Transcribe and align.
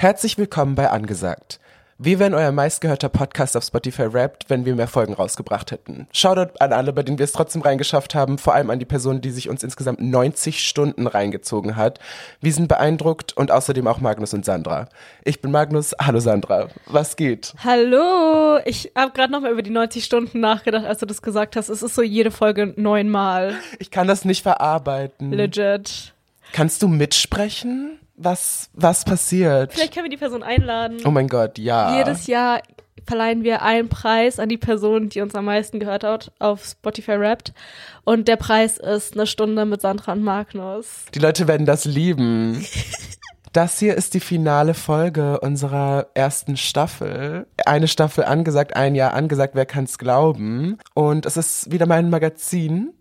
Herzlich 0.00 0.38
willkommen 0.38 0.76
bei 0.76 0.90
Angesagt. 0.90 1.58
Wir 1.98 2.20
wären 2.20 2.32
euer 2.32 2.52
meistgehörter 2.52 3.08
Podcast 3.08 3.56
auf 3.56 3.64
Spotify 3.64 4.14
Wrapped, 4.14 4.48
wenn 4.48 4.64
wir 4.64 4.76
mehr 4.76 4.86
Folgen 4.86 5.12
rausgebracht 5.12 5.72
hätten. 5.72 6.06
Shoutout 6.12 6.52
an 6.60 6.72
alle, 6.72 6.92
bei 6.92 7.02
denen 7.02 7.18
wir 7.18 7.24
es 7.24 7.32
trotzdem 7.32 7.62
reingeschafft 7.62 8.14
haben, 8.14 8.38
vor 8.38 8.54
allem 8.54 8.70
an 8.70 8.78
die 8.78 8.84
Person, 8.84 9.20
die 9.20 9.32
sich 9.32 9.48
uns 9.48 9.64
insgesamt 9.64 10.00
90 10.00 10.64
Stunden 10.64 11.08
reingezogen 11.08 11.74
hat. 11.74 11.98
Wir 12.40 12.52
sind 12.52 12.68
beeindruckt 12.68 13.36
und 13.36 13.50
außerdem 13.50 13.88
auch 13.88 13.98
Magnus 13.98 14.32
und 14.34 14.44
Sandra. 14.44 14.88
Ich 15.24 15.42
bin 15.42 15.50
Magnus, 15.50 15.96
hallo 16.00 16.20
Sandra, 16.20 16.68
was 16.86 17.16
geht? 17.16 17.52
Hallo, 17.64 18.60
ich 18.66 18.92
habe 18.94 19.10
gerade 19.10 19.32
nochmal 19.32 19.50
über 19.50 19.62
die 19.62 19.70
90 19.70 20.04
Stunden 20.04 20.38
nachgedacht, 20.38 20.84
als 20.84 21.00
du 21.00 21.06
das 21.06 21.22
gesagt 21.22 21.56
hast. 21.56 21.70
Es 21.70 21.82
ist 21.82 21.96
so 21.96 22.02
jede 22.02 22.30
Folge 22.30 22.72
neunmal. 22.76 23.56
Ich 23.80 23.90
kann 23.90 24.06
das 24.06 24.24
nicht 24.24 24.44
verarbeiten. 24.44 25.32
Legit. 25.32 26.14
Kannst 26.52 26.82
du 26.82 26.86
mitsprechen? 26.86 27.98
Was, 28.20 28.68
was 28.72 29.04
passiert? 29.04 29.72
Vielleicht 29.72 29.94
können 29.94 30.06
wir 30.06 30.10
die 30.10 30.16
Person 30.16 30.42
einladen. 30.42 30.98
Oh 31.04 31.10
mein 31.10 31.28
Gott, 31.28 31.56
ja. 31.56 31.96
Jedes 31.96 32.26
Jahr 32.26 32.60
verleihen 33.06 33.44
wir 33.44 33.62
einen 33.62 33.88
Preis 33.88 34.40
an 34.40 34.48
die 34.48 34.58
Person, 34.58 35.08
die 35.08 35.20
uns 35.20 35.34
am 35.36 35.44
meisten 35.44 35.78
gehört 35.78 36.02
hat, 36.02 36.32
auf 36.40 36.64
Spotify 36.64 37.18
Wrapped. 37.18 37.52
Und 38.04 38.26
der 38.26 38.36
Preis 38.36 38.76
ist 38.76 39.14
eine 39.14 39.26
Stunde 39.26 39.64
mit 39.64 39.80
Sandra 39.80 40.12
und 40.12 40.22
Magnus. 40.22 41.04
Die 41.14 41.20
Leute 41.20 41.48
werden 41.48 41.66
das 41.66 41.84
lieben. 41.84 42.64
Das 43.54 43.78
hier 43.78 43.94
ist 43.94 44.12
die 44.12 44.20
finale 44.20 44.74
Folge 44.74 45.40
unserer 45.40 46.08
ersten 46.12 46.58
Staffel. 46.58 47.46
Eine 47.64 47.88
Staffel 47.88 48.24
angesagt, 48.24 48.76
ein 48.76 48.94
Jahr 48.94 49.14
angesagt, 49.14 49.54
wer 49.54 49.64
kann's 49.64 49.96
glauben? 49.96 50.76
Und 50.92 51.24
es 51.24 51.38
ist 51.38 51.72
wieder 51.72 51.86
mein 51.86 52.10
Magazin, 52.10 52.92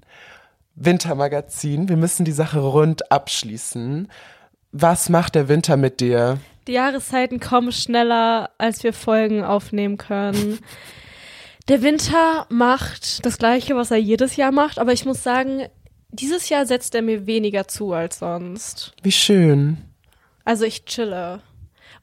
Wintermagazin. 0.75 1.89
Wir 1.89 1.97
müssen 1.97 2.23
die 2.23 2.31
Sache 2.31 2.59
rund 2.59 3.11
abschließen. 3.11 4.07
Was 4.79 5.09
macht 5.09 5.33
der 5.33 5.47
Winter 5.49 5.75
mit 5.75 6.01
dir? 6.01 6.37
Die 6.67 6.73
Jahreszeiten 6.73 7.39
kommen 7.39 7.71
schneller, 7.71 8.51
als 8.59 8.83
wir 8.83 8.93
Folgen 8.93 9.43
aufnehmen 9.43 9.97
können. 9.97 10.59
Der 11.67 11.81
Winter 11.81 12.45
macht 12.49 13.25
das 13.25 13.39
Gleiche, 13.39 13.75
was 13.75 13.89
er 13.89 13.97
jedes 13.97 14.35
Jahr 14.35 14.51
macht, 14.51 14.77
aber 14.77 14.93
ich 14.93 15.03
muss 15.03 15.23
sagen, 15.23 15.63
dieses 16.11 16.49
Jahr 16.49 16.67
setzt 16.67 16.93
er 16.93 17.01
mir 17.01 17.25
weniger 17.25 17.67
zu 17.67 17.91
als 17.93 18.19
sonst. 18.19 18.93
Wie 19.01 19.11
schön. 19.11 19.77
Also 20.45 20.65
ich 20.65 20.85
chille. 20.85 21.41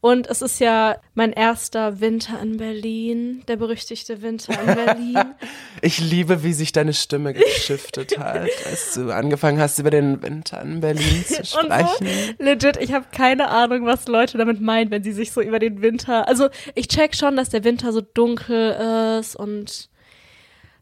Und 0.05 0.27
es 0.27 0.43
ist 0.43 0.61
ja 0.61 0.99
mein 1.15 1.33
erster 1.33 1.99
Winter 1.99 2.39
in 2.43 2.59
Berlin, 2.59 3.43
der 3.49 3.57
berüchtigte 3.57 4.21
Winter 4.21 4.53
in 4.61 4.67
Berlin. 4.67 5.35
ich 5.81 5.99
liebe, 5.99 6.43
wie 6.43 6.53
sich 6.53 6.73
deine 6.73 6.93
Stimme 6.93 7.33
geschiftet 7.33 8.19
hat, 8.19 8.51
als 8.67 8.93
du 8.93 9.11
angefangen 9.11 9.59
hast, 9.59 9.79
über 9.79 9.89
den 9.89 10.23
Winter 10.23 10.61
in 10.61 10.83
Berlin 10.83 11.25
zu 11.25 11.43
sprechen. 11.47 12.07
So, 12.39 12.45
legit, 12.45 12.77
ich 12.77 12.93
habe 12.93 13.07
keine 13.13 13.49
Ahnung, 13.49 13.87
was 13.87 14.07
Leute 14.07 14.37
damit 14.37 14.61
meinen, 14.61 14.91
wenn 14.91 15.03
sie 15.03 15.13
sich 15.13 15.33
so 15.33 15.41
über 15.41 15.59
den 15.59 15.81
Winter. 15.81 16.29
Also 16.29 16.51
ich 16.75 16.89
check 16.89 17.17
schon, 17.17 17.37
dass 17.37 17.49
der 17.49 17.65
Winter 17.65 17.91
so 17.91 18.03
dunkel 18.03 19.21
ist 19.21 19.35
und 19.35 19.89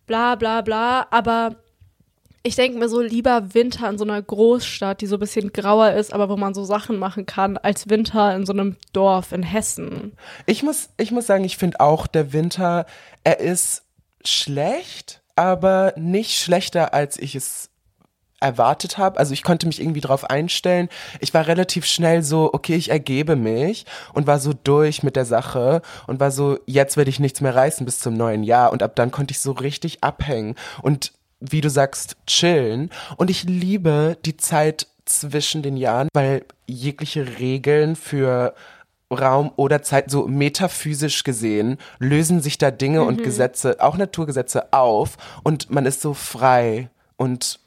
bla 0.08 0.34
bla 0.34 0.62
bla, 0.62 1.06
aber 1.12 1.61
ich 2.42 2.56
denke 2.56 2.78
mir 2.78 2.88
so 2.88 3.00
lieber 3.00 3.54
Winter 3.54 3.88
in 3.88 3.98
so 3.98 4.04
einer 4.04 4.20
Großstadt, 4.20 5.00
die 5.00 5.06
so 5.06 5.16
ein 5.16 5.20
bisschen 5.20 5.52
grauer 5.52 5.92
ist, 5.92 6.12
aber 6.12 6.28
wo 6.28 6.36
man 6.36 6.54
so 6.54 6.64
Sachen 6.64 6.98
machen 6.98 7.24
kann, 7.26 7.56
als 7.56 7.88
Winter 7.88 8.34
in 8.34 8.46
so 8.46 8.52
einem 8.52 8.76
Dorf 8.92 9.32
in 9.32 9.42
Hessen. 9.42 10.12
Ich 10.46 10.62
muss, 10.62 10.90
ich 10.96 11.12
muss 11.12 11.26
sagen, 11.26 11.44
ich 11.44 11.56
finde 11.56 11.80
auch 11.80 12.06
der 12.06 12.32
Winter, 12.32 12.86
er 13.22 13.38
ist 13.38 13.84
schlecht, 14.24 15.22
aber 15.36 15.94
nicht 15.96 16.36
schlechter, 16.36 16.92
als 16.94 17.18
ich 17.18 17.34
es 17.34 17.70
erwartet 18.40 18.98
habe. 18.98 19.20
Also 19.20 19.32
ich 19.32 19.44
konnte 19.44 19.66
mich 19.66 19.80
irgendwie 19.80 20.00
drauf 20.00 20.28
einstellen. 20.28 20.88
Ich 21.20 21.32
war 21.32 21.46
relativ 21.46 21.86
schnell 21.86 22.24
so, 22.24 22.50
okay, 22.52 22.74
ich 22.74 22.90
ergebe 22.90 23.36
mich 23.36 23.86
und 24.14 24.26
war 24.26 24.40
so 24.40 24.52
durch 24.52 25.04
mit 25.04 25.14
der 25.14 25.24
Sache 25.24 25.80
und 26.08 26.18
war 26.18 26.32
so, 26.32 26.58
jetzt 26.66 26.96
werde 26.96 27.10
ich 27.10 27.20
nichts 27.20 27.40
mehr 27.40 27.54
reißen 27.54 27.86
bis 27.86 28.00
zum 28.00 28.14
neuen 28.14 28.42
Jahr. 28.42 28.72
Und 28.72 28.82
ab 28.82 28.96
dann 28.96 29.12
konnte 29.12 29.30
ich 29.30 29.38
so 29.38 29.52
richtig 29.52 30.02
abhängen. 30.02 30.56
Und 30.82 31.12
wie 31.50 31.60
du 31.60 31.70
sagst, 31.70 32.16
chillen. 32.26 32.90
Und 33.16 33.30
ich 33.30 33.44
liebe 33.44 34.16
die 34.24 34.36
Zeit 34.36 34.86
zwischen 35.04 35.62
den 35.62 35.76
Jahren, 35.76 36.08
weil 36.14 36.44
jegliche 36.66 37.38
Regeln 37.38 37.96
für 37.96 38.54
Raum 39.10 39.52
oder 39.56 39.82
Zeit, 39.82 40.10
so 40.10 40.26
metaphysisch 40.26 41.24
gesehen, 41.24 41.78
lösen 41.98 42.40
sich 42.40 42.56
da 42.58 42.70
Dinge 42.70 43.00
mhm. 43.00 43.08
und 43.08 43.22
Gesetze, 43.22 43.76
auch 43.80 43.96
Naturgesetze 43.96 44.72
auf 44.72 45.16
und 45.42 45.70
man 45.70 45.84
ist 45.84 46.00
so 46.00 46.14
frei 46.14 46.88
und 47.16 47.60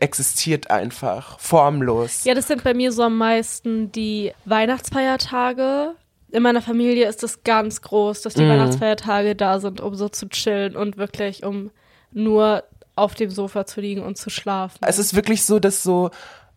existiert 0.00 0.70
einfach, 0.70 1.38
formlos. 1.38 2.24
Ja, 2.24 2.34
das 2.34 2.48
sind 2.48 2.64
bei 2.64 2.74
mir 2.74 2.90
so 2.90 3.02
am 3.02 3.16
meisten 3.16 3.92
die 3.92 4.32
Weihnachtsfeiertage. 4.44 5.94
In 6.30 6.42
meiner 6.42 6.62
Familie 6.62 7.06
ist 7.06 7.22
es 7.22 7.44
ganz 7.44 7.80
groß, 7.80 8.22
dass 8.22 8.34
die 8.34 8.42
mhm. 8.42 8.50
Weihnachtsfeiertage 8.50 9.36
da 9.36 9.60
sind, 9.60 9.80
um 9.80 9.94
so 9.94 10.08
zu 10.08 10.28
chillen 10.28 10.74
und 10.74 10.96
wirklich 10.96 11.44
um 11.44 11.70
nur 12.14 12.64
auf 12.96 13.14
dem 13.14 13.30
Sofa 13.30 13.66
zu 13.66 13.80
liegen 13.80 14.02
und 14.02 14.16
zu 14.16 14.30
schlafen. 14.30 14.78
Es 14.82 14.98
ist 14.98 15.14
wirklich 15.14 15.44
so, 15.44 15.58
dass 15.58 15.82
so 15.82 16.10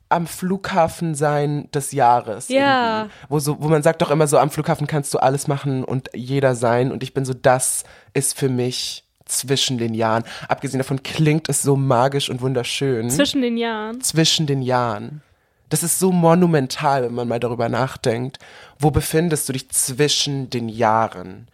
am 0.09 0.28
Flughafen 0.28 1.16
sein 1.16 1.69
des 1.72 1.91
Jahres. 1.91 2.47
Ja. 2.47 3.09
Wo, 3.28 3.40
so, 3.40 3.62
wo 3.62 3.68
man 3.68 3.84
sagt 3.84 4.01
doch 4.01 4.12
immer 4.12 4.28
so, 4.28 4.38
am 4.38 4.51
Flughafen 4.51 4.88
kannst 4.88 5.13
du 5.13 5.18
alles 5.18 5.47
machen 5.47 5.84
und 5.84 6.09
jeder 6.13 6.56
sein. 6.56 6.91
Und 6.91 7.03
ich 7.03 7.13
bin 7.13 7.25
so, 7.25 7.34
das 7.34 7.84
ist 8.13 8.38
für 8.38 8.50
mich 8.50 9.03
zwischen 9.25 9.78
den 9.78 9.94
Jahren. 9.94 10.23
Abgesehen 10.47 10.78
davon 10.78 11.03
klingt 11.03 11.50
es 11.50 11.62
so 11.62 11.75
magisch 11.75 12.29
und 12.29 12.41
wunderschön. 12.41 13.09
Zwischen 13.09 13.41
den 13.41 13.57
Jahren? 13.57 14.00
Zwischen 14.00 14.47
den 14.47 14.62
Jahren. 14.62 15.22
Das 15.69 15.84
ist 15.84 16.00
so 16.00 16.13
monumental, 16.13 17.03
wenn 17.03 17.13
man 17.13 17.28
mal 17.28 17.41
darüber 17.41 17.68
nachdenkt. 17.68 18.39
Wo 18.79 18.91
befindest 18.91 19.50
du 19.50 19.53
dich 19.53 19.69
zwischen 19.69 20.50
den 20.50 20.69
Jahren? 20.69 21.50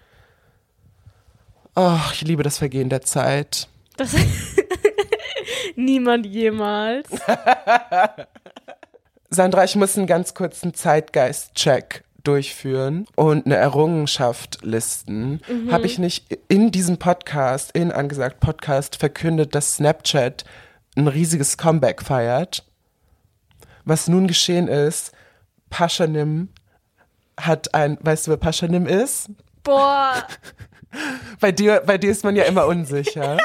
Oh, 1.75 1.97
ich 2.13 2.21
liebe 2.21 2.43
das 2.43 2.59
Vergehen 2.59 2.89
der 2.89 3.01
Zeit. 3.01 3.67
Das 3.97 4.15
Niemand 5.75 6.25
jemals. 6.25 7.07
Sandra, 9.29 9.63
ich 9.63 9.75
muss 9.75 9.97
einen 9.97 10.07
ganz 10.07 10.33
kurzen 10.33 10.73
Zeitgeist-Check 10.73 12.03
durchführen 12.23 13.05
und 13.15 13.45
eine 13.45 13.55
Errungenschaft 13.55 14.59
listen. 14.61 15.41
Mhm. 15.47 15.71
Habe 15.71 15.85
ich 15.85 15.99
nicht 15.99 16.37
in 16.47 16.71
diesem 16.71 16.97
Podcast, 16.97 17.75
in 17.75 17.91
angesagt 17.91 18.39
Podcast, 18.39 18.95
verkündet, 18.95 19.55
dass 19.55 19.75
Snapchat 19.75 20.45
ein 20.95 21.07
riesiges 21.07 21.57
Comeback 21.57 22.01
feiert? 22.01 22.63
Was 23.85 24.07
nun 24.07 24.27
geschehen 24.27 24.67
ist, 24.67 25.11
Paschanim 25.69 26.49
hat 27.37 27.73
ein, 27.73 27.97
weißt 28.01 28.27
du, 28.27 28.31
wer 28.31 28.37
Paschanim 28.37 28.85
ist? 28.85 29.29
Boah. 29.63 30.25
bei 31.39 31.51
dir, 31.51 31.81
bei 31.85 31.97
dir 31.97 32.11
ist 32.11 32.23
man 32.23 32.35
ja 32.35 32.43
immer 32.43 32.67
unsicher. 32.67 33.37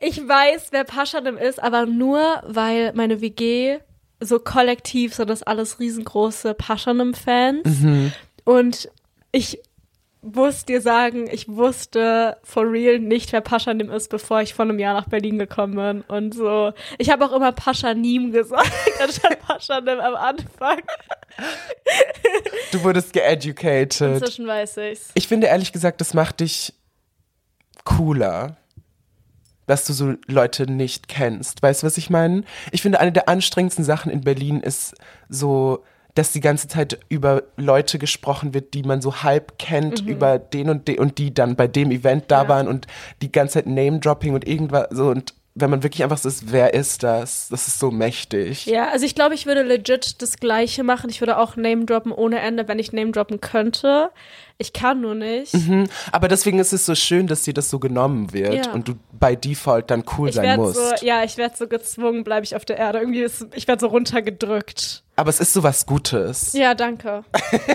Ich 0.00 0.26
weiß, 0.26 0.68
wer 0.70 0.84
Paschanim 0.84 1.36
ist, 1.36 1.62
aber 1.62 1.84
nur, 1.84 2.42
weil 2.46 2.92
meine 2.94 3.20
WG 3.20 3.78
so 4.18 4.38
kollektiv 4.38 5.14
so 5.14 5.26
das 5.26 5.42
alles 5.42 5.78
riesengroße 5.78 6.54
Paschanim-Fans. 6.54 7.80
Mhm. 7.80 8.12
Und 8.44 8.90
ich 9.30 9.60
muss 10.22 10.64
dir 10.64 10.80
sagen, 10.80 11.28
ich 11.30 11.48
wusste 11.48 12.38
for 12.42 12.70
real 12.70 12.98
nicht, 12.98 13.32
wer 13.32 13.42
Paschanim 13.42 13.90
ist, 13.90 14.08
bevor 14.08 14.40
ich 14.40 14.54
vor 14.54 14.64
einem 14.64 14.78
Jahr 14.78 14.94
nach 14.94 15.08
Berlin 15.08 15.38
gekommen 15.38 15.76
bin. 15.76 16.00
Und 16.02 16.34
so. 16.34 16.72
Ich 16.98 17.10
habe 17.10 17.24
auch 17.26 17.32
immer 17.32 17.52
Paschanim 17.52 18.32
gesagt, 18.32 18.72
anstatt 19.02 19.40
Paschanim 19.40 20.00
am 20.00 20.14
Anfang. 20.14 20.80
Du 22.72 22.82
wurdest 22.84 23.12
geeducated. 23.12 24.00
Inzwischen 24.00 24.46
weiß 24.46 24.78
ich's. 24.78 25.10
Ich 25.14 25.28
finde 25.28 25.48
ehrlich 25.48 25.72
gesagt, 25.72 26.00
das 26.00 26.14
macht 26.14 26.40
dich 26.40 26.74
cooler 27.84 28.56
dass 29.70 29.84
du 29.84 29.92
so 29.92 30.14
Leute 30.26 30.68
nicht 30.68 31.06
kennst. 31.06 31.62
Weißt 31.62 31.82
du, 31.82 31.86
was 31.86 31.96
ich 31.96 32.10
meine? 32.10 32.42
Ich 32.72 32.82
finde, 32.82 32.98
eine 32.98 33.12
der 33.12 33.28
anstrengendsten 33.28 33.84
Sachen 33.84 34.10
in 34.10 34.22
Berlin 34.22 34.60
ist 34.60 34.96
so, 35.28 35.84
dass 36.16 36.32
die 36.32 36.40
ganze 36.40 36.66
Zeit 36.66 36.98
über 37.08 37.44
Leute 37.56 38.00
gesprochen 38.00 38.52
wird, 38.52 38.74
die 38.74 38.82
man 38.82 39.00
so 39.00 39.22
halb 39.22 39.60
kennt, 39.60 40.02
mhm. 40.02 40.08
über 40.10 40.40
den 40.40 40.70
und 40.70 40.88
den 40.88 40.98
und 40.98 41.18
die 41.18 41.32
dann 41.32 41.54
bei 41.54 41.68
dem 41.68 41.92
Event 41.92 42.24
da 42.32 42.42
ja. 42.42 42.48
waren 42.48 42.66
und 42.66 42.88
die 43.22 43.30
ganze 43.30 43.54
Zeit 43.54 43.66
Name-Dropping 43.66 44.34
und 44.34 44.44
irgendwas 44.44 44.88
so 44.90 45.06
und 45.08 45.34
wenn 45.54 45.70
man 45.70 45.82
wirklich 45.82 46.02
einfach 46.02 46.18
so 46.18 46.28
ist, 46.28 46.52
wer 46.52 46.74
ist 46.74 47.02
das? 47.02 47.48
Das 47.48 47.68
ist 47.68 47.78
so 47.78 47.90
mächtig. 47.90 48.66
Ja, 48.66 48.88
also 48.88 49.04
ich 49.04 49.14
glaube, 49.14 49.34
ich 49.34 49.46
würde 49.46 49.62
legit 49.62 50.22
das 50.22 50.38
Gleiche 50.38 50.84
machen. 50.84 51.10
Ich 51.10 51.20
würde 51.20 51.38
auch 51.38 51.56
Name 51.56 51.84
droppen 51.84 52.12
ohne 52.12 52.40
Ende, 52.40 52.68
wenn 52.68 52.78
ich 52.78 52.92
Name 52.92 53.10
droppen 53.10 53.40
könnte. 53.40 54.10
Ich 54.60 54.74
kann 54.74 55.00
nur 55.00 55.14
nicht. 55.14 55.54
Mhm. 55.54 55.88
Aber 56.12 56.28
deswegen 56.28 56.58
ist 56.58 56.74
es 56.74 56.84
so 56.84 56.94
schön, 56.94 57.26
dass 57.26 57.44
dir 57.44 57.54
das 57.54 57.70
so 57.70 57.78
genommen 57.78 58.34
wird 58.34 58.66
ja. 58.66 58.72
und 58.72 58.88
du 58.88 58.94
bei 59.18 59.34
Default 59.34 59.90
dann 59.90 60.04
cool 60.18 60.28
ich 60.28 60.34
sein 60.34 60.60
musst. 60.60 60.76
So, 60.76 61.06
ja, 61.06 61.24
ich 61.24 61.38
werde 61.38 61.56
so 61.56 61.66
gezwungen, 61.66 62.24
bleibe 62.24 62.44
ich 62.44 62.54
auf 62.54 62.66
der 62.66 62.76
Erde. 62.76 62.98
Irgendwie 62.98 63.22
ist, 63.22 63.46
ich 63.54 63.66
werde 63.66 63.80
so 63.80 63.86
runtergedrückt. 63.86 65.02
Aber 65.16 65.30
es 65.30 65.40
ist 65.40 65.54
sowas 65.54 65.86
Gutes. 65.86 66.52
Ja, 66.52 66.74
danke. 66.74 67.24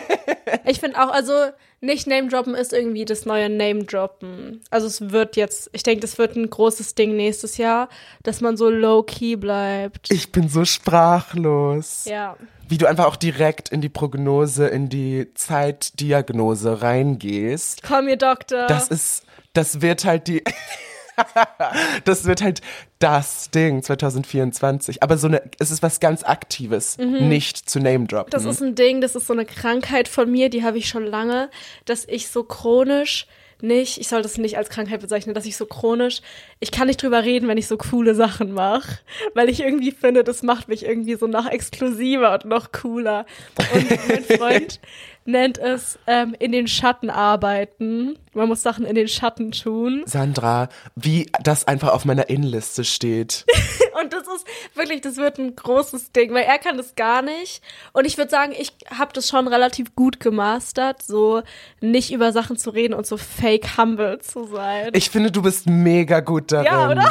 ich 0.66 0.80
finde 0.80 1.04
auch, 1.04 1.12
also 1.12 1.34
nicht 1.82 2.06
Name 2.06 2.28
Droppen 2.28 2.54
ist 2.54 2.72
irgendwie 2.72 3.04
das 3.04 3.26
neue 3.26 3.50
Name 3.50 3.84
Droppen. 3.86 4.62
Also 4.70 4.86
es 4.86 5.10
wird 5.10 5.38
jetzt, 5.38 5.72
ich 5.74 5.82
denke, 5.82 6.02
das 6.02 6.20
wird 6.20 6.36
ein 6.36 6.52
großes 6.52 6.94
Ding 6.94 7.16
nächstes 7.16 7.58
Jahr, 7.58 7.90
dass 8.22 8.42
man 8.42 8.58
so 8.58 8.70
low 8.70 9.02
key 9.02 9.36
bleibt. 9.38 10.12
Ich 10.12 10.32
bin 10.32 10.50
so 10.50 10.66
sprachlos. 10.66 12.06
Ja. 12.06 12.38
Wie 12.68 12.78
du 12.78 12.88
einfach 12.88 13.06
auch 13.06 13.16
direkt 13.16 13.70
in 13.70 13.82
die 13.82 13.90
Prognose, 13.90 14.68
in 14.68 14.90
die 14.90 15.34
Zeitdiagnose 15.34 16.82
reingehst. 16.82 17.84
Komm, 17.84 18.08
ihr 18.08 18.18
Doktor. 18.18 18.68
Das 18.68 18.88
ist, 18.88 19.26
das 19.54 19.82
wird 19.82 20.06
halt 20.06 20.28
die. 20.28 20.44
das 22.06 22.26
wird 22.26 22.42
halt 22.42 22.62
das 23.00 23.50
Ding 23.52 23.84
2024. 23.84 25.04
Aber 25.04 25.18
so 25.18 25.28
eine, 25.28 25.42
es 25.60 25.72
ist 25.72 25.82
was 25.82 26.00
ganz 26.00 26.24
Aktives, 26.24 26.98
nicht 26.98 27.70
zu 27.70 27.80
Name 27.80 28.06
droppen. 28.06 28.32
Das 28.32 28.46
ist 28.46 28.62
ein 28.62 28.76
Ding, 28.76 29.00
das 29.00 29.16
ist 29.16 29.28
so 29.28 29.34
eine 29.34 29.46
Krankheit 29.46 30.08
von 30.08 30.30
mir, 30.30 30.50
die 30.50 30.64
habe 30.64 30.78
ich 30.78 30.90
schon 30.90 31.06
lange, 31.06 31.50
dass 31.86 32.06
ich 32.06 32.28
so 32.28 32.44
chronisch 32.44 33.28
nicht, 33.62 34.00
ich 34.00 34.08
soll 34.08 34.22
das 34.22 34.38
nicht 34.38 34.58
als 34.58 34.70
Krankheit 34.70 35.02
bezeichnen, 35.02 35.34
dass 35.34 35.46
ich 35.46 35.58
so 35.58 35.66
chronisch, 35.66 36.22
ich 36.60 36.72
kann 36.72 36.88
nicht 36.88 37.02
drüber 37.02 37.24
reden, 37.24 37.48
wenn 37.48 37.58
ich 37.58 37.68
so 37.68 37.78
coole 37.78 38.16
Sachen 38.16 38.52
mache, 38.54 39.00
weil 39.34 39.50
ich 39.50 39.62
irgendwie 39.62 39.92
finde, 39.92 40.24
das 40.24 40.44
macht 40.44 40.68
mich 40.68 40.86
irgendwie 40.86 41.16
so 41.16 41.28
noch 41.28 41.48
exklusiver 41.48 42.34
und 42.34 42.46
noch 42.46 42.72
cooler. 42.72 43.26
Und 43.74 43.90
mein 44.08 44.24
Freund 44.40 44.80
nennt 45.26 45.58
es 45.58 45.98
ähm, 46.06 46.36
in 46.38 46.52
den 46.52 46.68
Schatten 46.68 47.10
arbeiten. 47.10 48.18
Man 48.34 48.48
muss 48.48 48.62
Sachen 48.62 48.86
in 48.86 48.96
den 48.96 49.08
Schatten 49.08 49.52
tun. 49.52 50.04
Sandra, 50.06 50.70
wie 50.96 51.30
das 51.42 51.68
einfach 51.68 51.90
auf 51.90 52.06
meiner 52.06 52.30
Innenliste 52.30 52.84
steht. 52.84 53.46
Und 54.02 54.14
das 54.14 54.24
ist 54.24 54.46
wirklich, 54.76 55.02
das 55.02 55.18
wird 55.18 55.40
ein 55.40 55.56
großes 55.56 56.12
Ding, 56.12 56.34
weil 56.34 56.44
er 56.44 56.60
kann 56.60 56.78
das 56.78 56.96
gar 56.96 57.22
nicht. 57.22 57.62
Und 57.94 58.06
ich 58.06 58.18
würde 58.18 58.30
sagen, 58.30 58.54
ich 58.58 58.74
habe 58.90 59.14
das 59.14 59.28
schon 59.28 59.48
relativ 59.48 59.96
gut 59.96 60.20
gemastert, 60.20 61.02
so 61.02 61.42
nicht 61.82 62.12
über 62.12 62.32
Sachen 62.32 62.58
zu 62.58 62.70
reden 62.70 62.94
und 62.94 63.08
so 63.08 63.18
fake 63.18 63.78
humble 63.78 64.20
zu 64.20 64.46
sein. 64.46 64.92
Ich 64.94 65.10
finde, 65.10 65.32
du 65.32 65.42
bist 65.42 65.68
mega 65.68 66.20
gut 66.20 66.52
darin. 66.52 66.66
Ja, 66.66 66.92
oder? 66.92 67.10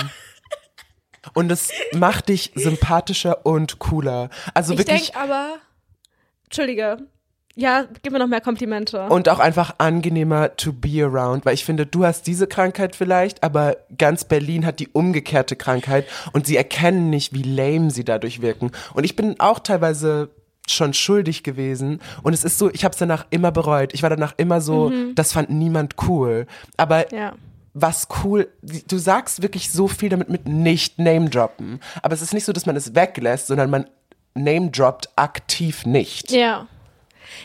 Und 1.32 1.50
es 1.50 1.70
macht 1.92 2.28
dich 2.28 2.52
sympathischer 2.54 3.46
und 3.46 3.78
cooler. 3.78 4.28
Also 4.52 4.74
ich 4.74 4.80
wirklich. 4.80 5.12
denke 5.12 5.18
aber, 5.18 5.54
Entschuldige, 6.44 6.98
ja, 7.56 7.84
gib 8.02 8.12
mir 8.12 8.18
noch 8.18 8.26
mehr 8.26 8.40
Komplimente. 8.40 9.06
Und 9.08 9.28
auch 9.28 9.38
einfach 9.38 9.76
angenehmer 9.78 10.56
to 10.56 10.72
be 10.72 11.04
around, 11.04 11.44
weil 11.46 11.54
ich 11.54 11.64
finde, 11.64 11.86
du 11.86 12.04
hast 12.04 12.26
diese 12.26 12.46
Krankheit 12.46 12.96
vielleicht, 12.96 13.42
aber 13.44 13.76
ganz 13.96 14.24
Berlin 14.24 14.66
hat 14.66 14.80
die 14.80 14.88
umgekehrte 14.88 15.54
Krankheit 15.56 16.06
und 16.32 16.46
sie 16.46 16.56
erkennen 16.56 17.10
nicht, 17.10 17.32
wie 17.32 17.42
lame 17.42 17.90
sie 17.90 18.04
dadurch 18.04 18.42
wirken. 18.42 18.72
Und 18.94 19.04
ich 19.04 19.14
bin 19.16 19.38
auch 19.38 19.60
teilweise 19.60 20.30
schon 20.66 20.94
schuldig 20.94 21.42
gewesen 21.42 22.00
und 22.22 22.32
es 22.32 22.42
ist 22.42 22.58
so, 22.58 22.70
ich 22.72 22.84
habe 22.84 22.92
es 22.92 22.98
danach 22.98 23.26
immer 23.30 23.52
bereut. 23.52 23.92
Ich 23.92 24.02
war 24.02 24.10
danach 24.10 24.34
immer 24.38 24.60
so, 24.60 24.90
das 25.14 25.32
fand 25.32 25.50
niemand 25.50 25.96
cool. 26.08 26.46
Aber 26.76 27.04
Mhm. 27.10 27.16
ja. 27.16 27.32
was 27.74 28.08
cool, 28.24 28.48
du 28.62 28.98
sagst 28.98 29.42
wirklich 29.42 29.70
so 29.70 29.88
viel 29.88 30.08
damit 30.08 30.28
mit 30.30 30.48
nicht 30.48 30.98
Name 30.98 31.28
droppen. 31.28 31.80
Aber 32.02 32.14
es 32.14 32.22
ist 32.22 32.32
nicht 32.32 32.46
so, 32.46 32.52
dass 32.52 32.66
man 32.66 32.76
es 32.76 32.94
weglässt, 32.94 33.48
sondern 33.48 33.68
man 33.68 33.86
Name 34.34 34.70
droppt 34.70 35.10
aktiv 35.16 35.84
nicht. 35.86 36.30
Ja. 36.32 36.66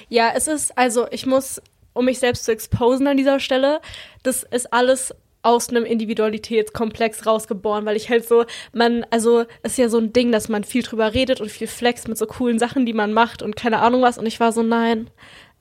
Ja, 0.07 0.31
es 0.35 0.47
ist, 0.47 0.77
also 0.77 1.07
ich 1.11 1.25
muss, 1.25 1.61
um 1.93 2.05
mich 2.05 2.19
selbst 2.19 2.45
zu 2.45 2.51
exposen 2.51 3.07
an 3.07 3.17
dieser 3.17 3.39
Stelle, 3.39 3.81
das 4.23 4.43
ist 4.43 4.71
alles 4.73 5.13
aus 5.41 5.69
einem 5.69 5.85
Individualitätskomplex 5.85 7.25
rausgeboren, 7.25 7.85
weil 7.85 7.95
ich 7.95 8.09
halt 8.09 8.27
so, 8.27 8.45
man, 8.73 9.05
also 9.09 9.45
ist 9.63 9.77
ja 9.77 9.87
so 9.87 9.97
ein 9.97 10.11
Ding, 10.11 10.31
dass 10.31 10.49
man 10.49 10.63
viel 10.63 10.83
drüber 10.83 11.13
redet 11.13 11.39
und 11.39 11.49
viel 11.49 11.67
flext 11.67 12.07
mit 12.07 12.17
so 12.17 12.25
coolen 12.25 12.59
Sachen, 12.59 12.85
die 12.85 12.93
man 12.93 13.13
macht 13.13 13.41
und 13.41 13.55
keine 13.55 13.79
Ahnung 13.79 14.01
was. 14.01 14.17
Und 14.17 14.25
ich 14.25 14.39
war 14.39 14.51
so, 14.51 14.63
nein, 14.63 15.09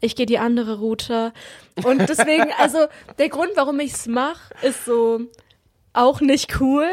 ich 0.00 0.16
gehe 0.16 0.26
die 0.26 0.38
andere 0.38 0.78
Route. 0.78 1.32
Und 1.84 2.08
deswegen, 2.08 2.50
also 2.58 2.86
der 3.18 3.28
Grund, 3.28 3.52
warum 3.54 3.78
ich 3.78 3.92
es 3.92 4.06
mache, 4.06 4.52
ist 4.62 4.84
so 4.84 5.20
auch 5.98 6.20
nicht 6.20 6.60
cool. 6.60 6.86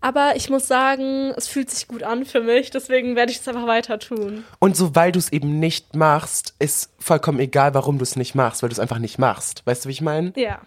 Aber 0.00 0.34
ich 0.34 0.48
muss 0.48 0.66
sagen, 0.66 1.32
es 1.36 1.46
fühlt 1.46 1.70
sich 1.70 1.86
gut 1.86 2.02
an 2.02 2.24
für 2.24 2.40
mich, 2.40 2.70
deswegen 2.70 3.16
werde 3.16 3.32
ich 3.32 3.40
es 3.40 3.48
einfach 3.48 3.66
weiter 3.66 3.98
tun. 3.98 4.44
Und 4.58 4.74
so, 4.74 4.94
weil 4.94 5.12
du 5.12 5.18
es 5.18 5.30
eben 5.30 5.58
nicht 5.58 5.94
machst, 5.94 6.54
ist 6.58 6.90
vollkommen 6.98 7.38
egal, 7.38 7.74
warum 7.74 7.98
du 7.98 8.02
es 8.02 8.16
nicht 8.16 8.34
machst, 8.34 8.62
weil 8.62 8.70
du 8.70 8.74
es 8.74 8.80
einfach 8.80 8.98
nicht 8.98 9.18
machst. 9.18 9.62
Weißt 9.66 9.84
du, 9.84 9.88
wie 9.88 9.92
ich 9.92 10.00
meine? 10.00 10.32
Ja, 10.36 10.60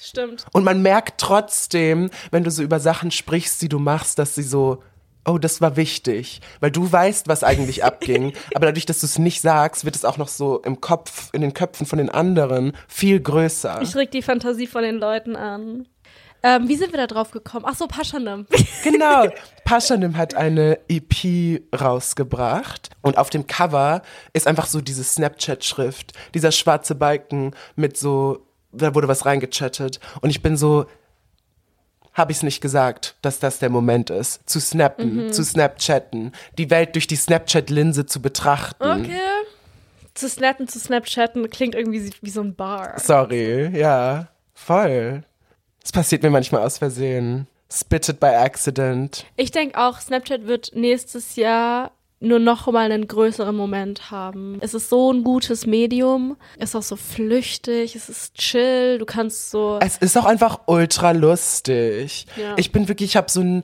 stimmt. 0.00 0.46
Und 0.52 0.64
man 0.64 0.80
merkt 0.80 1.20
trotzdem, 1.20 2.08
wenn 2.30 2.44
du 2.44 2.50
so 2.50 2.62
über 2.62 2.80
Sachen 2.80 3.10
sprichst, 3.10 3.60
die 3.60 3.68
du 3.68 3.78
machst, 3.78 4.18
dass 4.18 4.34
sie 4.34 4.42
so, 4.42 4.82
oh, 5.26 5.36
das 5.36 5.60
war 5.60 5.76
wichtig. 5.76 6.40
Weil 6.60 6.70
du 6.70 6.90
weißt, 6.90 7.28
was 7.28 7.44
eigentlich 7.44 7.84
abging. 7.84 8.32
Aber 8.54 8.66
dadurch, 8.66 8.86
dass 8.86 9.00
du 9.00 9.06
es 9.06 9.18
nicht 9.18 9.42
sagst, 9.42 9.84
wird 9.84 9.96
es 9.96 10.06
auch 10.06 10.16
noch 10.16 10.28
so 10.28 10.62
im 10.62 10.80
Kopf, 10.80 11.28
in 11.32 11.42
den 11.42 11.52
Köpfen 11.52 11.84
von 11.84 11.98
den 11.98 12.08
anderen 12.08 12.72
viel 12.88 13.20
größer. 13.20 13.80
Ich 13.82 13.94
reg 13.94 14.10
die 14.10 14.22
Fantasie 14.22 14.66
von 14.66 14.82
den 14.82 14.96
Leuten 14.96 15.36
an. 15.36 15.86
Ähm, 16.42 16.68
wie 16.68 16.76
sind 16.76 16.92
wir 16.92 16.98
da 16.98 17.06
drauf 17.06 17.30
gekommen? 17.30 17.64
Ach 17.68 17.74
so, 17.74 17.86
Paschanim. 17.86 18.46
Genau. 18.84 19.26
Paschanim 19.64 20.16
hat 20.16 20.34
eine 20.34 20.78
EP 20.88 21.60
rausgebracht 21.78 22.90
und 23.02 23.18
auf 23.18 23.28
dem 23.28 23.46
Cover 23.46 24.02
ist 24.32 24.46
einfach 24.46 24.66
so 24.66 24.80
diese 24.80 25.04
Snapchat-Schrift, 25.04 26.12
dieser 26.32 26.52
schwarze 26.52 26.94
Balken 26.94 27.54
mit 27.76 27.96
so, 27.98 28.46
da 28.72 28.94
wurde 28.94 29.08
was 29.08 29.26
reingechattet 29.26 30.00
und 30.20 30.30
ich 30.30 30.42
bin 30.42 30.56
so, 30.56 30.86
habe 32.14 32.32
ich 32.32 32.38
es 32.38 32.42
nicht 32.42 32.60
gesagt, 32.60 33.16
dass 33.20 33.40
das 33.40 33.58
der 33.58 33.68
Moment 33.68 34.10
ist, 34.10 34.48
zu 34.48 34.60
snappen, 34.60 35.32
zu 35.32 35.44
Snapchatten, 35.44 36.32
die 36.56 36.70
Welt 36.70 36.94
durch 36.94 37.06
die 37.06 37.16
Snapchat-Linse 37.16 38.06
zu 38.06 38.22
betrachten. 38.22 38.82
Okay. 38.82 39.20
Zu 40.14 40.28
snappen, 40.28 40.66
zu 40.66 40.80
Snapchatten 40.80 41.48
klingt 41.50 41.74
irgendwie 41.74 42.10
wie 42.22 42.30
so 42.30 42.40
ein 42.40 42.54
Bar. 42.54 42.98
Sorry, 42.98 43.68
ja, 43.78 44.28
voll. 44.54 45.24
Es 45.88 45.92
passiert 45.92 46.22
mir 46.22 46.28
manchmal 46.28 46.66
aus 46.66 46.76
Versehen. 46.76 47.46
Spitted 47.72 48.20
by 48.20 48.26
accident. 48.26 49.24
Ich 49.36 49.52
denke 49.52 49.78
auch, 49.78 50.00
Snapchat 50.00 50.46
wird 50.46 50.72
nächstes 50.74 51.36
Jahr 51.36 51.92
nur 52.20 52.38
noch 52.40 52.66
mal 52.70 52.92
einen 52.92 53.08
größeren 53.08 53.56
Moment 53.56 54.10
haben. 54.10 54.58
Es 54.60 54.74
ist 54.74 54.90
so 54.90 55.10
ein 55.10 55.24
gutes 55.24 55.64
Medium, 55.64 56.36
es 56.58 56.70
ist 56.70 56.76
auch 56.76 56.82
so 56.82 56.96
flüchtig, 56.96 57.96
es 57.96 58.10
ist 58.10 58.34
chill, 58.34 58.98
du 58.98 59.06
kannst 59.06 59.50
so 59.50 59.78
Es 59.80 59.96
ist 59.96 60.18
auch 60.18 60.26
einfach 60.26 60.60
ultra 60.66 61.12
lustig. 61.12 62.26
Ja. 62.36 62.52
Ich 62.58 62.70
bin 62.70 62.88
wirklich, 62.88 63.12
ich 63.12 63.16
habe 63.16 63.30
so 63.30 63.40
ein, 63.40 63.62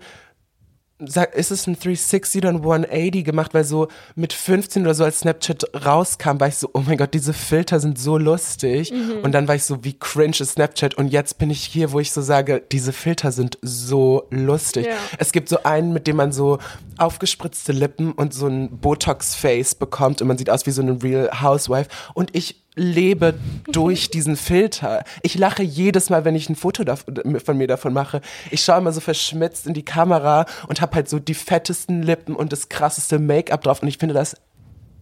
sag, 1.00 1.34
ist 1.34 1.50
es 1.50 1.66
ein 1.66 1.74
360 1.74 2.40
oder 2.40 2.50
ein 2.50 2.56
180 2.56 3.24
gemacht, 3.24 3.52
weil 3.54 3.64
so 3.64 3.88
mit 4.14 4.32
15 4.32 4.82
oder 4.82 4.94
so 4.94 5.04
als 5.04 5.20
Snapchat 5.20 5.84
rauskam, 5.84 6.38
war 6.38 6.48
ich 6.48 6.56
so, 6.56 6.70
oh 6.72 6.82
mein 6.86 6.96
Gott, 6.96 7.14
diese 7.14 7.32
Filter 7.32 7.80
sind 7.80 7.98
so 7.98 8.16
lustig. 8.16 8.92
Mhm. 8.92 9.20
Und 9.22 9.32
dann 9.32 9.48
war 9.48 9.54
ich 9.54 9.64
so, 9.64 9.82
wie 9.84 9.98
cringe 9.98 10.36
ist 10.38 10.52
Snapchat? 10.52 10.94
Und 10.94 11.08
jetzt 11.08 11.38
bin 11.38 11.50
ich 11.50 11.62
hier, 11.62 11.92
wo 11.92 12.00
ich 12.00 12.12
so 12.12 12.22
sage, 12.22 12.62
diese 12.70 12.92
Filter 12.92 13.32
sind 13.32 13.58
so 13.62 14.26
lustig. 14.30 14.86
Ja. 14.86 14.96
Es 15.18 15.32
gibt 15.32 15.48
so 15.48 15.62
einen, 15.64 15.92
mit 15.92 16.06
dem 16.06 16.16
man 16.16 16.32
so 16.32 16.58
aufgespritzte 16.98 17.72
Lippen 17.72 18.12
und 18.12 18.32
so 18.32 18.46
ein 18.46 18.78
Botox-Face 18.78 19.74
bekommt 19.74 20.22
und 20.22 20.28
man 20.28 20.38
sieht 20.38 20.50
aus 20.50 20.66
wie 20.66 20.70
so 20.70 20.82
eine 20.82 21.02
Real 21.02 21.42
Housewife. 21.42 21.88
Und 22.14 22.34
ich 22.36 22.63
lebe 22.74 23.34
durch 23.72 24.10
diesen 24.10 24.36
Filter. 24.36 25.04
Ich 25.22 25.36
lache 25.36 25.62
jedes 25.62 26.10
Mal, 26.10 26.24
wenn 26.24 26.34
ich 26.34 26.48
ein 26.48 26.56
Foto 26.56 26.84
von 26.96 27.56
mir 27.56 27.66
davon 27.66 27.92
mache. 27.92 28.20
Ich 28.50 28.62
schaue 28.62 28.78
immer 28.78 28.92
so 28.92 29.00
verschmitzt 29.00 29.66
in 29.66 29.74
die 29.74 29.84
Kamera 29.84 30.46
und 30.68 30.80
habe 30.80 30.96
halt 30.96 31.08
so 31.08 31.18
die 31.18 31.34
fettesten 31.34 32.02
Lippen 32.02 32.34
und 32.34 32.52
das 32.52 32.68
krasseste 32.68 33.18
Make-up 33.18 33.62
drauf 33.62 33.82
und 33.82 33.88
ich 33.88 33.98
finde 33.98 34.14
das 34.14 34.36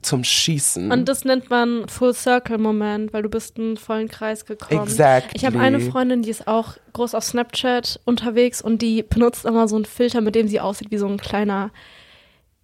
zum 0.02 0.24
Schießen. 0.24 0.90
Und 0.90 1.08
das 1.08 1.24
nennt 1.24 1.48
man 1.48 1.88
Full 1.88 2.12
Circle 2.12 2.58
Moment, 2.58 3.12
weil 3.12 3.22
du 3.22 3.28
bist 3.28 3.56
einen 3.56 3.76
vollen 3.76 4.08
Kreis 4.08 4.44
gekommen. 4.44 4.82
Exactly. 4.82 5.30
Ich 5.34 5.44
habe 5.44 5.60
eine 5.60 5.80
Freundin, 5.80 6.22
die 6.22 6.30
ist 6.30 6.48
auch 6.48 6.74
groß 6.92 7.14
auf 7.14 7.24
Snapchat 7.24 8.00
unterwegs 8.04 8.60
und 8.60 8.82
die 8.82 9.02
benutzt 9.02 9.44
immer 9.44 9.68
so 9.68 9.76
einen 9.76 9.84
Filter, 9.84 10.20
mit 10.20 10.34
dem 10.34 10.48
sie 10.48 10.60
aussieht 10.60 10.90
wie 10.90 10.98
so 10.98 11.06
ein 11.06 11.18
kleiner 11.18 11.70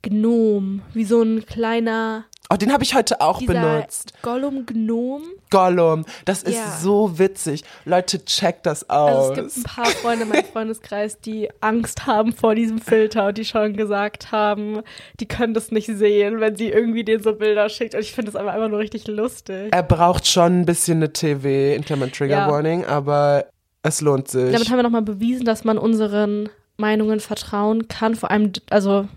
Gnom, 0.02 0.82
wie 0.92 1.04
so 1.04 1.22
ein 1.22 1.46
kleiner 1.46 2.24
oh, 2.50 2.56
den 2.56 2.72
habe 2.72 2.82
ich 2.84 2.94
heute 2.94 3.20
auch 3.20 3.38
dieser 3.38 3.52
benutzt. 3.54 4.12
Gollum 4.22 4.64
Gnom. 4.66 5.22
Gollum. 5.50 6.04
Das 6.24 6.42
ist 6.42 6.56
Ja. 6.56 6.76
so 6.80 7.18
witzig. 7.18 7.62
Leute, 7.84 8.24
checkt 8.24 8.66
das 8.66 8.88
Also 8.88 9.18
aus. 9.18 9.30
es 9.30 9.34
gibt 9.54 9.56
ein 9.56 9.62
paar 9.64 9.86
Freunde 9.86 10.22
in 10.24 10.28
meinem 10.30 10.44
Freundeskreis, 10.52 11.20
die 11.20 11.48
Angst 11.60 12.06
haben 12.06 12.32
vor 12.32 12.54
diesem 12.54 12.78
Filter 12.80 13.26
und 13.28 13.38
die 13.38 13.44
schon 13.44 13.74
gesagt 13.74 14.32
haben, 14.32 14.80
die 15.20 15.26
können 15.26 15.54
das 15.54 15.70
nicht 15.70 15.86
sehen, 15.86 16.40
wenn 16.40 16.56
sie 16.56 16.68
irgendwie 16.68 17.04
denen 17.04 17.22
so 17.22 17.34
Bilder 17.34 17.68
schickt. 17.68 17.94
Und 17.94 18.00
ich 18.00 18.12
finde 18.12 18.32
das 18.32 18.40
aber 18.40 18.52
einfach 18.52 18.68
nur 18.68 18.78
richtig 18.78 19.06
lustig. 19.06 19.68
er 19.72 19.82
braucht 19.82 20.26
schon 20.26 20.60
ein 20.60 20.66
bisschen 20.66 20.98
eine 20.98 21.12
TV, 21.12 21.74
in 21.76 21.84
Klammern 21.84 22.12
Trigger 22.12 22.36
Ja. 22.38 22.50
Warning, 22.50 22.84
aber 22.84 23.46
es 23.82 24.00
lohnt 24.00 24.28
sich. 24.28 24.52
Damit 24.52 24.68
haben 24.70 24.76
wir 24.76 24.82
nochmal 24.82 25.02
bewiesen, 25.02 25.44
dass 25.46 25.64
man 25.64 25.78
unseren 25.78 26.48
Meinungen 26.76 27.20
vertrauen 27.20 27.88
kann, 27.88 28.14
vor 28.14 28.30
allem, 28.30 28.52
also 28.70 29.08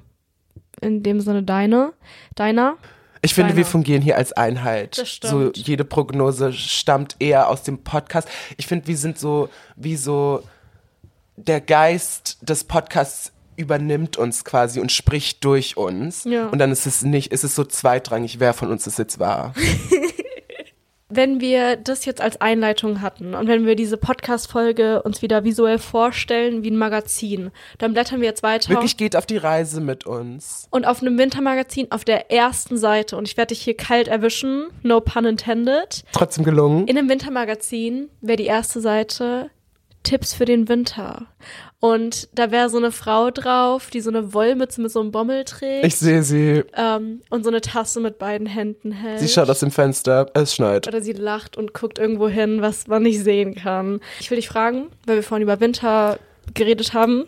in 0.81 1.03
dem 1.03 1.19
Sinne 1.19 1.43
deine, 1.43 1.93
deiner. 2.35 2.75
Ich 3.23 3.33
finde, 3.33 3.55
wir 3.55 3.65
fungieren 3.65 4.01
hier 4.01 4.17
als 4.17 4.33
Einheit. 4.33 4.97
Das 4.97 5.09
stimmt. 5.09 5.55
So 5.55 5.61
jede 5.61 5.85
Prognose 5.85 6.53
stammt 6.53 7.15
eher 7.19 7.49
aus 7.49 7.63
dem 7.63 7.83
Podcast. 7.83 8.27
Ich 8.57 8.67
finde, 8.67 8.87
wir 8.87 8.97
sind 8.97 9.19
so 9.19 9.49
wie 9.75 9.95
so 9.95 10.43
der 11.37 11.61
Geist 11.61 12.37
des 12.41 12.63
Podcasts 12.63 13.31
übernimmt 13.55 14.17
uns 14.17 14.43
quasi 14.43 14.79
und 14.79 14.91
spricht 14.91 15.43
durch 15.43 15.77
uns. 15.77 16.23
Ja. 16.23 16.47
Und 16.47 16.59
dann 16.59 16.71
ist 16.71 16.87
es 16.87 17.03
nicht, 17.03 17.31
ist 17.31 17.43
es 17.43 17.55
so 17.55 17.63
zweitrangig, 17.63 18.39
wer 18.39 18.53
von 18.53 18.71
uns 18.71 18.87
es 18.87 18.97
jetzt 18.97 19.19
war. 19.19 19.53
wenn 21.11 21.41
wir 21.41 21.75
das 21.75 22.05
jetzt 22.05 22.21
als 22.21 22.39
Einleitung 22.39 23.01
hatten 23.01 23.35
und 23.35 23.47
wenn 23.47 23.65
wir 23.65 23.75
diese 23.75 23.97
Podcast-Folge 23.97 25.01
uns 25.03 25.21
wieder 25.21 25.43
visuell 25.43 25.77
vorstellen 25.77 26.63
wie 26.63 26.71
ein 26.71 26.77
Magazin, 26.77 27.51
dann 27.77 27.93
blättern 27.93 28.21
wir 28.21 28.27
jetzt 28.27 28.43
weiter. 28.43 28.69
Wirklich 28.69 28.97
geht 28.97 29.15
auf 29.15 29.25
die 29.25 29.37
Reise 29.37 29.81
mit 29.81 30.05
uns. 30.05 30.67
Und 30.71 30.85
auf 30.85 31.01
einem 31.01 31.17
Wintermagazin 31.17 31.91
auf 31.91 32.05
der 32.05 32.31
ersten 32.31 32.77
Seite, 32.77 33.17
und 33.17 33.27
ich 33.27 33.37
werde 33.37 33.53
dich 33.53 33.61
hier 33.61 33.75
kalt 33.75 34.07
erwischen, 34.07 34.67
no 34.83 35.01
pun 35.01 35.25
intended, 35.25 36.03
Trotzdem 36.13 36.43
gelungen. 36.43 36.87
in 36.87 36.97
einem 36.97 37.09
Wintermagazin 37.09 38.09
wäre 38.21 38.37
die 38.37 38.45
erste 38.45 38.79
Seite 38.81 39.49
Tipps 40.03 40.33
für 40.33 40.45
den 40.45 40.67
Winter. 40.67 41.27
Und 41.81 42.29
da 42.33 42.51
wäre 42.51 42.69
so 42.69 42.77
eine 42.77 42.91
Frau 42.91 43.31
drauf, 43.31 43.89
die 43.89 44.01
so 44.01 44.11
eine 44.11 44.35
Wollmütze 44.35 44.79
mit 44.81 44.91
so 44.91 45.01
einem 45.01 45.11
Bommel 45.11 45.45
trägt. 45.45 45.83
Ich 45.83 45.95
sehe 45.95 46.21
sie. 46.21 46.63
ähm, 46.77 47.21
und 47.31 47.43
so 47.43 47.49
eine 47.49 47.59
Tasse 47.59 47.99
mit 47.99 48.19
beiden 48.19 48.45
Händen 48.45 48.91
hält. 48.91 49.19
Sie 49.19 49.27
schaut 49.27 49.49
aus 49.49 49.61
dem 49.61 49.71
Fenster. 49.71 50.27
Es 50.35 50.53
schneit. 50.53 50.87
Oder 50.87 51.01
sie 51.01 51.13
lacht 51.13 51.57
und 51.57 51.73
guckt 51.73 51.97
irgendwo 51.97 52.29
hin, 52.29 52.61
was 52.61 52.85
man 52.85 53.01
nicht 53.01 53.23
sehen 53.23 53.55
kann. 53.55 53.99
Ich 54.19 54.29
will 54.29 54.35
dich 54.35 54.47
fragen, 54.47 54.89
weil 55.07 55.15
wir 55.15 55.23
vorhin 55.23 55.41
über 55.41 55.59
Winter 55.59 56.19
geredet 56.53 56.93
haben. 56.93 57.25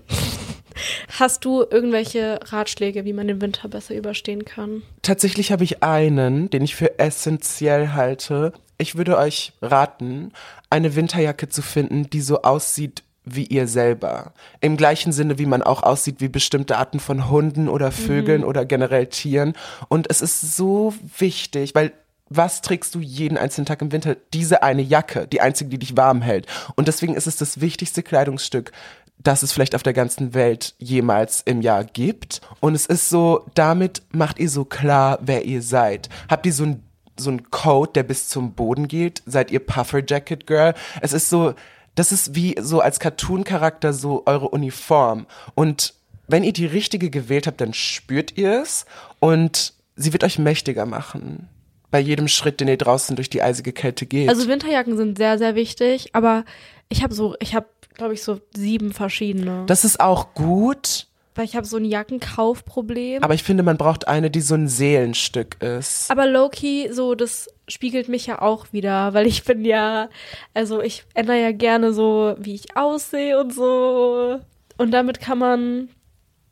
Hast 1.19 1.45
du 1.45 1.63
irgendwelche 1.69 2.39
Ratschläge, 2.43 3.05
wie 3.05 3.13
man 3.13 3.27
den 3.27 3.41
Winter 3.41 3.67
besser 3.69 3.95
überstehen 3.95 4.45
kann? 4.45 4.83
Tatsächlich 5.01 5.51
habe 5.51 5.63
ich 5.63 5.81
einen, 5.81 6.51
den 6.51 6.63
ich 6.63 6.75
für 6.75 6.99
essentiell 6.99 7.89
halte. 7.89 8.53
Ich 8.77 8.95
würde 8.95 9.17
euch 9.17 9.53
raten, 9.63 10.31
eine 10.69 10.95
Winterjacke 10.95 11.49
zu 11.49 11.63
finden, 11.63 12.09
die 12.09 12.21
so 12.21 12.43
aussieht 12.43 13.03
wie 13.25 13.45
ihr 13.45 13.67
selber. 13.67 14.33
Im 14.61 14.77
gleichen 14.77 15.11
Sinne, 15.11 15.37
wie 15.39 15.45
man 15.45 15.63
auch 15.63 15.83
aussieht 15.83 16.19
wie 16.19 16.29
bestimmte 16.29 16.77
Arten 16.77 16.99
von 16.99 17.29
Hunden 17.29 17.69
oder 17.69 17.91
Vögeln 17.91 18.43
oder 18.43 18.65
generell 18.65 19.07
Tieren. 19.07 19.53
Und 19.87 20.09
es 20.09 20.21
ist 20.21 20.55
so 20.55 20.93
wichtig, 21.17 21.75
weil 21.75 21.93
was 22.29 22.61
trägst 22.61 22.95
du 22.95 22.99
jeden 22.99 23.37
einzelnen 23.37 23.65
Tag 23.65 23.81
im 23.81 23.91
Winter? 23.91 24.15
Diese 24.33 24.63
eine 24.63 24.81
Jacke, 24.81 25.27
die 25.27 25.41
einzige, 25.41 25.69
die 25.69 25.79
dich 25.79 25.95
warm 25.95 26.21
hält. 26.21 26.47
Und 26.75 26.87
deswegen 26.87 27.15
ist 27.15 27.27
es 27.27 27.37
das 27.37 27.61
wichtigste 27.61 28.01
Kleidungsstück, 28.01 28.71
das 29.19 29.43
es 29.43 29.51
vielleicht 29.51 29.75
auf 29.75 29.83
der 29.83 29.93
ganzen 29.93 30.33
Welt 30.33 30.73
jemals 30.79 31.41
im 31.41 31.61
Jahr 31.61 31.83
gibt. 31.83 32.41
Und 32.59 32.75
es 32.75 32.85
ist 32.85 33.09
so, 33.09 33.45
damit 33.53 34.01
macht 34.11 34.39
ihr 34.39 34.49
so 34.49 34.65
klar, 34.65 35.19
wer 35.21 35.45
ihr 35.45 35.61
seid. 35.61 36.09
Habt 36.29 36.45
ihr 36.45 36.53
so 36.53 36.65
ein 36.65 36.83
so 37.15 37.29
ein 37.29 37.51
Code, 37.51 37.91
der 37.93 38.01
bis 38.01 38.27
zum 38.27 38.53
Boden 38.53 38.87
geht? 38.87 39.21
Seid 39.27 39.51
ihr 39.51 39.59
Puffer 39.59 40.01
Jacket 40.03 40.47
Girl? 40.47 40.73
Es 40.99 41.13
ist 41.13 41.29
so, 41.29 41.53
das 41.95 42.11
ist 42.11 42.35
wie 42.35 42.55
so 42.59 42.79
als 42.79 42.99
Cartoon-Charakter 42.99 43.93
so 43.93 44.23
eure 44.25 44.49
Uniform. 44.49 45.25
Und 45.55 45.93
wenn 46.27 46.43
ihr 46.43 46.53
die 46.53 46.65
richtige 46.65 47.09
gewählt 47.09 47.47
habt, 47.47 47.61
dann 47.61 47.73
spürt 47.73 48.37
ihr 48.37 48.61
es 48.61 48.85
und 49.19 49.73
sie 49.95 50.13
wird 50.13 50.23
euch 50.23 50.39
mächtiger 50.39 50.85
machen. 50.85 51.49
Bei 51.91 51.99
jedem 51.99 52.27
Schritt, 52.27 52.59
den 52.59 52.67
ihr 52.67 52.77
draußen 52.77 53.15
durch 53.15 53.29
die 53.29 53.43
eisige 53.43 53.71
Kälte 53.71 54.05
geht. 54.05 54.29
Also 54.29 54.47
Winterjacken 54.47 54.97
sind 54.97 55.17
sehr, 55.17 55.37
sehr 55.37 55.53
wichtig, 55.55 56.09
aber 56.13 56.43
ich 56.89 57.03
habe 57.03 57.13
so, 57.13 57.35
ich 57.39 57.53
habe, 57.53 57.67
glaube 57.93 58.13
ich, 58.15 58.23
so 58.23 58.39
sieben 58.55 58.93
verschiedene. 58.93 59.65
das 59.67 59.85
ist 59.85 59.99
auch 59.99 60.33
gut, 60.33 61.07
weil 61.35 61.45
ich 61.45 61.55
habe 61.55 61.65
so 61.65 61.77
ein 61.77 61.85
Jackenkaufproblem. 61.85 63.23
aber 63.23 63.33
ich 63.33 63.43
finde, 63.43 63.63
man 63.63 63.77
braucht 63.77 64.07
eine, 64.07 64.29
die 64.29 64.41
so 64.41 64.55
ein 64.55 64.67
Seelenstück 64.67 65.61
ist. 65.61 66.09
Aber 66.11 66.27
Loki, 66.27 66.89
so, 66.91 67.15
das 67.15 67.47
spiegelt 67.67 68.09
mich 68.09 68.27
ja 68.27 68.41
auch 68.41 68.71
wieder, 68.71 69.13
weil 69.13 69.25
ich 69.25 69.43
bin 69.43 69.65
ja, 69.65 70.09
also 70.53 70.81
ich 70.81 71.05
ändere 71.13 71.41
ja 71.41 71.51
gerne 71.51 71.93
so, 71.93 72.35
wie 72.37 72.55
ich 72.55 72.75
aussehe 72.75 73.39
und 73.39 73.53
so. 73.53 74.39
Und 74.77 74.91
damit 74.91 75.19
kann 75.19 75.37
man, 75.37 75.89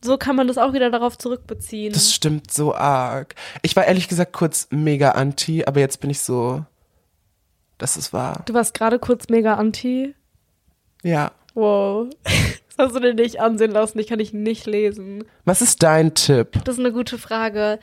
so 0.03 0.17
kann 0.17 0.35
man 0.35 0.47
das 0.47 0.57
auch 0.57 0.73
wieder 0.73 0.89
darauf 0.89 1.17
zurückbeziehen. 1.17 1.93
Das 1.93 2.13
stimmt 2.13 2.51
so 2.51 2.73
arg. 2.73 3.35
Ich 3.61 3.75
war 3.75 3.85
ehrlich 3.85 4.07
gesagt 4.07 4.33
kurz 4.33 4.67
mega 4.71 5.11
anti, 5.11 5.65
aber 5.65 5.79
jetzt 5.79 6.00
bin 6.00 6.09
ich 6.09 6.21
so, 6.21 6.63
das 7.77 7.97
ist 7.97 8.13
wahr. 8.13 8.43
du 8.45 8.53
warst 8.53 8.73
gerade 8.73 9.00
kurz 9.00 9.29
mega 9.29 9.55
anti. 9.55 10.15
Ja. 11.03 11.31
Wow. 11.53 12.07
Das 12.78 12.88
hast 12.88 12.96
du 12.96 13.00
dir 13.00 13.13
nicht 13.13 13.40
ansehen 13.40 13.72
lassen, 13.72 14.00
ich 14.00 14.08
kann 14.08 14.20
dich 14.20 14.34
nicht 14.34 14.66
lesen. 14.66 15.24
Was 15.46 15.62
ist 15.62 15.84
dein 15.84 16.13
Tipp? 16.13 16.60
Das 16.63 16.75
ist 16.75 16.80
eine 16.80 16.94
gute 16.94 17.18
Frage. 17.18 17.80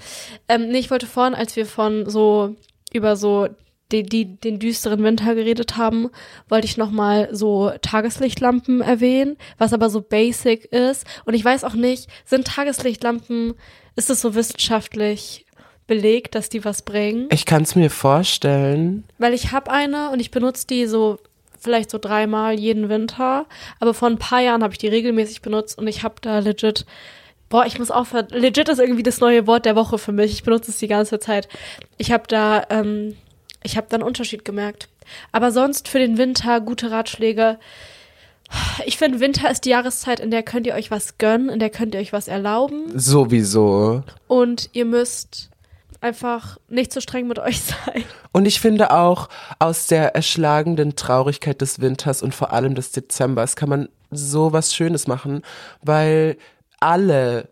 Ähm, 0.49 0.69
nee, 0.69 0.79
ich 0.79 0.91
wollte 0.91 1.07
vorhin, 1.07 1.35
als 1.35 1.57
wir 1.57 1.67
von 1.67 2.09
so 2.09 2.57
über 2.93 3.17
so 3.17 3.49
die, 3.93 4.03
die, 4.03 4.37
den 4.37 4.59
düsteren 4.59 5.03
Winter 5.03 5.35
geredet 5.35 5.77
haben, 5.77 6.11
wollte 6.49 6.67
ich 6.67 6.77
nochmal 6.77 7.29
so 7.33 7.73
Tageslichtlampen 7.81 8.81
erwähnen, 8.81 9.37
was 9.57 9.73
aber 9.73 9.89
so 9.89 10.03
basic 10.03 10.67
ist. 10.67 11.07
Und 11.25 11.35
ich 11.35 11.45
weiß 11.45 11.65
auch 11.65 11.75
nicht, 11.75 12.09
sind 12.25 12.47
Tageslichtlampen, 12.47 13.55
ist 13.97 14.11
es 14.11 14.21
so 14.21 14.35
wissenschaftlich 14.35 15.47
belegt, 15.87 16.35
dass 16.35 16.51
die 16.51 16.65
was 16.65 16.83
bringen? 16.83 17.29
Ich 17.33 17.47
kann 17.47 17.63
es 17.63 17.75
mir 17.75 17.91
vorstellen. 17.91 19.05
Weil 19.17 19.33
ich 19.33 19.53
habe 19.53 19.71
eine 19.71 20.11
und 20.11 20.21
ich 20.21 20.31
benutze 20.31 20.67
die 20.67 20.87
so 20.87 21.19
vielleicht 21.61 21.91
so 21.91 21.99
dreimal 21.99 22.59
jeden 22.59 22.89
Winter. 22.89 23.47
Aber 23.81 23.95
vor 23.95 24.09
ein 24.09 24.19
paar 24.19 24.41
Jahren 24.41 24.63
habe 24.63 24.73
ich 24.73 24.79
die 24.79 24.89
regelmäßig 24.89 25.43
benutzt 25.43 25.79
und 25.79 25.87
ich 25.87 26.03
habe 26.03 26.17
da 26.21 26.39
legit, 26.39 26.87
boah, 27.49 27.67
ich 27.67 27.79
muss 27.79 27.91
aufhören. 27.91 28.29
Legit 28.31 28.69
ist 28.69 28.79
irgendwie 28.79 29.03
das 29.03 29.21
neue 29.21 29.47
Wort 29.47 29.65
der 29.65 29.77
Woche 29.77 29.99
für 29.99 30.13
mich. 30.13 30.33
Ich 30.33 30.43
benutze 30.43 30.71
es 30.71 30.79
die 30.79 30.89
ganze 30.89 31.19
Zeit. 31.19 31.49
Ich 31.97 32.13
habe 32.13 32.25
da, 32.29 32.65
ähm, 32.71 33.17
ich 33.63 33.77
habe 33.77 33.87
da 33.91 33.97
einen 33.97 34.05
Unterschied 34.05 34.45
gemerkt. 34.45 34.89
Aber 35.33 35.53
sonst 35.53 35.89
für 35.89 35.99
den 35.99 36.19
Winter 36.19 36.61
gute 36.61 36.91
Ratschläge. 36.91 37.59
Ich 38.87 38.97
finde, 38.97 39.21
Winter 39.21 39.51
ist 39.51 39.65
die 39.67 39.71
Jahreszeit, 39.71 40.21
in 40.21 40.31
der 40.31 40.43
könnt 40.43 40.67
ihr 40.67 40.75
euch 40.75 40.91
was 40.91 41.19
gönnen, 41.19 41.51
in 41.51 41.59
der 41.59 41.69
könnt 41.71 41.95
ihr 41.95 42.01
euch 42.01 42.15
was 42.15 42.29
erlauben 42.29 42.99
Sowieso. 42.99 44.03
und 44.27 44.71
ihr 44.73 44.87
müsst 44.87 45.51
einfach 46.01 46.59
nicht 46.69 46.93
so 46.93 47.01
streng 47.01 47.27
mit 47.27 47.39
euch 47.39 47.61
sein. 47.63 48.05
Und 48.33 48.47
ich 48.47 48.61
finde 48.61 48.93
auch, 48.93 49.29
aus 49.59 49.87
der 49.87 50.15
erschlagenden 50.15 50.97
Traurigkeit 50.97 51.61
des 51.61 51.81
Winters 51.81 52.23
und 52.23 52.35
vor 52.35 52.53
allem 52.53 52.75
des 52.75 52.93
Dezembers 52.93 53.57
kann 53.57 53.69
man 53.69 53.89
so 54.11 54.53
was 54.53 54.75
Schönes 54.75 55.07
machen, 55.07 55.43
weil 55.83 56.37
alle 56.81 57.49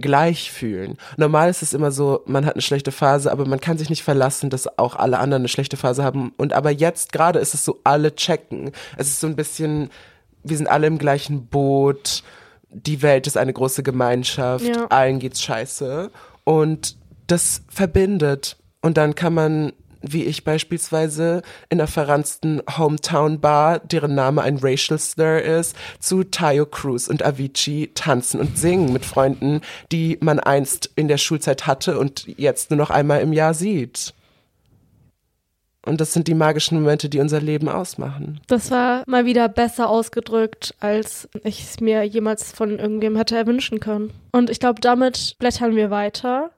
gleich 0.00 0.52
fühlen. 0.52 0.96
Normal 1.16 1.50
ist 1.50 1.62
es 1.62 1.74
immer 1.74 1.90
so, 1.90 2.22
man 2.26 2.46
hat 2.46 2.54
eine 2.54 2.62
schlechte 2.62 2.92
Phase, 2.92 3.32
aber 3.32 3.46
man 3.46 3.60
kann 3.60 3.78
sich 3.78 3.90
nicht 3.90 4.04
verlassen, 4.04 4.48
dass 4.48 4.78
auch 4.78 4.94
alle 4.94 5.18
anderen 5.18 5.42
eine 5.42 5.48
schlechte 5.48 5.76
Phase 5.76 6.04
haben. 6.04 6.32
Und 6.36 6.52
aber 6.52 6.70
jetzt 6.70 7.12
gerade 7.12 7.40
ist 7.40 7.54
es 7.54 7.64
so, 7.64 7.80
alle 7.84 8.14
checken. 8.14 8.70
Es 8.96 9.08
ist 9.08 9.20
so 9.20 9.26
ein 9.26 9.34
bisschen, 9.36 9.90
wir 10.44 10.56
sind 10.56 10.68
alle 10.68 10.86
im 10.86 10.98
gleichen 10.98 11.46
Boot. 11.46 12.22
Die 12.70 13.02
Welt 13.02 13.26
ist 13.26 13.36
eine 13.36 13.52
große 13.52 13.82
Gemeinschaft. 13.82 14.64
Ja. 14.64 14.86
Allen 14.86 15.18
geht's 15.18 15.42
scheiße. 15.42 16.10
Und 16.44 16.96
das 17.28 17.62
verbindet. 17.68 18.56
Und 18.80 18.96
dann 18.96 19.14
kann 19.14 19.34
man, 19.34 19.72
wie 20.02 20.24
ich 20.24 20.44
beispielsweise, 20.44 21.42
in 21.68 21.80
einer 21.80 21.86
verranzten 21.86 22.62
Hometown-Bar, 22.76 23.80
deren 23.80 24.14
Name 24.14 24.42
ein 24.42 24.58
Racial 24.58 24.98
Slur 24.98 25.40
ist, 25.42 25.76
zu 26.00 26.24
Tayo 26.24 26.66
Cruz 26.66 27.08
und 27.08 27.24
Avicii 27.24 27.90
tanzen 27.94 28.40
und 28.40 28.58
singen 28.58 28.92
mit 28.92 29.04
Freunden, 29.04 29.60
die 29.92 30.18
man 30.20 30.40
einst 30.40 30.90
in 30.96 31.08
der 31.08 31.18
Schulzeit 31.18 31.66
hatte 31.66 31.98
und 31.98 32.26
jetzt 32.36 32.70
nur 32.70 32.78
noch 32.78 32.90
einmal 32.90 33.20
im 33.20 33.32
Jahr 33.32 33.54
sieht. 33.54 34.14
Und 35.88 36.02
das 36.02 36.12
sind 36.12 36.28
die 36.28 36.34
magischen 36.34 36.78
Momente, 36.80 37.08
die 37.08 37.18
unser 37.18 37.40
Leben 37.40 37.68
ausmachen. 37.68 38.40
Das 38.46 38.70
war 38.70 39.04
mal 39.06 39.24
wieder 39.24 39.48
besser 39.48 39.88
ausgedrückt, 39.88 40.74
als 40.80 41.28
ich 41.44 41.62
es 41.62 41.80
mir 41.80 42.02
jemals 42.02 42.52
von 42.52 42.78
irgendwem 42.78 43.16
hätte 43.16 43.36
erwünschen 43.36 43.80
können. 43.80 44.12
Und 44.32 44.50
ich 44.50 44.60
glaube, 44.60 44.82
damit 44.82 45.36
blättern 45.38 45.76
wir 45.76 45.90
weiter. 45.90 46.50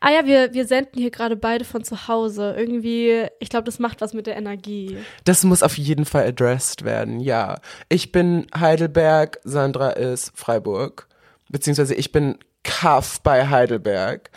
Ah 0.00 0.10
ja, 0.10 0.26
wir, 0.26 0.54
wir 0.54 0.66
senden 0.66 1.00
hier 1.00 1.10
gerade 1.10 1.36
beide 1.36 1.64
von 1.64 1.84
zu 1.84 2.08
Hause. 2.08 2.54
Irgendwie, 2.56 3.26
ich 3.40 3.48
glaube, 3.48 3.64
das 3.64 3.78
macht 3.78 4.00
was 4.00 4.14
mit 4.14 4.26
der 4.26 4.36
Energie. 4.36 4.98
Das 5.24 5.44
muss 5.44 5.62
auf 5.62 5.78
jeden 5.78 6.04
Fall 6.04 6.26
addressed 6.26 6.84
werden, 6.84 7.20
ja. 7.20 7.60
Ich 7.88 8.12
bin 8.12 8.46
Heidelberg, 8.58 9.40
Sandra 9.44 9.90
ist 9.90 10.32
Freiburg. 10.34 11.08
Beziehungsweise 11.48 11.94
ich 11.94 12.12
bin 12.12 12.38
Kaff 12.62 13.20
bei 13.20 13.48
Heidelberg. 13.48 14.30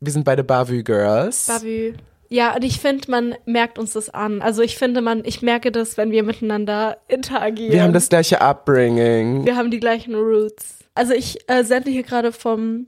Wir 0.00 0.12
sind 0.12 0.24
beide 0.24 0.44
Bavü 0.44 0.82
Girls. 0.82 1.46
Bavü. 1.46 1.94
Ja, 2.28 2.54
und 2.54 2.64
ich 2.64 2.80
finde, 2.80 3.10
man 3.10 3.34
merkt 3.44 3.78
uns 3.78 3.92
das 3.92 4.08
an. 4.08 4.40
Also 4.40 4.62
ich 4.62 4.78
finde, 4.78 5.02
man, 5.02 5.22
ich 5.26 5.42
merke 5.42 5.70
das, 5.70 5.98
wenn 5.98 6.10
wir 6.12 6.22
miteinander 6.22 6.96
interagieren. 7.06 7.72
Wir 7.72 7.82
haben 7.82 7.92
das 7.92 8.08
gleiche 8.08 8.40
Upbringing. 8.40 9.44
Wir 9.44 9.54
haben 9.54 9.70
die 9.70 9.80
gleichen 9.80 10.14
Roots. 10.14 10.78
Also 10.94 11.12
ich 11.12 11.46
äh, 11.50 11.62
sende 11.62 11.90
hier 11.90 12.02
gerade 12.04 12.32
vom 12.32 12.86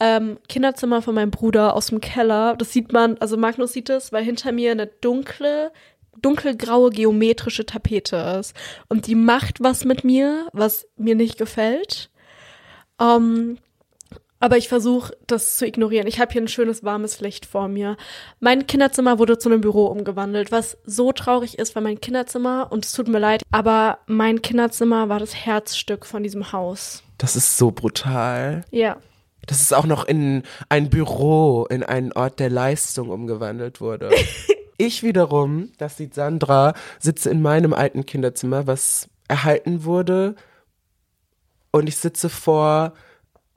ähm, 0.00 0.38
Kinderzimmer 0.48 1.02
von 1.02 1.14
meinem 1.14 1.30
Bruder 1.30 1.74
aus 1.74 1.86
dem 1.86 2.00
Keller. 2.00 2.56
Das 2.56 2.72
sieht 2.72 2.92
man, 2.92 3.16
also 3.18 3.36
Magnus 3.36 3.72
sieht 3.72 3.90
es, 3.90 4.12
weil 4.12 4.24
hinter 4.24 4.52
mir 4.52 4.72
eine 4.72 4.86
dunkle, 4.86 5.72
dunkelgraue 6.20 6.90
geometrische 6.90 7.66
Tapete 7.66 8.16
ist. 8.40 8.54
Und 8.88 9.06
die 9.06 9.14
macht 9.14 9.62
was 9.62 9.84
mit 9.84 10.04
mir, 10.04 10.48
was 10.52 10.86
mir 10.96 11.14
nicht 11.14 11.38
gefällt. 11.38 12.10
Ähm, 13.00 13.58
aber 14.44 14.58
ich 14.58 14.68
versuche 14.68 15.16
das 15.26 15.56
zu 15.56 15.66
ignorieren. 15.66 16.06
Ich 16.06 16.20
habe 16.20 16.30
hier 16.30 16.42
ein 16.42 16.48
schönes 16.48 16.84
warmes 16.84 17.20
Licht 17.20 17.46
vor 17.46 17.66
mir. 17.66 17.96
Mein 18.40 18.66
Kinderzimmer 18.66 19.18
wurde 19.18 19.38
zu 19.38 19.48
einem 19.48 19.62
Büro 19.62 19.86
umgewandelt, 19.86 20.52
was 20.52 20.76
so 20.84 21.12
traurig 21.12 21.58
ist, 21.58 21.74
weil 21.74 21.82
mein 21.82 21.98
Kinderzimmer, 21.98 22.70
und 22.70 22.84
es 22.84 22.92
tut 22.92 23.08
mir 23.08 23.20
leid, 23.20 23.42
aber 23.52 24.00
mein 24.06 24.42
Kinderzimmer 24.42 25.08
war 25.08 25.18
das 25.18 25.34
Herzstück 25.34 26.04
von 26.04 26.22
diesem 26.22 26.52
Haus. 26.52 27.02
Das 27.16 27.36
ist 27.36 27.56
so 27.56 27.70
brutal. 27.70 28.64
Ja. 28.70 28.98
Dass 29.46 29.60
es 29.60 29.72
auch 29.72 29.86
noch 29.86 30.04
in 30.04 30.42
ein 30.68 30.90
Büro, 30.90 31.66
in 31.68 31.82
einen 31.82 32.12
Ort 32.12 32.40
der 32.40 32.50
Leistung 32.50 33.10
umgewandelt 33.10 33.80
wurde. 33.80 34.10
ich 34.78 35.02
wiederum, 35.02 35.72
das 35.78 35.96
sieht 35.96 36.14
Sandra, 36.14 36.74
sitze 36.98 37.30
in 37.30 37.42
meinem 37.42 37.72
alten 37.72 38.06
Kinderzimmer, 38.06 38.66
was 38.66 39.08
erhalten 39.28 39.84
wurde. 39.84 40.34
Und 41.70 41.88
ich 41.88 41.96
sitze 41.96 42.28
vor 42.28 42.92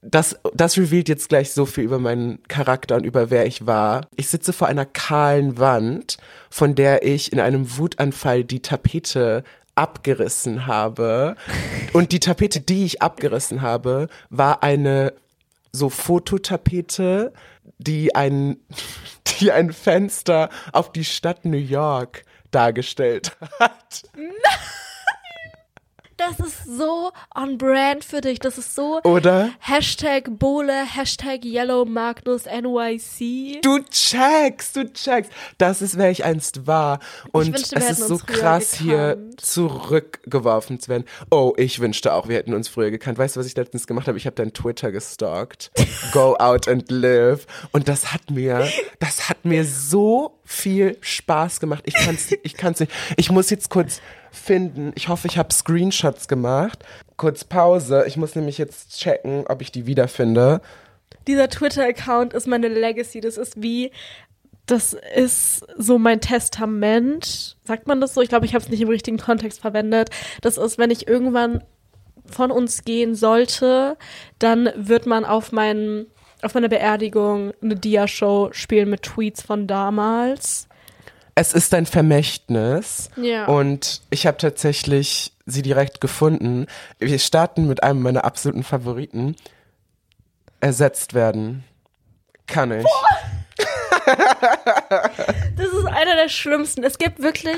das, 0.01 0.38
das 0.53 0.77
revealt 0.77 1.10
jetzt 1.10 1.29
gleich 1.29 1.51
so 1.51 1.65
viel 1.65 1.84
über 1.84 2.00
meinen 2.00 2.41
Charakter 2.48 2.96
und 2.96 3.06
über 3.06 3.29
wer 3.29 3.46
ich 3.46 3.65
war. 3.65 4.08
Ich 4.15 4.29
sitze 4.29 4.53
vor 4.53 4.67
einer 4.67 4.86
kahlen 4.86 5.58
Wand, 5.58 6.17
von 6.50 6.75
der 6.75 7.03
ich 7.03 7.34
in 7.34 7.39
einem 7.39 7.77
Wutanfall 7.77 8.44
die 8.44 8.62
Tapete 8.62 9.44
abgerissen 9.75 10.65
habe. 10.65 11.36
Und 11.94 12.12
die 12.12 12.20
Tapete, 12.20 12.60
die 12.60 12.86
ich 12.86 13.01
abgerissen 13.01 13.62
habe, 13.62 14.08
war 14.29 14.63
eine 14.63 15.13
so 15.77 15.89
Fototapete, 15.89 17.34
die 17.77 18.15
ein, 18.15 18.57
die 19.39 19.51
ein 19.51 19.72
Fenster 19.72 20.50
auf 20.74 20.91
die 20.91 21.05
Stadt 21.05 21.46
New 21.46 21.57
York 21.57 22.24
dargestellt 22.51 23.38
hat. 23.60 24.03
Nein! 24.15 24.87
Das 26.17 26.39
ist 26.39 26.65
so 26.65 27.12
on 27.36 27.59
brand 27.59 28.03
für 28.03 28.21
dich. 28.21 28.39
Das 28.39 28.57
ist 28.57 28.74
so. 28.74 29.00
Oder? 29.03 29.51
Hashtag 29.59 30.39
Bole, 30.39 30.74
Hashtag 30.74 31.45
Yellow 31.45 31.86
Magnus 31.86 32.45
NYC. 32.45 33.62
Du 33.62 33.77
checkst, 33.83 34.75
du 34.75 34.91
checkst. 34.91 35.31
Das 35.59 35.83
ist, 35.83 35.95
wer 35.95 36.09
ich 36.09 36.25
einst 36.25 36.65
war. 36.65 37.00
Und 37.31 37.53
wünschte, 37.53 37.75
es 37.75 38.00
ist 38.00 38.07
so 38.07 38.17
krass, 38.17 38.74
hier 38.74 39.19
zurückgeworfen 39.38 40.79
zu 40.79 40.89
werden. 40.89 41.05
Oh, 41.29 41.53
ich 41.55 41.79
wünschte 41.79 42.12
auch, 42.12 42.27
wir 42.27 42.38
hätten 42.38 42.55
uns 42.55 42.67
früher 42.67 42.89
gekannt. 42.89 43.19
Weißt 43.19 43.36
du, 43.36 43.39
was 43.39 43.45
ich 43.45 43.55
letztens 43.55 43.86
gemacht 43.86 44.07
habe? 44.07 44.17
Ich 44.17 44.25
habe 44.25 44.36
dein 44.36 44.53
Twitter 44.53 44.91
gestalkt. 44.91 45.69
Go 46.13 46.36
out 46.38 46.67
and 46.67 46.89
live. 46.89 47.45
Und 47.74 47.88
das 47.88 48.12
hat 48.12 48.31
mir, 48.31 48.67
das 49.00 49.29
hat 49.29 49.45
mir 49.45 49.63
so 49.65 50.39
viel 50.43 50.97
Spaß 51.01 51.59
gemacht. 51.59 51.83
Ich 51.86 51.93
kann's, 51.93 52.29
ich 52.41 52.55
kann's 52.55 52.79
nicht. 52.79 52.91
Ich 53.17 53.29
muss 53.29 53.51
jetzt 53.51 53.69
kurz 53.69 54.01
finden. 54.38 54.91
Ich 54.96 55.10
hoffe, 55.10 55.27
ich 55.27 55.38
habe 55.38 55.53
Screenshots 55.53 56.27
gemacht. 56.27 56.84
Kurz 57.17 57.44
Pause. 57.44 58.06
Ich 58.08 58.17
muss 58.17 58.36
nämlich 58.36 58.58
jetzt 58.58 59.00
checken, 59.00 59.46
ob 59.48 59.62
ich 59.62 59.72
die 59.72 59.86
wiederfinde. 59.86 60.62
Dieser 61.27 61.50
Twitter-Account 61.50 62.34
ist 62.34 62.48
meine 62.48 62.67
Legacy. 62.67 63.20
Das 63.20 63.38
ist 63.38 63.62
wie, 63.62 63.91
das 64.65 64.94
ist 65.15 65.65
so 65.77 65.98
mein 65.98 66.22
Testament. 66.22 67.58
Sagt 67.63 67.88
man 67.88 68.00
das 68.00 68.13
so? 68.13 68.22
Ich 68.22 68.29
glaube, 68.29 68.46
ich 68.46 68.53
habe 68.53 68.63
es 68.63 68.70
nicht 68.70 68.82
im 68.82 68.89
richtigen 68.89 69.17
Kontext 69.17 69.60
verwendet. 69.60 70.10
Das 70.41 70.58
ist, 70.58 70.77
wenn 70.77 70.91
ich 70.91 71.08
irgendwann 71.08 71.63
von 72.25 72.51
uns 72.51 72.84
gehen 72.84 73.15
sollte, 73.15 73.98
dann 74.39 74.70
wird 74.75 75.06
man 75.06 75.25
auf 75.25 75.51
meinen 75.51 76.08
auf 76.44 76.53
meiner 76.53 76.70
Beerdigung 76.70 77.51
eine 77.63 77.75
Dia-Show 77.75 78.50
spielen 78.51 78.91
mit 78.91 79.01
Tweets 79.01 79.41
von 79.41 79.65
damals 79.65 80.67
es 81.38 81.53
ist 81.53 81.72
ein 81.75 81.86
Vermächtnis. 81.86 83.12
Ja. 83.15 83.46
Und 83.46 84.01
ich 84.10 84.25
habe 84.25 84.38
tatsächlich 84.38 85.34
sie 85.46 85.62
direkt 85.62 86.01
gefunden. 86.01 86.65
Wir 86.98 87.20
starten 87.20 87.67
mit 87.67 87.84
einem 87.84 88.01
meiner 88.01 88.25
absoluten 88.25 88.63
Favoriten. 88.63 89.36
Ersetzt 90.62 91.13
werden. 91.13 91.63
Kann 92.48 92.72
ich. 92.72 92.88
das 95.56 95.67
ist 95.67 95.86
einer 95.86 96.15
der 96.15 96.29
schlimmsten. 96.29 96.84
Es 96.84 96.98
gibt 96.98 97.22
wirklich, 97.22 97.58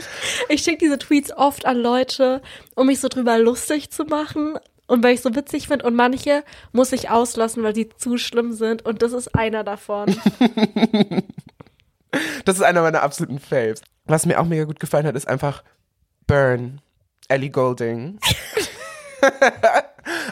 ich 0.49 0.61
schicke 0.61 0.79
diese 0.79 0.99
Tweets 0.99 1.31
oft 1.31 1.65
an 1.65 1.77
Leute, 1.77 2.41
um 2.75 2.87
mich 2.87 2.99
so 2.99 3.07
drüber 3.07 3.39
lustig 3.39 3.91
zu 3.91 4.03
machen 4.03 4.59
und 4.87 5.03
weil 5.03 5.13
ich 5.13 5.21
so 5.21 5.33
witzig 5.35 5.69
finde 5.69 5.85
und 5.85 5.95
manche 5.95 6.43
muss 6.73 6.91
ich 6.91 7.09
auslassen, 7.09 7.63
weil 7.63 7.75
sie 7.75 7.87
zu 7.87 8.17
schlimm 8.17 8.51
sind 8.51 8.85
und 8.85 9.01
das 9.01 9.13
ist 9.13 9.35
einer 9.35 9.63
davon. 9.63 10.13
Das 12.45 12.55
ist 12.55 12.63
einer 12.63 12.81
meiner 12.81 13.03
absoluten 13.03 13.39
Faves. 13.39 13.81
Was 14.05 14.25
mir 14.25 14.39
auch 14.39 14.45
mega 14.45 14.63
gut 14.63 14.79
gefallen 14.79 15.05
hat, 15.05 15.15
ist 15.15 15.27
einfach 15.27 15.63
Burn. 16.25 16.81
Ellie 17.27 17.51
Golding. 17.51 18.19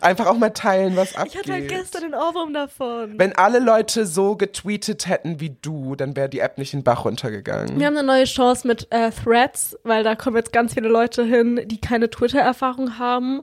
Einfach 0.01 0.27
auch 0.27 0.37
mal 0.37 0.49
teilen, 0.49 0.95
was 0.95 1.15
abgeht. 1.15 1.33
Ich 1.33 1.39
hatte 1.39 1.53
halt 1.53 1.67
gestern 1.67 2.01
den 2.03 2.13
Ohrwurm 2.13 2.53
davon. 2.53 3.19
Wenn 3.19 3.35
alle 3.35 3.59
Leute 3.59 4.05
so 4.05 4.35
getweetet 4.35 5.07
hätten 5.07 5.39
wie 5.39 5.55
du, 5.61 5.95
dann 5.95 6.15
wäre 6.15 6.29
die 6.29 6.39
App 6.39 6.57
nicht 6.57 6.73
in 6.73 6.79
den 6.79 6.83
Bach 6.83 7.05
runtergegangen. 7.05 7.79
Wir 7.79 7.85
haben 7.85 7.97
eine 7.97 8.07
neue 8.07 8.23
Chance 8.23 8.67
mit 8.67 8.87
äh, 8.91 9.11
Threads, 9.11 9.77
weil 9.83 10.03
da 10.03 10.15
kommen 10.15 10.37
jetzt 10.37 10.53
ganz 10.53 10.73
viele 10.73 10.89
Leute 10.89 11.23
hin, 11.23 11.61
die 11.65 11.79
keine 11.79 12.09
Twitter-Erfahrung 12.09 12.97
haben 12.97 13.41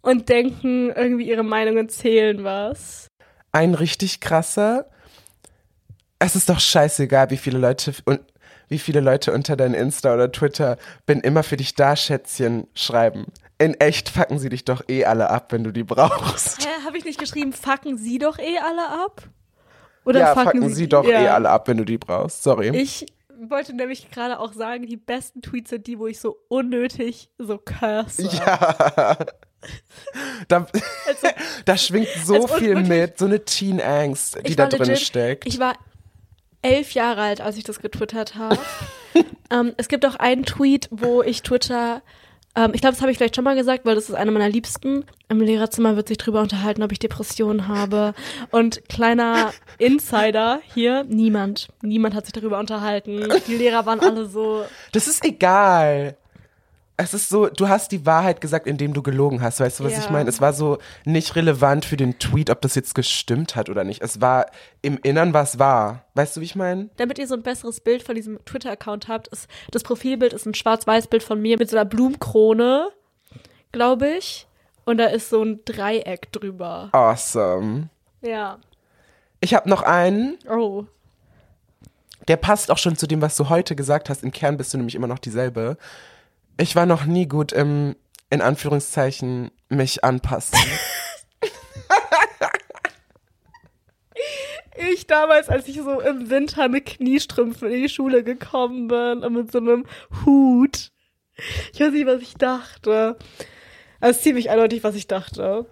und 0.00 0.28
denken, 0.28 0.90
irgendwie 0.94 1.28
ihre 1.28 1.42
Meinungen 1.42 1.88
zählen 1.88 2.44
was. 2.44 3.08
Ein 3.52 3.74
richtig 3.74 4.20
krasser 4.20 4.88
es 6.18 6.36
ist 6.36 6.48
doch 6.48 6.60
scheißegal, 6.60 7.30
wie 7.30 7.36
viele 7.36 7.58
Leute 7.58 7.94
und 8.04 8.20
wie 8.68 8.78
viele 8.78 9.00
Leute 9.00 9.32
unter 9.32 9.56
dein 9.56 9.74
Insta 9.74 10.12
oder 10.14 10.30
Twitter 10.30 10.76
bin 11.06 11.20
immer 11.20 11.42
für 11.42 11.56
dich 11.56 11.74
da, 11.74 11.96
Schätzchen, 11.96 12.66
schreiben. 12.74 13.26
In 13.58 13.74
echt 13.74 14.10
fucken 14.10 14.38
sie 14.38 14.50
dich 14.50 14.64
doch 14.64 14.82
eh 14.88 15.04
alle 15.04 15.30
ab, 15.30 15.52
wenn 15.52 15.64
du 15.64 15.72
die 15.72 15.84
brauchst. 15.84 16.66
Hä, 16.66 16.84
habe 16.84 16.98
ich 16.98 17.04
nicht 17.04 17.18
geschrieben, 17.18 17.52
fucken 17.52 17.96
sie 17.96 18.18
doch 18.18 18.38
eh 18.38 18.58
alle 18.58 18.88
ab? 18.88 19.22
Oder 20.04 20.20
ja, 20.20 20.34
fucken, 20.34 20.44
fucken 20.44 20.68
sie, 20.68 20.74
sie 20.74 20.88
doch 20.88 21.04
ja. 21.04 21.22
eh 21.22 21.28
alle 21.28 21.50
ab, 21.50 21.66
wenn 21.66 21.78
du 21.78 21.84
die 21.84 21.98
brauchst. 21.98 22.42
Sorry. 22.42 22.76
Ich 22.76 23.06
wollte 23.48 23.74
nämlich 23.74 24.10
gerade 24.10 24.38
auch 24.38 24.52
sagen, 24.52 24.86
die 24.86 24.96
besten 24.96 25.42
Tweets 25.42 25.70
sind 25.70 25.86
die, 25.86 25.98
wo 25.98 26.06
ich 26.06 26.20
so 26.20 26.38
unnötig 26.48 27.30
so 27.38 27.58
curse. 27.58 28.22
Ja. 28.22 29.16
Da, 30.46 30.66
also, 31.06 31.28
da 31.64 31.76
schwingt 31.76 32.08
so 32.24 32.46
viel 32.46 32.76
mit, 32.76 33.18
so 33.18 33.24
eine 33.24 33.44
Teen-Angst, 33.44 34.38
die 34.46 34.54
da 34.54 34.66
drin 34.66 34.86
legit, 34.86 34.98
steckt. 35.00 35.46
Ich 35.46 35.58
war 35.58 35.74
elf 36.62 36.92
Jahre 36.92 37.22
alt, 37.22 37.40
als 37.40 37.56
ich 37.56 37.64
das 37.64 37.80
getwittert 37.80 38.34
habe. 38.36 38.58
ähm, 39.50 39.72
es 39.76 39.88
gibt 39.88 40.04
auch 40.06 40.16
einen 40.16 40.44
Tweet, 40.44 40.88
wo 40.90 41.22
ich 41.22 41.42
Twitter, 41.42 42.02
ähm, 42.54 42.72
ich 42.74 42.80
glaube, 42.80 42.94
das 42.94 43.00
habe 43.00 43.12
ich 43.12 43.18
vielleicht 43.18 43.36
schon 43.36 43.44
mal 43.44 43.56
gesagt, 43.56 43.84
weil 43.84 43.94
das 43.94 44.08
ist 44.08 44.14
einer 44.14 44.32
meiner 44.32 44.48
Liebsten. 44.48 45.04
Im 45.28 45.40
Lehrerzimmer 45.40 45.96
wird 45.96 46.08
sich 46.08 46.18
drüber 46.18 46.40
unterhalten, 46.40 46.82
ob 46.82 46.92
ich 46.92 46.98
Depressionen 46.98 47.68
habe. 47.68 48.14
Und 48.50 48.88
kleiner 48.88 49.52
Insider 49.78 50.60
hier, 50.74 51.04
niemand. 51.04 51.68
Niemand 51.82 52.14
hat 52.14 52.26
sich 52.26 52.32
darüber 52.32 52.58
unterhalten. 52.58 53.28
Die 53.46 53.56
Lehrer 53.56 53.86
waren 53.86 54.00
alle 54.00 54.26
so. 54.26 54.64
Das 54.92 55.08
ist 55.08 55.24
egal 55.24 56.16
es 57.00 57.14
ist 57.14 57.28
so, 57.28 57.46
du 57.46 57.68
hast 57.68 57.92
die 57.92 58.04
Wahrheit 58.06 58.40
gesagt, 58.40 58.66
indem 58.66 58.92
du 58.92 59.02
gelogen 59.04 59.40
hast. 59.40 59.60
Weißt 59.60 59.78
du, 59.78 59.84
was 59.84 59.92
ja. 59.92 60.00
ich 60.00 60.10
meine? 60.10 60.28
Es 60.28 60.40
war 60.40 60.52
so 60.52 60.78
nicht 61.04 61.36
relevant 61.36 61.84
für 61.84 61.96
den 61.96 62.18
Tweet, 62.18 62.50
ob 62.50 62.60
das 62.60 62.74
jetzt 62.74 62.96
gestimmt 62.96 63.54
hat 63.54 63.70
oder 63.70 63.84
nicht. 63.84 64.02
Es 64.02 64.20
war 64.20 64.46
im 64.82 64.98
Innern, 65.04 65.32
was 65.32 65.60
war. 65.60 66.04
Weißt 66.14 66.36
du, 66.36 66.40
wie 66.40 66.44
ich 66.44 66.56
meine? 66.56 66.90
Damit 66.96 67.20
ihr 67.20 67.28
so 67.28 67.34
ein 67.34 67.42
besseres 67.44 67.80
Bild 67.80 68.02
von 68.02 68.16
diesem 68.16 68.44
Twitter-Account 68.44 69.06
habt, 69.06 69.28
ist 69.28 69.48
das 69.70 69.84
Profilbild 69.84 70.32
ist 70.32 70.44
ein 70.44 70.54
Schwarz-Weiß-Bild 70.54 71.22
von 71.22 71.40
mir 71.40 71.56
mit 71.56 71.70
so 71.70 71.76
einer 71.76 71.84
Blumenkrone, 71.84 72.88
glaube 73.70 74.08
ich. 74.08 74.48
Und 74.84 74.98
da 74.98 75.06
ist 75.06 75.30
so 75.30 75.40
ein 75.40 75.60
Dreieck 75.64 76.32
drüber. 76.32 76.88
Awesome. 76.90 77.90
Ja. 78.22 78.58
Ich 79.38 79.54
habe 79.54 79.68
noch 79.68 79.82
einen. 79.82 80.36
Oh. 80.50 80.84
Der 82.26 82.38
passt 82.38 82.72
auch 82.72 82.78
schon 82.78 82.96
zu 82.96 83.06
dem, 83.06 83.22
was 83.22 83.36
du 83.36 83.48
heute 83.48 83.76
gesagt 83.76 84.10
hast. 84.10 84.24
Im 84.24 84.32
Kern 84.32 84.56
bist 84.56 84.74
du 84.74 84.78
nämlich 84.78 84.96
immer 84.96 85.06
noch 85.06 85.20
dieselbe 85.20 85.76
ich 86.58 86.76
war 86.76 86.86
noch 86.86 87.04
nie 87.06 87.26
gut 87.26 87.52
im, 87.52 87.96
in 88.30 88.42
Anführungszeichen, 88.42 89.50
mich 89.68 90.04
anpassen. 90.04 90.58
ich 94.92 95.06
damals, 95.06 95.48
als 95.48 95.68
ich 95.68 95.76
so 95.76 96.00
im 96.00 96.30
Winter 96.30 96.68
mit 96.68 96.86
Kniestrümpfen 96.86 97.70
in 97.70 97.82
die 97.82 97.88
Schule 97.88 98.24
gekommen 98.24 98.88
bin 98.88 99.24
und 99.24 99.32
mit 99.32 99.52
so 99.52 99.58
einem 99.58 99.86
Hut. 100.24 100.90
Ich 101.72 101.80
weiß 101.80 101.92
nicht, 101.92 102.06
was 102.06 102.20
ich 102.22 102.34
dachte. 102.34 103.16
Also 104.00 104.20
ziemlich 104.20 104.50
eindeutig, 104.50 104.82
was 104.82 104.96
ich 104.96 105.06
dachte. 105.06 105.66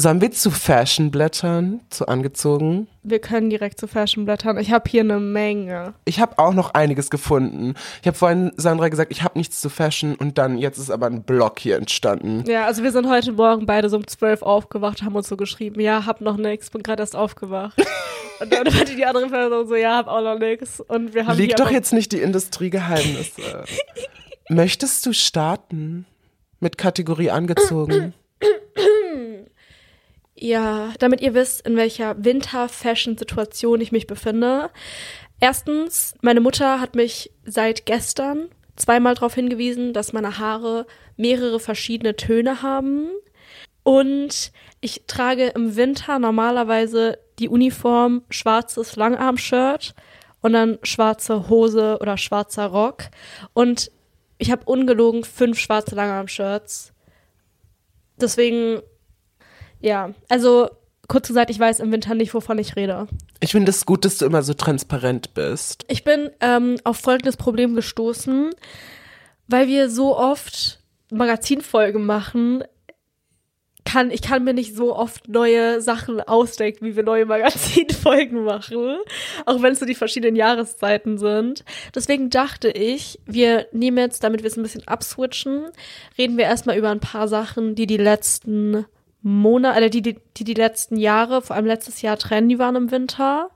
Sollen 0.00 0.20
wir 0.20 0.30
zu 0.30 0.52
Fashion 0.52 1.10
blättern? 1.10 1.80
Zu 1.90 2.06
angezogen? 2.06 2.86
Wir 3.02 3.18
können 3.18 3.50
direkt 3.50 3.80
zu 3.80 3.88
Fashion 3.88 4.26
blättern. 4.26 4.56
Ich 4.56 4.70
habe 4.70 4.88
hier 4.88 5.00
eine 5.00 5.18
Menge. 5.18 5.92
Ich 6.04 6.20
habe 6.20 6.38
auch 6.38 6.54
noch 6.54 6.72
einiges 6.72 7.10
gefunden. 7.10 7.74
Ich 8.00 8.06
habe 8.06 8.16
vorhin 8.16 8.52
Sandra 8.56 8.90
gesagt, 8.90 9.10
ich 9.10 9.24
habe 9.24 9.36
nichts 9.36 9.60
zu 9.60 9.68
Fashion 9.68 10.14
und 10.14 10.38
dann, 10.38 10.56
jetzt 10.56 10.78
ist 10.78 10.92
aber 10.92 11.06
ein 11.06 11.24
Blog 11.24 11.58
hier 11.58 11.74
entstanden. 11.74 12.44
Ja, 12.46 12.66
also 12.66 12.84
wir 12.84 12.92
sind 12.92 13.08
heute 13.08 13.32
Morgen 13.32 13.66
beide 13.66 13.88
so 13.88 13.96
um 13.96 14.06
zwölf 14.06 14.42
aufgewacht, 14.42 15.02
haben 15.02 15.16
uns 15.16 15.26
so 15.26 15.36
geschrieben, 15.36 15.80
ja, 15.80 16.06
hab 16.06 16.20
noch 16.20 16.36
nichts, 16.36 16.70
bin 16.70 16.84
gerade 16.84 17.02
erst 17.02 17.16
aufgewacht. 17.16 17.76
und 18.40 18.52
dann 18.52 18.72
hatte 18.72 18.94
die 18.94 19.04
andere 19.04 19.26
Person 19.26 19.66
so, 19.66 19.74
ja, 19.74 19.96
hab 19.96 20.06
auch 20.06 20.22
noch 20.22 20.38
nichts. 20.38 20.78
Und 20.78 21.12
wir 21.12 21.26
haben 21.26 21.36
Liegt 21.36 21.58
doch 21.58 21.72
jetzt 21.72 21.92
nicht 21.92 22.12
die 22.12 22.20
Industriegeheimnisse. 22.20 23.64
Möchtest 24.48 25.04
du 25.06 25.12
starten? 25.12 26.06
Mit 26.60 26.78
Kategorie 26.78 27.30
angezogen? 27.30 28.14
Ja, 30.40 30.92
damit 31.00 31.20
ihr 31.20 31.34
wisst, 31.34 31.66
in 31.66 31.76
welcher 31.76 32.24
Winter-Fashion-Situation 32.24 33.80
ich 33.80 33.90
mich 33.90 34.06
befinde. 34.06 34.70
Erstens, 35.40 36.14
meine 36.20 36.40
Mutter 36.40 36.80
hat 36.80 36.94
mich 36.94 37.32
seit 37.44 37.86
gestern 37.86 38.48
zweimal 38.76 39.14
darauf 39.14 39.34
hingewiesen, 39.34 39.92
dass 39.92 40.12
meine 40.12 40.38
Haare 40.38 40.86
mehrere 41.16 41.58
verschiedene 41.58 42.14
Töne 42.14 42.62
haben. 42.62 43.08
Und 43.82 44.52
ich 44.80 45.02
trage 45.08 45.48
im 45.48 45.74
Winter 45.74 46.20
normalerweise 46.20 47.18
die 47.40 47.48
Uniform 47.48 48.22
schwarzes 48.30 48.94
Langarm-Shirt 48.94 49.92
und 50.40 50.52
dann 50.52 50.78
schwarze 50.84 51.48
Hose 51.48 51.98
oder 52.00 52.16
schwarzer 52.16 52.66
Rock. 52.66 53.04
Und 53.54 53.90
ich 54.38 54.52
habe 54.52 54.66
ungelogen 54.66 55.24
fünf 55.24 55.58
schwarze 55.58 55.96
Langarm-Shirts. 55.96 56.92
Deswegen, 58.20 58.82
ja, 59.80 60.10
also 60.28 60.68
kurz 61.08 61.28
gesagt, 61.28 61.50
ich 61.50 61.58
weiß 61.58 61.80
im 61.80 61.90
Winter 61.90 62.14
nicht, 62.14 62.34
wovon 62.34 62.58
ich 62.58 62.76
rede. 62.76 63.08
Ich 63.40 63.52
finde 63.52 63.70
es 63.70 63.86
gut, 63.86 64.04
dass 64.04 64.18
du 64.18 64.26
immer 64.26 64.42
so 64.42 64.54
transparent 64.54 65.34
bist. 65.34 65.84
Ich 65.88 66.04
bin 66.04 66.30
ähm, 66.40 66.76
auf 66.84 66.98
folgendes 66.98 67.36
Problem 67.36 67.74
gestoßen, 67.74 68.50
weil 69.46 69.68
wir 69.68 69.90
so 69.90 70.16
oft 70.16 70.80
Magazinfolgen 71.10 72.04
machen, 72.04 72.62
kann, 73.88 74.10
ich 74.10 74.20
kann 74.20 74.44
mir 74.44 74.52
nicht 74.52 74.76
so 74.76 74.94
oft 74.94 75.28
neue 75.28 75.80
Sachen 75.80 76.20
ausdenken, 76.20 76.84
wie 76.84 76.96
wir 76.96 77.02
neue 77.02 77.24
Magazinfolgen 77.24 78.44
machen. 78.44 78.98
Auch 79.46 79.62
wenn 79.62 79.72
es 79.72 79.78
so 79.78 79.86
die 79.86 79.94
verschiedenen 79.94 80.36
Jahreszeiten 80.36 81.16
sind. 81.16 81.64
Deswegen 81.94 82.28
dachte 82.28 82.68
ich, 82.68 83.18
wir 83.24 83.66
nehmen 83.72 83.96
jetzt, 83.96 84.22
damit 84.22 84.42
wir 84.42 84.48
es 84.48 84.58
ein 84.58 84.62
bisschen 84.62 84.86
abswitchen, 84.86 85.70
reden 86.18 86.36
wir 86.36 86.44
erstmal 86.44 86.76
über 86.76 86.90
ein 86.90 87.00
paar 87.00 87.28
Sachen, 87.28 87.74
die 87.74 87.86
die 87.86 87.96
letzten 87.96 88.84
Monate, 89.22 89.80
äh, 89.80 89.90
die, 89.90 90.02
die, 90.02 90.20
die 90.36 90.44
die 90.44 90.54
letzten 90.54 90.96
Jahre, 90.96 91.42
vor 91.42 91.56
allem 91.56 91.66
letztes 91.66 92.02
Jahr 92.02 92.16
trendy 92.16 92.58
waren 92.58 92.76
im 92.76 92.90
Winter. 92.90 93.50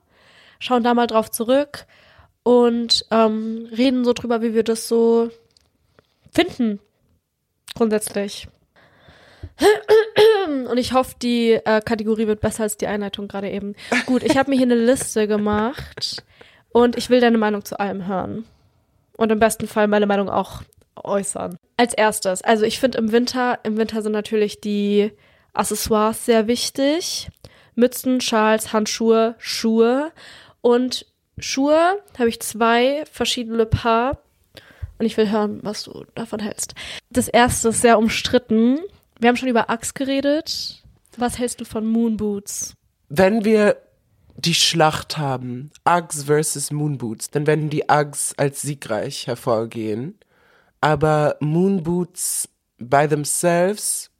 Schauen 0.58 0.84
da 0.84 0.94
mal 0.94 1.06
drauf 1.06 1.30
zurück 1.30 1.86
und 2.42 3.04
ähm, 3.10 3.68
reden 3.76 4.04
so 4.04 4.12
drüber, 4.12 4.42
wie 4.42 4.54
wir 4.54 4.62
das 4.62 4.88
so 4.88 5.30
finden. 6.32 6.80
Grundsätzlich. 7.74 8.48
Und 10.70 10.78
ich 10.78 10.92
hoffe, 10.92 11.14
die 11.20 11.52
äh, 11.52 11.80
Kategorie 11.80 12.26
wird 12.26 12.40
besser 12.40 12.64
als 12.64 12.76
die 12.76 12.86
Einleitung 12.86 13.28
gerade 13.28 13.50
eben. 13.50 13.74
Gut, 14.06 14.22
ich 14.22 14.36
habe 14.36 14.50
mir 14.50 14.56
hier 14.56 14.66
eine 14.66 14.74
Liste 14.74 15.26
gemacht 15.26 16.22
und 16.70 16.96
ich 16.96 17.10
will 17.10 17.20
deine 17.20 17.38
Meinung 17.38 17.64
zu 17.64 17.78
allem 17.78 18.06
hören. 18.06 18.44
Und 19.16 19.30
im 19.30 19.38
besten 19.38 19.66
Fall 19.66 19.88
meine 19.88 20.06
Meinung 20.06 20.28
auch 20.28 20.62
äußern. 20.96 21.56
Als 21.76 21.94
erstes, 21.94 22.42
also 22.42 22.64
ich 22.64 22.80
finde 22.80 22.98
im 22.98 23.12
Winter, 23.12 23.58
im 23.62 23.76
Winter 23.76 24.02
sind 24.02 24.12
natürlich 24.12 24.60
die 24.60 25.12
Accessoires 25.52 26.24
sehr 26.24 26.46
wichtig. 26.46 27.30
Mützen, 27.74 28.20
Schals, 28.20 28.72
Handschuhe, 28.72 29.34
Schuhe. 29.38 30.12
Und 30.60 31.06
Schuhe 31.38 31.98
habe 32.18 32.28
ich 32.28 32.40
zwei 32.40 33.04
verschiedene 33.10 33.66
Paar. 33.66 34.18
Und 34.98 35.06
ich 35.06 35.16
will 35.16 35.30
hören, 35.30 35.60
was 35.62 35.82
du 35.82 36.04
davon 36.14 36.40
hältst. 36.40 36.74
Das 37.10 37.28
erste 37.28 37.70
ist 37.70 37.80
sehr 37.80 37.98
umstritten. 37.98 38.78
Wir 39.18 39.28
haben 39.28 39.36
schon 39.36 39.48
über 39.48 39.68
Axe 39.68 39.92
geredet. 39.94 40.82
Was 41.16 41.38
hältst 41.38 41.60
du 41.60 41.64
von 41.64 41.86
Moonboots? 41.86 42.74
Wenn 43.08 43.44
wir 43.44 43.76
die 44.36 44.54
Schlacht 44.54 45.18
haben, 45.18 45.70
Uggs 45.84 46.24
versus 46.24 46.70
Moonboots, 46.70 47.30
dann 47.30 47.46
werden 47.46 47.68
die 47.68 47.84
Uggs 47.88 48.34
als 48.36 48.62
siegreich 48.62 49.26
hervorgehen. 49.26 50.18
Aber 50.80 51.36
Moonboots 51.40 52.48
by 52.78 53.06
themselves 53.06 54.11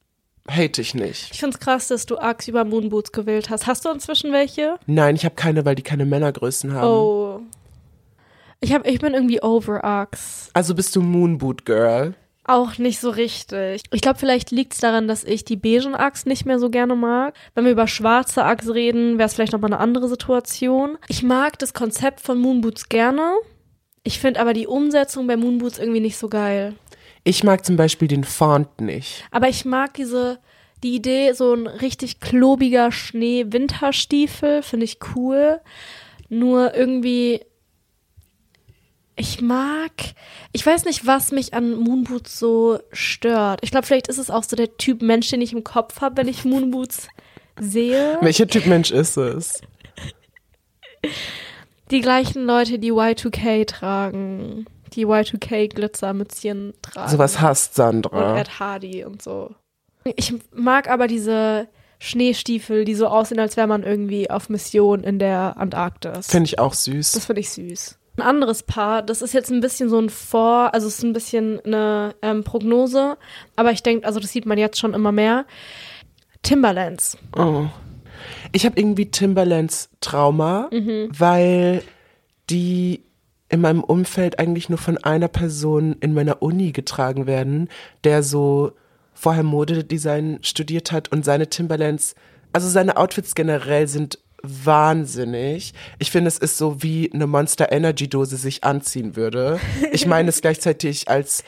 hate 0.49 0.81
ich 0.81 0.95
nicht. 0.95 1.31
Ich 1.33 1.41
find's 1.41 1.59
krass, 1.59 1.89
dass 1.89 2.07
du 2.07 2.17
Uggs 2.17 2.49
über 2.49 2.65
Moonboots 2.65 3.13
gewählt 3.13 3.51
hast. 3.51 3.67
Hast 3.67 3.85
du 3.85 3.91
inzwischen 3.91 4.33
welche? 4.33 4.77
Nein, 4.87 5.15
ich 5.17 5.25
habe 5.25 5.35
keine, 5.35 5.65
weil 5.65 5.75
die 5.75 5.83
keine 5.83 6.05
Männergrößen 6.05 6.73
haben. 6.73 6.87
Oh. 6.87 7.41
Ich, 8.61 8.73
hab, 8.73 8.87
ich 8.87 9.01
bin 9.01 9.15
irgendwie 9.15 9.43
over 9.43 9.83
Uggs. 9.85 10.51
Also 10.53 10.75
bist 10.75 10.95
du 10.95 11.03
Moonboot 11.03 11.65
Girl? 11.65 12.15
Auch 12.45 12.79
nicht 12.79 12.99
so 12.99 13.11
richtig. 13.11 13.83
Ich 13.93 14.01
glaube, 14.01 14.19
vielleicht 14.19 14.51
liegt's 14.51 14.79
daran, 14.79 15.07
dass 15.07 15.23
ich 15.23 15.45
die 15.45 15.57
beigen 15.57 15.95
Axt 15.95 16.27
nicht 16.27 16.45
mehr 16.45 16.59
so 16.59 16.71
gerne 16.71 16.97
mag. 16.97 17.35
Wenn 17.55 17.65
wir 17.65 17.73
über 17.73 17.87
schwarze 17.87 18.45
Axt 18.45 18.69
reden, 18.69 19.17
wäre 19.19 19.27
es 19.27 19.35
vielleicht 19.35 19.53
nochmal 19.53 19.73
eine 19.73 19.81
andere 19.81 20.09
Situation. 20.09 20.99
Ich 21.09 21.23
mag 21.23 21.59
das 21.61 21.73
Konzept 21.73 22.21
von 22.21 22.39
Moonboots 22.39 22.89
gerne. 22.89 23.35
Ich 24.03 24.19
finde 24.19 24.41
aber 24.41 24.55
die 24.55 24.67
Umsetzung 24.67 25.29
bei 25.29 25.37
Moonboots 25.37 25.79
irgendwie 25.79 26.01
nicht 26.01 26.17
so 26.17 26.29
geil. 26.29 26.75
Ich 27.25 27.45
mag 27.45 27.65
zum 27.65 27.77
Beispiel 27.77 28.09
den 28.09 28.25
Font 28.25 28.81
nicht. 28.81 29.25
Aber 29.31 29.49
ich 29.49 29.65
mag 29.65 29.95
diese, 29.95 30.41
die 30.83 30.95
Idee, 30.97 31.33
so 31.33 31.55
ein 31.55 31.67
richtig 31.67 32.21
klobiger 32.21 32.91
Schnee-Winterstiefel, 32.91 34.63
finde 34.63 34.85
ich 34.85 34.99
cool. 35.15 35.61
Nur 36.29 36.75
irgendwie, 36.75 37.41
ich 39.15 39.41
mag, 39.41 39.93
ich 40.53 40.67
weiß 40.67 40.85
nicht, 40.85 41.07
was 41.07 41.31
mich 41.31 41.55
an 41.55 41.77
Moonboots 41.77 42.39
so 42.39 42.81
stört. 42.93 43.61
Ich 43.63 43.71
glaube, 43.71 43.87
vielleicht 43.87 44.09
ist 44.09 44.19
es 44.19 44.31
auch 44.31 44.43
so 44.43 44.57
der 44.57 44.77
Typ 44.77 45.03
Mensch, 45.03 45.29
den 45.29 45.43
ich 45.43 45.53
im 45.53 45.63
Kopf 45.63 46.01
habe, 46.01 46.17
wenn 46.17 46.29
ich 46.29 46.45
Moonboots 46.45 47.07
sehe. 47.61 48.19
Welcher 48.21 48.49
Typ 48.49 48.67
Mensch 48.67 48.91
ist 48.91 49.17
es? 49.17 49.61
Die 51.93 52.01
gleichen 52.01 52.47
Leute, 52.47 52.79
die 52.81 52.93
Y2K 52.93 53.67
tragen 53.67 54.67
die 54.97 55.07
Y2K-Glitzermützchen 55.07 56.75
tragen. 56.83 57.11
Sowas 57.11 57.41
hasst 57.41 57.75
Sandra. 57.75 58.33
Und 58.33 58.39
Ed 58.39 58.61
Hardy 58.61 59.05
und 59.05 59.23
so. 59.23 59.55
Ich 60.05 60.35
mag 60.53 60.91
aber 60.91 61.07
diese 61.07 61.69
Schneestiefel, 61.99 62.85
die 62.85 62.95
so 62.95 63.07
aussehen, 63.07 63.39
als 63.39 63.57
wäre 63.57 63.69
man 63.69 63.85
irgendwie 63.85 64.29
auf 64.29 64.49
Mission 64.49 65.05
in 65.05 65.19
der 65.19 65.57
Antarktis. 65.57 66.27
Finde 66.27 66.47
ich 66.47 66.59
auch 66.59 66.75
süß. 66.75 67.13
Das 67.13 67.27
finde 67.27 67.41
ich 67.41 67.51
süß. 67.51 67.99
Ein 68.17 68.23
anderes 68.23 68.65
Paar, 68.65 69.03
das 69.03 69.23
ist 69.23 69.33
jetzt 69.33 69.51
ein 69.51 69.61
bisschen 69.61 69.89
so 69.89 69.99
ein 69.99 70.11
Vor, 70.11 70.75
also 70.75 70.87
es 70.87 70.99
ist 70.99 71.05
ein 71.05 71.15
bisschen 71.15 71.61
eine 71.65 72.15
ähm, 72.21 72.45
Prognose, 72.45 73.17
aber 73.57 73.71
ich 73.71 73.83
denke, 73.83 74.07
also 74.07 74.21
das 74.21 74.33
sieht 74.33 74.45
man 74.45 74.59
jetzt 74.59 74.79
schon 74.79 74.93
immer 74.93 75.13
mehr. 75.13 75.47
Timberlands. 76.43 77.17
Oh. 77.37 77.67
Ich 78.51 78.67
habe 78.67 78.79
irgendwie 78.79 79.11
Timberlands 79.11 79.89
Trauma, 80.01 80.69
mhm. 80.73 81.09
weil 81.17 81.83
die 82.51 83.05
in 83.53 83.61
meinem 83.61 83.85
Umfeld 83.85 84.39
eigentlich 84.39 84.71
nur 84.71 84.79
von 84.79 84.97
einer 84.99 85.29
Person 85.29 85.95
in 86.01 86.15
meiner 86.15 86.43
Uni 86.43 86.73
getragen 86.73 87.27
werden, 87.27 87.69
der 88.03 88.23
so 88.23 88.73
vorher 89.13 89.43
Modedesign 89.43 90.39
studiert 90.41 90.91
hat 90.91 91.13
und 91.13 91.25
seine 91.25 91.49
Timberlands, 91.49 92.15
also 92.55 92.67
seine 92.69 92.97
Outfits 92.97 93.35
generell 93.35 93.87
sind 93.89 94.19
wahnsinnig. 94.43 95.75
Ich 95.99 96.11
finde, 96.11 96.29
es 96.29 96.39
ist 96.39 96.57
so 96.57 96.83
wie 96.83 97.13
eine 97.13 97.27
Monster 97.27 97.71
Energy 97.71 98.09
Dose 98.09 98.39
sich 98.39 98.65
anziehen 98.65 99.17
würde. 99.17 99.61
Ich 99.93 100.07
meine 100.07 100.31
es 100.31 100.41
gleichzeitig 100.41 101.09
als 101.09 101.45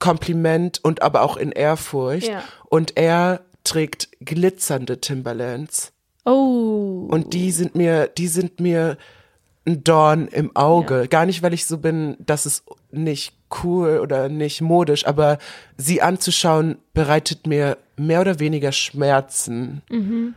Kompliment 0.00 0.80
und 0.82 1.02
aber 1.02 1.22
auch 1.22 1.36
in 1.36 1.52
Ehrfurcht. 1.52 2.28
Ja. 2.28 2.42
Und 2.68 2.96
er 2.96 3.42
trägt 3.62 4.08
glitzernde 4.20 5.00
Timberlands. 5.00 5.92
Oh. 6.24 7.06
Und 7.08 7.32
die 7.32 7.52
sind 7.52 7.76
mir, 7.76 8.08
die 8.08 8.28
sind 8.28 8.58
mir 8.58 8.98
ein 9.66 9.82
Dorn 9.84 10.28
im 10.28 10.54
Auge. 10.54 11.02
Ja. 11.02 11.06
Gar 11.06 11.26
nicht, 11.26 11.42
weil 11.42 11.54
ich 11.54 11.66
so 11.66 11.78
bin, 11.78 12.16
dass 12.18 12.46
es 12.46 12.64
nicht 12.90 13.34
cool 13.62 13.98
oder 14.00 14.28
nicht 14.28 14.60
modisch, 14.60 15.06
aber 15.06 15.38
sie 15.76 16.02
anzuschauen 16.02 16.76
bereitet 16.92 17.46
mir 17.46 17.78
mehr 17.96 18.20
oder 18.20 18.40
weniger 18.40 18.72
Schmerzen. 18.72 19.82
Mhm. 19.88 20.34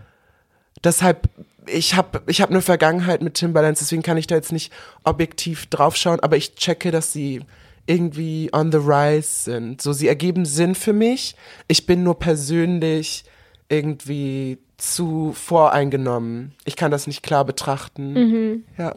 Deshalb, 0.83 1.29
ich 1.67 1.95
habe 1.95 2.21
ich 2.27 2.41
hab 2.41 2.51
eine 2.51 2.61
Vergangenheit 2.61 3.21
mit 3.21 3.33
Timberlands, 3.33 3.79
deswegen 3.79 4.03
kann 4.03 4.17
ich 4.17 4.27
da 4.27 4.35
jetzt 4.35 4.51
nicht 4.51 4.71
objektiv 5.03 5.65
draufschauen, 5.67 6.19
aber 6.19 6.37
ich 6.37 6.55
checke, 6.55 6.91
dass 6.91 7.11
sie 7.11 7.41
irgendwie 7.87 8.49
on 8.53 8.71
the 8.71 8.77
rise 8.77 9.43
sind. 9.43 9.81
So, 9.81 9.93
sie 9.93 10.07
ergeben 10.07 10.45
Sinn 10.45 10.75
für 10.75 10.93
mich. 10.93 11.35
Ich 11.67 11.85
bin 11.85 12.03
nur 12.03 12.19
persönlich 12.19 13.23
irgendwie 13.69 14.59
zu 14.77 15.33
voreingenommen. 15.33 16.53
Ich 16.65 16.75
kann 16.75 16.91
das 16.91 17.07
nicht 17.07 17.23
klar 17.23 17.45
betrachten. 17.45 18.13
Mhm. 18.13 18.63
Ja. 18.77 18.95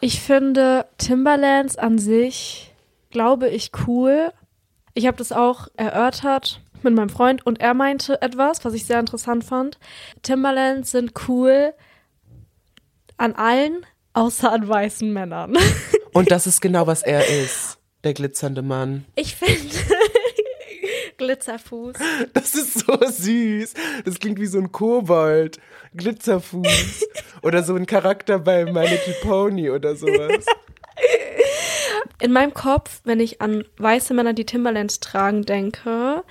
Ich 0.00 0.20
finde 0.20 0.86
Timberlands 0.98 1.76
an 1.76 1.98
sich, 1.98 2.74
glaube 3.10 3.48
ich, 3.48 3.70
cool. 3.86 4.32
Ich 4.94 5.06
habe 5.06 5.16
das 5.16 5.32
auch 5.32 5.68
erörtert 5.76 6.60
mit 6.82 6.94
meinem 6.94 7.08
Freund 7.08 7.44
und 7.46 7.60
er 7.60 7.74
meinte 7.74 8.20
etwas, 8.22 8.64
was 8.64 8.74
ich 8.74 8.84
sehr 8.84 9.00
interessant 9.00 9.44
fand. 9.44 9.78
Timberlands 10.22 10.90
sind 10.90 11.12
cool 11.28 11.74
an 13.16 13.34
allen, 13.34 13.84
außer 14.12 14.52
an 14.52 14.68
weißen 14.68 15.12
Männern. 15.12 15.56
Und 16.12 16.30
das 16.30 16.46
ist 16.46 16.60
genau, 16.60 16.86
was 16.86 17.02
er 17.02 17.26
ist, 17.26 17.78
der 18.04 18.14
glitzernde 18.14 18.62
Mann. 18.62 19.04
Ich 19.16 19.36
finde, 19.36 19.74
Glitzerfuß. 21.16 21.96
Das 22.32 22.54
ist 22.54 22.80
so 22.80 22.98
süß. 23.00 23.74
Das 24.04 24.18
klingt 24.18 24.38
wie 24.38 24.46
so 24.46 24.58
ein 24.58 24.72
Kobold. 24.72 25.58
Glitzerfuß. 25.94 27.06
oder 27.42 27.62
so 27.62 27.74
ein 27.74 27.86
Charakter 27.86 28.38
bei 28.38 28.64
My 28.64 28.86
Little 28.86 29.16
Pony 29.22 29.70
oder 29.70 29.96
sowas. 29.96 30.44
In 32.20 32.32
meinem 32.32 32.54
Kopf, 32.54 33.00
wenn 33.04 33.20
ich 33.20 33.42
an 33.42 33.64
weiße 33.76 34.14
Männer, 34.14 34.32
die 34.32 34.46
Timberlands 34.46 35.00
tragen, 35.00 35.42
denke, 35.44 36.24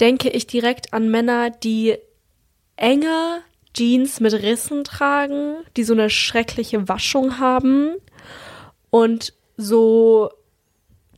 denke 0.00 0.28
ich 0.30 0.46
direkt 0.46 0.92
an 0.92 1.08
Männer, 1.08 1.50
die 1.50 1.96
enge 2.76 3.42
Jeans 3.74 4.20
mit 4.20 4.32
Rissen 4.32 4.84
tragen, 4.84 5.56
die 5.76 5.84
so 5.84 5.92
eine 5.92 6.10
schreckliche 6.10 6.88
Waschung 6.88 7.38
haben 7.38 7.94
und 8.90 9.34
so 9.56 10.30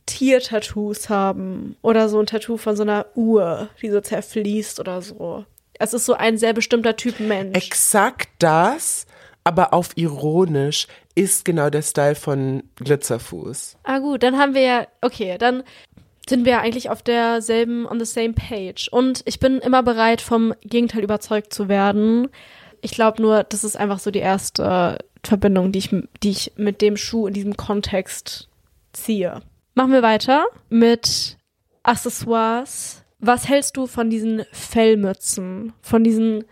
Tiertattoos 0.07 1.09
haben 1.09 1.75
oder 1.83 2.09
so 2.09 2.19
ein 2.19 2.25
Tattoo 2.25 2.57
von 2.57 2.75
so 2.75 2.81
einer 2.81 3.05
Uhr, 3.13 3.69
die 3.81 3.91
so 3.91 4.01
zerfließt 4.01 4.79
oder 4.79 5.03
so. 5.03 5.45
es 5.77 5.93
ist 5.93 6.05
so 6.05 6.13
ein 6.13 6.39
sehr 6.39 6.53
bestimmter 6.53 6.95
Typ 6.95 7.19
Mensch. 7.19 7.55
Exakt 7.55 8.29
das, 8.39 9.05
aber 9.43 9.73
auf 9.73 9.91
ironisch 9.95 10.87
ist 11.13 11.45
genau 11.45 11.69
der 11.69 11.83
Style 11.83 12.15
von 12.15 12.63
Glitzerfuß. 12.77 13.77
Ah 13.83 13.99
gut, 13.99 14.23
dann 14.23 14.37
haben 14.37 14.55
wir 14.55 14.61
ja, 14.61 14.87
okay, 15.01 15.37
dann 15.37 15.63
sind 16.27 16.45
wir 16.45 16.53
ja 16.53 16.61
eigentlich 16.61 16.89
auf 16.89 17.01
derselben, 17.01 17.85
on 17.85 17.99
the 17.99 18.05
same 18.05 18.33
page. 18.33 18.89
Und 18.91 19.21
ich 19.25 19.39
bin 19.39 19.59
immer 19.59 19.83
bereit, 19.83 20.21
vom 20.21 20.53
Gegenteil 20.61 21.03
überzeugt 21.03 21.53
zu 21.53 21.69
werden. 21.69 22.29
Ich 22.81 22.91
glaube 22.91 23.21
nur, 23.21 23.43
das 23.43 23.63
ist 23.63 23.77
einfach 23.77 23.99
so 23.99 24.11
die 24.11 24.19
erste 24.19 24.97
Verbindung, 25.23 25.71
die 25.71 25.79
ich, 25.79 25.89
die 26.23 26.29
ich 26.29 26.53
mit 26.57 26.81
dem 26.81 26.97
Schuh 26.97 27.27
in 27.27 27.33
diesem 27.33 27.57
Kontext 27.57 28.49
ziehe. 28.93 29.41
Machen 29.77 29.91
wir 29.91 30.01
weiter 30.01 30.47
mit 30.69 31.37
Accessoires. 31.83 33.03
Was 33.19 33.47
hältst 33.47 33.77
du 33.77 33.85
von 33.85 34.09
diesen 34.09 34.43
Fellmützen? 34.51 35.71
Von 35.83 36.03
diesen 36.03 36.45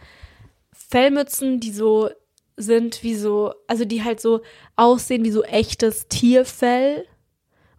Fellmützen, 0.71 1.59
die 1.59 1.71
so 1.71 2.11
sind 2.55 3.01
wie 3.01 3.15
so, 3.15 3.55
also 3.65 3.83
die 3.83 4.03
halt 4.03 4.21
so 4.21 4.41
aussehen 4.75 5.25
wie 5.25 5.31
so 5.31 5.41
echtes 5.41 6.07
Tierfell 6.07 7.07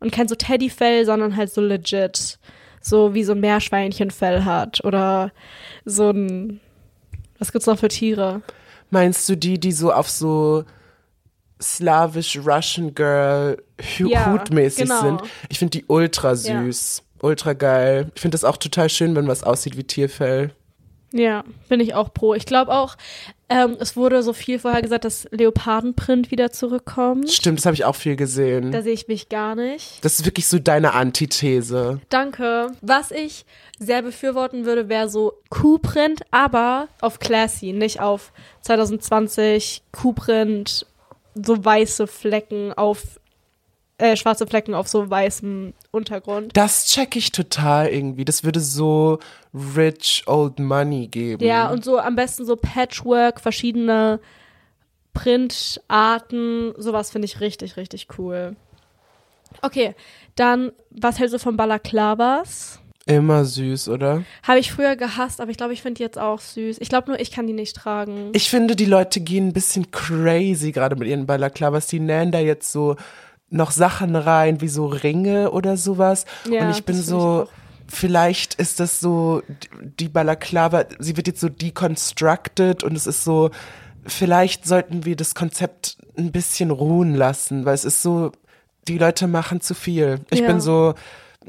und 0.00 0.10
kein 0.10 0.26
so 0.26 0.34
Teddyfell, 0.34 1.06
sondern 1.06 1.36
halt 1.36 1.52
so 1.52 1.60
legit. 1.60 2.40
So 2.80 3.14
wie 3.14 3.22
so 3.22 3.30
ein 3.30 3.38
Meerschweinchenfell 3.38 4.44
hat 4.44 4.84
oder 4.84 5.30
so 5.84 6.10
ein, 6.10 6.58
was 7.38 7.52
gibt's 7.52 7.68
noch 7.68 7.78
für 7.78 7.86
Tiere? 7.86 8.42
Meinst 8.90 9.28
du 9.28 9.36
die, 9.36 9.60
die 9.60 9.70
so 9.70 9.92
auf 9.92 10.10
so 10.10 10.64
slavisch 11.60 12.38
Russian 12.44 12.94
Girl 12.94 13.62
Ja, 13.98 14.32
Hutmäßig 14.32 14.84
genau. 14.84 15.00
sind? 15.00 15.22
Ich 15.48 15.58
finde 15.58 15.78
die 15.78 15.84
ultra 15.86 16.34
süß. 16.34 17.02
Ultra 17.22 17.54
geil. 17.54 18.10
Ich 18.14 18.20
finde 18.20 18.34
das 18.34 18.44
auch 18.44 18.56
total 18.58 18.90
schön, 18.90 19.16
wenn 19.16 19.26
was 19.26 19.42
aussieht 19.42 19.76
wie 19.76 19.84
Tierfell. 19.84 20.52
Ja, 21.12 21.44
bin 21.68 21.80
ich 21.80 21.94
auch 21.94 22.12
pro. 22.12 22.34
Ich 22.34 22.44
glaube 22.46 22.72
auch, 22.72 22.96
ähm, 23.48 23.76
es 23.78 23.96
wurde 23.96 24.22
so 24.22 24.32
viel 24.32 24.58
vorher 24.58 24.82
gesagt, 24.82 25.04
dass 25.04 25.26
Leopardenprint 25.30 26.30
wieder 26.30 26.50
zurückkommt. 26.50 27.30
Stimmt, 27.30 27.58
das 27.58 27.66
habe 27.66 27.74
ich 27.74 27.84
auch 27.84 27.94
viel 27.94 28.16
gesehen. 28.16 28.72
Da 28.72 28.82
sehe 28.82 28.92
ich 28.92 29.08
mich 29.08 29.28
gar 29.28 29.54
nicht. 29.54 30.04
Das 30.04 30.18
ist 30.18 30.24
wirklich 30.24 30.48
so 30.48 30.58
deine 30.58 30.92
Antithese. 30.94 32.00
Danke. 32.08 32.72
Was 32.82 33.12
ich 33.12 33.46
sehr 33.78 34.02
befürworten 34.02 34.66
würde, 34.66 34.88
wäre 34.88 35.08
so 35.08 35.34
Q-Print, 35.48 36.22
aber 36.32 36.88
auf 37.00 37.18
classy, 37.18 37.72
nicht 37.72 38.00
auf 38.00 38.32
2020 38.62 39.84
Q-Print, 39.92 40.86
so 41.44 41.64
weiße 41.64 42.06
Flecken 42.06 42.72
auf, 42.72 43.20
äh, 43.98 44.16
schwarze 44.16 44.46
Flecken 44.46 44.74
auf 44.74 44.88
so 44.88 45.08
weißem 45.08 45.74
Untergrund. 45.90 46.56
Das 46.56 46.86
check 46.86 47.16
ich 47.16 47.32
total 47.32 47.88
irgendwie. 47.88 48.24
Das 48.24 48.44
würde 48.44 48.60
so 48.60 49.18
rich 49.76 50.24
old 50.26 50.58
money 50.58 51.08
geben. 51.08 51.44
Ja, 51.44 51.70
und 51.70 51.84
so 51.84 51.98
am 51.98 52.16
besten 52.16 52.44
so 52.44 52.56
Patchwork, 52.56 53.40
verschiedene 53.40 54.20
Printarten, 55.14 56.74
sowas 56.76 57.10
finde 57.10 57.26
ich 57.26 57.40
richtig, 57.40 57.76
richtig 57.76 58.08
cool. 58.18 58.54
Okay, 59.62 59.94
dann, 60.34 60.72
was 60.90 61.18
hältst 61.18 61.34
du 61.34 61.38
von 61.38 61.56
Balaklavas? 61.56 62.80
Immer 63.06 63.44
süß, 63.44 63.88
oder? 63.88 64.24
Habe 64.42 64.58
ich 64.58 64.72
früher 64.72 64.96
gehasst, 64.96 65.40
aber 65.40 65.52
ich 65.52 65.56
glaube, 65.56 65.72
ich 65.72 65.80
finde 65.80 65.98
die 65.98 66.02
jetzt 66.02 66.18
auch 66.18 66.40
süß. 66.40 66.78
Ich 66.80 66.88
glaube 66.88 67.08
nur, 67.10 67.20
ich 67.20 67.30
kann 67.30 67.46
die 67.46 67.52
nicht 67.52 67.76
tragen. 67.76 68.30
Ich 68.32 68.50
finde, 68.50 68.74
die 68.74 68.84
Leute 68.84 69.20
gehen 69.20 69.48
ein 69.48 69.52
bisschen 69.52 69.92
crazy 69.92 70.72
gerade 70.72 70.96
mit 70.96 71.06
ihren 71.06 71.24
Balaklavas. 71.24 71.86
Die 71.86 72.00
nähen 72.00 72.32
da 72.32 72.40
jetzt 72.40 72.72
so 72.72 72.96
noch 73.48 73.70
Sachen 73.70 74.16
rein, 74.16 74.60
wie 74.60 74.66
so 74.68 74.86
Ringe 74.86 75.52
oder 75.52 75.76
sowas. 75.76 76.24
Ja, 76.50 76.62
und 76.64 76.70
ich 76.70 76.84
bin 76.84 76.96
so, 77.00 77.44
ich 77.44 77.94
vielleicht 77.94 78.54
ist 78.54 78.80
das 78.80 78.98
so, 78.98 79.40
die 80.00 80.08
Balaklava, 80.08 80.86
sie 80.98 81.16
wird 81.16 81.28
jetzt 81.28 81.40
so 81.40 81.48
deconstructed 81.48 82.82
und 82.82 82.96
es 82.96 83.06
ist 83.06 83.22
so, 83.22 83.50
vielleicht 84.04 84.66
sollten 84.66 85.04
wir 85.04 85.14
das 85.14 85.36
Konzept 85.36 85.96
ein 86.18 86.32
bisschen 86.32 86.72
ruhen 86.72 87.14
lassen, 87.14 87.64
weil 87.64 87.74
es 87.74 87.84
ist 87.84 88.02
so, 88.02 88.32
die 88.88 88.98
Leute 88.98 89.28
machen 89.28 89.60
zu 89.60 89.74
viel. 89.74 90.20
Ich 90.30 90.40
Ja. 90.40 90.48
bin 90.48 90.60
so, 90.60 90.94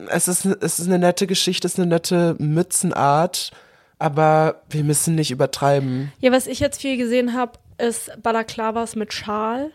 es 0.10 0.28
ist, 0.28 0.46
es 0.46 0.80
ist 0.80 0.88
eine 0.88 1.00
nette 1.00 1.28
Geschichte, 1.28 1.68
es 1.68 1.74
ist 1.74 1.80
eine 1.80 1.88
nette 1.88 2.36
Mützenart, 2.40 3.52
aber 4.00 4.62
wir 4.70 4.84
müssen 4.84 5.16
nicht 5.16 5.32
übertreiben. 5.32 6.12
Ja, 6.20 6.32
was 6.32 6.48
ich 6.48 6.60
jetzt 6.60 6.82
viel 6.82 6.98
gesehen 6.98 7.34
habe, 7.34 7.54
ist 7.78 8.12
Balaklavas 8.22 8.96
mit 8.96 9.14
Schal. 9.14 9.72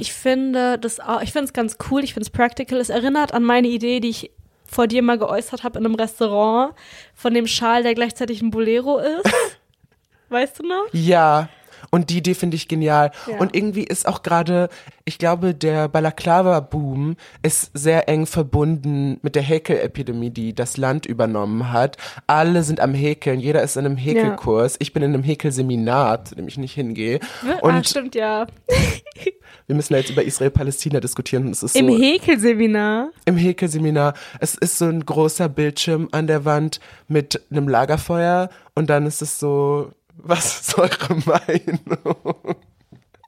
Ich 0.00 0.12
finde 0.12 0.78
das, 0.78 0.98
ich 1.22 1.32
finde 1.32 1.46
es 1.46 1.52
ganz 1.52 1.78
cool. 1.90 2.04
Ich 2.04 2.14
finde 2.14 2.24
es 2.24 2.30
practical. 2.30 2.78
Es 2.80 2.90
erinnert 2.90 3.32
an 3.32 3.44
meine 3.44 3.68
Idee, 3.68 4.00
die 4.00 4.10
ich 4.10 4.30
vor 4.66 4.86
dir 4.86 5.02
mal 5.02 5.18
geäußert 5.18 5.64
habe 5.64 5.78
in 5.78 5.86
einem 5.86 5.94
Restaurant 5.94 6.74
von 7.14 7.32
dem 7.32 7.46
Schal, 7.46 7.82
der 7.82 7.94
gleichzeitig 7.94 8.42
ein 8.42 8.50
Bolero 8.50 8.98
ist. 8.98 9.32
weißt 10.28 10.58
du 10.58 10.66
noch? 10.66 10.86
Ja. 10.92 11.48
Und 11.90 12.10
die 12.10 12.18
Idee 12.18 12.34
finde 12.34 12.56
ich 12.56 12.68
genial. 12.68 13.10
Ja. 13.26 13.38
Und 13.38 13.54
irgendwie 13.54 13.84
ist 13.84 14.06
auch 14.06 14.22
gerade, 14.22 14.68
ich 15.04 15.18
glaube, 15.18 15.54
der 15.54 15.88
Balaklava-Boom 15.88 17.16
ist 17.42 17.70
sehr 17.74 18.08
eng 18.08 18.26
verbunden 18.26 19.18
mit 19.22 19.34
der 19.34 19.42
Häkel-Epidemie, 19.42 20.30
die 20.30 20.54
das 20.54 20.76
Land 20.76 21.06
übernommen 21.06 21.72
hat. 21.72 21.96
Alle 22.26 22.62
sind 22.62 22.80
am 22.80 22.94
Häkeln, 22.94 23.40
jeder 23.40 23.62
ist 23.62 23.76
in 23.76 23.86
einem 23.86 23.96
Häkelkurs. 23.96 24.76
Ich 24.78 24.92
bin 24.92 25.02
in 25.02 25.14
einem 25.14 25.22
Häkelseminar, 25.22 26.24
zu 26.24 26.34
dem 26.34 26.48
ich 26.48 26.58
nicht 26.58 26.74
hingehe. 26.74 27.20
ah, 27.46 27.58
Und 27.62 27.88
stimmt 27.88 28.14
ja. 28.14 28.46
wir 29.66 29.76
müssen 29.76 29.92
ja 29.92 30.00
jetzt 30.00 30.10
über 30.10 30.22
Israel-Palästina 30.22 31.00
diskutieren. 31.00 31.48
Es 31.50 31.62
ist 31.62 31.76
Im 31.76 31.88
so, 31.88 31.98
Häkelseminar. 31.98 33.10
im 33.24 33.36
Häkelseminar. 33.36 34.14
Es 34.40 34.54
ist 34.54 34.78
so 34.78 34.86
ein 34.86 35.04
großer 35.04 35.48
Bildschirm 35.48 36.08
an 36.12 36.26
der 36.26 36.44
Wand 36.44 36.80
mit 37.06 37.42
einem 37.50 37.68
Lagerfeuer 37.68 38.48
und 38.74 38.88
dann 38.90 39.06
ist 39.06 39.22
es 39.22 39.38
so, 39.38 39.90
was 40.22 40.60
ist 40.60 40.78
eure 40.78 41.14
Meinung? 41.24 42.56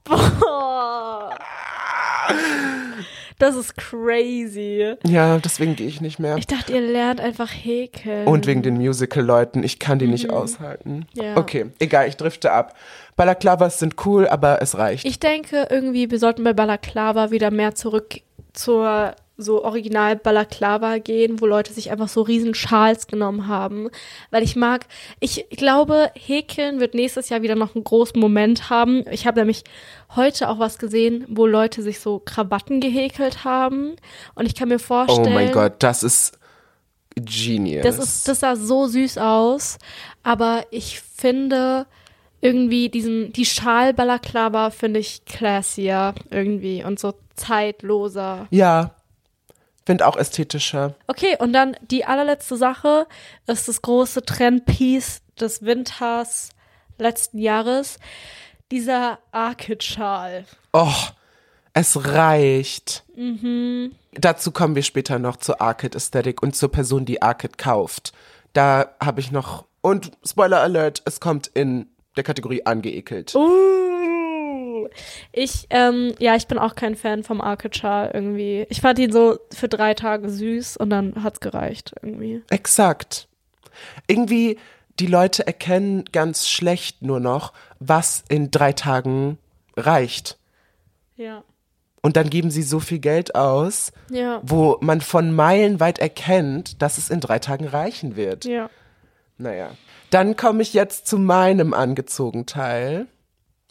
Boah. 0.04 1.34
Das 3.38 3.56
ist 3.56 3.74
crazy. 3.78 4.96
Ja, 5.06 5.38
deswegen 5.38 5.74
gehe 5.74 5.86
ich 5.86 6.02
nicht 6.02 6.18
mehr. 6.18 6.36
Ich 6.36 6.46
dachte, 6.46 6.74
ihr 6.74 6.82
lernt 6.82 7.22
einfach 7.22 7.48
häkeln. 7.50 8.26
Und 8.26 8.46
wegen 8.46 8.62
den 8.62 8.74
Musical-Leuten, 8.74 9.62
ich 9.62 9.78
kann 9.78 9.98
die 9.98 10.08
nicht 10.08 10.28
aushalten. 10.28 11.06
Mhm. 11.14 11.22
Ja. 11.22 11.36
Okay, 11.38 11.70
egal, 11.78 12.06
ich 12.06 12.18
drifte 12.18 12.52
ab. 12.52 12.76
Balaklavas 13.16 13.78
sind 13.78 13.94
cool, 14.04 14.28
aber 14.28 14.60
es 14.60 14.76
reicht. 14.76 15.06
Ich 15.06 15.20
denke 15.20 15.68
irgendwie, 15.70 16.10
wir 16.10 16.18
sollten 16.18 16.44
bei 16.44 16.52
Balaklava 16.52 17.30
wieder 17.30 17.50
mehr 17.50 17.74
zurück 17.74 18.20
zur 18.52 19.14
so 19.40 19.64
Original 19.64 20.16
Balaklava 20.16 20.98
gehen, 20.98 21.40
wo 21.40 21.46
Leute 21.46 21.72
sich 21.72 21.90
einfach 21.90 22.08
so 22.08 22.22
riesen 22.22 22.54
Schals 22.54 23.06
genommen 23.06 23.46
haben. 23.46 23.90
Weil 24.30 24.42
ich 24.42 24.56
mag, 24.56 24.86
ich 25.20 25.46
glaube, 25.50 26.10
Häkeln 26.14 26.80
wird 26.80 26.94
nächstes 26.94 27.28
Jahr 27.28 27.42
wieder 27.42 27.54
noch 27.54 27.74
einen 27.74 27.84
großen 27.84 28.20
Moment 28.20 28.70
haben. 28.70 29.04
Ich 29.10 29.26
habe 29.26 29.40
nämlich 29.40 29.64
heute 30.16 30.48
auch 30.48 30.58
was 30.58 30.78
gesehen, 30.78 31.24
wo 31.28 31.46
Leute 31.46 31.82
sich 31.82 32.00
so 32.00 32.18
Krawatten 32.18 32.80
gehäkelt 32.80 33.44
haben. 33.44 33.96
Und 34.34 34.46
ich 34.46 34.54
kann 34.54 34.68
mir 34.68 34.76
oh 34.76 34.78
vorstellen. 34.78 35.34
mein 35.34 35.52
Gott, 35.52 35.74
das 35.78 36.02
ist 36.02 36.38
genius. 37.16 37.82
Das, 37.82 37.98
ist, 37.98 38.28
das 38.28 38.40
sah 38.40 38.56
so 38.56 38.86
süß 38.86 39.18
aus, 39.18 39.78
aber 40.22 40.64
ich 40.70 41.00
finde 41.00 41.86
irgendwie 42.40 42.88
diesen, 42.88 43.32
die 43.32 43.44
Schal-Balaklava 43.44 44.70
finde 44.70 45.00
ich 45.00 45.24
classier 45.24 46.14
irgendwie 46.30 46.82
und 46.84 46.98
so 46.98 47.14
zeitloser. 47.34 48.46
ja, 48.50 48.94
finde 49.90 50.06
auch 50.06 50.16
ästhetischer. 50.16 50.94
Okay, 51.08 51.36
und 51.40 51.52
dann 51.52 51.76
die 51.80 52.04
allerletzte 52.04 52.56
Sache 52.56 53.08
ist 53.48 53.66
das 53.66 53.82
große 53.82 54.22
Trendpiece 54.22 55.20
des 55.40 55.62
Winters 55.62 56.50
letzten 56.98 57.38
Jahres. 57.38 57.98
Dieser 58.70 59.18
Arcid-Schal. 59.32 60.44
Oh, 60.72 60.94
es 61.72 62.06
reicht. 62.06 63.02
Mhm. 63.16 63.96
Dazu 64.12 64.52
kommen 64.52 64.76
wir 64.76 64.84
später 64.84 65.18
noch 65.18 65.38
zur 65.38 65.60
Arcade 65.60 65.96
Aesthetic 65.96 66.40
und 66.40 66.54
zur 66.54 66.70
Person, 66.70 67.04
die 67.04 67.20
Arcade 67.20 67.54
kauft. 67.56 68.12
Da 68.52 68.94
habe 69.02 69.18
ich 69.18 69.32
noch, 69.32 69.64
und 69.80 70.12
Spoiler 70.24 70.60
Alert, 70.60 71.02
es 71.04 71.18
kommt 71.18 71.48
in 71.48 71.88
der 72.14 72.22
Kategorie 72.22 72.64
angeekelt. 72.64 73.34
Uh, 73.34 74.19
ich, 75.32 75.66
ähm, 75.70 76.14
ja, 76.18 76.36
ich 76.36 76.46
bin 76.46 76.58
auch 76.58 76.74
kein 76.74 76.94
Fan 76.96 77.22
vom 77.24 77.40
Arcade-Schal 77.40 78.10
irgendwie. 78.14 78.66
Ich 78.68 78.80
fand 78.80 78.98
ihn 78.98 79.12
so 79.12 79.38
für 79.52 79.68
drei 79.68 79.94
Tage 79.94 80.28
süß 80.28 80.76
und 80.76 80.90
dann 80.90 81.22
hat's 81.22 81.40
gereicht 81.40 81.92
irgendwie. 82.02 82.42
Exakt. 82.50 83.28
Irgendwie, 84.06 84.58
die 84.98 85.06
Leute 85.06 85.46
erkennen 85.46 86.04
ganz 86.12 86.48
schlecht 86.48 87.02
nur 87.02 87.20
noch, 87.20 87.52
was 87.78 88.24
in 88.28 88.50
drei 88.50 88.72
Tagen 88.72 89.38
reicht. 89.76 90.38
Ja. 91.16 91.42
Und 92.02 92.16
dann 92.16 92.30
geben 92.30 92.50
sie 92.50 92.62
so 92.62 92.80
viel 92.80 92.98
Geld 92.98 93.34
aus, 93.34 93.92
Ja. 94.10 94.40
wo 94.42 94.78
man 94.80 95.00
von 95.00 95.32
Meilen 95.34 95.80
weit 95.80 95.98
erkennt, 95.98 96.80
dass 96.80 96.96
es 96.98 97.10
in 97.10 97.20
drei 97.20 97.38
Tagen 97.38 97.66
reichen 97.66 98.16
wird. 98.16 98.44
Ja. 98.46 98.70
Naja. 99.36 99.70
Dann 100.10 100.36
komme 100.36 100.62
ich 100.62 100.74
jetzt 100.74 101.06
zu 101.06 101.18
meinem 101.18 101.72
angezogen 101.72 102.46
Teil. 102.46 103.06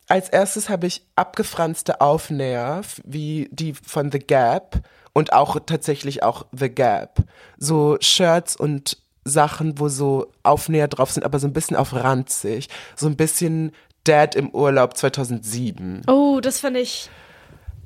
Als 0.09 0.27
erstes 0.27 0.69
habe 0.69 0.87
ich 0.87 1.03
abgefranste 1.15 2.01
Aufnäher, 2.01 2.81
wie 3.05 3.47
die 3.51 3.75
von 3.75 4.11
The 4.11 4.17
Gap 4.17 4.81
und 5.13 5.33
auch 5.33 5.57
tatsächlich 5.65 6.23
auch 6.23 6.47
The 6.51 6.69
Gap. 6.69 7.19
So 7.57 7.95
Shirts 8.01 8.55
und 8.55 8.97
Sachen, 9.23 9.77
wo 9.77 9.87
so 9.87 10.31
Aufnäher 10.41 10.87
drauf 10.87 11.11
sind, 11.11 11.23
aber 11.23 11.37
so 11.37 11.45
ein 11.45 11.53
bisschen 11.53 11.77
auf 11.77 11.93
ranzig. 11.93 12.69
So 12.95 13.05
ein 13.05 13.17
bisschen 13.17 13.71
Dad 14.03 14.33
im 14.33 14.49
Urlaub 14.49 14.97
2007. 14.97 16.01
Oh, 16.07 16.39
das 16.41 16.59
finde 16.59 16.79
ich, 16.79 17.11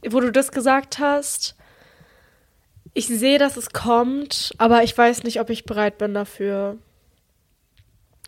wo 0.09 0.21
du 0.21 0.31
das 0.31 0.53
gesagt 0.53 0.99
hast. 0.99 1.55
Ich 2.93 3.07
sehe, 3.07 3.37
dass 3.37 3.57
es 3.57 3.71
kommt, 3.71 4.53
aber 4.59 4.83
ich 4.83 4.97
weiß 4.97 5.23
nicht, 5.23 5.41
ob 5.41 5.49
ich 5.49 5.65
bereit 5.65 5.97
bin 5.97 6.13
dafür. 6.13 6.77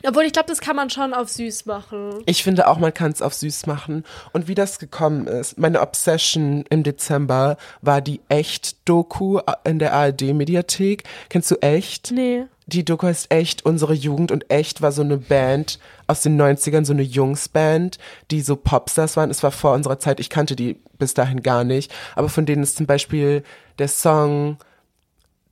Obwohl, 0.07 0.23
ich 0.23 0.33
glaube, 0.33 0.47
das 0.47 0.61
kann 0.61 0.75
man 0.75 0.89
schon 0.89 1.13
auf 1.13 1.29
süß 1.29 1.65
machen. 1.65 2.23
Ich 2.25 2.43
finde 2.43 2.67
auch, 2.67 2.77
man 2.77 2.93
kann 2.93 3.11
es 3.11 3.21
auf 3.21 3.33
süß 3.33 3.65
machen. 3.65 4.03
Und 4.33 4.47
wie 4.47 4.55
das 4.55 4.79
gekommen 4.79 5.27
ist, 5.27 5.57
meine 5.57 5.81
Obsession 5.81 6.65
im 6.69 6.83
Dezember 6.83 7.57
war 7.81 8.01
die 8.01 8.21
Echt-Doku 8.29 9.39
in 9.63 9.79
der 9.79 9.93
ARD-Mediathek. 9.93 11.03
Kennst 11.29 11.51
du 11.51 11.55
Echt? 11.55 12.11
Nee. 12.11 12.45
Die 12.67 12.83
Doku 12.83 13.07
heißt 13.07 13.31
Echt, 13.31 13.65
unsere 13.65 13.93
Jugend. 13.93 14.31
Und 14.31 14.49
Echt 14.49 14.81
war 14.81 14.91
so 14.91 15.01
eine 15.01 15.17
Band 15.17 15.79
aus 16.07 16.21
den 16.21 16.39
90ern, 16.39 16.85
so 16.85 16.93
eine 16.93 17.03
Jungsband, 17.03 17.97
die 18.31 18.41
so 18.41 18.55
Popstars 18.55 19.17
waren. 19.17 19.29
Es 19.29 19.43
war 19.43 19.51
vor 19.51 19.73
unserer 19.73 19.99
Zeit, 19.99 20.19
ich 20.19 20.29
kannte 20.29 20.55
die 20.55 20.79
bis 20.97 21.13
dahin 21.13 21.43
gar 21.43 21.63
nicht. 21.63 21.93
Aber 22.15 22.29
von 22.29 22.45
denen 22.45 22.63
ist 22.63 22.77
zum 22.77 22.85
Beispiel 22.85 23.43
der 23.79 23.87
Song 23.87 24.57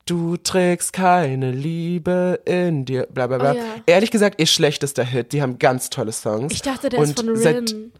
Du 0.05 0.35
trägst 0.35 0.91
keine 0.91 1.51
Liebe 1.51 2.41
in 2.45 2.83
dir, 2.83 3.07
bla 3.09 3.27
bla 3.27 3.37
bla. 3.37 3.51
Oh 3.53 3.55
ja. 3.55 3.63
Ehrlich 3.85 4.11
gesagt, 4.11 4.39
ihr 4.39 4.47
schlechtester 4.47 5.03
Hit. 5.05 5.31
Die 5.31 5.41
haben 5.41 5.59
ganz 5.59 5.89
tolle 5.89 6.11
Songs. 6.11 6.51
Ich 6.51 6.61
dachte, 6.61 6.89
der 6.89 6.99
Und 6.99 7.05
ist 7.05 7.19
von 7.19 7.29
Rin. 7.29 7.91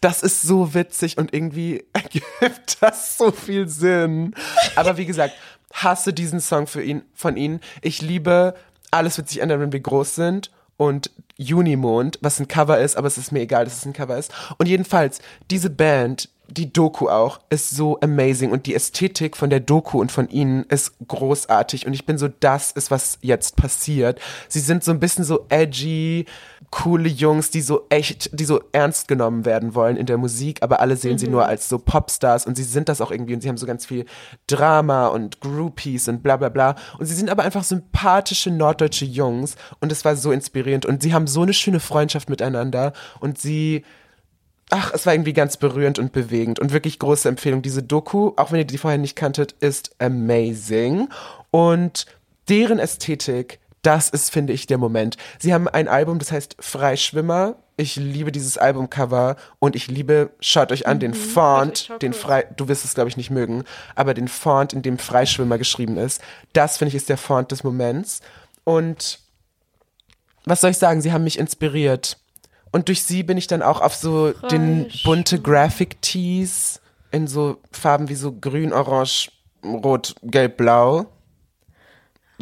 Das 0.00 0.22
ist 0.22 0.42
so 0.42 0.74
witzig 0.74 1.16
und 1.16 1.32
irgendwie 1.32 1.84
ergibt 1.92 2.78
das 2.80 3.16
so 3.18 3.30
viel 3.30 3.68
Sinn. 3.68 4.34
Aber 4.74 4.96
wie 4.96 5.06
gesagt, 5.06 5.34
hasse 5.72 6.12
diesen 6.12 6.40
Song 6.40 6.66
für 6.66 6.82
ihn, 6.82 7.02
von 7.14 7.36
ihnen. 7.36 7.60
Ich 7.82 8.02
liebe 8.02 8.54
Alles 8.90 9.16
wird 9.16 9.28
sich 9.28 9.40
ändern, 9.40 9.60
wenn 9.60 9.72
wir 9.72 9.80
groß 9.80 10.14
sind 10.14 10.50
und 10.82 11.10
Junimond, 11.36 12.18
was 12.20 12.40
ein 12.40 12.48
Cover 12.48 12.78
ist, 12.78 12.96
aber 12.96 13.08
es 13.08 13.18
ist 13.18 13.32
mir 13.32 13.40
egal, 13.40 13.64
dass 13.64 13.78
es 13.78 13.86
ein 13.86 13.92
Cover 13.92 14.16
ist. 14.16 14.32
Und 14.58 14.68
jedenfalls, 14.68 15.20
diese 15.50 15.70
Band, 15.70 16.28
die 16.48 16.72
Doku 16.72 17.08
auch, 17.08 17.40
ist 17.50 17.70
so 17.70 17.98
amazing 18.00 18.50
und 18.52 18.66
die 18.66 18.74
Ästhetik 18.74 19.36
von 19.36 19.50
der 19.50 19.60
Doku 19.60 20.00
und 20.00 20.12
von 20.12 20.28
ihnen 20.28 20.64
ist 20.64 20.94
großartig 21.06 21.86
und 21.86 21.94
ich 21.94 22.04
bin 22.04 22.18
so, 22.18 22.28
das 22.28 22.72
ist, 22.72 22.90
was 22.90 23.18
jetzt 23.22 23.56
passiert. 23.56 24.20
Sie 24.48 24.60
sind 24.60 24.84
so 24.84 24.92
ein 24.92 25.00
bisschen 25.00 25.24
so 25.24 25.46
edgy, 25.48 26.26
coole 26.72 27.08
Jungs, 27.08 27.50
die 27.50 27.60
so 27.60 27.86
echt, 27.90 28.30
die 28.32 28.46
so 28.46 28.60
ernst 28.72 29.06
genommen 29.06 29.44
werden 29.44 29.74
wollen 29.74 29.96
in 29.98 30.06
der 30.06 30.16
Musik, 30.16 30.62
aber 30.62 30.80
alle 30.80 30.96
sehen 30.96 31.18
sie 31.18 31.28
nur 31.28 31.46
als 31.46 31.68
so 31.68 31.78
Popstars 31.78 32.46
und 32.46 32.56
sie 32.56 32.64
sind 32.64 32.88
das 32.88 33.02
auch 33.02 33.10
irgendwie 33.10 33.34
und 33.34 33.42
sie 33.42 33.48
haben 33.48 33.58
so 33.58 33.66
ganz 33.66 33.84
viel 33.84 34.06
Drama 34.46 35.08
und 35.08 35.40
Groupies 35.40 36.08
und 36.08 36.22
bla 36.22 36.38
bla 36.38 36.48
bla 36.48 36.74
und 36.98 37.04
sie 37.06 37.14
sind 37.14 37.28
aber 37.28 37.42
einfach 37.42 37.62
sympathische 37.62 38.50
norddeutsche 38.50 39.04
Jungs 39.04 39.54
und 39.80 39.92
es 39.92 40.04
war 40.06 40.16
so 40.16 40.32
inspirierend 40.32 40.86
und 40.86 41.02
sie 41.02 41.12
haben 41.12 41.26
so 41.26 41.42
eine 41.42 41.52
schöne 41.52 41.78
Freundschaft 41.78 42.28
miteinander 42.28 42.94
und 43.20 43.38
sie 43.38 43.84
Ach, 44.74 44.90
es 44.94 45.04
war 45.04 45.12
irgendwie 45.12 45.34
ganz 45.34 45.58
berührend 45.58 45.98
und 45.98 46.12
bewegend 46.12 46.58
und 46.58 46.72
wirklich 46.72 46.98
große 46.98 47.28
Empfehlung. 47.28 47.60
Diese 47.60 47.82
Doku, 47.82 48.32
auch 48.36 48.52
wenn 48.52 48.60
ihr 48.60 48.64
die 48.64 48.78
vorher 48.78 48.96
nicht 48.96 49.16
kanntet, 49.16 49.52
ist 49.60 49.94
amazing. 49.98 51.10
Und 51.50 52.06
deren 52.48 52.78
Ästhetik, 52.78 53.60
das 53.82 54.08
ist, 54.08 54.30
finde 54.30 54.52
ich, 54.52 54.66
der 54.66 54.78
Moment. 54.78 55.16
Sie 55.38 55.52
haben 55.52 55.68
ein 55.68 55.88
Album, 55.88 56.18
das 56.18 56.32
heißt 56.32 56.56
Freischwimmer. 56.60 57.56
Ich 57.76 57.96
liebe 57.96 58.30
dieses 58.30 58.58
Albumcover 58.58 59.36
und 59.58 59.74
ich 59.74 59.88
liebe, 59.88 60.30
schaut 60.40 60.70
euch 60.70 60.86
an, 60.86 61.00
den 61.00 61.12
ich 61.12 61.18
Font, 61.18 61.90
den. 62.00 62.12
Frei, 62.12 62.46
du 62.56 62.68
wirst 62.68 62.84
es, 62.84 62.94
glaube 62.94 63.08
ich, 63.08 63.16
nicht 63.16 63.30
mögen, 63.30 63.64
aber 63.96 64.14
den 64.14 64.28
Font, 64.28 64.72
in 64.72 64.82
dem 64.82 64.98
Freischwimmer 64.98 65.58
geschrieben 65.58 65.96
ist, 65.96 66.20
das, 66.52 66.76
finde 66.76 66.90
ich, 66.90 66.94
ist 66.94 67.08
der 67.08 67.16
Font 67.16 67.50
des 67.50 67.64
Moments. 67.64 68.20
Und 68.64 69.18
was 70.44 70.60
soll 70.60 70.70
ich 70.70 70.78
sagen, 70.78 71.00
sie 71.00 71.12
haben 71.12 71.24
mich 71.24 71.38
inspiriert. 71.38 72.18
Und 72.70 72.88
durch 72.88 73.02
sie 73.02 73.22
bin 73.22 73.36
ich 73.36 73.46
dann 73.46 73.62
auch 73.62 73.80
auf 73.80 73.94
so 73.94 74.32
den 74.50 74.90
bunte 75.04 75.40
Graphic 75.40 76.00
Tees 76.02 76.80
in 77.10 77.26
so 77.26 77.58
Farben 77.70 78.08
wie 78.08 78.14
so 78.14 78.32
grün, 78.32 78.72
orange, 78.72 79.30
rot, 79.64 80.14
gelb, 80.22 80.56
blau. 80.56 81.06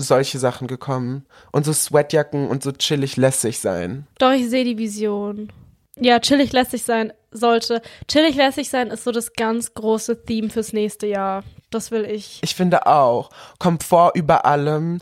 Solche 0.01 0.39
Sachen 0.39 0.67
gekommen. 0.67 1.27
Und 1.53 1.65
so 1.65 1.73
Sweatjacken 1.73 2.49
und 2.49 2.63
so 2.63 2.73
chillig 2.73 3.17
lässig 3.17 3.59
sein. 3.61 4.07
Doch, 4.19 4.33
ich 4.33 4.49
sehe 4.49 4.65
die 4.65 4.79
Vision. 4.79 5.53
Ja, 5.99 6.19
chillig 6.21 6.53
lässig 6.53 6.83
sein 6.83 7.13
sollte. 7.31 7.83
Chillig 8.09 8.35
lässig 8.37 8.71
sein 8.71 8.89
ist 8.89 9.05
so 9.05 9.13
das 9.13 9.33
ganz 9.35 9.75
große 9.75 10.25
Theme 10.25 10.49
fürs 10.51 10.73
nächste 10.73 11.07
Jahr. 11.07 11.45
Das 11.71 11.91
will 11.91 12.05
ich. 12.05 12.41
Ich 12.43 12.55
finde 12.55 12.87
auch. 12.87 13.31
Komfort 13.59 14.13
über 14.15 14.45
allem. 14.47 15.01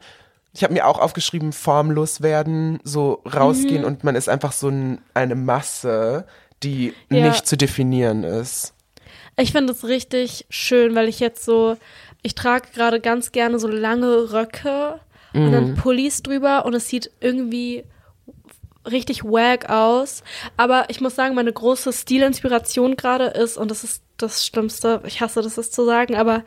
Ich 0.53 0.65
habe 0.65 0.73
mir 0.75 0.87
auch 0.87 0.99
aufgeschrieben, 0.99 1.53
formlos 1.53 2.21
werden, 2.21 2.81
so 2.83 3.23
rausgehen 3.33 3.85
und 3.85 4.03
man 4.03 4.17
ist 4.17 4.29
einfach 4.29 4.51
so 4.53 4.69
ein, 4.69 5.01
eine 5.15 5.37
Masse, 5.37 6.27
die 6.65 6.95
Ja. 7.11 7.29
nicht 7.29 7.47
zu 7.47 7.57
definieren 7.57 8.25
ist. 8.25 8.75
Ich 9.37 9.53
finde 9.53 9.73
es 9.73 9.85
richtig 9.85 10.47
schön, 10.51 10.97
weil 10.97 11.09
ich 11.09 11.21
jetzt 11.21 11.45
so, 11.45 11.77
ich 12.23 12.35
trage 12.35 12.69
gerade 12.75 13.01
ganz 13.01 13.33
gerne 13.33 13.59
so 13.59 13.69
lange 13.69 14.33
Röcke 14.33 15.01
und 15.35 15.53
dann 15.53 15.75
Pullis 15.75 16.23
drüber 16.23 16.65
und 16.65 16.75
es 16.75 16.89
sieht 16.89 17.11
irgendwie 17.21 17.85
richtig 18.91 19.25
wack 19.25 19.69
aus. 19.69 20.23
Aber 20.57 20.87
ich 20.89 21.01
muss 21.01 21.15
sagen, 21.15 21.35
meine 21.35 21.53
große 21.53 21.93
Stilinspiration 21.93 22.97
gerade 22.97 23.27
ist, 23.27 23.57
und 23.57 23.71
das 23.71 23.85
ist 23.85 24.03
das 24.17 24.47
Schlimmste, 24.47 25.03
ich 25.07 25.21
hasse 25.21 25.43
das, 25.43 25.55
das 25.55 25.71
zu 25.71 25.85
sagen, 25.85 26.17
aber 26.17 26.45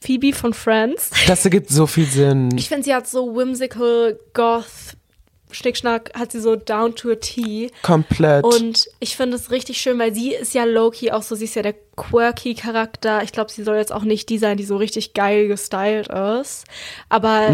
Phoebe 0.00 0.32
von 0.32 0.52
Friends. 0.52 1.10
Das 1.26 1.44
ergibt 1.44 1.70
so 1.70 1.86
viel 1.86 2.06
Sinn. 2.06 2.50
Ich 2.58 2.68
finde, 2.68 2.84
sie 2.84 2.94
hat 2.94 3.06
so 3.06 3.34
whimsical, 3.34 4.18
goth, 4.34 4.96
Schnickschnack, 5.54 6.12
hat 6.18 6.32
sie 6.32 6.40
so 6.40 6.56
down 6.56 6.94
to 6.94 7.10
a 7.10 7.14
T. 7.14 7.70
Komplett. 7.82 8.44
Und 8.44 8.88
ich 9.00 9.16
finde 9.16 9.36
es 9.36 9.50
richtig 9.50 9.78
schön, 9.78 9.98
weil 9.98 10.12
sie 10.14 10.32
ist 10.34 10.52
ja 10.54 10.64
low-key 10.64 11.10
auch 11.12 11.22
so, 11.22 11.34
sie 11.34 11.44
ist 11.44 11.54
ja 11.54 11.62
der 11.62 11.74
quirky 11.96 12.54
Charakter. 12.54 13.22
Ich 13.22 13.32
glaube, 13.32 13.50
sie 13.50 13.62
soll 13.62 13.76
jetzt 13.76 13.92
auch 13.92 14.02
nicht 14.02 14.28
die 14.28 14.38
sein, 14.38 14.56
die 14.56 14.64
so 14.64 14.76
richtig 14.76 15.14
geil 15.14 15.48
gestylt 15.48 16.08
ist. 16.08 16.64
Aber 17.08 17.48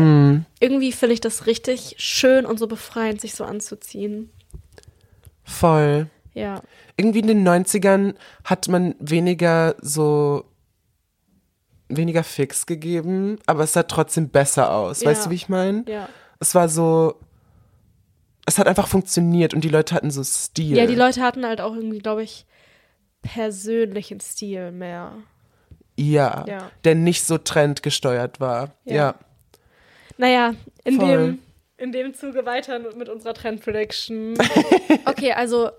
irgendwie 0.61 0.93
finde 0.93 1.13
ich 1.15 1.21
das 1.21 1.47
richtig 1.47 1.95
schön 1.99 2.47
und 2.47 2.59
so 2.59 2.67
befreiend, 2.67 3.21
sich 3.21 3.35
so 3.35 3.45
anzuziehen. 3.45 4.31
Voll. 5.45 6.09
Ja. 6.35 6.63
Irgendwie 6.97 7.21
in 7.21 7.27
den 7.27 7.47
90ern 7.49 8.15
hat 8.45 8.69
man 8.69 8.95
weniger 8.99 9.75
so 9.81 10.45
weniger 11.89 12.23
fix 12.23 12.67
gegeben, 12.67 13.39
aber 13.47 13.65
es 13.65 13.73
sah 13.73 13.83
trotzdem 13.83 14.29
besser 14.29 14.73
aus. 14.73 15.05
Weißt 15.05 15.23
Ja. 15.23 15.25
du, 15.25 15.31
wie 15.31 15.35
ich 15.35 15.49
meine? 15.49 15.85
Ja. 15.89 16.09
Es 16.39 16.55
war 16.55 16.69
so 16.69 17.17
es 18.51 18.59
hat 18.59 18.67
einfach 18.67 18.89
funktioniert 18.89 19.55
und 19.55 19.63
die 19.63 19.69
Leute 19.69 19.95
hatten 19.95 20.11
so 20.11 20.25
Stil. 20.25 20.77
Ja, 20.77 20.87
die 20.87 20.97
Leute 20.97 21.23
hatten 21.23 21.47
halt 21.47 21.61
auch 21.61 21.73
irgendwie, 21.75 21.99
glaube 22.01 22.25
ich, 22.25 22.47
persönlichen 23.23 24.19
Stil 24.21 24.73
mehr. 24.73 25.13
Ja, 25.97 26.45
Ja. 26.49 26.71
der 26.85 26.95
nicht 26.97 27.25
so 27.25 27.39
trendgesteuert 27.39 28.41
war. 28.41 28.73
Ja. 28.85 28.95
Ja. 28.95 29.15
Naja, 30.17 30.55
in 30.85 30.97
Voll. 30.97 31.09
dem, 31.09 31.39
in 31.77 31.93
dem 31.93 32.13
Zuge 32.15 32.45
weiter 32.45 32.79
mit 32.97 33.09
unserer 33.09 33.35
Trend 33.35 33.63
Prediction. 33.63 34.35
okay, 35.05 35.33
also 35.33 35.71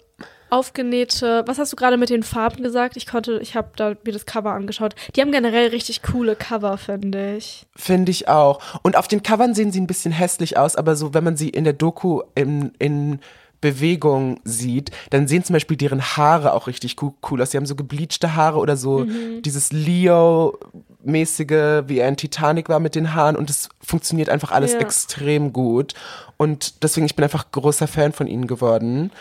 aufgenähte, 0.51 1.43
was 1.47 1.57
hast 1.57 1.71
du 1.71 1.75
gerade 1.75 1.97
mit 1.97 2.09
den 2.09 2.23
Farben 2.23 2.63
gesagt? 2.63 2.97
Ich 2.97 3.07
konnte, 3.07 3.39
ich 3.41 3.55
habe 3.55 3.69
da 3.75 3.95
mir 4.03 4.11
das 4.11 4.25
Cover 4.25 4.51
angeschaut. 4.51 4.95
Die 5.15 5.21
haben 5.21 5.31
generell 5.31 5.69
richtig 5.69 6.03
coole 6.03 6.35
Cover, 6.35 6.77
finde 6.77 7.37
ich. 7.37 7.65
Finde 7.75 8.11
ich 8.11 8.27
auch. 8.27 8.59
Und 8.83 8.97
auf 8.97 9.07
den 9.07 9.23
Covern 9.23 9.55
sehen 9.55 9.71
sie 9.71 9.81
ein 9.81 9.87
bisschen 9.87 10.11
hässlich 10.11 10.57
aus, 10.57 10.75
aber 10.75 10.95
so, 10.95 11.13
wenn 11.13 11.23
man 11.23 11.37
sie 11.37 11.49
in 11.49 11.63
der 11.63 11.73
Doku 11.73 12.21
in, 12.35 12.73
in 12.79 13.19
Bewegung 13.61 14.39
sieht, 14.43 14.89
dann 15.11 15.27
sehen 15.27 15.43
zum 15.43 15.53
Beispiel 15.53 15.77
deren 15.77 16.01
Haare 16.01 16.53
auch 16.53 16.67
richtig 16.67 16.95
cool, 17.01 17.41
aus. 17.41 17.51
Sie 17.51 17.57
haben 17.57 17.67
so 17.67 17.75
gebleachte 17.75 18.35
Haare 18.35 18.57
oder 18.57 18.75
so 18.75 19.05
dieses 19.45 19.71
Leo-mäßige, 19.71 21.83
wie 21.87 21.99
er 21.99 22.09
in 22.09 22.17
Titanic 22.17 22.69
war 22.69 22.79
mit 22.79 22.95
den 22.95 23.13
Haaren 23.13 23.35
und 23.35 23.51
es 23.51 23.69
funktioniert 23.79 24.29
einfach 24.29 24.51
alles 24.51 24.73
Ja. 24.73 24.79
extrem 24.79 25.53
gut. 25.53 25.93
Und 26.37 26.83
deswegen, 26.83 27.05
ich 27.05 27.15
bin 27.15 27.23
einfach 27.23 27.51
großer 27.51 27.87
Fan 27.87 28.13
von 28.13 28.25
ihnen 28.25 28.47
geworden. 28.47 29.11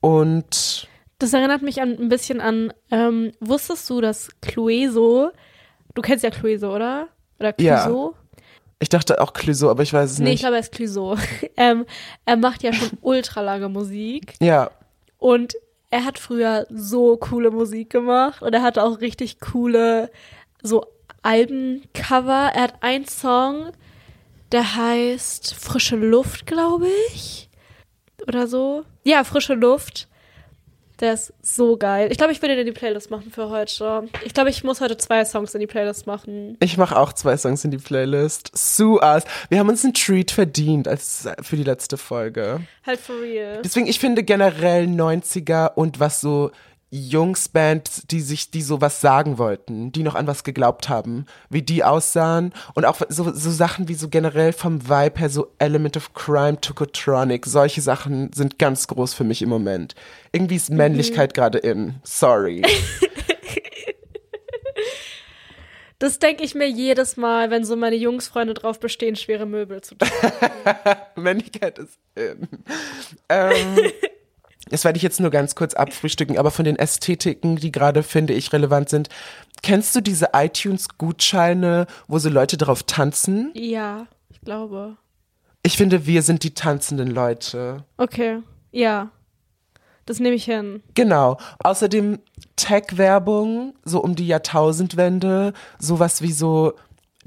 Und 0.00 0.88
Das 1.18 1.32
erinnert 1.32 1.62
mich 1.62 1.80
an, 1.82 1.98
ein 1.98 2.08
bisschen 2.08 2.40
an, 2.40 2.72
ähm, 2.90 3.32
wusstest 3.40 3.88
du, 3.90 4.00
dass 4.00 4.28
Clueso, 4.40 5.30
du 5.94 6.02
kennst 6.02 6.24
ja 6.24 6.30
Clueso, 6.30 6.74
oder? 6.74 7.08
Oder 7.38 7.54
Ja. 7.60 7.82
Clueso? 7.84 8.14
ich 8.82 8.88
dachte 8.88 9.20
auch 9.20 9.34
Clouseau, 9.34 9.68
aber 9.68 9.82
ich 9.82 9.92
weiß 9.92 10.12
es 10.12 10.18
Nee, 10.18 10.26
ich 10.26 10.30
nicht. 10.34 10.40
glaube, 10.40 10.56
er 10.56 10.60
ist 10.60 10.72
Clueso. 10.72 11.16
ähm, 11.58 11.84
er 12.24 12.36
macht 12.36 12.62
ja 12.62 12.72
schon 12.72 12.90
ultra 13.02 13.42
lange 13.42 13.68
Musik. 13.68 14.34
ja, 14.40 14.70
Und 15.18 15.54
er 15.90 16.04
hat 16.06 16.18
früher 16.18 16.66
so 16.70 17.16
coole 17.18 17.50
Musik 17.50 17.90
gemacht 17.90 18.40
und 18.42 18.54
er 18.54 18.62
hatte 18.62 18.82
auch 18.82 19.00
richtig 19.00 19.40
coole 19.40 20.10
so 20.62 20.86
Albencover. 21.22 22.52
Er 22.54 22.62
hat 22.62 22.82
einen 22.82 23.06
Song, 23.06 23.72
der 24.52 24.76
heißt 24.76 25.54
Frische 25.54 25.96
Luft, 25.96 26.46
glaube 26.46 26.86
ich. 27.12 27.49
Oder 28.26 28.46
so. 28.46 28.84
Ja, 29.04 29.24
Frische 29.24 29.54
Luft. 29.54 30.08
Der 31.00 31.14
ist 31.14 31.32
so 31.40 31.78
geil. 31.78 32.08
Ich 32.12 32.18
glaube, 32.18 32.32
ich 32.32 32.42
würde 32.42 32.56
den 32.56 32.66
in 32.66 32.74
die 32.74 32.78
Playlist 32.78 33.10
machen 33.10 33.30
für 33.30 33.48
heute. 33.48 34.06
Ich 34.22 34.34
glaube, 34.34 34.50
ich 34.50 34.62
muss 34.64 34.82
heute 34.82 34.98
zwei 34.98 35.24
Songs 35.24 35.54
in 35.54 35.60
die 35.60 35.66
Playlist 35.66 36.06
machen. 36.06 36.58
Ich 36.60 36.76
mache 36.76 36.94
auch 36.94 37.14
zwei 37.14 37.38
Songs 37.38 37.64
in 37.64 37.70
die 37.70 37.78
Playlist. 37.78 38.50
Sue 38.54 39.00
us. 39.02 39.24
Wir 39.48 39.60
haben 39.60 39.70
uns 39.70 39.82
einen 39.82 39.94
Treat 39.94 40.30
verdient 40.30 40.86
als 40.86 41.26
für 41.40 41.56
die 41.56 41.64
letzte 41.64 41.96
Folge. 41.96 42.60
Halt 42.84 43.00
for 43.00 43.18
real. 43.18 43.62
Deswegen, 43.64 43.86
ich 43.86 43.98
finde 43.98 44.22
generell 44.24 44.84
90er 44.84 45.72
und 45.74 46.00
was 46.00 46.20
so 46.20 46.50
Jungsband, 46.90 48.10
die 48.10 48.20
sich, 48.20 48.50
die 48.50 48.62
so 48.62 48.80
was 48.80 49.00
sagen 49.00 49.38
wollten, 49.38 49.92
die 49.92 50.02
noch 50.02 50.16
an 50.16 50.26
was 50.26 50.42
geglaubt 50.42 50.88
haben, 50.88 51.26
wie 51.48 51.62
die 51.62 51.84
aussahen 51.84 52.52
und 52.74 52.84
auch 52.84 53.00
so, 53.08 53.32
so 53.32 53.50
Sachen 53.50 53.88
wie 53.88 53.94
so 53.94 54.08
generell 54.08 54.52
vom 54.52 54.88
Vibe 54.88 55.20
her 55.20 55.30
so 55.30 55.52
Element 55.58 55.96
of 55.96 56.14
Crime, 56.14 56.60
Tokotronic, 56.60 57.46
solche 57.46 57.80
Sachen 57.80 58.32
sind 58.32 58.58
ganz 58.58 58.88
groß 58.88 59.14
für 59.14 59.24
mich 59.24 59.40
im 59.40 59.48
Moment. 59.48 59.94
Irgendwie 60.32 60.56
ist 60.56 60.70
Männlichkeit 60.70 61.30
mhm. 61.30 61.34
gerade 61.34 61.58
in. 61.58 61.94
Sorry. 62.02 62.62
Das 66.00 66.18
denke 66.18 66.44
ich 66.44 66.54
mir 66.54 66.66
jedes 66.66 67.18
Mal, 67.18 67.50
wenn 67.50 67.62
so 67.62 67.76
meine 67.76 67.94
Jungsfreunde 67.94 68.54
drauf 68.54 68.80
bestehen, 68.80 69.16
schwere 69.16 69.44
Möbel 69.44 69.82
zu 69.82 69.96
tragen. 69.96 70.96
Männlichkeit 71.14 71.78
ist 71.78 71.98
in. 72.14 72.48
Ähm, 73.28 73.92
das 74.70 74.84
werde 74.84 74.96
ich 74.96 75.02
jetzt 75.02 75.20
nur 75.20 75.30
ganz 75.30 75.54
kurz 75.54 75.74
abfrühstücken, 75.74 76.38
aber 76.38 76.50
von 76.50 76.64
den 76.64 76.76
Ästhetiken, 76.76 77.56
die 77.56 77.72
gerade, 77.72 78.02
finde 78.02 78.32
ich, 78.32 78.52
relevant 78.52 78.88
sind. 78.88 79.08
Kennst 79.62 79.94
du 79.94 80.00
diese 80.00 80.30
iTunes-Gutscheine, 80.32 81.86
wo 82.08 82.18
so 82.18 82.28
Leute 82.28 82.56
drauf 82.56 82.82
tanzen? 82.84 83.52
Ja, 83.54 84.06
ich 84.30 84.40
glaube. 84.40 84.96
Ich 85.62 85.76
finde, 85.76 86.06
wir 86.06 86.22
sind 86.22 86.42
die 86.42 86.54
tanzenden 86.54 87.08
Leute. 87.08 87.84
Okay, 87.98 88.38
ja. 88.72 89.10
Das 90.06 90.18
nehme 90.18 90.34
ich 90.34 90.44
hin. 90.44 90.82
Genau. 90.94 91.36
Außerdem 91.62 92.18
Tech-Werbung, 92.56 93.74
so 93.84 94.00
um 94.00 94.16
die 94.16 94.26
Jahrtausendwende, 94.26 95.52
sowas 95.78 96.22
wie 96.22 96.32
so 96.32 96.72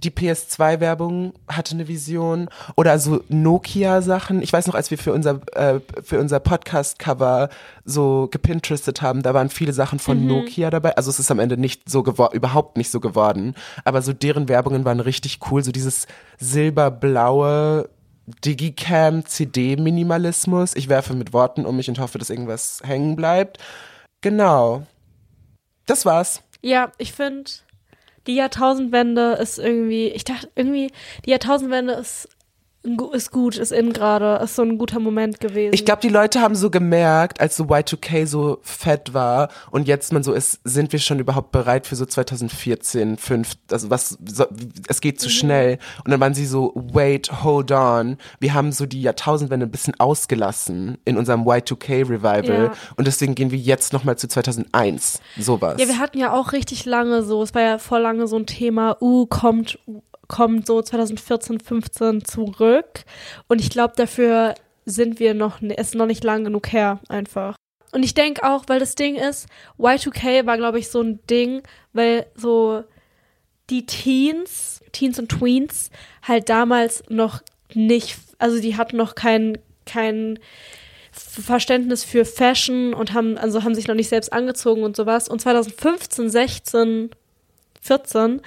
die 0.04 0.12
PS2-Werbung 0.12 1.34
hatte 1.48 1.76
eine 1.76 1.88
Vision 1.88 2.50
oder 2.76 3.00
so 3.00 3.24
Nokia-Sachen. 3.30 4.42
Ich 4.42 4.52
weiß 4.52 4.68
noch, 4.68 4.76
als 4.76 4.92
wir 4.92 4.98
für 4.98 5.14
unser, 5.14 5.40
äh, 5.54 5.80
für 6.04 6.20
unser 6.20 6.40
Podcast-Cover 6.40 7.50
so 7.86 8.28
gepinterestet 8.30 9.02
haben, 9.02 9.24
da 9.24 9.34
waren 9.34 9.50
viele 9.50 9.74
Sachen 9.74 10.00
von 10.00 10.22
mhm. 10.22 10.28
Nokia 10.28 10.70
dabei. 10.70 10.96
Also 10.98 11.10
es 11.10 11.20
ist 11.20 11.32
am 11.32 11.40
Ende 11.40 11.58
nicht 11.58 11.90
so 11.90 12.04
geworden, 12.04 12.36
überhaupt 12.36 12.78
nicht 12.78 12.92
so 12.92 13.00
geworden. 13.00 13.56
Aber 13.86 14.02
so 14.02 14.14
deren 14.14 14.50
Werbungen 14.50 14.86
waren 14.86 15.00
richtig 15.00 15.40
cool. 15.50 15.64
So 15.64 15.72
dieses 15.72 16.08
silberblaue 16.40 17.90
Digicam 18.44 19.26
CD-Minimalismus. 19.26 20.76
Ich 20.76 20.90
werfe 20.90 21.14
mit 21.14 21.34
Worten 21.34 21.66
um 21.66 21.76
mich 21.76 21.90
und 21.90 22.00
hoffe, 22.00 22.20
dass 22.20 22.30
irgendwas 22.30 22.82
hängen 22.84 23.16
bleibt. 23.16 23.58
Genau. 24.22 24.84
Das 25.86 26.06
war's. 26.06 26.42
Ja, 26.62 26.92
ich 26.98 27.12
finde 27.12 27.52
die 28.28 28.36
Jahrtausendwende 28.36 29.34
ist 29.34 29.60
irgendwie, 29.60 30.08
ich 30.08 30.24
dachte 30.24 30.50
irgendwie, 30.56 30.92
die 31.26 31.32
Jahrtausendwende 31.32 31.94
ist 31.94 32.30
ist 33.14 33.32
gut, 33.32 33.58
ist 33.58 33.72
in 33.72 33.94
gerade, 33.94 34.42
ist 34.44 34.56
so 34.56 34.62
ein 34.62 34.78
guter 34.78 35.00
Moment 35.00 35.40
gewesen. 35.40 35.74
Ich 35.74 35.86
glaube, 35.86 36.02
die 36.02 36.10
Leute 36.10 36.42
haben 36.42 36.56
so 36.56 36.70
gemerkt, 36.70 37.40
als 37.40 37.56
so 37.56 37.66
Y2K 37.66 38.28
so 38.28 38.60
fett 38.62 39.14
war 39.14 39.50
und 39.72 39.88
jetzt 39.88 40.12
man 40.12 40.22
so 40.22 40.34
ist, 40.34 40.60
sind 40.66 40.92
wir 40.92 41.00
schon 41.00 41.20
überhaupt 41.20 41.54
bereit 41.54 41.88
für 41.88 41.96
so 41.96 42.06
2014, 42.06 43.18
5, 43.18 43.54
also 43.72 43.90
was, 43.90 44.18
so, 44.26 44.46
es 44.88 45.00
geht 45.00 45.22
zu 45.22 45.28
mhm. 45.28 45.32
schnell. 45.32 45.80
Und 46.04 46.12
dann 46.12 46.20
waren 46.20 46.34
sie 46.34 46.46
so, 46.46 46.74
wait, 46.76 47.44
hold 47.44 47.72
on. 47.72 48.18
Wir 48.40 48.54
haben 48.54 48.74
so 48.74 48.86
die 48.86 49.02
Jahrtausendwende 49.02 49.66
ein 49.66 49.72
bisschen 49.72 49.98
ausgelassen 50.00 50.98
in 51.06 51.18
unserem 51.18 51.44
Y2K 51.44 52.10
Revival 52.10 52.66
ja. 52.66 52.74
und 52.98 53.08
deswegen 53.08 53.34
gehen 53.34 53.52
wir 53.52 53.60
jetzt 53.60 53.94
nochmal 53.94 54.18
zu 54.18 54.28
2001, 54.28 55.22
sowas. 55.40 55.80
Ja, 55.80 55.88
wir 55.88 56.00
hatten 56.00 56.18
ja 56.18 56.34
auch 56.34 56.52
richtig 56.52 56.84
lange 56.84 57.24
so, 57.24 57.42
es 57.44 57.56
war 57.56 57.62
ja 57.62 57.78
vor 57.78 58.00
lange 58.00 58.28
so 58.28 58.36
ein 58.36 58.46
Thema, 58.46 58.98
uh, 59.02 59.26
kommt 59.26 59.80
kommt 60.28 60.68
so 60.68 60.82
2014, 60.82 61.60
15 61.60 62.26
zurück. 62.26 63.04
Und 63.48 63.60
ich 63.62 63.70
glaube, 63.70 63.94
dafür 63.96 64.56
sind 64.86 65.20
wir 65.20 65.34
noch, 65.34 65.62
ist 65.62 65.96
noch 65.96 66.06
nicht 66.06 66.24
lang 66.24 66.44
genug 66.44 66.72
her, 66.72 67.00
einfach. 67.10 67.56
Und 67.92 68.04
ich 68.04 68.16
denke 68.16 68.44
auch, 68.44 68.64
weil 68.68 68.80
das 68.80 68.96
Ding 68.96 69.16
ist, 69.16 69.48
Y2K 69.78 70.46
war, 70.46 70.58
glaube 70.58 70.80
ich, 70.80 70.90
so 70.90 71.02
ein 71.02 71.20
Ding, 71.30 71.62
weil 71.94 72.26
so 72.36 72.84
die 73.70 73.86
Teens, 73.86 74.82
Teens 74.92 75.20
und 75.20 75.30
Tweens, 75.30 75.92
halt 76.24 76.50
damals 76.50 77.04
noch 77.10 77.42
nicht, 77.74 78.18
also 78.40 78.60
die 78.60 78.76
hatten 78.78 78.98
noch 78.98 79.16
kein, 79.16 79.60
kein 79.86 80.40
Verständnis 81.12 82.04
für 82.04 82.26
Fashion 82.26 82.94
und 82.94 83.14
haben, 83.14 83.38
also 83.38 83.64
haben 83.64 83.76
sich 83.76 83.88
noch 83.88 83.96
nicht 83.96 84.10
selbst 84.10 84.34
angezogen 84.34 84.84
und 84.84 84.96
sowas. 84.96 85.30
Und 85.30 85.42
2015, 85.42 86.30
16, 86.30 87.10
14 87.82 88.42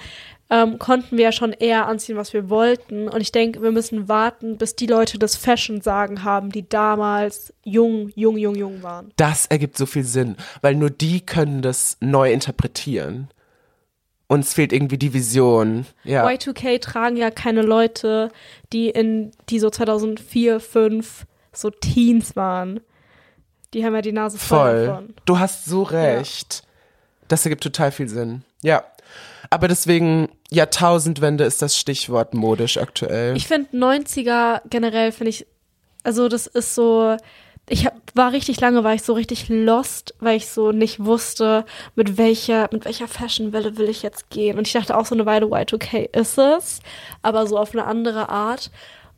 ähm, 0.49 0.79
konnten 0.79 1.17
wir 1.17 1.25
ja 1.25 1.31
schon 1.31 1.53
eher 1.53 1.87
anziehen, 1.87 2.15
was 2.15 2.33
wir 2.33 2.49
wollten. 2.49 3.07
Und 3.07 3.21
ich 3.21 3.31
denke, 3.31 3.61
wir 3.61 3.71
müssen 3.71 4.07
warten, 4.07 4.57
bis 4.57 4.75
die 4.75 4.87
Leute 4.87 5.19
das 5.19 5.35
Fashion-Sagen 5.35 6.23
haben, 6.23 6.51
die 6.51 6.67
damals 6.67 7.53
jung, 7.63 8.11
jung, 8.15 8.37
jung, 8.37 8.55
jung 8.55 8.83
waren. 8.83 9.11
Das 9.17 9.45
ergibt 9.47 9.77
so 9.77 9.85
viel 9.85 10.03
Sinn, 10.03 10.37
weil 10.61 10.75
nur 10.75 10.89
die 10.89 11.25
können 11.25 11.61
das 11.61 11.97
neu 11.99 12.31
interpretieren. 12.31 13.29
Uns 14.27 14.53
fehlt 14.53 14.73
irgendwie 14.73 14.97
die 14.97 15.13
Vision. 15.13 15.85
Ja. 16.03 16.27
Y2K 16.27 16.81
tragen 16.81 17.15
ja 17.15 17.31
keine 17.31 17.61
Leute, 17.61 18.29
die 18.73 18.89
in, 18.89 19.31
die 19.49 19.59
so 19.59 19.69
2004, 19.69 20.59
2005 20.59 21.25
so 21.57 21.69
Teens 21.69 22.35
waren. 22.35 22.79
Die 23.73 23.85
haben 23.85 23.95
ja 23.95 24.01
die 24.01 24.11
Nase 24.11 24.37
voll, 24.37 24.57
voll. 24.57 24.85
davon. 24.85 25.13
Du 25.25 25.39
hast 25.39 25.65
so 25.65 25.83
recht. 25.83 26.61
Ja. 26.63 26.67
Das 27.27 27.45
ergibt 27.45 27.63
total 27.63 27.91
viel 27.91 28.07
Sinn. 28.07 28.43
Ja. 28.61 28.83
Aber 29.49 29.67
deswegen, 29.67 30.29
Jahrtausendwende 30.49 31.43
ist 31.43 31.61
das 31.61 31.77
Stichwort 31.77 32.33
modisch 32.33 32.77
aktuell. 32.77 33.35
Ich 33.37 33.47
finde 33.47 33.69
90er 33.77 34.61
generell, 34.69 35.11
finde 35.11 35.29
ich, 35.29 35.47
also 36.03 36.27
das 36.27 36.47
ist 36.47 36.75
so, 36.75 37.17
ich 37.69 37.85
hab, 37.85 37.95
war 38.13 38.31
richtig 38.31 38.59
lange, 38.61 38.83
war 38.83 38.93
ich 38.93 39.03
so 39.03 39.13
richtig 39.13 39.49
lost, 39.49 40.15
weil 40.19 40.37
ich 40.37 40.47
so 40.47 40.71
nicht 40.71 41.03
wusste, 41.03 41.65
mit 41.95 42.17
welcher, 42.17 42.69
mit 42.71 42.85
welcher 42.85 43.07
Fashionwelle 43.07 43.77
will 43.77 43.89
ich 43.89 44.03
jetzt 44.03 44.29
gehen. 44.29 44.57
Und 44.57 44.67
ich 44.67 44.73
dachte 44.73 44.95
auch 44.95 45.05
so 45.05 45.15
eine 45.15 45.25
Weile, 45.25 45.45
Y2K 45.47 46.15
ist 46.17 46.37
es, 46.37 46.79
aber 47.21 47.45
so 47.47 47.57
auf 47.57 47.73
eine 47.73 47.85
andere 47.85 48.29
Art. 48.29 48.71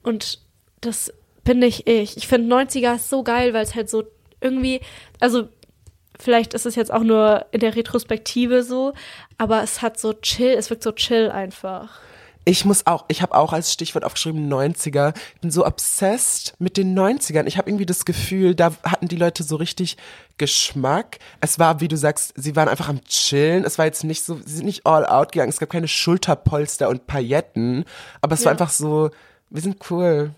Und 0.03 0.39
das 0.81 1.13
bin 1.43 1.59
nicht 1.59 1.87
ich. 1.87 2.17
Ich 2.17 2.27
finde 2.27 2.53
90er 2.55 2.95
ist 2.95 3.09
so 3.09 3.23
geil, 3.23 3.53
weil 3.53 3.63
es 3.63 3.75
halt 3.75 3.89
so 3.89 4.03
irgendwie, 4.41 4.81
also 5.19 5.49
vielleicht 6.19 6.53
ist 6.53 6.65
es 6.65 6.75
jetzt 6.75 6.91
auch 6.91 7.03
nur 7.03 7.45
in 7.51 7.61
der 7.61 7.75
Retrospektive 7.75 8.63
so, 8.63 8.93
aber 9.37 9.63
es 9.63 9.81
hat 9.81 9.99
so 9.99 10.13
chill, 10.13 10.53
es 10.57 10.69
wirkt 10.69 10.83
so 10.83 10.91
chill 10.91 11.31
einfach. 11.31 11.89
Ich 12.45 12.65
muss 12.65 12.87
auch, 12.87 13.05
ich 13.09 13.21
habe 13.21 13.35
auch 13.35 13.53
als 13.53 13.71
Stichwort 13.71 14.03
aufgeschrieben 14.03 14.51
90er. 14.51 15.13
Ich 15.35 15.41
bin 15.41 15.51
so 15.51 15.65
obsessed 15.65 16.55
mit 16.57 16.77
den 16.77 16.97
90ern. 16.97 17.45
Ich 17.45 17.57
habe 17.57 17.69
irgendwie 17.69 17.85
das 17.85 18.05
Gefühl, 18.05 18.55
da 18.55 18.71
hatten 18.83 19.07
die 19.07 19.17
Leute 19.17 19.43
so 19.43 19.57
richtig 19.57 19.97
Geschmack. 20.37 21.19
Es 21.41 21.59
war, 21.59 21.79
wie 21.79 21.89
du 21.89 21.95
sagst, 21.95 22.33
sie 22.35 22.55
waren 22.55 22.67
einfach 22.67 22.89
am 22.89 23.03
Chillen. 23.03 23.65
Es 23.65 23.77
war 23.77 23.85
jetzt 23.85 24.03
nicht 24.03 24.23
so, 24.23 24.39
sie 24.43 24.55
sind 24.55 24.65
nicht 24.65 24.87
all 24.87 25.05
out 25.05 25.33
gegangen. 25.33 25.49
Es 25.49 25.59
gab 25.59 25.69
keine 25.69 25.87
Schulterpolster 25.87 26.89
und 26.89 27.05
Pailletten. 27.05 27.85
Aber 28.21 28.33
es 28.33 28.39
ja. 28.39 28.45
war 28.45 28.53
einfach 28.53 28.71
so, 28.71 29.11
wir 29.51 29.61
sind 29.61 29.77
cool. 29.91 30.31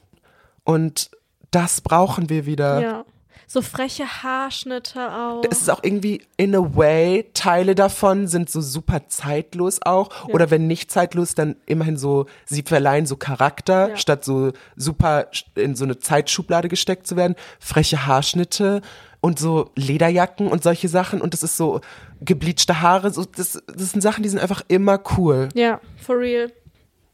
Und 0.65 1.11
das 1.51 1.79
brauchen 1.79 2.29
wir 2.29 2.45
wieder. 2.45 2.81
Ja 2.81 3.05
so 3.51 3.61
freche 3.61 4.05
Haarschnitte 4.05 5.11
auch. 5.11 5.43
Es 5.51 5.61
ist 5.61 5.69
auch 5.69 5.83
irgendwie 5.83 6.21
in 6.37 6.55
a 6.55 6.75
way, 6.75 7.29
Teile 7.33 7.75
davon 7.75 8.27
sind 8.27 8.49
so 8.49 8.61
super 8.61 9.09
zeitlos 9.09 9.79
auch. 9.83 10.09
Ja. 10.27 10.33
Oder 10.33 10.49
wenn 10.51 10.67
nicht 10.67 10.89
zeitlos, 10.89 11.35
dann 11.35 11.57
immerhin 11.65 11.97
so, 11.97 12.27
sie 12.45 12.61
verleihen 12.61 13.05
so 13.05 13.17
Charakter, 13.17 13.89
ja. 13.89 13.97
statt 13.97 14.23
so 14.23 14.53
super 14.77 15.27
in 15.55 15.75
so 15.75 15.83
eine 15.83 15.99
Zeitschublade 15.99 16.69
gesteckt 16.69 17.05
zu 17.05 17.17
werden. 17.17 17.35
Freche 17.59 18.05
Haarschnitte 18.05 18.81
und 19.19 19.37
so 19.37 19.69
Lederjacken 19.75 20.47
und 20.47 20.63
solche 20.63 20.87
Sachen. 20.87 21.19
Und 21.19 21.33
das 21.33 21.43
ist 21.43 21.57
so 21.57 21.81
gebleachte 22.21 22.79
Haare. 22.79 23.11
So, 23.11 23.25
das, 23.25 23.61
das 23.67 23.91
sind 23.91 23.99
Sachen, 23.99 24.23
die 24.23 24.29
sind 24.29 24.39
einfach 24.39 24.61
immer 24.69 24.97
cool. 25.17 25.49
Ja, 25.55 25.81
for 25.97 26.17
real. 26.17 26.53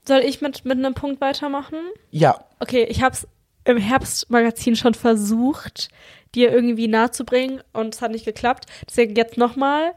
Soll 0.07 0.19
ich 0.19 0.41
mit, 0.41 0.65
mit 0.65 0.77
einem 0.77 0.93
Punkt 0.93 1.19
weitermachen? 1.19 1.79
Ja. 2.11 2.45
Okay, 2.59 2.83
ich 2.83 3.01
hab's 3.01 3.27
im 3.67 3.77
Herbstmagazin 3.77 4.75
schon 4.75 4.93
versucht, 4.93 5.89
dir 6.38 6.51
irgendwie 6.51 6.88
nahe 6.88 7.11
zu 7.11 7.25
bringen 7.25 7.61
und 7.73 7.95
es 7.95 8.01
hat 8.01 8.11
nicht 8.11 8.25
geklappt. 8.25 8.65
Deswegen 8.88 9.15
jetzt 9.15 9.38
nochmal 9.38 9.93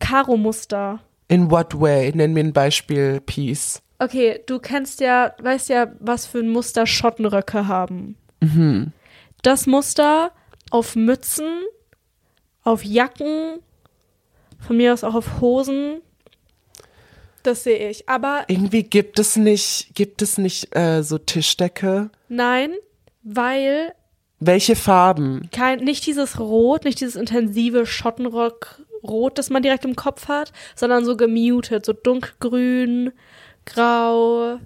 Karo-Muster. 0.00 1.00
In 1.28 1.50
what 1.50 1.78
way? 1.78 2.10
Nenn 2.14 2.32
mir 2.32 2.44
ein 2.44 2.52
Beispiel, 2.52 3.20
Piece. 3.20 3.82
Okay, 3.98 4.40
du 4.46 4.58
kennst 4.58 5.00
ja, 5.00 5.34
weißt 5.40 5.68
ja, 5.68 5.92
was 6.00 6.26
für 6.26 6.38
ein 6.38 6.48
Muster 6.48 6.86
Schottenröcke 6.86 7.68
haben. 7.68 8.16
Mhm. 8.40 8.92
Das 9.42 9.66
Muster 9.66 10.32
auf 10.70 10.96
Mützen, 10.96 11.62
auf 12.62 12.84
Jacken, 12.84 13.60
von 14.58 14.76
mir 14.76 14.92
aus 14.92 15.04
auch 15.04 15.14
auf 15.14 15.40
Hosen. 15.40 16.00
Das 17.42 17.64
sehe 17.64 17.90
ich. 17.90 18.08
Aber 18.08 18.44
irgendwie 18.48 18.82
gibt 18.82 19.18
es 19.18 19.36
nicht, 19.36 19.94
gibt 19.94 20.20
es 20.20 20.36
nicht 20.36 20.74
äh, 20.76 21.02
so 21.02 21.18
Tischdecke? 21.18 22.10
Nein, 22.28 22.72
weil 23.22 23.92
Welche 24.38 24.76
Farben? 24.76 25.48
Kein, 25.50 25.80
nicht 25.80 26.06
dieses 26.06 26.38
Rot, 26.38 26.84
nicht 26.84 27.00
dieses 27.00 27.16
intensive 27.16 27.86
Schottenrock-Rot, 27.86 29.38
das 29.38 29.50
man 29.50 29.62
direkt 29.62 29.84
im 29.84 29.96
Kopf 29.96 30.28
hat, 30.28 30.52
sondern 30.74 31.04
so 31.04 31.16
gemutet, 31.16 31.86
so 31.86 31.92
dunkelgrün, 31.92 33.12
grau. 33.64 34.58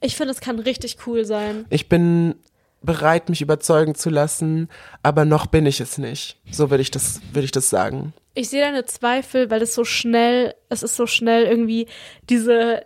Ich 0.00 0.16
finde, 0.16 0.32
es 0.32 0.40
kann 0.40 0.58
richtig 0.58 0.96
cool 1.06 1.24
sein. 1.24 1.66
Ich 1.68 1.88
bin 1.88 2.36
bereit, 2.82 3.28
mich 3.28 3.42
überzeugen 3.42 3.94
zu 3.94 4.08
lassen, 4.08 4.68
aber 5.02 5.24
noch 5.24 5.46
bin 5.46 5.66
ich 5.66 5.80
es 5.80 5.98
nicht. 5.98 6.38
So 6.50 6.70
würde 6.70 6.82
ich 6.82 6.90
das, 6.90 7.20
würde 7.32 7.44
ich 7.44 7.50
das 7.50 7.68
sagen. 7.70 8.14
Ich 8.34 8.50
sehe 8.50 8.62
deine 8.62 8.84
Zweifel, 8.84 9.50
weil 9.50 9.62
es 9.62 9.74
so 9.74 9.84
schnell, 9.84 10.54
es 10.68 10.82
ist 10.82 10.96
so 10.96 11.06
schnell 11.06 11.44
irgendwie 11.46 11.88
diese 12.30 12.82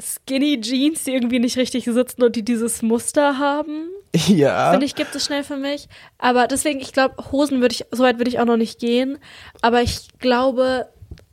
Skinny 0.00 0.60
Jeans, 0.60 1.04
die 1.04 1.12
irgendwie 1.12 1.40
nicht 1.40 1.56
richtig 1.56 1.84
sitzen 1.84 2.22
und 2.22 2.36
die 2.36 2.44
dieses 2.44 2.82
Muster 2.82 3.38
haben. 3.38 3.88
Ja. 4.26 4.70
Finde 4.70 4.86
ich, 4.86 4.94
gibt 4.94 5.14
es 5.14 5.26
schnell 5.26 5.44
für 5.44 5.56
mich. 5.58 5.86
Aber 6.16 6.46
deswegen, 6.46 6.80
ich 6.80 6.92
glaube, 6.92 7.30
Hosen 7.30 7.60
würde 7.60 7.74
ich, 7.74 7.84
so 7.90 8.02
weit 8.02 8.18
würde 8.18 8.30
ich 8.30 8.40
auch 8.40 8.46
noch 8.46 8.56
nicht 8.56 8.80
gehen. 8.80 9.18
Aber 9.60 9.82
ich 9.82 10.08
glaube, 10.18 10.88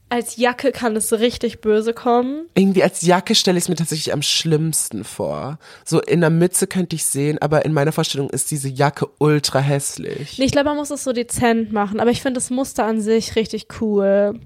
als 0.10 0.38
Jacke 0.38 0.72
kann 0.72 0.96
es 0.96 1.12
richtig 1.14 1.62
böse 1.62 1.94
kommen. 1.94 2.48
Irgendwie 2.54 2.84
als 2.84 3.02
Jacke 3.02 3.34
stelle 3.34 3.58
ich 3.58 3.64
es 3.64 3.70
mir 3.70 3.76
tatsächlich 3.76 4.14
am 4.14 4.22
schlimmsten 4.22 5.04
vor. 5.04 5.58
So 5.84 6.02
in 6.02 6.22
der 6.22 6.30
Mütze 6.30 6.68
könnte 6.68 6.96
ich 6.96 7.06
sehen, 7.06 7.38
aber 7.42 7.66
in 7.66 7.74
meiner 7.74 7.92
Vorstellung 7.92 8.30
ist 8.30 8.52
diese 8.52 8.70
Jacke 8.70 9.08
ultra 9.20 9.60
hässlich. 9.60 10.38
Nee, 10.38 10.46
ich 10.46 10.52
glaube, 10.52 10.70
man 10.70 10.78
muss 10.78 10.92
es 10.92 11.04
so 11.04 11.12
dezent 11.12 11.72
machen. 11.72 12.00
Aber 12.00 12.12
ich 12.12 12.22
finde 12.22 12.40
das 12.40 12.50
Muster 12.50 12.86
an 12.86 13.02
sich 13.02 13.36
richtig 13.36 13.68
cool. 13.82 14.40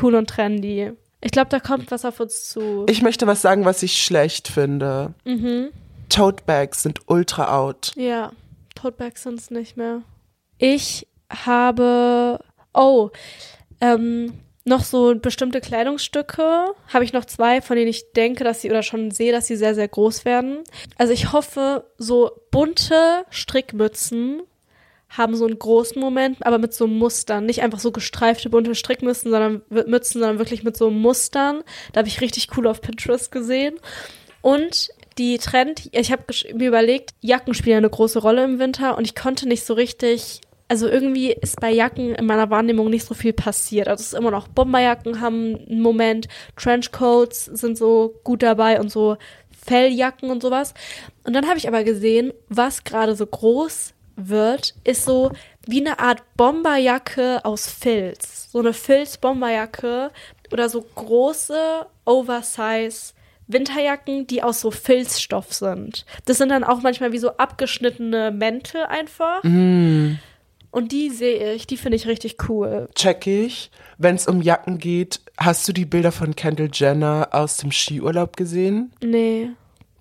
Cool 0.00 0.14
und 0.16 0.28
trendy. 0.28 0.92
Ich 1.20 1.30
glaube, 1.30 1.48
da 1.50 1.60
kommt 1.60 1.90
was 1.90 2.04
auf 2.04 2.20
uns 2.20 2.48
zu. 2.48 2.86
Ich 2.88 3.02
möchte 3.02 3.26
was 3.26 3.42
sagen, 3.42 3.64
was 3.64 3.82
ich 3.82 4.02
schlecht 4.02 4.48
finde. 4.48 5.14
mhm. 5.24 5.70
Tote 6.08 6.44
Bags 6.44 6.82
sind 6.82 7.00
ultra 7.06 7.58
out. 7.58 7.92
Ja, 7.96 8.32
Totebags 8.76 9.24
sind 9.24 9.40
es 9.40 9.50
nicht 9.50 9.76
mehr. 9.76 10.02
Ich 10.58 11.06
habe, 11.28 12.38
oh, 12.72 13.10
ähm, 13.80 14.34
noch 14.64 14.84
so 14.84 15.14
bestimmte 15.16 15.60
Kleidungsstücke. 15.60 16.66
Habe 16.92 17.04
ich 17.04 17.12
noch 17.12 17.24
zwei, 17.24 17.60
von 17.60 17.76
denen 17.76 17.88
ich 17.88 18.12
denke, 18.12 18.44
dass 18.44 18.60
sie 18.60 18.70
oder 18.70 18.82
schon 18.82 19.10
sehe, 19.10 19.32
dass 19.32 19.46
sie 19.46 19.56
sehr, 19.56 19.74
sehr 19.74 19.88
groß 19.88 20.24
werden. 20.24 20.58
Also 20.98 21.12
ich 21.12 21.32
hoffe, 21.32 21.90
so 21.98 22.30
bunte 22.50 23.24
Strickmützen 23.30 24.42
haben 25.08 25.36
so 25.36 25.46
einen 25.46 25.58
großen 25.58 26.00
Moment, 26.00 26.44
aber 26.44 26.58
mit 26.58 26.74
so 26.74 26.86
Mustern. 26.86 27.46
Nicht 27.46 27.62
einfach 27.62 27.78
so 27.78 27.92
gestreifte 27.92 28.50
bunte 28.50 28.74
Strickmützen, 28.74 29.30
sondern 29.30 29.62
Mützen, 29.70 30.20
sondern 30.20 30.38
wirklich 30.38 30.64
mit 30.64 30.76
so 30.76 30.90
Mustern. 30.90 31.62
Da 31.92 31.98
habe 31.98 32.08
ich 32.08 32.20
richtig 32.20 32.48
cool 32.56 32.66
auf 32.66 32.80
Pinterest 32.80 33.30
gesehen. 33.30 33.76
Und 34.42 34.90
die 35.18 35.38
Trend, 35.38 35.88
ich 35.92 36.12
habe 36.12 36.24
mir 36.54 36.68
überlegt, 36.68 37.14
Jacken 37.20 37.54
spielen 37.54 37.78
eine 37.78 37.90
große 37.90 38.18
Rolle 38.18 38.44
im 38.44 38.58
Winter 38.58 38.98
und 38.98 39.04
ich 39.04 39.14
konnte 39.14 39.48
nicht 39.48 39.64
so 39.64 39.74
richtig, 39.74 40.40
also 40.68 40.88
irgendwie 40.88 41.32
ist 41.32 41.60
bei 41.60 41.70
Jacken 41.70 42.14
in 42.14 42.26
meiner 42.26 42.50
Wahrnehmung 42.50 42.90
nicht 42.90 43.06
so 43.06 43.14
viel 43.14 43.32
passiert. 43.32 43.88
Also 43.88 44.02
es 44.02 44.12
ist 44.12 44.18
immer 44.18 44.30
noch 44.30 44.48
Bomberjacken 44.48 45.20
haben 45.20 45.56
einen 45.56 45.80
Moment, 45.80 46.28
Trenchcoats 46.56 47.46
sind 47.46 47.78
so 47.78 48.20
gut 48.24 48.42
dabei 48.42 48.78
und 48.78 48.90
so 48.90 49.16
Felljacken 49.66 50.30
und 50.30 50.42
sowas. 50.42 50.74
Und 51.24 51.32
dann 51.32 51.46
habe 51.48 51.58
ich 51.58 51.66
aber 51.66 51.82
gesehen, 51.82 52.32
was 52.48 52.84
gerade 52.84 53.16
so 53.16 53.26
groß 53.26 53.94
wird, 54.16 54.74
ist 54.84 55.04
so 55.04 55.30
wie 55.66 55.80
eine 55.86 55.98
Art 55.98 56.22
Bomberjacke 56.36 57.44
aus 57.44 57.66
Filz. 57.68 58.50
So 58.52 58.58
eine 58.60 58.72
Filz-Bomberjacke 58.72 60.10
oder 60.52 60.68
so 60.68 60.82
große 60.94 61.86
Oversize 62.04 63.12
Winterjacken, 63.48 64.26
die 64.26 64.42
aus 64.42 64.60
so 64.60 64.70
Filzstoff 64.72 65.52
sind. 65.52 66.04
Das 66.24 66.38
sind 66.38 66.48
dann 66.48 66.64
auch 66.64 66.82
manchmal 66.82 67.12
wie 67.12 67.18
so 67.18 67.30
abgeschnittene 67.36 68.32
Mäntel 68.32 68.82
einfach. 68.84 69.42
Mm, 69.44 70.14
Und 70.72 70.90
die 70.92 71.10
sehe 71.10 71.52
ich, 71.54 71.66
die 71.68 71.76
finde 71.76 71.96
ich 71.96 72.06
richtig 72.08 72.48
cool. 72.48 72.88
check 72.96 73.26
ich. 73.26 73.70
Wenn 73.98 74.16
es 74.16 74.26
um 74.26 74.42
Jacken 74.42 74.78
geht, 74.78 75.20
hast 75.38 75.66
du 75.68 75.72
die 75.72 75.84
Bilder 75.86 76.10
von 76.10 76.34
Kendall 76.34 76.70
Jenner 76.72 77.28
aus 77.30 77.58
dem 77.58 77.70
Skiurlaub 77.70 78.36
gesehen? 78.36 78.92
Nee. 79.02 79.50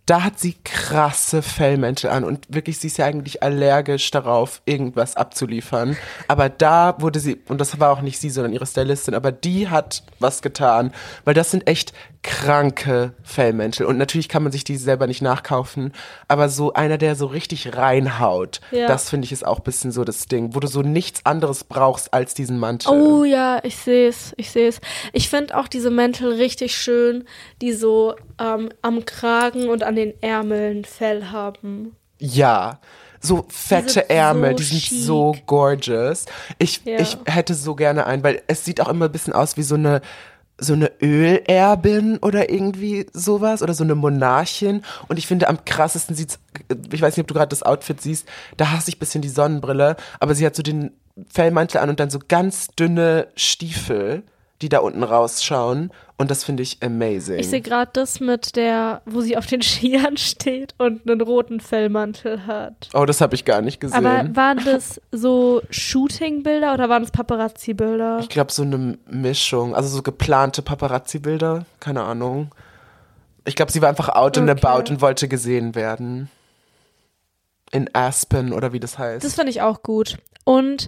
Da 0.05 0.23
hat 0.23 0.39
sie 0.39 0.55
krasse 0.63 1.41
Fellmäntel 1.41 2.11
an 2.11 2.23
und 2.23 2.45
wirklich, 2.47 2.77
sie 2.77 2.87
ist 2.87 2.97
ja 2.97 3.05
eigentlich 3.05 3.41
allergisch 3.41 4.11
darauf, 4.11 4.61
irgendwas 4.65 5.15
abzuliefern. 5.15 5.97
Aber 6.27 6.47
da 6.49 6.95
wurde 6.99 7.19
sie, 7.19 7.41
und 7.47 7.59
das 7.59 7.79
war 7.79 7.91
auch 7.91 8.01
nicht 8.01 8.19
sie, 8.19 8.29
sondern 8.29 8.53
ihre 8.53 8.67
Stylistin, 8.67 9.15
aber 9.15 9.31
die 9.31 9.67
hat 9.69 10.03
was 10.19 10.43
getan, 10.43 10.93
weil 11.23 11.33
das 11.33 11.49
sind 11.49 11.67
echt 11.67 11.93
kranke 12.25 13.13
Fellmäntel. 13.23 13.85
Und 13.85 13.97
natürlich 13.97 14.27
kann 14.27 14.41
man 14.43 14.51
sich 14.51 14.63
die 14.63 14.77
selber 14.77 15.05
nicht 15.05 15.21
nachkaufen, 15.21 15.93
aber 16.27 16.49
so 16.49 16.73
einer, 16.73 16.97
der 16.97 17.15
so 17.15 17.27
richtig 17.27 17.77
reinhaut, 17.77 18.61
Ja. 18.71 18.87
das 18.87 19.09
finde 19.11 19.25
ich 19.25 19.31
ist 19.31 19.45
auch 19.45 19.59
ein 19.59 19.63
bisschen 19.63 19.91
so 19.91 20.03
das 20.03 20.25
Ding, 20.25 20.55
wo 20.55 20.59
du 20.59 20.67
so 20.67 20.81
nichts 20.81 21.25
anderes 21.25 21.63
brauchst 21.63 22.13
als 22.13 22.33
diesen 22.33 22.57
Mantel. 22.57 22.91
Oh 22.91 23.23
ja, 23.23 23.59
ich 23.63 23.77
sehe 23.77 24.09
es, 24.09 24.33
ich 24.37 24.49
sehe 24.51 24.67
es. 24.67 24.81
Ich 25.13 25.29
finde 25.29 25.55
auch 25.55 25.67
diese 25.67 25.91
Mäntel 25.91 26.33
richtig 26.33 26.75
schön, 26.75 27.25
die 27.61 27.73
so 27.73 28.15
ähm, 28.41 28.69
am 28.81 29.05
Kragen 29.05 29.69
und 29.69 29.83
an 29.83 29.95
den 29.95 30.13
Ärmeln 30.21 30.83
Fell 30.83 31.25
haben. 31.27 31.95
Ja. 32.19 32.79
So 33.21 33.45
fette 33.49 33.89
sind 33.93 34.09
Ärmel, 34.09 34.51
so 34.51 34.55
die 34.57 34.63
sind 34.63 34.81
chic. 34.81 34.99
so 35.03 35.35
gorgeous. 35.45 36.25
Ich, 36.59 36.81
Ja. 36.85 36.99
ich 36.99 37.17
hätte 37.25 37.53
so 37.53 37.75
gerne 37.75 38.05
einen, 38.05 38.23
weil 38.23 38.41
es 38.47 38.65
sieht 38.65 38.81
auch 38.81 38.87
immer 38.89 39.05
ein 39.05 39.11
bisschen 39.11 39.33
aus 39.33 39.57
wie 39.57 39.63
so 39.63 39.75
eine 39.75 40.01
so 40.57 40.73
eine 40.73 40.91
Ölerbin 41.01 42.17
oder 42.17 42.49
irgendwie 42.49 43.07
sowas 43.11 43.61
oder 43.61 43.73
so 43.73 43.83
eine 43.83 43.95
Monarchin. 43.95 44.81
Und 45.07 45.17
ich 45.17 45.27
finde 45.27 45.47
am 45.47 45.65
krassesten 45.65 46.15
sieht's 46.15 46.39
ich 46.91 47.01
weiß 47.01 47.15
nicht, 47.15 47.23
ob 47.23 47.27
du 47.27 47.33
gerade 47.33 47.49
das 47.49 47.63
Outfit 47.63 48.01
siehst, 48.01 48.27
da 48.57 48.71
hasse 48.71 48.89
ich 48.89 48.99
bisschen 48.99 49.21
die 49.21 49.29
Sonnenbrille, 49.29 49.95
aber 50.19 50.35
sie 50.35 50.45
hat 50.45 50.55
so 50.55 50.63
den 50.63 50.91
Fellmantel 51.29 51.79
an 51.79 51.89
und 51.89 51.99
dann 51.99 52.09
so 52.09 52.19
ganz 52.27 52.67
dünne 52.67 53.27
Stiefel, 53.35 54.23
die 54.65 54.69
da 54.69 54.79
unten 54.79 55.03
rausschauen 55.03 55.91
und 56.17 56.31
das 56.31 56.43
finde 56.43 56.63
ich 56.63 56.81
amazing. 56.81 57.37
Ich 57.37 57.49
sehe 57.49 57.61
gerade 57.61 57.91
das 57.93 58.19
mit 58.19 58.55
der, 58.55 59.03
wo 59.05 59.21
sie 59.21 59.37
auf 59.37 59.45
den 59.45 59.61
Skiern 59.61 60.17
steht 60.17 60.73
und 60.79 61.07
einen 61.07 61.21
roten 61.21 61.59
Fellmantel 61.59 62.47
hat. 62.47 62.89
oh, 62.95 63.05
das 63.05 63.21
habe 63.21 63.35
ich 63.35 63.45
gar 63.45 63.61
nicht 63.61 63.79
gesehen. 63.79 64.03
Aber 64.03 64.35
waren 64.35 64.59
das 64.65 64.99
so 65.11 65.61
Shooting-Bilder 65.69 66.73
oder 66.73 66.89
waren 66.89 67.03
das 67.03 67.11
Paparazzi-Bilder? 67.11 68.17
Ich 68.21 68.29
glaube, 68.29 68.51
so 68.51 68.63
eine 68.63 68.97
Mischung, 69.07 69.75
also 69.75 69.87
so 69.89 70.01
geplante 70.01 70.63
Paparazzi-Bilder, 70.63 71.65
keine 71.79 72.01
Ahnung. 72.01 72.49
Ich 73.45 73.55
glaube, 73.55 73.71
sie 73.71 73.81
war 73.83 73.89
einfach 73.89 74.09
out 74.09 74.39
and 74.39 74.49
Okay. 74.49 74.65
about 74.65 74.91
und 74.91 75.01
wollte 75.01 75.27
gesehen 75.27 75.75
werden. 75.75 76.29
In 77.71 77.89
Aspen 77.93 78.51
oder 78.53 78.73
wie 78.73 78.79
das 78.79 78.97
heißt. 78.97 79.23
Das 79.23 79.35
finde 79.35 79.51
ich 79.51 79.61
auch 79.61 79.83
gut. 79.83 80.17
Und 80.43 80.87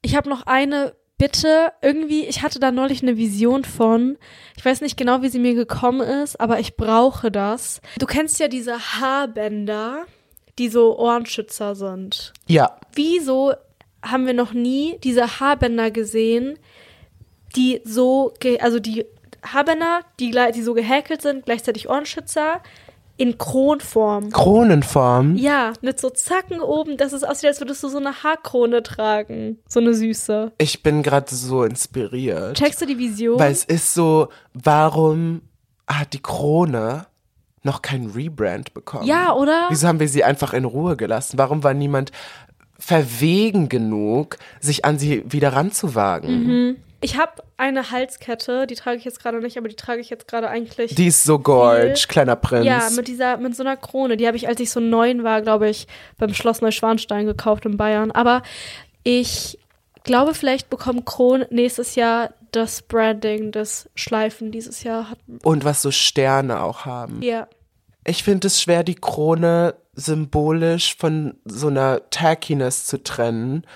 ich 0.00 0.16
habe 0.16 0.30
noch 0.30 0.46
eine 0.46 0.94
Bitte. 1.18 1.72
Irgendwie, 1.82 2.24
ich 2.24 2.42
hatte 2.42 2.60
da 2.60 2.70
neulich 2.70 3.02
eine 3.02 3.16
Vision 3.16 3.64
von. 3.64 4.16
Ich 4.56 4.64
weiß 4.64 4.80
nicht 4.80 4.96
genau, 4.96 5.22
wie 5.22 5.28
sie 5.28 5.40
mir 5.40 5.54
gekommen 5.54 6.00
ist, 6.00 6.40
aber 6.40 6.60
ich 6.60 6.76
brauche 6.76 7.30
das. 7.30 7.80
Du 7.98 8.06
kennst 8.06 8.38
ja 8.38 8.48
diese 8.48 8.78
Haarbänder, 8.78 10.04
die 10.58 10.68
so 10.68 10.98
Ohrenschützer 10.98 11.74
sind. 11.74 12.32
ja, 12.46 12.76
Wieso 12.94 13.52
haben 14.02 14.26
wir 14.26 14.34
noch 14.34 14.52
nie 14.52 14.98
diese 15.02 15.40
Haarbänder 15.40 15.90
gesehen, 15.90 16.58
die 17.56 17.80
so, 17.84 18.32
also 18.60 18.78
die 18.78 19.04
Haarbänder, 19.44 20.00
die, 20.20 20.34
die 20.54 20.62
so 20.62 20.74
gehäkelt 20.74 21.22
sind, 21.22 21.44
gleichzeitig 21.46 21.88
Ohrenschützer, 21.88 22.62
in 23.18 23.36
Kronform. 23.36 24.30
Kronenform. 24.30 25.36
Ja, 25.36 25.72
mit 25.82 26.00
so 26.00 26.08
Zacken 26.08 26.60
oben, 26.60 26.96
dass 26.96 27.12
es 27.12 27.24
aussieht, 27.24 27.48
als 27.48 27.60
würdest 27.60 27.82
du 27.82 27.88
so 27.88 27.98
eine 27.98 28.22
Haarkrone 28.22 28.82
tragen. 28.82 29.58
So 29.68 29.80
eine 29.80 29.92
süße. 29.92 30.52
Ich 30.58 30.82
bin 30.82 31.02
gerade 31.02 31.34
so 31.34 31.64
inspiriert. 31.64 32.56
Checkst 32.56 32.80
du 32.80 32.86
die 32.86 32.96
Vision? 32.96 33.38
Weil 33.38 33.52
es 33.52 33.64
ist 33.64 33.92
so, 33.92 34.28
warum 34.54 35.42
hat 35.86 36.12
die 36.12 36.22
Krone 36.22 37.06
noch 37.64 37.82
kein 37.82 38.06
Rebrand 38.06 38.72
bekommen? 38.72 39.06
Ja, 39.06 39.34
oder? 39.34 39.66
Wieso 39.68 39.88
haben 39.88 40.00
wir 40.00 40.08
sie 40.08 40.22
einfach 40.22 40.54
in 40.54 40.64
Ruhe 40.64 40.96
gelassen? 40.96 41.38
Warum 41.38 41.64
war 41.64 41.74
niemand 41.74 42.12
verwegen 42.78 43.68
genug, 43.68 44.38
sich 44.60 44.84
an 44.84 44.98
sie 44.98 45.24
wieder 45.26 45.54
ranzuwagen? 45.54 46.44
Mhm. 46.44 46.76
Ich 47.00 47.16
habe 47.16 47.42
eine 47.56 47.90
Halskette, 47.90 48.66
die 48.66 48.74
trage 48.74 48.96
ich 48.96 49.04
jetzt 49.04 49.22
gerade 49.22 49.38
nicht, 49.38 49.56
aber 49.56 49.68
die 49.68 49.76
trage 49.76 50.00
ich 50.00 50.10
jetzt 50.10 50.26
gerade 50.26 50.48
eigentlich. 50.48 50.94
Die 50.96 51.06
ist 51.06 51.22
so 51.22 51.38
gorge, 51.38 51.94
kleiner 52.08 52.34
Prinz. 52.34 52.66
ja, 52.66 52.88
mit 52.94 53.06
dieser, 53.06 53.36
mit 53.36 53.54
so 53.54 53.62
einer 53.62 53.76
Krone. 53.76 54.16
Die 54.16 54.26
habe 54.26 54.36
ich, 54.36 54.48
als 54.48 54.60
ich 54.60 54.70
so 54.70 54.80
neun 54.80 55.22
war, 55.22 55.40
glaube 55.42 55.68
ich, 55.68 55.86
beim 56.18 56.34
Schloss 56.34 56.60
Neuschwanstein 56.60 57.26
gekauft 57.26 57.66
in 57.66 57.76
Bayern. 57.76 58.10
Aber 58.10 58.42
ich 59.04 59.58
glaube, 60.02 60.34
vielleicht 60.34 60.70
bekommen 60.70 61.04
Kronen 61.04 61.46
nächstes 61.50 61.94
Jahr 61.94 62.30
das 62.50 62.82
Branding, 62.82 63.52
das 63.52 63.88
Schleifen 63.94 64.50
dieses 64.50 64.82
Jahr 64.82 65.10
hatten. 65.10 65.38
Und 65.44 65.64
was 65.64 65.82
so 65.82 65.92
Sterne 65.92 66.62
auch 66.62 66.84
haben. 66.84 67.22
Ja. 67.22 67.46
Ich 68.04 68.24
finde 68.24 68.48
es 68.48 68.60
schwer, 68.60 68.82
die 68.82 68.94
Krone 68.94 69.74
symbolisch 69.94 70.96
von 70.96 71.34
so 71.44 71.68
einer 71.68 72.08
Tackiness 72.10 72.86
zu 72.86 73.02
trennen, 73.02 73.66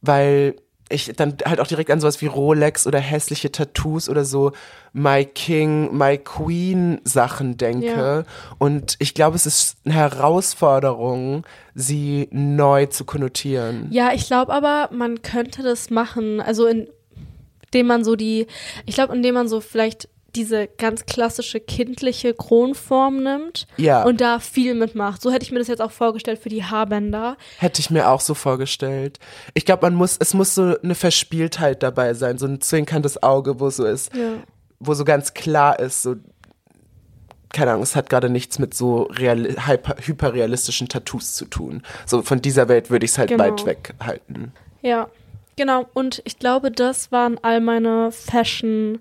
weil 0.00 0.56
ich 0.92 1.12
dann 1.16 1.36
halt 1.44 1.60
auch 1.60 1.66
direkt 1.66 1.90
an 1.90 2.00
sowas 2.00 2.20
wie 2.20 2.26
Rolex 2.26 2.86
oder 2.86 2.98
hässliche 2.98 3.50
Tattoos 3.50 4.08
oder 4.08 4.24
so 4.24 4.52
My 4.92 5.24
King, 5.24 5.96
My 5.96 6.18
Queen 6.18 7.00
Sachen 7.04 7.56
denke. 7.56 7.86
Ja. 7.86 8.24
Und 8.58 8.96
ich 8.98 9.14
glaube, 9.14 9.36
es 9.36 9.46
ist 9.46 9.76
eine 9.84 9.94
Herausforderung, 9.94 11.44
sie 11.74 12.28
neu 12.30 12.86
zu 12.86 13.04
konnotieren. 13.04 13.88
Ja, 13.90 14.12
ich 14.12 14.26
glaube 14.26 14.52
aber, 14.52 14.90
man 14.92 15.22
könnte 15.22 15.62
das 15.62 15.90
machen, 15.90 16.40
also 16.40 16.66
indem 16.66 17.86
man 17.86 18.04
so 18.04 18.16
die, 18.16 18.46
ich 18.86 18.94
glaube, 18.94 19.14
indem 19.14 19.34
man 19.34 19.48
so 19.48 19.60
vielleicht 19.60 20.08
diese 20.34 20.66
ganz 20.66 21.04
klassische 21.06 21.60
kindliche 21.60 22.32
Kronform 22.34 23.22
nimmt 23.22 23.66
Ja. 23.76 24.02
und 24.04 24.20
da 24.20 24.38
viel 24.38 24.74
mitmacht. 24.74 25.20
So 25.20 25.30
hätte 25.30 25.44
ich 25.44 25.52
mir 25.52 25.58
das 25.58 25.68
jetzt 25.68 25.82
auch 25.82 25.90
vorgestellt 25.90 26.38
für 26.38 26.48
die 26.48 26.64
Haarbänder. 26.64 27.36
Hätte 27.58 27.80
ich 27.80 27.90
mir 27.90 28.08
auch 28.08 28.20
so 28.20 28.34
vorgestellt. 28.34 29.18
Ich 29.54 29.64
glaube, 29.66 29.82
man 29.86 29.94
muss, 29.94 30.16
es 30.18 30.32
muss 30.34 30.54
so 30.54 30.76
eine 30.82 30.94
Verspieltheit 30.94 31.82
dabei 31.82 32.14
sein, 32.14 32.38
so 32.38 32.46
ein 32.46 32.60
zwinkerndes 32.60 33.22
Auge, 33.22 33.60
wo 33.60 33.68
so 33.70 33.84
ist, 33.84 34.14
Ja. 34.16 34.34
wo 34.80 34.94
so 34.94 35.04
ganz 35.04 35.34
klar 35.34 35.78
ist, 35.78 36.02
so, 36.02 36.16
keine 37.52 37.72
Ahnung, 37.72 37.82
es 37.82 37.94
hat 37.96 38.08
gerade 38.08 38.30
nichts 38.30 38.58
mit 38.58 38.72
so 38.72 39.02
real, 39.02 39.44
hyper, 39.66 39.96
hyperrealistischen 40.00 40.88
Tattoos 40.88 41.34
zu 41.34 41.44
tun. 41.44 41.82
So 42.06 42.22
von 42.22 42.40
dieser 42.40 42.68
Welt 42.68 42.90
würde 42.90 43.04
ich 43.04 43.10
es 43.12 43.18
halt 43.18 43.28
Genau. 43.28 43.44
weit 43.44 43.66
weg 43.66 43.92
halten. 44.02 44.52
Ja, 44.80 45.08
genau. 45.56 45.86
Und 45.92 46.22
ich 46.24 46.38
glaube, 46.38 46.70
das 46.70 47.12
waren 47.12 47.38
all 47.42 47.60
meine 47.60 48.10
Fashion 48.10 49.00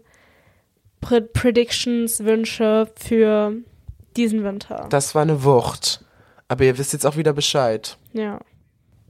Pre 1.02 1.22
Predictions, 1.22 2.24
Wünsche 2.24 2.88
für 2.96 3.54
diesen 4.16 4.44
Winter. 4.44 4.86
Das 4.90 5.14
war 5.16 5.24
eine 5.24 5.44
Wucht. 5.44 6.04
Aber 6.48 6.64
ihr 6.64 6.78
wisst 6.78 6.94
jetzt 6.94 7.06
auch 7.06 7.18
wieder 7.18 7.34
Bescheid. 7.34 7.98
ja. 8.14 8.40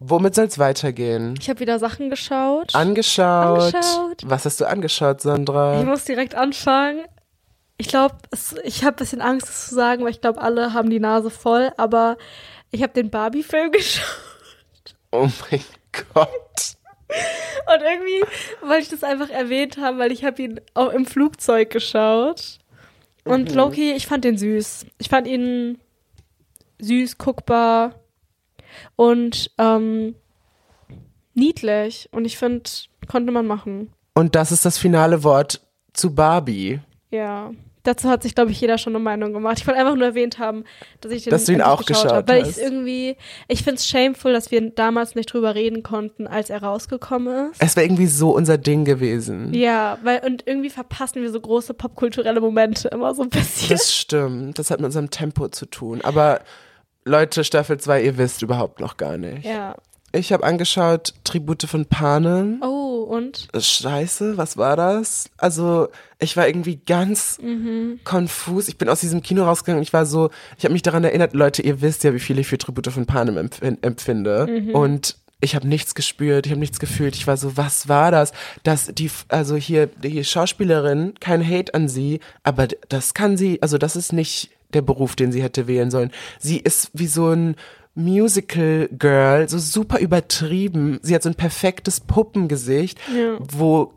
Womit 0.04 0.34
soll 0.34 0.46
es 0.46 0.58
weitergehen? 0.58 1.36
Ich 1.40 1.48
habe 1.48 1.60
wieder 1.60 1.78
Sachen 1.78 2.10
geschaut. 2.10 2.74
Angeschaut. 2.74 3.76
Angeschaut. 3.76 4.24
Was 4.26 4.46
hast 4.46 4.60
du 4.60 4.66
angeschaut, 4.66 5.18
Ich 5.18 5.22
Sandra? 5.24 5.84
muss 5.84 6.06
direkt 6.06 6.34
anfangen. 6.34 7.04
Ich 7.78 7.88
glaube, 7.88 8.16
ich 8.64 8.84
habe 8.84 8.96
ein 8.96 8.98
bisschen 8.98 9.22
Angst, 9.22 9.48
das 9.48 9.68
zu 9.70 9.76
sagen, 9.76 10.04
weil 10.04 10.10
ich 10.10 10.20
glaube, 10.20 10.42
alle 10.42 10.74
haben 10.74 10.90
die 10.90 11.00
Nase 11.00 11.30
voll. 11.30 11.72
Aber 11.78 12.18
ich 12.72 12.82
habe 12.82 12.94
den 12.94 13.12
Barbie-Film 13.12 13.72
geschaut. 13.72 14.08
Oh 15.12 15.30
mein 15.52 15.62
Gott. 16.16 16.78
Und 17.74 17.82
irgendwie 17.82 18.22
wollte 18.62 18.82
ich 18.82 18.90
das 18.90 19.04
einfach 19.04 19.30
erwähnt 19.30 19.78
haben, 19.78 20.00
weil 20.00 20.12
ich 20.12 20.24
habe 20.24 20.42
ihn 20.42 20.62
auch 20.74 20.90
im 20.90 21.06
Flugzeug 21.06 21.70
geschaut. 21.70 22.60
Und 23.24 23.54
Loki, 23.54 23.92
ich 23.92 24.08
fand 24.08 24.24
den 24.24 24.38
süß. 24.38 24.86
Ich 24.98 25.10
fand 25.10 25.28
ihn 25.28 25.78
süß, 26.80 27.18
guckbar 27.18 27.96
und 28.96 29.52
ähm, 29.58 30.16
niedlich. 31.34 32.10
Und 32.12 32.26
ich 32.26 32.38
finde, 32.38 32.70
konnte 33.08 33.32
man 33.32 33.46
machen. 33.46 33.94
Und 34.14 34.36
das 34.36 34.52
ist 34.52 34.66
das 34.66 34.78
finale 34.78 35.24
Wort 35.24 35.62
zu 35.94 36.14
Barbie. 36.16 36.80
Ja. 37.12 37.52
Dazu 37.84 38.10
hat 38.10 38.22
sich, 38.22 38.36
glaube 38.36 38.52
ich, 38.52 38.62
jeder 38.62 38.78
schon 38.78 38.96
eine 38.96 39.04
Meinung 39.04 39.34
gemacht. 39.34 39.58
Ich 39.60 39.66
wollte 39.68 39.80
einfach 39.80 39.96
nur 39.96 40.06
erwähnt 40.06 40.38
haben, 40.38 40.66
dass 41.02 41.12
ich 41.12 41.24
den 41.24 41.32
Dass 41.32 41.46
du 41.46 41.54
ihn 41.54 41.62
auch 41.62 41.84
geschaut 41.86 42.12
habe. 42.12 42.28
Weil 42.32 42.48
ich 42.48 42.58
irgendwie, 42.60 43.18
ich 43.48 43.64
finde 43.64 43.78
es 43.78 43.88
shameful, 43.88 44.34
dass 44.34 44.52
wir 44.52 44.70
damals 44.70 45.16
nicht 45.16 45.34
drüber 45.34 45.56
reden 45.56 45.82
konnten, 45.82 46.28
als 46.28 46.50
er 46.50 46.62
rausgekommen 46.62 47.52
ist. 47.52 47.62
Es 47.62 47.76
wäre 47.76 47.86
irgendwie 47.86 48.08
so 48.08 48.36
unser 48.36 48.58
Ding 48.58 48.86
gewesen. 48.86 49.54
Ja, 49.54 49.98
weil 50.04 50.22
und 50.26 50.44
irgendwie 50.46 50.70
verpassen 50.70 51.24
wir 51.24 51.32
so 51.32 51.42
große 51.42 51.74
popkulturelle 51.74 52.40
Momente 52.40 52.88
immer 52.90 53.16
so 53.16 53.24
ein 53.24 53.30
bisschen. 53.30 53.70
Das 53.70 53.96
stimmt. 53.96 54.60
Das 54.60 54.70
hat 54.70 54.80
mit 54.80 54.86
unserem 54.86 55.10
Tempo 55.10 55.48
zu 55.48 55.66
tun. 55.66 56.02
Aber 56.04 56.42
Leute, 57.04 57.44
Staffel 57.44 57.80
2, 57.80 58.04
ihr 58.04 58.18
wisst 58.18 58.44
überhaupt 58.44 58.80
noch 58.80 58.98
gar 58.98 59.18
nicht. 59.18 59.46
ja. 59.46 59.76
Ich 60.14 60.34
habe 60.34 60.44
angeschaut 60.44 61.14
Tribute 61.24 61.64
von 61.64 61.86
Panem. 61.86 62.62
Oh, 62.62 62.81
und? 63.12 63.50
Scheiße, 63.58 64.38
was 64.38 64.56
war 64.56 64.78
das? 64.78 65.30
Also, 65.38 65.90
ich 66.20 66.38
war 66.38 66.48
irgendwie 66.48 66.78
ganz 66.78 67.38
konfus. 68.04 68.68
Ich 68.70 68.78
bin 68.78 68.88
aus 68.90 69.02
diesem 69.02 69.22
Kino 69.22 69.44
rausgegangen 69.44 69.80
und 69.80 69.84
ich 69.84 69.94
war 69.94 70.06
so, 70.06 70.30
ich 70.58 70.64
habe 70.64 70.74
mich 70.74 70.82
daran 70.82 71.04
erinnert, 71.04 71.34
Leute, 71.34 71.62
ihr 71.62 71.82
wisst 71.82 72.04
ja, 72.04 72.14
wie 72.14 72.20
viel 72.20 72.40
ich 72.40 72.48
für 72.48 72.58
Tribute 72.58 72.88
von 72.88 73.06
Panem 73.06 73.38
empf 73.38 73.62
empfinde. 73.62 74.48
Und 74.74 75.18
ich 75.42 75.56
habe 75.56 75.68
nichts 75.68 75.94
gespürt, 75.96 76.46
ich 76.46 76.52
habe 76.52 76.60
nichts 76.60 76.80
gefühlt. 76.80 77.16
Ich 77.16 77.28
war 77.28 77.36
so, 77.36 77.58
was 77.58 77.90
war 77.90 78.12
das? 78.12 78.32
Dass 78.64 78.88
die, 78.94 79.12
also 79.28 79.56
hier, 79.56 79.88
die 79.88 80.24
Schauspielerin, 80.24 81.16
kein 81.20 81.46
Hate 81.46 81.74
an 81.74 81.90
sie, 81.90 82.20
aber 82.44 82.68
das 82.90 83.14
kann 83.14 83.36
sie, 83.38 83.62
also 83.62 83.78
das 83.78 83.96
ist 83.96 84.14
nicht 84.14 84.52
der 84.74 84.84
Beruf, 84.84 85.18
den 85.18 85.32
sie 85.34 85.44
hätte 85.44 85.68
wählen 85.68 85.92
sollen. 85.92 86.12
Sie 86.40 86.58
ist 86.60 86.92
wie 86.94 87.08
so 87.08 87.30
ein 87.30 87.56
Musical 87.94 88.88
Girl, 88.98 89.48
so 89.50 89.60
super 89.60 90.00
übertrieben. 90.00 91.00
Sie 91.02 91.14
hat 91.14 91.24
so 91.24 91.30
ein 91.30 91.36
perfektes 91.36 92.00
Puppengesicht, 92.00 93.00
Ja. 93.16 93.38
wo 93.40 93.94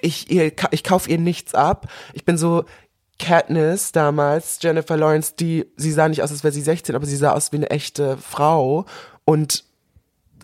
ich 0.00 0.30
ihr, 0.30 0.52
ich 0.70 0.82
kaufe 0.84 1.10
ihr 1.10 1.18
nichts 1.18 1.54
ab. 1.54 1.88
Ich 2.14 2.24
bin 2.24 2.36
so 2.38 2.64
Katniss 3.18 3.92
damals, 3.92 4.58
Jennifer 4.62 4.96
Lawrence, 4.96 5.34
die, 5.38 5.66
sie 5.76 5.92
sah 5.92 6.08
nicht 6.08 6.22
aus, 6.22 6.30
als 6.32 6.42
wäre 6.42 6.52
sie 6.52 6.62
16, 6.62 6.94
aber 6.96 7.06
sie 7.06 7.16
sah 7.16 7.32
aus 7.32 7.52
wie 7.52 7.56
eine 7.56 7.70
echte 7.70 8.16
Frau 8.16 8.84
und 9.24 9.64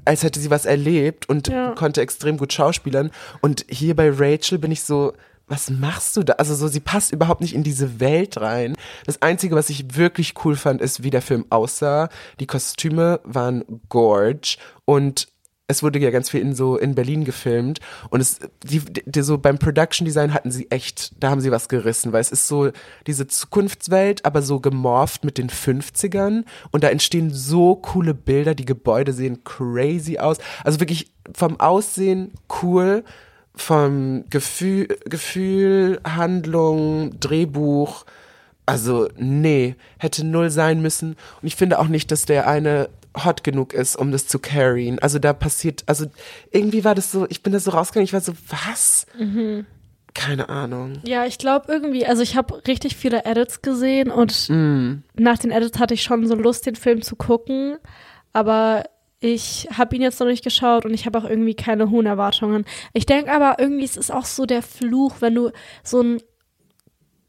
als 0.05 0.23
hätte 0.23 0.39
sie 0.41 0.51
was 0.51 0.65
erlebt 0.65 1.29
und 1.29 1.49
Ja. 1.49 1.73
konnte 1.73 2.01
extrem 2.01 2.37
gut 2.39 2.53
schauspielern. 2.53 3.11
Und 3.41 3.67
hier 3.69 3.97
bei 3.97 4.11
Rachel 4.11 4.59
bin 4.59 4.71
ich 4.71 4.83
so, 4.83 5.13
was 5.49 5.71
machst 5.71 6.17
du 6.17 6.23
da? 6.23 6.35
Also 6.35 6.55
so, 6.55 6.69
sie 6.69 6.81
passt 6.81 7.13
überhaupt 7.13 7.41
nicht 7.41 7.55
in 7.55 7.63
diese 7.63 8.01
Welt 8.01 8.41
rein. 8.41 8.77
Das 9.07 9.23
Einzige, 9.23 9.57
was 9.57 9.71
ich 9.71 9.97
wirklich 9.97 10.35
cool 10.45 10.57
fand, 10.57 10.81
ist, 10.81 11.03
wie 11.03 11.11
der 11.11 11.23
Film 11.23 11.47
aussah. 11.51 12.09
Die 12.41 12.47
Kostüme 12.47 13.21
waren 13.25 13.65
gorge 13.89 14.57
und 14.85 15.29
es 15.71 15.83
wurde 15.83 15.99
ja 15.99 16.11
ganz 16.11 16.31
viel 16.31 16.41
in 16.41 16.55
so 16.55 16.79
in 16.79 16.95
Berlin 16.95 17.25
gefilmt 17.25 17.81
und 18.09 18.21
es 18.21 18.39
die, 18.65 18.81
die 18.81 19.23
so 19.23 19.37
beim 19.37 19.59
Production 19.59 20.07
Design 20.07 20.33
hatten 20.33 20.51
sie 20.51 20.71
echt, 20.71 21.13
da 21.23 21.31
haben 21.31 21.43
sie 21.43 21.51
was 21.51 21.69
gerissen, 21.69 22.13
weil 22.13 22.23
es 22.23 22.33
ist 22.33 22.49
so 22.49 22.71
diese 23.07 23.27
Zukunftswelt, 23.27 24.25
aber 24.25 24.41
so 24.41 24.61
gemorpht 24.61 25.25
mit 25.25 25.37
den 25.37 25.51
50ern 25.51 26.45
und 26.71 26.85
da 26.85 26.89
entstehen 26.89 27.31
so 27.31 27.77
coole 27.77 28.15
Bilder, 28.15 28.55
die 28.55 28.65
Gebäude 28.65 29.13
sehen 29.13 29.45
crazy 29.45 30.19
aus. 30.19 30.39
Also 30.65 30.81
wirklich 30.81 31.13
vom 31.35 31.61
Aussehen 31.61 32.33
cool, 32.63 33.05
vom 33.59 34.25
Gefühl, 34.31 34.89
Gefühl, 35.05 36.01
Handlung, 36.05 37.19
Drehbuch, 37.21 38.05
also 38.67 39.09
nee, 39.17 39.77
hätte 39.99 40.25
null 40.27 40.51
sein 40.51 40.83
müssen. 40.83 41.17
Und 41.41 41.49
ich 41.49 41.57
finde 41.57 41.79
auch 41.79 41.89
nicht, 41.89 42.11
dass 42.11 42.25
der 42.25 42.47
eine 42.47 42.89
hot 43.25 43.43
genug 43.43 43.73
ist, 43.73 43.97
um 43.97 44.13
das 44.13 44.27
zu 44.27 44.39
carryen. 44.39 44.99
Also 44.99 45.19
da 45.19 45.33
passiert, 45.33 45.83
also 45.87 46.07
irgendwie 46.51 46.85
war 46.85 46.95
das 46.95 47.11
so, 47.11 47.27
ich 47.29 47.43
bin 47.43 47.53
da 47.53 47.61
so 47.61 47.71
rausgegangen, 47.71 48.05
ich 48.05 48.13
war 48.13 48.21
so, 48.21 48.35
was? 48.49 49.07
Keine 50.15 50.49
Ahnung. 50.49 50.99
Ja, 51.05 51.25
ich 51.25 51.39
glaube 51.39 51.73
irgendwie, 51.73 52.07
also 52.07 52.23
ich 52.23 52.37
habe 52.37 52.67
richtig 52.67 52.97
viele 52.97 53.25
Edits 53.25 53.63
gesehen 53.63 54.11
und 54.11 54.51
nach 54.51 55.39
den 55.39 55.51
Edits 55.51 55.79
hatte 55.79 55.95
ich 55.95 56.03
schon 56.03 56.27
so 56.27 56.35
Lust, 56.35 56.67
den 56.67 56.77
Film 56.77 57.03
zu 57.03 57.17
gucken, 57.17 57.79
aber 58.33 58.85
ich 59.21 59.69
habe 59.77 59.97
ihn 59.97 60.03
jetzt 60.03 60.21
noch 60.21 60.27
nicht 60.27 60.45
geschaut 60.45 60.85
und 60.85 60.95
ich 60.95 61.07
habe 61.07 61.19
auch 61.19 61.25
irgendwie 61.25 61.55
keine 61.55 61.91
hohen 61.91 62.07
Erwartungen. 62.07 62.65
Ich 62.93 63.07
denke 63.07 63.33
aber 63.33 63.57
irgendwie, 63.59 63.85
es 63.85 63.97
ist 63.97 64.13
auch 64.13 64.25
so 64.25 64.47
der 64.47 64.63
Fluch, 64.63 65.17
wenn 65.21 65.35
du 65.35 65.51
so 65.83 66.01
ein 66.03 66.23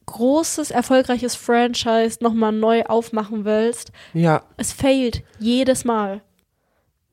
großes, 0.05 0.71
erfolgreiches 0.71 1.35
Franchise 1.35 2.17
nochmal 2.21 2.51
neu 2.51 2.83
aufmachen 2.83 3.45
willst. 3.45 3.91
Ja, 4.13 4.43
Es 4.57 4.73
failt 4.73 5.23
jedes 5.39 5.85
Mal, 5.85 6.21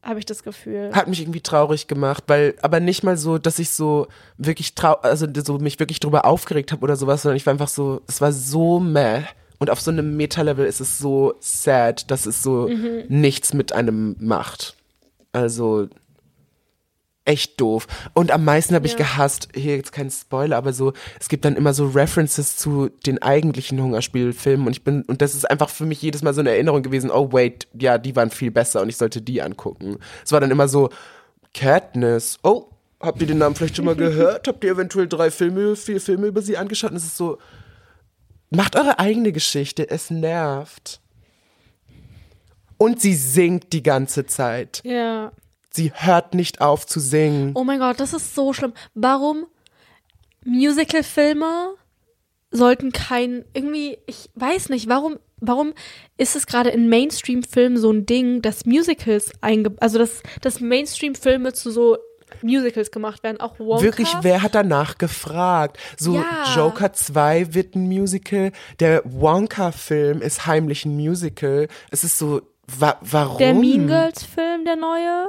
habe 0.03 0.19
ich 0.19 0.25
das 0.27 0.43
Gefühl. 0.43 0.91
hat 0.95 1.09
mich 1.09 1.21
irgendwie 1.21 1.43
traurig 1.43 1.89
gemacht, 1.89 2.25
weil, 2.27 2.55
aber 2.63 2.81
nicht 2.81 3.03
mal 3.03 3.17
so, 3.17 3.39
dass 3.39 3.59
ich 3.59 3.71
so 3.71 4.07
wirklich 4.39 4.75
trau, 4.75 4.95
also 4.95 5.27
so 5.45 5.59
mich 5.59 5.79
wirklich 5.79 6.01
drüber 6.01 6.25
aufgeregt 6.25 6.73
habe 6.73 6.83
oder 6.83 6.97
sowas, 6.97 7.23
sondern 7.23 7.37
ich 7.37 7.45
war 7.45 7.53
einfach 7.53 7.69
so, 7.69 8.01
es 8.09 8.21
war 8.21 8.33
so 8.33 8.79
meh. 8.81 9.23
Und 9.59 9.71
auf 9.71 9.81
so 9.81 9.91
einem 9.91 10.17
Meta-Level 10.17 10.67
ist 10.67 10.81
es 10.81 10.99
so 10.99 11.35
sad, 11.41 12.11
dass 12.11 12.27
es 12.27 12.43
so 12.43 12.69
nichts 13.09 13.55
mit 13.55 13.73
einem 13.73 14.17
macht. 14.19 14.77
Also 15.33 15.89
echt 17.25 17.61
doof. 17.61 17.89
Und 18.15 18.31
am 18.31 18.45
meisten 18.45 18.75
habe 18.75 18.87
ich 18.87 18.93
Ja. 18.93 18.99
gehasst, 18.99 19.49
hier 19.55 19.77
jetzt 19.77 19.91
kein 19.93 20.11
Spoiler, 20.11 20.57
aber 20.57 20.73
so, 20.73 20.93
es 21.19 21.29
gibt 21.29 21.45
dann 21.45 21.57
immer 21.57 21.75
so 21.75 21.87
References 21.89 22.57
zu 22.57 22.89
den 23.05 23.21
eigentlichen 23.21 23.83
Hungerspielfilmen 23.83 24.67
und 24.67 24.73
ich 24.73 24.85
bin, 24.85 25.03
und 25.03 25.21
das 25.23 25.35
ist 25.35 25.51
einfach 25.51 25.69
für 25.69 25.87
mich 25.87 26.01
jedes 26.01 26.23
Mal 26.23 26.35
so 26.35 26.41
eine 26.41 26.51
Erinnerung 26.51 26.83
gewesen, 26.83 27.11
oh 27.11 27.33
wait, 27.33 27.67
ja, 27.79 27.99
die 27.99 28.15
waren 28.15 28.31
viel 28.31 28.53
besser 28.53 28.81
und 28.81 28.89
ich 28.91 28.97
sollte 28.97 29.21
die 29.21 29.43
angucken. 29.43 29.99
Es 30.25 30.31
war 30.31 30.41
dann 30.41 30.53
immer 30.53 30.69
so, 30.69 30.89
Katniss, 31.53 32.39
oh, 32.45 32.67
habt 33.01 33.21
ihr 33.21 33.27
den 33.27 33.39
Namen 33.39 33.57
vielleicht 33.57 33.77
schon 33.77 33.87
mal 33.87 33.97
gehört? 33.97 34.47
Habt 34.47 34.63
ihr 34.63 34.71
eventuell 34.71 35.09
drei 35.09 35.31
Filme, 35.33 35.75
vier 35.75 36.01
Filme 36.01 36.29
über 36.29 36.43
sie 36.43 36.57
angeschaut? 36.57 36.93
Und 36.93 36.99
es 36.99 37.05
ist 37.07 37.17
so, 37.17 37.39
macht 38.51 38.77
eure 38.77 38.99
eigene 38.99 39.33
Geschichte, 39.33 39.89
es 39.89 40.11
nervt. 40.11 41.01
Und 42.79 43.01
sie 43.01 43.15
singt 43.15 43.73
die 43.73 43.83
ganze 43.83 44.27
Zeit. 44.27 44.83
Ja. 44.85 45.33
Sie 45.71 45.93
hört 45.95 46.35
nicht 46.35 46.61
auf 46.61 46.87
zu 46.87 47.01
singen. 47.01 47.53
Oh 47.55 47.65
mein 47.65 47.79
Gott, 47.79 48.01
das 48.01 48.13
ist 48.13 48.35
so 48.35 48.53
schlimm. 48.53 48.73
Warum 48.95 49.47
Musical-Filme 50.45 51.75
sollten 52.51 52.93
kein, 52.93 53.45
irgendwie, 53.53 53.99
ich 54.07 54.31
weiß 54.35 54.69
nicht, 54.69 54.89
warum, 54.89 55.19
warum 55.39 55.75
ist 56.17 56.37
es 56.37 56.47
gerade 56.47 56.71
in 56.71 56.89
Mainstream-Filmen 56.89 57.77
so 57.77 57.91
ein 57.91 58.07
Ding, 58.07 58.41
dass 58.43 58.65
Musicals 58.65 59.33
einge, 59.41 59.75
also 59.81 59.99
dass, 59.99 60.23
dass 60.41 60.61
Mainstream-Filme 60.61 61.53
zu 61.53 61.71
so 61.71 61.99
Musicals 62.43 62.91
gemacht 62.91 63.23
werden, 63.23 63.41
auch 63.41 63.59
Wonka. 63.59 63.83
Wirklich, 63.83 64.13
wer 64.23 64.43
hat 64.43 64.55
danach 64.55 64.99
gefragt? 64.99 65.79
So 65.97 66.17
Ja. 66.17 66.25
Joker 66.55 66.93
2 66.93 67.55
wird 67.55 67.75
ein 67.75 67.87
Musical, 67.87 68.53
der 68.81 69.03
Wonka-Film 69.05 70.23
ist 70.23 70.47
heimlich 70.47 70.85
ein 70.85 70.97
Musical. 70.97 71.69
Es 71.91 72.05
ist 72.05 72.19
so, 72.19 72.43
wa 72.67 72.97
warum? 73.01 73.39
Der 73.39 73.55
Mean 73.55 73.87
Girls 73.87 74.23
Film, 74.23 74.65
der 74.65 74.77
neue, 74.77 75.29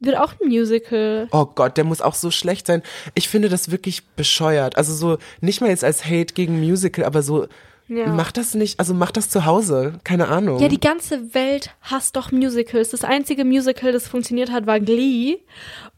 wird 0.00 0.16
auch 0.18 0.34
ein 0.40 0.48
Musical. 0.48 1.28
Oh 1.32 1.46
Gott, 1.46 1.76
der 1.76 1.84
muss 1.84 2.00
auch 2.00 2.14
so 2.14 2.30
schlecht 2.30 2.66
sein. 2.66 2.82
Ich 3.14 3.28
finde 3.28 3.48
das 3.48 3.70
wirklich 3.70 4.04
bescheuert. 4.04 4.76
Also 4.76 4.94
so, 4.94 5.18
nicht 5.40 5.60
mal 5.60 5.70
jetzt 5.70 5.84
als 5.84 6.04
Hate 6.04 6.34
gegen 6.34 6.60
Musical, 6.60 7.04
aber 7.04 7.22
so, 7.22 7.46
Ja. 7.88 8.08
mach 8.08 8.32
das 8.32 8.54
nicht, 8.54 8.80
also 8.80 8.94
mach 8.94 9.10
das 9.12 9.30
zu 9.30 9.44
Hause. 9.44 10.00
Keine 10.02 10.28
Ahnung. 10.28 10.58
Ja, 10.58 10.68
die 10.68 10.80
ganze 10.80 11.34
Welt 11.34 11.70
hasst 11.82 12.16
doch 12.16 12.32
Musicals. 12.32 12.90
Das 12.90 13.04
einzige 13.04 13.44
Musical, 13.44 13.92
das 13.92 14.08
funktioniert 14.08 14.50
hat, 14.50 14.66
war 14.66 14.80
Glee 14.80 15.38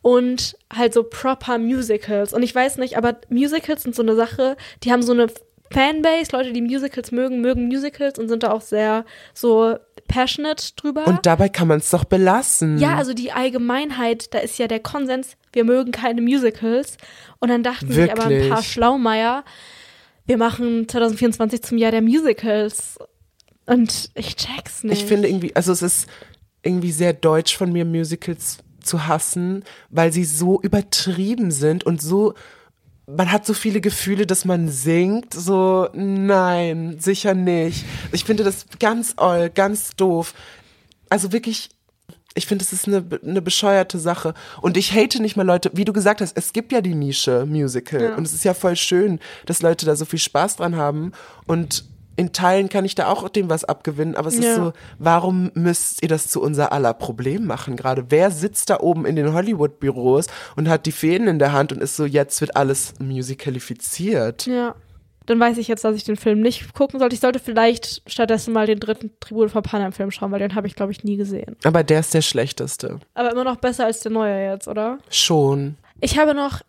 und 0.02 0.56
halt 0.74 0.92
so 0.92 1.02
proper 1.02 1.58
Musicals. 1.58 2.32
Und 2.32 2.42
ich 2.42 2.54
weiß 2.54 2.76
nicht, 2.76 2.96
aber 2.96 3.16
Musicals 3.30 3.82
sind 3.82 3.94
so 3.94 4.02
eine 4.02 4.14
Sache, 4.16 4.56
die 4.84 4.92
haben 4.92 5.02
so 5.02 5.12
eine 5.12 5.28
Fanbase. 5.70 6.30
Leute, 6.32 6.52
die 6.52 6.62
Musicals 6.62 7.10
mögen, 7.10 7.40
mögen 7.40 7.68
Musicals 7.68 8.18
und 8.18 8.28
sind 8.28 8.42
da 8.42 8.50
auch 8.50 8.60
sehr 8.62 9.04
so 9.34 9.76
passionate 10.08 10.74
drüber. 10.76 11.06
Und 11.06 11.26
dabei 11.26 11.48
kann 11.48 11.68
man 11.68 11.78
es 11.78 11.90
doch 11.90 12.04
belassen. 12.04 12.78
ja, 12.78 12.96
also 12.96 13.12
die 13.12 13.32
Allgemeinheit, 13.32 14.32
da 14.34 14.38
ist 14.38 14.58
ja 14.58 14.66
der 14.66 14.80
Konsens, 14.80 15.36
wir 15.52 15.64
mögen 15.64 15.92
keine 15.92 16.22
Musicals. 16.22 16.96
Und 17.38 17.48
dann 17.48 17.62
dachten 17.62 17.92
sich 17.92 18.10
aber 18.10 18.24
ein 18.24 18.30
Wirklich? 18.30 18.50
paar 18.50 18.62
Schlaumeier, 18.62 19.44
wir 20.28 20.36
machen 20.36 20.86
2024 20.88 21.62
zum 21.62 21.78
Jahr 21.78 21.90
der 21.90 22.02
Musicals. 22.02 22.98
Und 23.66 24.10
ich 24.14 24.36
check's 24.36 24.84
nicht. 24.84 25.02
Ich 25.02 25.08
finde 25.08 25.28
irgendwie, 25.28 25.56
also 25.56 25.72
es 25.72 25.82
ist 25.82 26.06
irgendwie 26.62 26.92
sehr 26.92 27.14
deutsch 27.14 27.56
von 27.56 27.72
mir, 27.72 27.84
Musicals 27.84 28.58
zu 28.82 29.06
hassen, 29.06 29.64
weil 29.88 30.12
sie 30.12 30.24
so 30.24 30.60
übertrieben 30.60 31.50
sind 31.50 31.84
und 31.84 32.00
so, 32.02 32.34
man 33.06 33.32
hat 33.32 33.46
so 33.46 33.54
viele 33.54 33.80
Gefühle, 33.80 34.26
dass 34.26 34.44
man 34.44 34.68
singt, 34.68 35.32
so, 35.32 35.88
nein, 35.94 36.96
sicher 37.00 37.32
nicht. 37.32 37.86
Ich 38.12 38.24
finde 38.24 38.44
das 38.44 38.66
ganz 38.78 39.14
oll, 39.16 39.48
ganz 39.48 39.96
doof. 39.96 40.34
Also 41.08 41.32
wirklich, 41.32 41.70
ich 42.38 42.46
finde, 42.46 42.64
es 42.64 42.72
ist 42.72 42.86
eine, 42.88 43.04
eine 43.22 43.42
bescheuerte 43.42 43.98
Sache. 43.98 44.32
Und 44.62 44.76
ich 44.76 44.92
hate 44.94 45.20
nicht 45.20 45.36
mal 45.36 45.42
Leute, 45.46 45.70
wie 45.74 45.84
du 45.84 45.92
gesagt 45.92 46.20
hast, 46.22 46.36
es 46.36 46.52
gibt 46.54 46.72
ja 46.72 46.80
die 46.80 46.94
Nische 46.94 47.44
Musical. 47.46 48.02
Ja. 48.02 48.14
Und 48.16 48.26
es 48.26 48.32
ist 48.32 48.44
ja 48.44 48.54
voll 48.54 48.76
schön, 48.76 49.18
dass 49.46 49.60
Leute 49.62 49.84
da 49.84 49.94
so 49.96 50.04
viel 50.06 50.18
Spaß 50.18 50.56
dran 50.56 50.76
haben. 50.76 51.12
Und 51.46 51.84
in 52.16 52.32
Teilen 52.32 52.68
kann 52.68 52.84
ich 52.84 52.96
da 52.96 53.06
auch 53.08 53.28
dem 53.28 53.48
was 53.48 53.64
abgewinnen. 53.64 54.16
Aber 54.16 54.26
es 54.28 54.38
Ja. 54.38 54.50
ist 54.50 54.56
so, 54.56 54.72
warum 54.98 55.52
müsst 55.54 56.02
ihr 56.02 56.08
das 56.08 56.26
zu 56.26 56.42
unser 56.42 56.72
aller 56.72 56.92
Problem 56.94 57.44
machen 57.46 57.76
gerade? 57.76 58.06
Wer 58.08 58.30
sitzt 58.32 58.70
da 58.70 58.80
oben 58.80 59.06
in 59.06 59.14
den 59.14 59.32
Hollywood-Büros 59.34 60.26
und 60.56 60.68
hat 60.68 60.86
die 60.86 60.92
Fäden 60.92 61.28
in 61.28 61.38
der 61.38 61.52
Hand 61.52 61.70
und 61.72 61.80
ist 61.80 61.94
so, 61.94 62.04
jetzt 62.06 62.40
wird 62.40 62.56
alles 62.56 62.94
musicalifiziert? 62.98 64.46
Ja. 64.46 64.74
Dann 65.28 65.38
weiß 65.38 65.58
ich 65.58 65.68
jetzt, 65.68 65.84
dass 65.84 65.94
ich 65.94 66.04
den 66.04 66.16
Film 66.16 66.40
nicht 66.40 66.72
gucken 66.72 66.98
sollte. 66.98 67.14
Ich 67.14 67.20
sollte 67.20 67.38
vielleicht 67.38 68.02
stattdessen 68.06 68.54
mal 68.54 68.66
den 68.66 68.80
dritten 68.80 69.10
Tribute 69.20 69.50
von 69.50 69.62
Panem 69.62 69.92
Film 69.92 70.10
schauen, 70.10 70.32
weil 70.32 70.38
den 70.38 70.54
habe 70.54 70.66
ich, 70.66 70.74
glaube 70.74 70.90
ich, 70.90 71.04
nie 71.04 71.16
gesehen. 71.18 71.54
Aber 71.64 71.84
der 71.84 72.00
ist 72.00 72.14
der 72.14 72.22
schlechteste. 72.22 72.98
Aber 73.12 73.30
immer 73.32 73.44
noch 73.44 73.56
besser 73.56 73.84
als 73.84 74.00
der 74.00 74.10
neue 74.10 74.50
jetzt, 74.50 74.66
oder? 74.68 74.98
Schon. 75.10 75.76
Ich 76.00 76.18
habe 76.18 76.32
noch, 76.32 76.62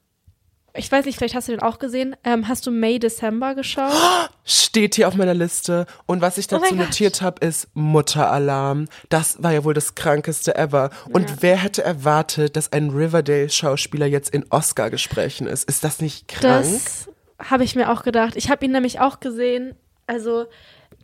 ich 0.75 0.91
weiß 0.91 1.05
nicht, 1.05 1.17
vielleicht 1.17 1.35
hast 1.35 1.47
du 1.47 1.53
den 1.53 1.61
auch 1.61 1.79
gesehen. 1.79 2.17
Ähm, 2.25 2.49
hast 2.49 2.67
du 2.67 2.71
May 2.71 2.99
December 2.99 3.55
geschaut? 3.55 3.93
steht 4.43 4.95
hier 4.95 5.07
auf 5.07 5.15
meiner 5.15 5.33
Liste. 5.33 5.85
Und 6.05 6.21
was 6.21 6.37
ich 6.37 6.47
Oh 6.51 6.57
dazu 6.57 6.75
Gott. 6.75 6.85
notiert 6.85 7.21
habe, 7.21 7.45
ist 7.45 7.69
Mutteralarm. 7.75 8.87
Das 9.07 9.41
war 9.41 9.53
ja 9.53 9.63
wohl 9.63 9.73
das 9.73 9.95
krankeste 9.95 10.55
ever. 10.57 10.89
Und 11.13 11.29
Ja. 11.29 11.35
wer 11.39 11.55
hätte 11.57 11.81
erwartet, 11.83 12.55
dass 12.57 12.73
ein 12.73 12.89
Riverdale-Schauspieler 12.89 14.05
jetzt 14.05 14.33
in 14.33 14.45
Oscar-Gesprächen 14.49 15.47
ist? 15.47 15.63
Ist 15.69 15.83
das 15.85 16.01
nicht 16.01 16.27
krank? 16.27 16.63
Das 16.65 17.09
habe 17.39 17.63
ich 17.63 17.75
mir 17.75 17.91
auch 17.91 18.03
gedacht. 18.03 18.35
Ich 18.35 18.49
habe 18.49 18.65
ihn 18.65 18.71
nämlich 18.71 18.99
auch 18.99 19.19
gesehen. 19.19 19.75
Also 20.07 20.45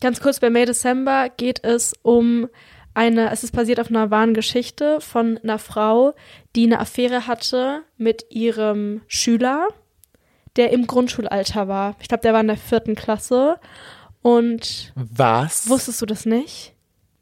ganz 0.01 0.19
kurz 0.19 0.39
bei 0.39 0.49
May 0.49 0.65
December 0.65 1.29
geht 1.29 1.63
es 1.63 1.93
um 2.01 2.47
eine, 2.93 3.31
es 3.31 3.43
ist 3.43 3.51
basiert 3.51 3.79
auf 3.79 3.89
einer 3.89 4.09
wahren 4.09 4.33
Geschichte 4.33 5.01
von 5.01 5.37
einer 5.43 5.59
Frau, 5.59 6.13
die 6.55 6.65
eine 6.65 6.79
Affäre 6.79 7.27
hatte 7.27 7.83
mit 7.97 8.25
ihrem 8.29 9.01
Schüler, 9.07 9.67
der 10.55 10.71
im 10.71 10.87
Grundschulalter 10.87 11.67
war. 11.67 11.95
Ich 11.99 12.07
glaube, 12.07 12.21
der 12.21 12.33
war 12.33 12.41
in 12.41 12.47
der 12.47 12.57
vierten 12.57 12.95
Klasse. 12.95 13.59
Und 14.21 14.93
Was? 14.95 15.69
wusstest 15.69 16.01
du 16.01 16.05
das 16.05 16.25
nicht? 16.25 16.75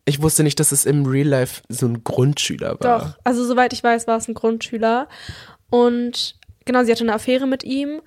ich 0.05 0.21
wusste 0.21 0.43
nicht, 0.43 0.59
dass 0.59 0.71
es 0.71 0.85
im 0.85 1.05
Real 1.05 1.27
Life 1.27 1.61
so 1.69 1.85
ein 1.87 2.03
Grundschüler 2.03 2.77
war. 2.79 2.99
Doch, 2.99 3.17
also 3.23 3.45
soweit 3.45 3.73
ich 3.73 3.83
weiß, 3.83 4.07
war 4.07 4.17
es 4.17 4.27
ein 4.27 4.33
Grundschüler. 4.33 5.07
Und 5.69 6.35
genau, 6.65 6.83
sie 6.83 6.91
hatte 6.91 7.03
eine 7.03 7.13
Affäre 7.13 7.47
mit 7.47 7.63
ihm. 7.63 8.01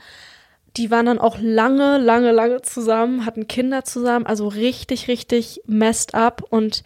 Die 0.77 0.91
waren 0.91 1.07
dann 1.07 1.18
auch 1.18 1.39
lange, 1.41 1.99
lange, 1.99 2.33
lange 2.33 2.62
zusammen, 2.62 3.24
hatten 3.24 3.49
Kinder 3.49 3.85
zusammen, 3.85 4.27
also 4.27 4.49
richtig, 4.49 5.09
richtig 5.09 5.62
messed 5.66 6.14
up. 6.14 6.43
Und 6.51 6.85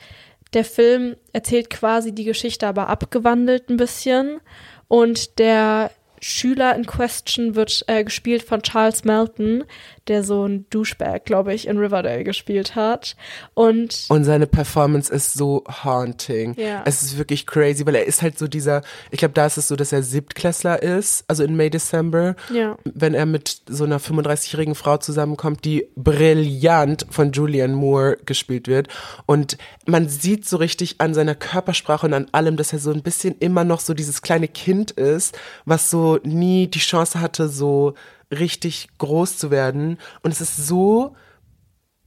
der 0.53 0.64
Film 0.64 1.16
erzählt 1.32 1.70
quasi 1.70 2.12
die 2.12 2.24
Geschichte, 2.24 2.66
aber 2.66 2.88
abgewandelt 2.88 3.68
ein 3.68 3.76
bisschen. 3.76 4.41
Und 4.88 5.38
der 5.38 5.91
Schüler 6.20 6.74
in 6.74 6.86
Question 6.86 7.55
wird 7.55 7.84
äh, 7.86 8.05
gespielt 8.05 8.43
von 8.43 8.62
Charles 8.62 9.05
Melton, 9.05 9.64
der 10.11 10.24
so 10.24 10.44
ein 10.44 10.66
Douchebag, 10.70 11.24
glaube 11.24 11.54
ich, 11.54 11.68
in 11.68 11.78
Riverdale 11.78 12.24
gespielt 12.24 12.74
hat. 12.74 13.16
Und 13.54 14.06
Und 14.08 14.24
seine 14.24 14.48
Performance 14.48 15.12
ist 15.12 15.34
so 15.34 15.64
haunting. 15.84 16.54
Ja. 16.58 16.82
Es 16.84 17.02
ist 17.02 17.16
wirklich 17.16 17.46
crazy, 17.46 17.86
weil 17.86 17.94
er 17.94 18.04
ist 18.04 18.20
halt 18.20 18.36
so 18.36 18.48
dieser, 18.48 18.82
ich 19.12 19.20
glaube, 19.20 19.34
da 19.34 19.46
ist 19.46 19.56
es 19.56 19.68
so, 19.68 19.76
dass 19.76 19.92
er 19.92 20.02
Siebtklässler 20.02 20.82
ist, 20.82 21.24
also 21.28 21.44
in 21.44 21.56
May, 21.56 21.70
December. 21.70 22.34
ja. 22.52 22.76
wenn 22.84 23.14
er 23.14 23.24
mit 23.24 23.62
so 23.68 23.84
einer 23.84 24.00
35-jährigen 24.00 24.74
Frau 24.74 24.96
zusammenkommt, 24.96 25.64
die 25.64 25.86
brillant 25.94 27.06
von 27.08 27.30
Julianne 27.30 27.76
Moore 27.76 28.16
gespielt 28.26 28.66
wird. 28.66 28.88
Und 29.26 29.56
man 29.86 30.08
sieht 30.08 30.46
so 30.48 30.56
richtig 30.56 30.96
an 30.98 31.14
seiner 31.14 31.36
Körpersprache 31.36 32.06
und 32.06 32.14
an 32.14 32.26
allem, 32.32 32.56
dass 32.56 32.72
er 32.72 32.80
so 32.80 32.90
ein 32.90 33.02
bisschen 33.02 33.36
immer 33.38 33.62
noch 33.62 33.78
so 33.78 33.94
dieses 33.94 34.22
kleine 34.22 34.48
Kind 34.48 34.90
ist, 34.90 35.38
was 35.64 35.88
so 35.88 36.18
nie 36.24 36.66
die 36.66 36.80
Chance 36.80 37.20
hatte, 37.20 37.48
so 37.48 37.94
richtig 38.31 38.89
groß 38.99 39.39
zu 39.39 39.51
werden. 39.51 39.99
Und 40.22 40.31
es 40.31 40.41
ist 40.41 40.66
so 40.66 41.16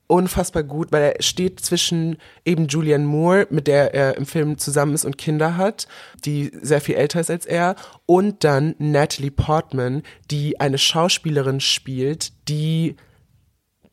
unfassbar 0.07 0.63
gut, 0.63 0.91
weil 0.91 1.01
er 1.01 1.24
steht 1.24 1.59
zwischen 1.59 2.17
eben 2.45 2.67
Julianne 2.67 3.05
Moore, 3.05 3.47
mit 3.49 3.67
der 3.67 3.93
er 3.93 4.17
im 4.17 4.26
Film 4.26 4.57
zusammen 4.57 4.93
ist 4.93 5.05
und 5.05 5.17
Kinder 5.17 5.57
hat, 5.57 5.88
die 6.26 6.51
sehr 6.61 6.82
viel 6.82 6.95
älter 6.95 7.19
ist 7.19 7.32
als 7.32 7.45
er, 7.45 7.76
und 8.05 8.43
dann 8.43 8.76
Natalie 8.78 9.32
Portman, 9.32 10.03
die 10.30 10.59
eine 10.59 10.78
Schauspielerin 10.78 11.61
spielt, 11.61 12.34
die 12.47 12.95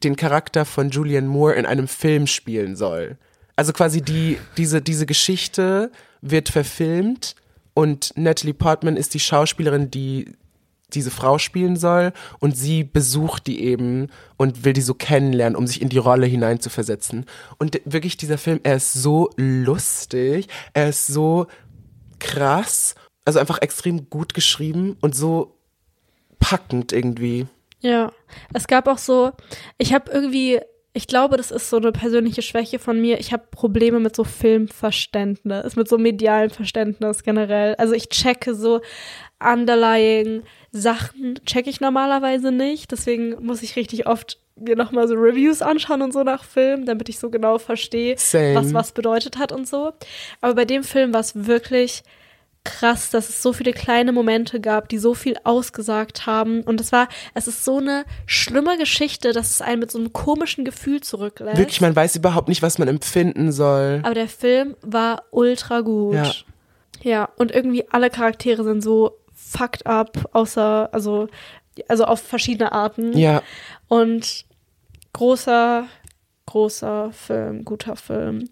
den 0.03 0.17
Charakter 0.17 0.65
von 0.65 0.91
Julianne 0.91 1.29
Moore 1.29 1.55
in 1.55 1.67
einem 1.67 1.89
Film 1.89 2.27
spielen 2.27 2.77
soll. 2.77 3.19
Also 3.57 3.73
quasi 3.73 4.03
die, 4.03 4.39
diese, 4.57 4.81
diese 4.83 5.07
Geschichte 5.07 5.91
wird 6.23 6.49
verfilmt 6.49 7.35
und 7.75 8.13
Natalie 8.17 8.55
Portman 8.55 8.97
ist 8.97 9.15
die 9.15 9.21
Schauspielerin, 9.21 9.91
die 9.91 10.33
diese 10.95 11.11
Frau 11.11 11.39
spielen 11.39 11.77
soll 11.77 12.13
und 12.39 12.57
sie 12.57 12.85
besucht 12.85 13.47
die 13.47 13.63
eben 13.63 14.09
und 14.37 14.65
will 14.65 14.73
die 14.73 14.81
so 14.81 14.95
kennenlernen, 14.95 15.57
um 15.57 15.67
sich 15.67 15.81
in 15.83 15.89
die 15.89 15.99
Rolle 15.99 16.27
hineinzuversetzen. 16.27 17.27
Und 17.59 17.81
wirklich 17.85 18.17
dieser 18.17 18.39
Film, 18.39 18.61
er 18.63 18.77
ist 18.77 18.93
so 18.93 19.31
lustig, 19.37 20.49
er 20.75 20.91
ist 20.91 21.07
so 21.07 21.47
krass, 22.19 22.95
also 23.25 23.39
einfach 23.39 23.63
extrem 23.63 24.09
gut 24.11 24.35
geschrieben 24.35 24.97
und 25.01 25.15
so 25.15 25.57
packend 26.39 26.93
irgendwie. 26.93 27.47
Ja, 27.81 28.13
es 28.53 28.67
gab 28.67 28.89
auch 28.89 28.99
so, 28.99 29.33
ich 29.79 29.95
habe 29.95 30.11
irgendwie, 30.11 30.61
ich 30.93 31.07
glaube, 31.07 31.37
das 31.37 31.51
ist 31.51 31.71
so 31.71 31.77
eine 31.77 31.93
persönliche 31.93 32.43
Schwäche 32.43 32.79
von 32.79 33.01
mir. 33.01 33.21
Ich 33.21 33.33
habe 33.33 33.45
Probleme 33.51 34.01
mit 34.01 34.15
so 34.17 34.25
Filmverständnis, 34.25 35.77
mit 35.77 35.89
so 35.89 35.97
medialem 35.97 36.51
Verständnis 36.51 37.23
generell. 37.23 37.75
Also 37.77 37.95
ich 37.95 38.09
checke 38.09 38.55
so 38.55 38.81
underlying 39.43 40.43
Sachen, 40.73 41.41
checke 41.45 41.71
ich 41.71 41.81
normalerweise 41.81 42.53
nicht. 42.53 42.93
Deswegen 42.93 43.45
muss 43.45 43.63
ich 43.63 43.77
richtig 43.77 44.07
oft 44.07 44.39
mir 44.57 44.77
nochmal 44.77 45.09
so 45.09 45.15
Reviews 45.15 45.63
anschauen 45.63 46.03
und 46.03 46.13
so 46.13 46.23
nach 46.23 46.45
Filmen, 46.45 46.85
damit 46.87 47.09
ich 47.09 47.19
so 47.19 47.31
genau 47.31 47.59
verstehe, 47.59 48.17
Same. 48.19 48.55
was 48.55 48.75
was 48.75 48.93
bedeutet 48.93 49.39
hat 49.39 49.53
und 49.53 49.67
so. 49.67 49.93
Aber 50.41 50.55
bei 50.55 50.65
dem 50.65 50.85
Film 50.85 51.13
war 51.13 51.21
es 51.21 51.47
wirklich 51.47 52.03
krass, 52.65 53.11
dass 53.11 53.29
es 53.29 53.43
so 53.43 53.53
viele 53.53 53.73
kleine 53.73 54.13
Momente 54.13 54.61
gab, 54.61 54.89
die 54.89 54.99
so 54.99 55.15
viel 55.15 55.37
ausgesagt 55.45 56.27
haben. 56.27 56.61
Und 56.63 56.81
es 56.81 56.93
war, 56.93 57.09
es 57.35 57.49
ist 57.49 57.65
so 57.65 57.79
eine 57.79 58.05
schlimme 58.27 58.77
Geschichte, 58.77 59.33
dass 59.33 59.51
es 59.51 59.63
einen 59.63 59.81
mit 59.81 59.91
so 59.91 59.99
einem 59.99 60.13
komischen 60.13 60.65
Gefühl 60.65 61.01
zurücklässt. 61.01 61.59
Wirklich, 61.59 61.81
man 61.81 61.97
weiß 61.97 62.17
überhaupt 62.17 62.49
nicht, 62.49 62.63
was 62.63 62.79
man 62.79 62.89
empfinden 62.89 63.51
soll. 63.51 64.01
Aber 64.03 64.15
der 64.15 64.29
Film 64.29 64.77
war 64.83 65.25
ultra 65.31 65.81
gut. 65.81 66.15
Ja. 66.17 66.33
Ja, 67.03 67.31
und 67.37 67.51
irgendwie 67.51 67.87
alle 67.91 68.11
Charaktere 68.11 68.63
sind 68.63 68.83
so 68.83 69.17
fucked 69.51 69.87
up, 69.87 70.29
außer, 70.33 70.89
also, 70.93 71.29
also 71.89 72.05
auf 72.05 72.21
verschiedene 72.21 72.73
Arten. 72.73 73.17
Ja, 73.17 73.43
Und 73.89 74.45
großer, 75.13 75.85
großer 76.47 77.11
Film, 77.13 77.65
guter 77.65 77.97
Film. 77.97 78.49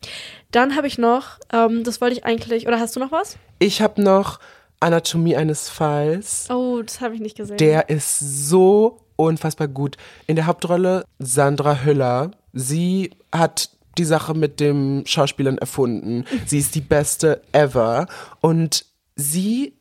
Dann 0.51 0.77
habe 0.77 0.87
ich 0.87 0.99
noch, 0.99 1.39
ähm, 1.53 1.85
das 1.85 2.01
wollte 2.01 2.17
ich 2.17 2.25
eigentlich, 2.25 2.67
oder 2.67 2.81
hast 2.81 2.97
du 2.97 3.01
noch 3.01 3.13
was? 3.13 3.37
ich 3.61 3.83
habe 3.83 4.01
noch 4.01 4.39
Anatomie 4.81 5.35
eines 5.37 5.69
Falls. 5.69 6.49
Oh, 6.49 6.81
das 6.83 7.01
habe 7.01 7.15
ich 7.15 7.21
nicht 7.21 7.37
gesehen. 7.37 7.57
Der 7.57 7.89
ist 7.89 8.19
so 8.21 9.01
unfassbar 9.17 9.67
gut. 9.67 9.97
In 10.29 10.37
der 10.37 10.47
Hauptrolle 10.47 11.05
Sandra 11.19 11.83
Hüller. 11.83 12.31
Sie 12.53 13.11
hat 13.33 13.71
die 13.99 14.05
Sache 14.05 14.35
mit 14.35 14.61
dem 14.61 15.03
Schauspielern 15.07 15.59
erfunden. 15.59 16.25
Sie 16.47 16.59
ist 16.61 16.77
die 16.77 16.81
beste 16.81 17.43
ever. 17.51 18.07
Und 18.41 18.85
sie 19.17 19.75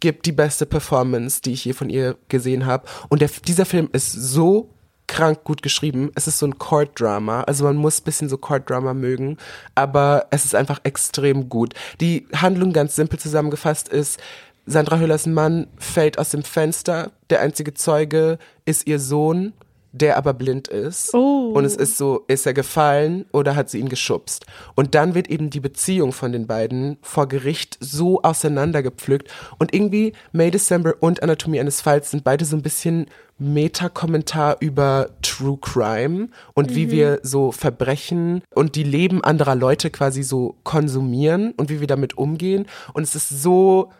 gibt 0.00 0.26
die 0.26 0.32
beste 0.32 0.66
Performance, 0.66 1.40
die 1.42 1.52
ich 1.52 1.64
je 1.64 1.72
von 1.72 1.90
ihr 1.90 2.16
gesehen 2.28 2.66
habe. 2.66 2.86
Und 3.08 3.20
der, 3.20 3.30
dieser 3.46 3.66
Film 3.66 3.88
ist 3.92 4.12
so 4.12 4.70
krank 5.06 5.44
gut 5.44 5.62
geschrieben. 5.62 6.10
Es 6.14 6.26
ist 6.26 6.38
so 6.38 6.46
ein 6.46 6.58
Court-Drama. 6.58 7.42
Also 7.42 7.64
man 7.64 7.76
muss 7.76 8.00
bisschen 8.00 8.28
so 8.28 8.38
Court-Drama 8.38 8.94
mögen. 8.94 9.36
Aber 9.74 10.26
es 10.30 10.44
ist 10.44 10.54
einfach 10.54 10.80
extrem 10.84 11.48
gut. 11.48 11.74
Die 12.00 12.26
Handlung 12.34 12.72
ganz 12.72 12.96
simpel 12.96 13.18
zusammengefasst 13.18 13.88
ist, 13.88 14.18
Sandra 14.66 14.98
Hüllers 14.98 15.26
Mann 15.26 15.66
fällt 15.76 16.18
aus 16.18 16.30
dem 16.30 16.42
Fenster. 16.42 17.10
Der 17.28 17.40
einzige 17.40 17.74
Zeuge 17.74 18.38
ist 18.64 18.86
ihr 18.86 18.98
Sohn, 18.98 19.52
der 19.94 20.16
aber 20.16 20.34
blind 20.34 20.66
ist. 20.68 21.14
Oh. 21.14 21.52
Und 21.54 21.64
es 21.64 21.76
ist 21.76 21.96
so, 21.96 22.24
ist 22.26 22.46
er 22.46 22.52
gefallen 22.52 23.26
oder 23.32 23.54
hat 23.54 23.70
sie 23.70 23.78
ihn 23.78 23.88
geschubst? 23.88 24.44
Und 24.74 24.94
dann 24.96 25.14
wird 25.14 25.28
eben 25.28 25.50
die 25.50 25.60
Beziehung 25.60 26.12
von 26.12 26.32
den 26.32 26.48
beiden 26.48 26.98
vor 27.00 27.28
Gericht 27.28 27.78
so 27.80 28.20
auseinandergepflückt. 28.22 29.30
Und 29.58 29.72
irgendwie 29.72 30.12
May 30.32 30.50
December 30.50 30.94
und 30.98 31.22
Anatomie 31.22 31.60
eines 31.60 31.80
Falls 31.80 32.10
sind 32.10 32.24
beide 32.24 32.44
so 32.44 32.56
ein 32.56 32.62
bisschen 32.62 33.06
Meta-Kommentar 33.38 34.56
über 34.60 35.10
True 35.22 35.58
Crime 35.60 36.28
und 36.54 36.74
wie 36.74 36.90
wir 36.90 37.20
so 37.22 37.52
Verbrechen 37.52 38.42
und 38.54 38.74
die 38.74 38.84
Leben 38.84 39.22
anderer 39.22 39.54
Leute 39.54 39.90
quasi 39.90 40.22
so 40.22 40.56
konsumieren 40.64 41.52
und 41.56 41.68
wie 41.68 41.80
wir 41.80 41.86
damit 41.86 42.18
umgehen. 42.18 42.66
Und 42.92 43.04
es 43.04 43.14
ist 43.14 43.28
so 43.28 43.90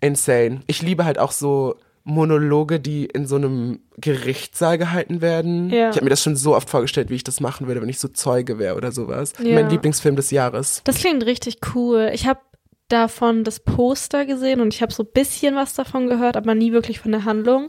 insane. 0.00 0.60
Ich 0.66 0.82
liebe 0.82 1.04
halt 1.04 1.18
auch 1.18 1.32
so 1.32 1.76
Monologe, 2.08 2.80
die 2.80 3.04
in 3.04 3.26
so 3.26 3.36
einem 3.36 3.80
Gerichtssaal 3.98 4.78
gehalten 4.78 5.20
werden. 5.20 5.70
Ja. 5.70 5.90
Ich 5.90 5.96
habe 5.96 6.04
mir 6.04 6.10
das 6.10 6.22
schon 6.22 6.36
so 6.36 6.56
oft 6.56 6.70
vorgestellt, 6.70 7.10
wie 7.10 7.16
ich 7.16 7.24
das 7.24 7.40
machen 7.40 7.66
würde, 7.66 7.82
wenn 7.82 7.88
ich 7.88 7.98
so 7.98 8.08
Zeuge 8.08 8.58
wäre 8.58 8.76
oder 8.76 8.92
sowas. 8.92 9.34
Ja. 9.42 9.54
Mein 9.54 9.68
Lieblingsfilm 9.68 10.16
des 10.16 10.30
Jahres. 10.30 10.80
Das 10.84 10.96
klingt 10.96 11.24
richtig 11.26 11.58
cool. 11.74 12.10
Ich 12.14 12.26
habe 12.26 12.40
davon 12.88 13.44
das 13.44 13.60
Poster 13.60 14.24
gesehen 14.24 14.60
und 14.60 14.72
ich 14.72 14.80
habe 14.80 14.92
so 14.92 15.02
ein 15.02 15.12
bisschen 15.12 15.54
was 15.54 15.74
davon 15.74 16.08
gehört, 16.08 16.38
aber 16.38 16.54
nie 16.54 16.72
wirklich 16.72 16.98
von 16.98 17.12
der 17.12 17.26
Handlung. 17.26 17.68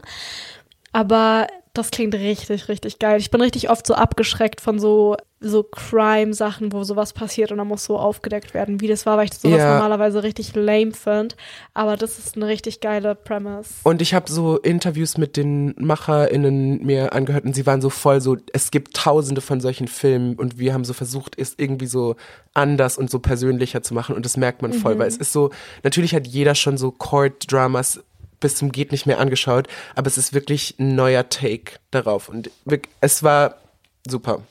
Aber 0.92 1.46
das 1.72 1.90
klingt 1.90 2.14
richtig, 2.14 2.68
richtig 2.68 2.98
geil. 2.98 3.18
Ich 3.20 3.30
bin 3.30 3.40
richtig 3.40 3.70
oft 3.70 3.86
so 3.86 3.94
abgeschreckt 3.94 4.60
von 4.60 4.78
so, 4.80 5.16
so 5.38 5.62
Crime-Sachen, 5.62 6.72
wo 6.72 6.82
sowas 6.82 7.12
passiert 7.12 7.52
und 7.52 7.58
dann 7.58 7.68
muss 7.68 7.84
so 7.84 7.96
aufgedeckt 7.96 8.54
werden, 8.54 8.80
wie 8.80 8.88
das 8.88 9.06
war, 9.06 9.16
weil 9.16 9.26
ich 9.26 9.34
sowas 9.34 9.58
Ja. 9.58 9.74
normalerweise 9.74 10.22
richtig 10.22 10.54
lame 10.56 10.92
finde. 10.92 11.36
Aber 11.72 11.96
das 11.96 12.18
ist 12.18 12.36
eine 12.36 12.48
richtig 12.48 12.80
geile 12.80 13.14
Premise. 13.14 13.68
Und 13.84 14.02
ich 14.02 14.14
habe 14.14 14.30
so 14.30 14.58
Interviews 14.58 15.16
mit 15.16 15.36
den 15.36 15.74
MacherInnen 15.78 16.84
mir 16.84 17.12
angehört 17.12 17.44
und 17.44 17.54
sie 17.54 17.66
waren 17.66 17.80
so 17.80 17.88
voll 17.88 18.20
so, 18.20 18.36
es 18.52 18.70
gibt 18.72 18.94
tausende 18.96 19.40
von 19.40 19.60
solchen 19.60 19.86
Filmen 19.86 20.34
und 20.34 20.58
wir 20.58 20.74
haben 20.74 20.84
so 20.84 20.92
versucht, 20.92 21.38
es 21.38 21.54
irgendwie 21.56 21.86
so 21.86 22.16
anders 22.52 22.98
und 22.98 23.10
so 23.10 23.20
persönlicher 23.20 23.82
zu 23.82 23.94
machen 23.94 24.16
und 24.16 24.24
das 24.24 24.36
merkt 24.36 24.60
man 24.60 24.72
voll, 24.72 24.98
weil 24.98 25.06
es 25.06 25.16
ist 25.16 25.32
so, 25.32 25.50
natürlich 25.84 26.14
hat 26.16 26.26
jeder 26.26 26.56
schon 26.56 26.76
so 26.76 26.90
Court-Dramas 26.90 28.02
bis 28.40 28.56
zum 28.56 28.72
geht 28.72 28.92
nicht 28.92 29.06
mehr 29.06 29.20
angeschaut, 29.20 29.68
aber 29.94 30.06
es 30.06 30.18
ist 30.18 30.32
wirklich 30.32 30.74
ein 30.78 30.94
neuer 30.94 31.28
Take 31.28 31.74
darauf 31.90 32.28
und 32.28 32.50
es 33.00 33.22
war 33.22 33.56
super. 34.06 34.42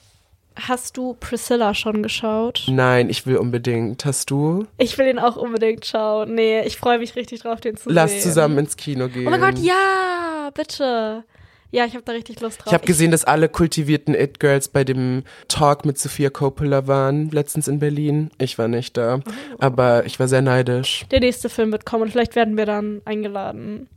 Hast 0.55 0.97
du 0.97 1.15
Priscilla 1.19 1.73
schon 1.73 2.03
geschaut? 2.03 2.65
Nein, 2.67 3.09
ich 3.09 3.25
will 3.25 3.37
unbedingt. 3.37 4.03
Hast 4.03 4.29
du? 4.29 4.67
Ich 4.77 4.97
will 4.97 5.05
den 5.05 5.17
auch 5.19 5.37
unbedingt 5.37 5.85
schauen. 5.85 6.35
Nee, 6.35 6.61
ich 6.63 6.77
freue 6.77 6.99
mich 6.99 7.15
richtig 7.15 7.41
drauf, 7.41 7.61
den 7.61 7.77
zu 7.77 7.89
Lass 7.89 8.11
sehen. 8.11 8.21
zusammen 8.21 8.57
ins 8.57 8.75
Kino 8.75 9.07
gehen. 9.07 9.25
Oh 9.27 9.29
mein 9.29 9.39
Gott, 9.39 9.57
ja, 9.59 10.49
bitte. 10.53 11.23
Ja, 11.71 11.85
ich 11.85 11.93
habe 11.93 12.03
da 12.03 12.13
richtig 12.13 12.39
Lust 12.41 12.59
drauf. 12.59 12.67
Ich 12.67 12.73
habe 12.73 12.85
gesehen, 12.87 13.11
dass 13.11 13.25
alle 13.25 13.47
kultivierten 13.47 14.15
It-Girls 14.15 14.69
bei 14.69 14.83
dem 14.83 15.23
Talk 15.47 15.85
mit 15.85 15.97
Sophia 15.99 16.29
Coppola 16.31 16.87
waren, 16.87 17.29
letztens 17.29 17.67
in 17.67 17.77
Berlin. 17.79 18.31
Ich 18.39 18.57
war 18.57 18.67
nicht 18.67 18.97
da, 18.97 19.19
Oh. 19.25 19.31
aber 19.59 20.05
ich 20.05 20.19
war 20.19 20.27
sehr 20.27 20.41
neidisch. 20.41 21.05
der 21.11 21.19
nächste 21.19 21.47
Film 21.49 21.71
wird 21.71 21.85
kommen 21.85 22.03
und 22.03 22.11
vielleicht 22.11 22.35
werden 22.35 22.57
wir 22.57 22.65
dann 22.65 23.01
eingeladen, 23.05 23.87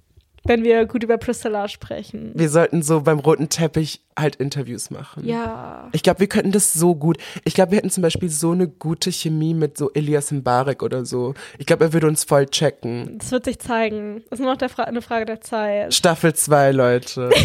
wenn 0.45 0.64
wir 0.64 0.86
gut 0.86 1.05
über 1.05 1.18
Priscilla 1.18 1.68
sprechen. 1.68 2.32
Wir 2.34 2.49
sollten 2.49 2.82
so 2.82 3.01
beim 3.03 3.18
roten 3.20 3.49
Teppich 3.49 4.01
halt 4.18 4.36
Interviews 4.36 4.90
machen. 4.90 5.26
Ja. 5.26 5.88
Ich 5.93 6.03
glaube, 6.03 6.20
wir 6.20 6.26
könnten 6.26 6.53
das 6.53 6.72
so 6.72 6.95
gut. 6.95 7.18
Ich 7.45 7.55
glaube, 7.55 7.70
wir 7.72 7.78
hätten 7.78 7.90
zum 7.90 8.03
Beispiel 8.03 8.28
so 8.28 8.51
eine 8.53 8.68
gute 8.68 9.11
Chemie 9.12 9.55
mit 9.55 9.78
so 9.78 9.90
Elias 9.93 10.30
Mbarek 10.30 10.82
oder 10.82 11.05
so. 11.05 11.34
Ich 11.59 11.66
glaube, 11.66 11.84
er 11.84 11.93
würde 11.93 12.09
uns 12.09 12.24
voll 12.24 12.47
checken. 12.47 13.18
Das 13.18 13.30
wird 13.30 13.45
sich 13.45 13.59
zeigen. 13.59 14.22
Das 14.30 14.38
ist 14.38 14.45
nur 14.45 14.55
noch 14.55 14.70
Fra 14.70 14.84
eine 14.84 15.03
Frage 15.03 15.26
der 15.26 15.40
Zeit. 15.40 15.95
Staffel 15.95 16.34
2, 16.34 16.72
Leute. 16.72 17.30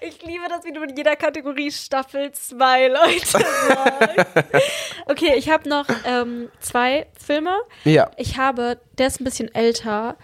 Ich 0.00 0.20
liebe 0.26 0.44
das, 0.48 0.64
wie 0.64 0.72
du 0.72 0.82
in 0.82 0.96
jeder 0.96 1.14
Kategorie 1.14 1.70
Staffel 1.70 2.32
2 2.32 2.88
Leute 2.88 3.26
sagst. 3.26 3.46
Okay, 5.06 5.34
ich 5.36 5.50
habe 5.50 5.68
noch 5.68 5.86
ähm, 6.04 6.48
zwei 6.60 7.06
Filme. 7.14 7.50
ja. 7.84 8.10
Ich 8.16 8.38
habe, 8.38 8.80
der 8.98 9.08
ist 9.08 9.20
ein 9.20 9.24
bisschen 9.24 9.52
älter, 9.54 10.16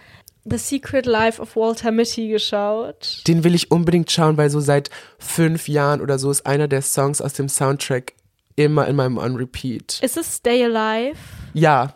The 0.49 0.57
Secret 0.57 1.05
Life 1.05 1.41
of 1.41 1.55
Walter 1.55 1.91
Mitty 1.91 2.29
geschaut. 2.29 3.23
Den 3.27 3.43
will 3.43 3.55
ich 3.55 3.71
unbedingt 3.71 4.11
schauen, 4.11 4.37
weil 4.37 4.49
so 4.49 4.59
seit 4.59 4.89
fünf 5.17 5.67
Jahren 5.67 6.01
oder 6.01 6.19
so 6.19 6.31
ist 6.31 6.45
einer 6.45 6.67
der 6.67 6.81
Songs 6.81 7.21
aus 7.21 7.33
dem 7.33 7.49
Soundtrack 7.49 8.13
immer 8.55 8.87
in 8.87 8.95
meinem 8.95 9.17
On 9.17 9.35
Repeat. 9.35 9.99
Ist 10.01 10.17
es 10.17 10.35
Stay 10.35 10.63
Alive? 10.63 11.17
Ja. 11.53 11.95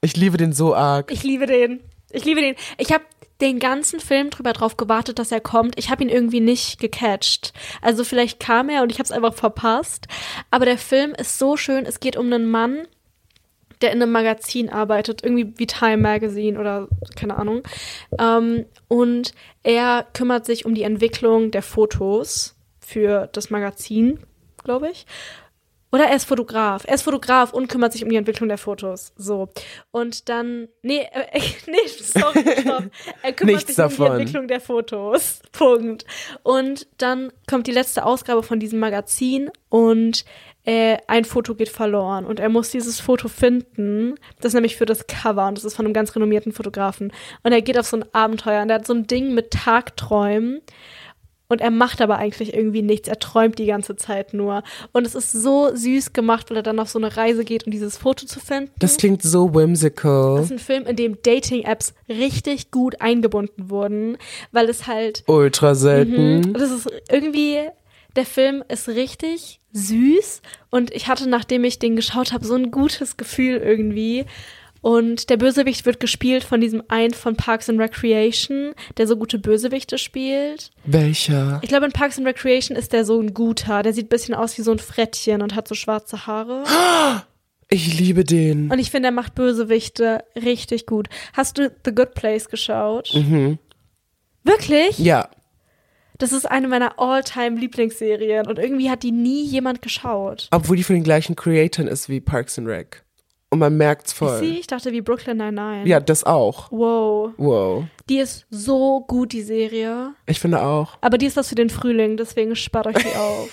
Ich 0.00 0.16
liebe 0.16 0.36
den 0.36 0.52
so 0.52 0.74
arg. 0.74 1.10
Ich 1.10 1.22
liebe 1.22 1.46
den. 1.46 1.80
Ich 2.10 2.24
liebe 2.24 2.40
den. 2.40 2.56
Ich 2.76 2.92
habe 2.92 3.04
den 3.40 3.58
ganzen 3.58 3.98
Film 3.98 4.30
drüber 4.30 4.52
drauf 4.52 4.76
gewartet, 4.76 5.18
dass 5.18 5.32
er 5.32 5.40
kommt. 5.40 5.78
Ich 5.78 5.90
habe 5.90 6.02
ihn 6.02 6.08
irgendwie 6.08 6.40
nicht 6.40 6.78
gecatcht. 6.78 7.52
Also 7.80 8.04
vielleicht 8.04 8.38
kam 8.38 8.68
er 8.68 8.82
und 8.82 8.92
ich 8.92 8.98
habe 8.98 9.04
es 9.04 9.12
einfach 9.12 9.34
verpasst. 9.34 10.06
Aber 10.50 10.64
der 10.64 10.78
Film 10.78 11.12
ist 11.12 11.38
so 11.38 11.56
schön. 11.56 11.84
Es 11.84 11.98
geht 11.98 12.16
um 12.16 12.26
einen 12.26 12.48
Mann, 12.48 12.86
der 13.82 13.92
in 13.92 14.02
einem 14.02 14.12
Magazin 14.12 14.68
arbeitet, 14.68 15.22
irgendwie 15.22 15.52
wie 15.56 15.66
Time 15.66 15.98
Magazine 15.98 16.58
oder 16.58 16.88
keine 17.16 17.36
Ahnung. 17.36 17.62
Ähm, 18.18 18.66
und 18.88 19.32
er 19.62 20.06
kümmert 20.14 20.46
sich 20.46 20.64
um 20.64 20.74
die 20.74 20.82
Entwicklung 20.82 21.50
der 21.50 21.62
Fotos 21.62 22.56
für 22.80 23.28
das 23.32 23.50
Magazin, 23.50 24.20
glaube 24.62 24.90
ich. 24.90 25.06
Oder 25.92 26.06
er 26.06 26.16
ist 26.16 26.24
Fotograf. 26.24 26.84
Er 26.86 26.94
ist 26.94 27.02
Fotograf 27.02 27.52
und 27.52 27.68
kümmert 27.68 27.92
sich 27.92 28.02
um 28.02 28.08
die 28.08 28.16
Entwicklung 28.16 28.48
der 28.48 28.56
Fotos. 28.56 29.12
So. 29.16 29.50
Und 29.90 30.30
dann. 30.30 30.68
Nee, 30.80 31.06
äh, 31.12 31.40
nee, 31.66 31.76
sorry, 31.86 32.40
stopp. 32.60 32.84
Er 33.22 33.32
kümmert 33.34 33.56
Nichts 33.56 33.76
sich 33.76 33.84
um 33.84 33.90
die 33.90 33.96
davon. 33.96 34.12
Entwicklung 34.12 34.48
der 34.48 34.60
Fotos. 34.60 35.40
Punkt. 35.52 36.06
Und 36.42 36.86
dann 36.96 37.30
kommt 37.46 37.66
die 37.66 37.72
letzte 37.72 38.06
Ausgabe 38.06 38.42
von 38.42 38.58
diesem 38.58 38.78
Magazin 38.78 39.50
und 39.68 40.24
äh, 40.64 40.98
ein 41.08 41.24
Foto 41.24 41.54
geht 41.54 41.68
verloren 41.68 42.24
und 42.24 42.38
er 42.38 42.48
muss 42.48 42.70
dieses 42.70 43.00
Foto 43.00 43.28
finden. 43.28 44.14
Das 44.40 44.50
ist 44.50 44.54
nämlich 44.54 44.76
für 44.76 44.86
das 44.86 45.06
Cover 45.06 45.48
und 45.48 45.58
das 45.58 45.64
ist 45.64 45.74
von 45.74 45.84
einem 45.84 45.94
ganz 45.94 46.14
renommierten 46.14 46.52
Fotografen. 46.52 47.12
Und 47.42 47.52
er 47.52 47.62
geht 47.62 47.78
auf 47.78 47.86
so 47.86 47.96
ein 47.96 48.04
Abenteuer 48.12 48.62
und 48.62 48.70
er 48.70 48.76
hat 48.76 48.86
so 48.86 48.94
ein 48.94 49.06
Ding 49.06 49.34
mit 49.34 49.50
Tagträumen. 49.50 50.60
Und 51.48 51.60
er 51.60 51.70
macht 51.70 52.00
aber 52.00 52.16
eigentlich 52.16 52.54
irgendwie 52.54 52.80
nichts. 52.80 53.08
Er 53.08 53.18
träumt 53.18 53.58
die 53.58 53.66
ganze 53.66 53.94
Zeit 53.94 54.32
nur. 54.32 54.62
Und 54.92 55.06
es 55.06 55.14
ist 55.14 55.32
so 55.32 55.70
süß 55.74 56.14
gemacht, 56.14 56.48
weil 56.48 56.56
er 56.56 56.62
dann 56.62 56.78
auf 56.80 56.88
so 56.88 56.98
eine 56.98 57.14
Reise 57.14 57.44
geht, 57.44 57.66
um 57.66 57.70
dieses 57.70 57.98
Foto 57.98 58.24
zu 58.24 58.40
finden. 58.40 58.70
Das 58.78 58.96
klingt 58.96 59.20
so 59.20 59.52
whimsical. 59.52 60.36
Das 60.36 60.46
ist 60.46 60.52
ein 60.52 60.58
Film, 60.58 60.86
in 60.86 60.96
dem 60.96 61.20
Dating-Apps 61.20 61.92
richtig 62.08 62.70
gut 62.70 63.02
eingebunden 63.02 63.68
wurden, 63.68 64.16
weil 64.50 64.70
es 64.70 64.86
halt 64.86 65.24
Ultra 65.26 65.74
selten. 65.74 66.38
Mhm. 66.38 66.52
Das 66.54 66.70
ist 66.70 66.90
irgendwie, 67.10 67.58
der 68.16 68.24
Film 68.24 68.64
ist 68.68 68.88
richtig 68.88 69.60
süß 69.72 70.42
und 70.70 70.92
ich 70.92 71.08
hatte, 71.08 71.28
nachdem 71.28 71.64
ich 71.64 71.78
den 71.78 71.96
geschaut 71.96 72.32
habe, 72.32 72.44
so 72.44 72.54
ein 72.54 72.70
gutes 72.70 73.16
Gefühl 73.16 73.56
irgendwie. 73.56 74.26
Und 74.82 75.30
der 75.30 75.36
Bösewicht 75.36 75.86
wird 75.86 76.00
gespielt 76.00 76.42
von 76.42 76.60
diesem 76.60 76.82
einen 76.88 77.14
von 77.14 77.36
Parks 77.36 77.70
and 77.70 77.78
Recreation, 77.78 78.74
der 78.96 79.06
so 79.06 79.16
gute 79.16 79.38
Bösewichte 79.38 79.96
spielt. 79.96 80.72
Welcher? 80.84 81.60
Ich 81.62 81.68
glaube, 81.68 81.86
in 81.86 81.92
Parks 81.92 82.18
and 82.18 82.26
Recreation 82.26 82.76
ist 82.76 82.92
der 82.92 83.04
so 83.04 83.20
ein 83.20 83.32
guter. 83.32 83.84
Der 83.84 83.92
sieht 83.92 84.06
ein 84.06 84.08
bisschen 84.08 84.34
aus 84.34 84.58
wie 84.58 84.62
so 84.62 84.72
ein 84.72 84.80
Frettchen 84.80 85.40
und 85.40 85.54
hat 85.54 85.68
so 85.68 85.74
schwarze 85.74 86.26
Haare. 86.26 86.64
Ich 87.68 87.98
liebe 87.98 88.22
den. 88.22 88.70
Und 88.70 88.78
ich 88.78 88.90
finde, 88.90 89.08
er 89.08 89.12
macht 89.12 89.34
Bösewichte 89.34 90.24
richtig 90.36 90.84
gut. 90.84 91.08
Hast 91.32 91.56
du 91.56 91.74
The 91.86 91.94
Good 91.94 92.12
Place 92.12 92.50
geschaut? 92.50 93.10
Mhm. 93.14 93.58
Wirklich? 94.44 94.98
Ja. 94.98 95.30
Das 96.22 96.32
ist 96.32 96.48
eine 96.48 96.68
meiner 96.68 97.00
all-time 97.00 97.58
Lieblingsserien 97.58 98.46
und 98.46 98.56
irgendwie 98.60 98.88
hat 98.90 99.02
die 99.02 99.10
nie 99.10 99.42
jemand 99.44 99.82
geschaut. 99.82 100.46
Obwohl 100.52 100.76
die 100.76 100.84
von 100.84 100.94
den 100.94 101.02
gleichen 101.02 101.34
Creatoren 101.34 101.88
ist 101.88 102.08
wie 102.08 102.20
Parks 102.20 102.56
and 102.60 102.68
Rec. 102.68 103.02
Und 103.50 103.58
man 103.58 103.76
merkt's 103.76 104.12
voll. 104.12 104.38
sie? 104.38 104.60
Ich 104.60 104.68
dachte 104.68 104.92
wie 104.92 105.00
Brooklyn 105.00 105.36
Nine-Nine. 105.36 105.86
Ja, 105.88 105.98
das 105.98 106.22
auch. 106.22 106.70
Wow. 106.70 107.32
Wow. 107.38 107.84
Die 108.08 108.18
ist 108.18 108.46
so 108.50 109.00
gut, 109.00 109.32
die 109.32 109.42
Serie. 109.42 110.14
Ich 110.26 110.38
finde 110.38 110.62
auch. 110.62 110.96
Aber 111.00 111.18
die 111.18 111.26
ist 111.26 111.36
das 111.36 111.48
für 111.48 111.56
den 111.56 111.70
Frühling, 111.70 112.16
deswegen 112.16 112.54
spart 112.54 112.86
euch 112.86 112.94
die 113.02 113.16
auf. 113.18 113.50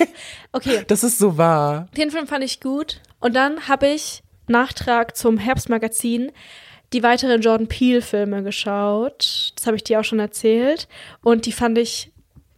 Okay, 0.51 0.83
Das 0.87 1.03
ist 1.03 1.17
so 1.17 1.37
wahr. 1.39 1.87
den 1.97 2.11
Film 2.11 2.27
fand 2.27 2.43
ich 2.43 2.61
gut. 2.61 3.01
Und 3.19 3.35
dann 3.35 3.67
habe 3.67 3.87
ich 3.87 4.21
Nachtrag 4.47 5.17
zum 5.17 5.39
Herbstmagazin 5.39 6.31
die 6.93 7.03
weiteren 7.03 7.41
Jordan 7.41 7.67
Peele-Filme 7.67 8.41
geschaut. 8.43 9.53
Das 9.55 9.65
habe 9.67 9.75
ich 9.75 9.83
dir 9.83 9.99
auch 9.99 10.03
schon 10.03 10.19
erzählt. 10.19 10.87
Und 11.23 11.45
die 11.45 11.51
fand 11.51 11.77
ich 11.77 12.08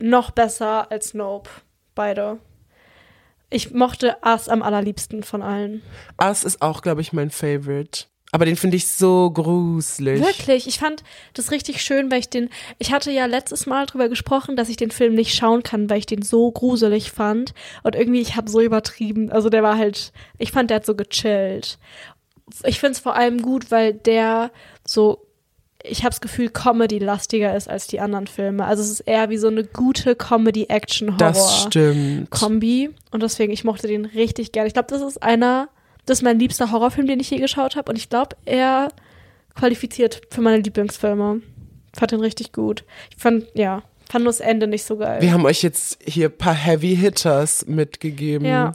noch 0.02 0.32
besser 0.32 0.91
als 0.91 1.14
Nope. 1.14 1.49
Beide. 1.95 2.39
Ich 3.49 3.72
mochte 3.72 4.18
Us 4.26 4.47
am 4.47 4.64
allerliebsten 4.64 5.24
von 5.24 5.41
allen. 5.41 5.82
Us 6.22 6.43
ist 6.43 6.62
auch, 6.62 6.82
glaube 6.82 7.02
ich, 7.02 7.12
mein 7.12 7.32
Favorite. 7.32 8.06
Aber 8.32 8.45
den 8.45 8.56
finde 8.56 8.78
ich 8.78 8.88
so 8.88 9.30
gruselig. 9.30 10.22
Wirklich, 10.22 10.66
ich 10.66 10.80
fand 10.80 11.04
das 11.34 11.52
richtig 11.52 11.82
schön, 11.82 12.10
weil 12.10 12.20
ich 12.20 12.30
den, 12.30 12.49
ich 12.80 12.93
hatte 12.93 13.12
ja 13.12 13.26
letztes 13.26 13.66
Mal 13.66 13.86
drüber 13.86 14.08
gesprochen, 14.08 14.56
dass 14.56 14.70
ich 14.70 14.78
den 14.78 14.91
Film 14.91 15.16
nicht 15.16 15.36
schauen 15.36 15.64
kann, 15.64 15.89
weil 15.89 15.97
ich 15.97 16.06
den 16.06 16.22
so 16.22 16.49
gruselig 16.49 17.12
fand 17.12 17.54
und 17.84 17.95
irgendwie 17.95 18.22
ich 18.22 18.38
habe 18.38 18.49
so 18.49 18.62
übertrieben, 18.62 19.30
also 19.32 19.49
der 19.49 19.64
war 19.64 19.78
halt, 19.78 20.14
ich 20.38 20.54
fand 20.54 20.70
der 20.70 20.78
hat 20.78 20.86
so 20.86 20.95
gechillt. 20.95 21.78
Ich 22.64 22.80
finde 22.80 22.93
es 22.93 22.99
vor 22.99 23.16
allem 23.16 23.41
gut, 23.41 23.70
weil 23.70 23.93
der 23.93 24.52
so 24.86 25.28
ich 25.84 25.99
habe 25.99 26.11
das 26.11 26.21
Gefühl, 26.21 26.49
Comedy-lastiger 26.49 27.55
ist 27.55 27.69
als 27.69 27.86
die 27.88 27.99
anderen 27.99 28.27
Filme. 28.27 28.65
Also 28.65 28.84
es 28.84 28.91
ist 28.91 28.99
eher 29.01 29.29
wie 29.29 29.38
so 29.38 29.47
eine 29.47 29.63
gute 29.63 30.15
Comedy-Action-Horror-Kombi. 30.15 32.91
Und 33.11 33.23
deswegen, 33.23 33.51
ich 33.51 33.63
mochte 33.63 33.88
den 33.88 34.05
richtig 34.05 34.51
gerne. 34.51 34.67
Ich 34.67 34.73
glaube, 34.73 34.89
das 34.89 35.01
ist 35.01 35.23
einer 35.23 35.69
das 36.05 36.19
ist 36.19 36.23
mein 36.23 36.39
liebster 36.39 36.71
Horrorfilm, 36.71 37.07
den 37.07 37.19
ich 37.19 37.29
je 37.29 37.38
geschaut 37.38 37.75
habe. 37.75 37.91
Und 37.91 37.97
ich 37.97 38.09
glaube, 38.09 38.36
er 38.45 38.89
qualifiziert 39.55 40.21
für 40.29 40.41
meine 40.41 40.57
Lieblingsfilme. 40.57 41.41
Fand 41.93 42.11
den 42.11 42.21
richtig 42.21 42.53
gut. 42.53 42.86
Ich 43.11 43.21
fand, 43.21 43.45
ja, 43.53 43.84
fand 44.09 44.23
nur 44.23 44.34
das 44.34 44.39
Ende 44.39 44.67
nicht 44.67 44.84
so 44.84 44.97
geil. 44.97 45.21
Wir 45.21 45.34
haben 45.34 45.45
euch 45.45 45.61
jetzt 45.61 45.99
hier 46.05 46.29
ein 46.29 46.38
paar 46.38 46.53
Heavy 46.53 46.95
Hitters 46.95 47.65
mitgegeben. 47.67 48.47
Ja. 48.47 48.73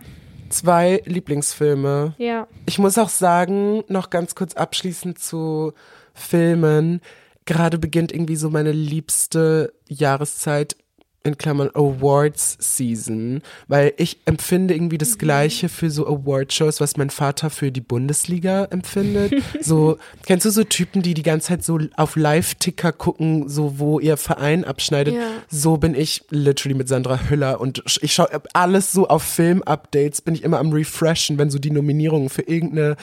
Zwei 0.48 1.02
Lieblingsfilme. 1.06 2.14
Ja. 2.18 2.46
Ich 2.66 2.78
muss 2.78 2.98
auch 2.98 3.08
sagen, 3.08 3.82
noch 3.88 4.10
ganz 4.10 4.34
kurz 4.34 4.54
abschließend 4.54 5.18
zu 5.18 5.72
Filmen. 6.16 7.00
Gerade 7.44 7.78
beginnt 7.78 8.12
irgendwie 8.12 8.36
so 8.36 8.50
meine 8.50 8.72
liebste 8.72 9.72
Jahreszeit 9.88 10.76
in 11.26 11.36
Klammern 11.36 11.70
Awards 11.74 12.56
Season, 12.60 13.42
weil 13.66 13.92
ich 13.96 14.18
empfinde 14.26 14.74
irgendwie 14.74 14.96
das 14.96 15.18
Gleiche 15.18 15.68
für 15.68 15.90
so 15.90 16.06
Award-Shows, 16.06 16.80
was 16.80 16.96
mein 16.96 17.10
Vater 17.10 17.50
für 17.50 17.72
die 17.72 17.80
Bundesliga 17.80 18.64
empfindet. 18.66 19.34
so, 19.60 19.98
kennst 20.24 20.46
du 20.46 20.50
so 20.50 20.62
Typen, 20.64 21.02
die 21.02 21.14
die 21.14 21.24
ganze 21.24 21.48
Zeit 21.48 21.64
so 21.64 21.80
auf 21.96 22.16
Live-Ticker 22.16 22.92
gucken, 22.92 23.48
so 23.48 23.78
wo 23.78 23.98
ihr 23.98 24.16
Verein 24.16 24.64
abschneidet? 24.64 25.14
Ja. 25.14 25.28
So 25.48 25.76
bin 25.76 25.94
ich 25.94 26.22
literally 26.30 26.74
mit 26.74 26.88
Sandra 26.88 27.28
Hüller 27.28 27.60
und 27.60 27.82
ich 28.00 28.14
schaue 28.14 28.28
alles 28.52 28.92
so 28.92 29.08
auf 29.08 29.24
Film-Updates, 29.24 30.20
bin 30.20 30.34
ich 30.34 30.44
immer 30.44 30.60
am 30.60 30.72
Refreshen, 30.72 31.38
wenn 31.38 31.50
so 31.50 31.58
die 31.58 31.72
Nominierungen 31.72 32.28
für 32.28 32.42
irgendeine 32.42 32.96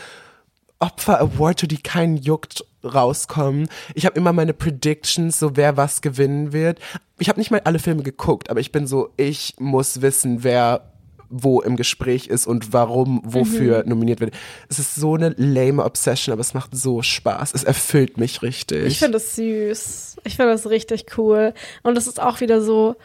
Opfer 0.84 1.22
Award, 1.22 1.72
die 1.72 1.78
keinen 1.78 2.18
juckt, 2.18 2.66
rauskommen. 2.84 3.70
Ich 3.96 4.06
habe 4.06 4.18
immer 4.18 4.34
meine 4.34 4.54
Predictions, 4.54 5.40
so 5.40 5.56
wer 5.56 5.78
was 5.78 6.02
gewinnen 6.02 6.52
wird. 6.52 6.80
Ich 7.20 7.30
habe 7.30 7.40
nicht 7.40 7.52
mal 7.52 7.62
alle 7.64 7.80
Filme 7.80 8.04
geguckt, 8.04 8.50
aber 8.50 8.60
ich 8.60 8.74
bin 8.74 8.86
so, 8.86 9.14
ich 9.16 9.56
muss 9.60 10.02
wissen, 10.02 10.44
wer 10.44 10.90
wo 11.36 11.62
im 11.62 11.78
Gespräch 11.78 12.28
ist 12.28 12.46
und 12.46 12.74
warum, 12.74 13.22
wofür 13.24 13.84
mhm. 13.84 13.90
nominiert 13.90 14.20
wird. 14.20 14.36
Es 14.68 14.78
ist 14.78 14.94
so 14.94 15.16
eine 15.16 15.30
lame 15.38 15.84
Obsession, 15.86 16.34
aber 16.34 16.42
es 16.42 16.54
macht 16.54 16.76
so 16.76 17.02
Spaß. 17.02 17.54
Es 17.56 17.64
erfüllt 17.64 18.18
mich 18.18 18.42
richtig. 18.42 18.86
Ich 18.86 19.00
finde 19.00 19.14
das 19.14 19.36
süß. 19.38 20.18
Ich 20.26 20.36
finde 20.36 20.52
das 20.52 20.70
richtig 20.70 21.18
cool. 21.18 21.54
Und 21.82 21.98
es 21.98 22.08
ist 22.08 22.22
auch 22.22 22.42
wieder 22.42 22.62
so, 22.62 22.98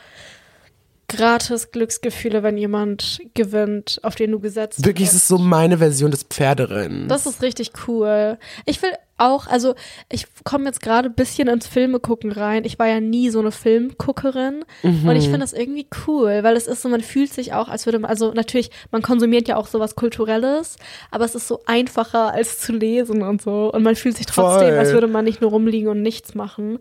gratis 1.09 1.71
Glücksgefühle, 1.71 2.43
wenn 2.43 2.57
jemand 2.57 3.21
gewinnt, 3.35 3.99
auf 4.03 4.15
den 4.15 4.31
du 4.33 4.41
gesetzt 4.41 4.85
Wirklich, 4.85 5.09
hast. 5.09 5.15
es 5.15 5.23
ist 5.23 5.29
so 5.29 5.39
meine 5.39 5.79
Version 5.79 6.11
des 6.11 6.23
Pferderennen. 6.23 7.09
Das 7.09 7.27
ist 7.27 7.43
richtig 7.43 7.73
cool. 7.87 8.39
Ich 8.67 8.83
will 8.83 8.93
auch, 9.19 9.47
also 9.47 9.75
ich 10.11 10.27
komme 10.45 10.67
jetzt 10.67 10.83
gerade 10.83 11.09
ein 11.09 11.15
bisschen 11.15 11.49
ins 11.49 11.67
Filme 11.67 12.01
gucken 12.01 12.33
rein. 12.33 12.65
Ich 12.65 12.79
war 12.79 12.87
ja 12.87 13.01
nie 13.01 13.31
so 13.31 13.41
eine 13.41 13.53
Filmguckerin 13.53 14.65
mhm. 14.83 15.09
und 15.09 15.17
ich 15.17 15.25
finde 15.25 15.41
das 15.41 15.53
irgendwie 15.53 15.87
cool, 16.07 16.43
weil 16.43 16.57
es 16.57 16.67
ist 16.67 16.83
so, 16.83 16.89
man 16.89 17.03
fühlt 17.03 17.33
sich 17.33 17.53
auch, 17.53 17.69
als 17.69 17.87
würde 17.87 17.99
man, 17.99 18.11
also 18.11 18.33
natürlich, 18.33 18.71
man 18.91 19.03
konsumiert 19.03 19.49
ja 19.49 19.57
auch 19.57 19.67
sowas 19.67 19.97
Kulturelles, 19.97 20.77
aber 21.11 21.25
es 21.25 21.35
ist 21.35 21.49
so 21.49 21.61
einfacher 21.67 22.33
als 22.33 22.61
zu 22.61 22.73
lesen 22.73 23.23
und 23.23 23.43
so 23.43 23.73
und 23.73 23.83
man 23.83 23.97
fühlt 23.97 24.17
sich 24.17 24.27
trotzdem, 24.27 24.69
Voll. 24.69 24.79
als 24.79 24.93
würde 24.93 25.09
man 25.09 25.25
nicht 25.25 25.41
nur 25.41 25.51
rumliegen 25.51 25.89
und 25.89 26.03
nichts 26.03 26.35
machen. 26.35 26.79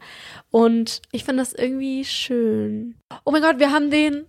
Und 0.52 1.02
ich 1.12 1.24
finde 1.24 1.42
das 1.42 1.54
irgendwie 1.54 2.06
schön. 2.06 2.96
Oh 3.26 3.32
mein 3.32 3.42
Gott, 3.42 3.60
wir 3.60 3.72
haben 3.72 3.92
den 3.92 4.26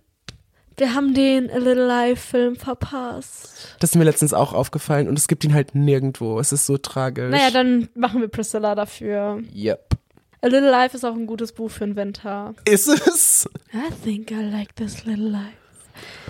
wir 0.79 0.93
haben 0.95 1.13
den 1.13 1.49
A 1.51 1.57
Little 1.57 1.85
Life 1.85 2.29
Film 2.29 2.55
verpasst. 2.55 3.75
Das 3.79 3.91
ist 3.91 3.95
mir 3.95 4.03
letztens 4.03 4.33
auch 4.33 4.53
aufgefallen 4.53 5.07
und 5.07 5.17
es 5.17 5.27
gibt 5.27 5.43
ihn 5.43 5.53
halt 5.53 5.75
nirgendwo. 5.75 6.39
Es 6.39 6.51
ist 6.51 6.65
so 6.65 6.77
tragisch. 6.77 7.31
Naja, 7.31 7.51
dann 7.51 7.89
machen 7.95 8.21
wir 8.21 8.27
Priscilla 8.27 8.75
dafür. 8.75 9.41
Yep. 9.53 9.97
A 10.41 10.47
Little 10.47 10.71
Life 10.71 10.95
ist 10.95 11.03
auch 11.03 11.15
ein 11.15 11.27
gutes 11.27 11.51
Buch 11.51 11.69
für 11.69 11.85
den 11.85 11.95
Winter. 11.95 12.53
Ist 12.65 12.87
es? 12.87 13.49
I 13.73 13.93
think 14.03 14.31
I 14.31 14.41
like 14.41 14.75
this 14.75 15.05
little 15.05 15.29
life. 15.29 15.59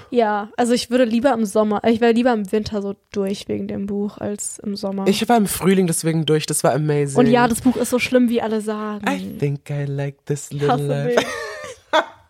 Ja, 0.10 0.50
also 0.58 0.74
ich 0.74 0.90
würde 0.90 1.04
lieber 1.04 1.32
im 1.34 1.46
Sommer, 1.46 1.84
ich 1.84 2.02
wäre 2.02 2.14
lieber 2.14 2.34
im 2.34 2.52
Winter 2.52 2.82
so 2.82 2.96
durch 3.12 3.48
wegen 3.48 3.68
dem 3.68 3.86
Buch 3.86 4.18
als 4.18 4.58
im 4.58 4.76
Sommer. 4.76 5.08
Ich 5.08 5.30
war 5.30 5.38
im 5.38 5.46
Frühling 5.46 5.86
deswegen 5.86 6.26
durch, 6.26 6.48
das 6.48 6.64
war 6.64 6.74
amazing. 6.74 7.20
Und 7.20 7.28
ja, 7.28 7.48
das 7.48 7.62
Buch 7.62 7.76
ist 7.76 7.92
so 7.92 8.00
schlimm, 8.00 8.30
wie 8.30 8.42
alle 8.42 8.62
sagen. 8.62 9.06
I 9.08 9.38
think 9.38 9.70
I 9.70 9.86
like 9.86 10.26
this 10.26 10.52
little 10.52 10.70
Hasse 10.70 10.88
life. 10.88 11.26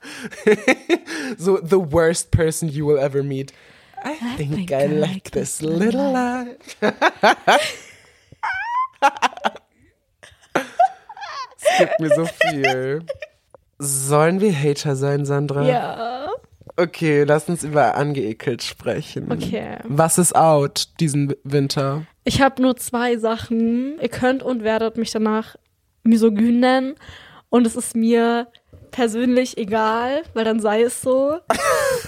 so 1.37 1.59
the 1.61 1.79
worst 1.79 2.31
person 2.31 2.69
you 2.69 2.85
will 2.85 2.99
ever 2.99 3.23
meet. 3.23 3.51
I, 4.03 4.11
I 4.11 4.35
think, 4.37 4.53
think, 4.53 4.71
I, 4.71 4.83
I 4.83 4.85
like, 4.87 5.11
like 5.11 5.31
this 5.31 5.61
little 5.61 6.11
life. 6.13 6.57
es 11.57 11.79
gibt 11.79 11.99
mir 11.99 12.09
so 12.15 12.25
viel. 12.25 13.05
Sollen 13.77 14.41
wir 14.41 14.53
Hater 14.53 14.95
sein, 14.95 15.25
Sandra? 15.25 15.63
Ja. 15.67 16.29
Okay, 16.77 17.23
lass 17.23 17.49
uns 17.49 17.63
über 17.63 17.95
angeekelt 17.95 18.63
sprechen. 18.63 19.31
Okay. 19.31 19.79
Was 19.83 20.17
ist 20.17 20.33
out 20.33 20.87
diesen 21.01 21.33
Winter? 21.43 22.05
Ich 22.23 22.41
habe 22.41 22.61
nur 22.61 22.77
zwei 22.77 23.17
Sachen. 23.17 23.99
Ihr 23.99 24.07
könnt 24.07 24.43
und 24.43 24.63
werdet 24.63 24.95
mich 24.95 25.11
danach 25.11 25.57
misogyn 26.03 26.61
nennen. 26.61 26.95
Und 27.49 27.67
es 27.67 27.75
ist 27.75 27.95
mir 27.95 28.47
persönlich 28.91 29.57
egal, 29.57 30.23
weil 30.33 30.45
dann 30.45 30.59
sei 30.59 30.83
es 30.83 31.01
so. 31.01 31.39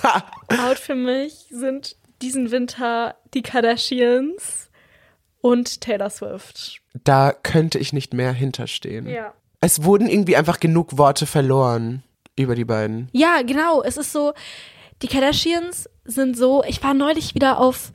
Out 0.47 0.79
für 0.79 0.95
mich 0.95 1.47
sind 1.49 1.95
diesen 2.21 2.51
Winter 2.51 3.15
die 3.33 3.41
Kardashians 3.41 4.69
und 5.41 5.81
Taylor 5.81 6.09
Swift. 6.09 6.81
Da 7.03 7.31
könnte 7.31 7.79
ich 7.79 7.93
nicht 7.93 8.13
mehr 8.13 8.31
hinterstehen. 8.31 9.07
Ja. 9.07 9.33
Es 9.59 9.83
wurden 9.83 10.07
irgendwie 10.07 10.35
einfach 10.35 10.59
genug 10.59 10.97
Worte 10.97 11.25
verloren 11.25 12.03
über 12.35 12.55
die 12.55 12.65
beiden. 12.65 13.09
Ja, 13.11 13.41
genau. 13.41 13.83
Es 13.83 13.97
ist 13.97 14.11
so, 14.11 14.33
die 15.01 15.07
Kardashians 15.07 15.89
sind 16.05 16.37
so, 16.37 16.63
ich 16.63 16.83
war 16.83 16.93
neulich 16.93 17.35
wieder 17.35 17.59
auf 17.59 17.91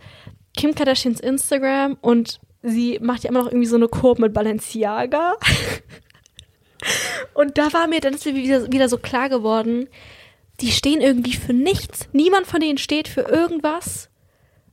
Kim 0.57 0.74
Kardashians 0.74 1.20
Instagram 1.20 1.97
und 2.01 2.41
sie 2.62 2.99
macht 3.01 3.24
ja 3.24 3.30
immer 3.30 3.41
noch 3.41 3.49
irgendwie 3.49 3.66
so 3.66 3.76
eine 3.76 3.89
Kurve 3.89 4.22
mit 4.22 4.32
Balenciaga. 4.32 5.34
Und 7.35 7.59
da 7.59 7.72
war 7.72 7.87
mir 7.87 8.01
dann 8.01 8.14
wieder, 8.24 8.70
wieder 8.72 8.89
so 8.89 8.99
klar 8.99 9.29
geworden, 9.29 9.89
die 10.61 10.72
stehen 10.72 11.01
irgendwie 11.01 11.35
für 11.35 11.53
nichts. 11.53 12.09
Niemand 12.12 12.47
von 12.47 12.61
denen 12.61 12.79
steht 12.79 13.09
für 13.09 13.22
irgendwas, 13.22 14.09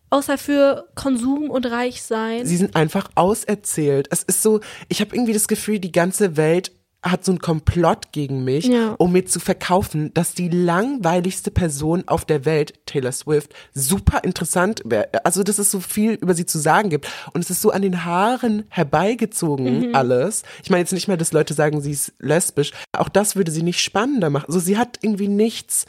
außer 0.10 0.38
für 0.38 0.89
Konsum 0.95 1.49
und 1.49 1.66
Reichsein. 1.66 2.45
Sie 2.45 2.58
sind 2.58 2.76
einfach 2.76 3.10
auserzählt. 3.16 4.08
Es 4.12 4.24
ist 4.24 4.41
so, 4.41 4.62
ich 4.88 5.01
habe 5.01 5.16
irgendwie 5.16 5.34
das 5.34 5.47
Gefühl, 5.47 5.80
die 5.80 5.91
ganze 5.91 6.38
Welt 6.38 6.72
hat 7.04 7.26
so 7.26 7.34
einen 7.34 7.39
Komplott 7.39 8.14
gegen 8.14 8.45
mich, 8.45 8.66
ja. 8.66 8.95
um 8.97 9.12
mir 9.12 9.26
zu 9.26 9.39
verkaufen, 9.39 10.14
dass 10.14 10.34
die 10.34 10.47
langweiligste 10.47 11.51
Person 11.51 12.04
auf 12.08 12.24
der 12.24 12.45
Welt, 12.45 12.74
Taylor 12.86 13.12
Swift, 13.12 13.54
super 13.74 14.24
interessant 14.24 14.82
wäre. 14.86 15.10
Also, 15.26 15.43
dass 15.43 15.60
es 15.60 15.70
so 15.70 15.82
viel 15.82 16.14
über 16.14 16.34
sie 16.34 16.45
zu 16.45 16.60
sagen 16.60 16.89
gibt. 16.89 17.08
Und 17.34 17.43
es 17.43 17.49
ist 17.49 17.62
so 17.62 17.72
an 17.72 17.82
den 17.82 18.06
Haaren 18.06 18.64
herbeigezogen, 18.70 19.89
mhm. 19.89 19.95
alles. 19.95 20.43
Ich 20.64 20.70
meine 20.70 20.82
jetzt 20.82 20.93
nicht 20.93 21.10
mehr, 21.10 21.18
dass 21.18 21.34
Leute 21.34 21.54
sagen, 21.54 21.82
sie 21.82 21.91
ist 21.91 22.14
lesbisch. 22.20 22.72
Auch 22.93 23.10
das 23.10 23.36
würde 23.36 23.51
sie 23.51 23.64
nicht 23.64 23.82
spannender 23.82 24.30
machen. 24.30 24.45
Also, 24.47 24.60
sie 24.60 24.78
hat 24.78 24.99
irgendwie 25.01 25.28
nichts 25.28 25.86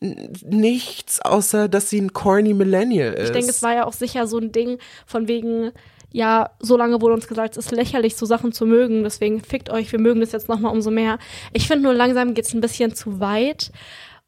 nichts, 0.00 1.22
außer 1.22 1.68
dass 1.68 1.88
sie 1.88 1.98
ein 2.00 2.12
corny 2.12 2.52
Millennial 2.52 3.14
ist. 3.14 3.28
Ich 3.28 3.32
denke, 3.32 3.48
es 3.48 3.62
war 3.62 3.74
ja 3.74 3.86
auch 3.86 3.94
sicher 3.94 4.26
so 4.26 4.38
ein 4.38 4.52
Ding 4.52 4.78
von 5.06 5.26
wegen, 5.26 5.72
ja, 6.12 6.50
so 6.60 6.76
lange 6.76 7.00
wurde 7.00 7.14
uns 7.14 7.28
gesagt, 7.28 7.56
es 7.56 7.66
ist 7.66 7.72
lächerlich, 7.72 8.16
so 8.16 8.26
Sachen 8.26 8.52
zu 8.52 8.66
mögen, 8.66 9.02
deswegen 9.02 9.42
fickt 9.42 9.70
euch, 9.70 9.92
wir 9.92 9.98
mögen 9.98 10.20
das 10.20 10.32
jetzt 10.32 10.48
nochmal 10.48 10.72
umso 10.72 10.90
mehr. 10.90 11.18
Ich 11.52 11.66
finde 11.66 11.84
nur 11.84 11.94
langsam 11.94 12.34
geht 12.34 12.46
es 12.46 12.54
ein 12.54 12.60
bisschen 12.60 12.94
zu 12.94 13.20
weit 13.20 13.72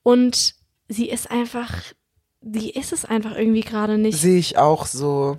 und 0.02 0.54
sie 0.88 1.08
ist 1.08 1.30
einfach, 1.30 1.74
die 2.40 2.70
ist 2.70 2.92
es 2.92 3.04
einfach 3.04 3.36
irgendwie 3.36 3.60
gerade 3.60 3.98
nicht. 3.98 4.18
Sehe 4.18 4.38
ich 4.38 4.58
auch 4.58 4.86
so. 4.86 5.38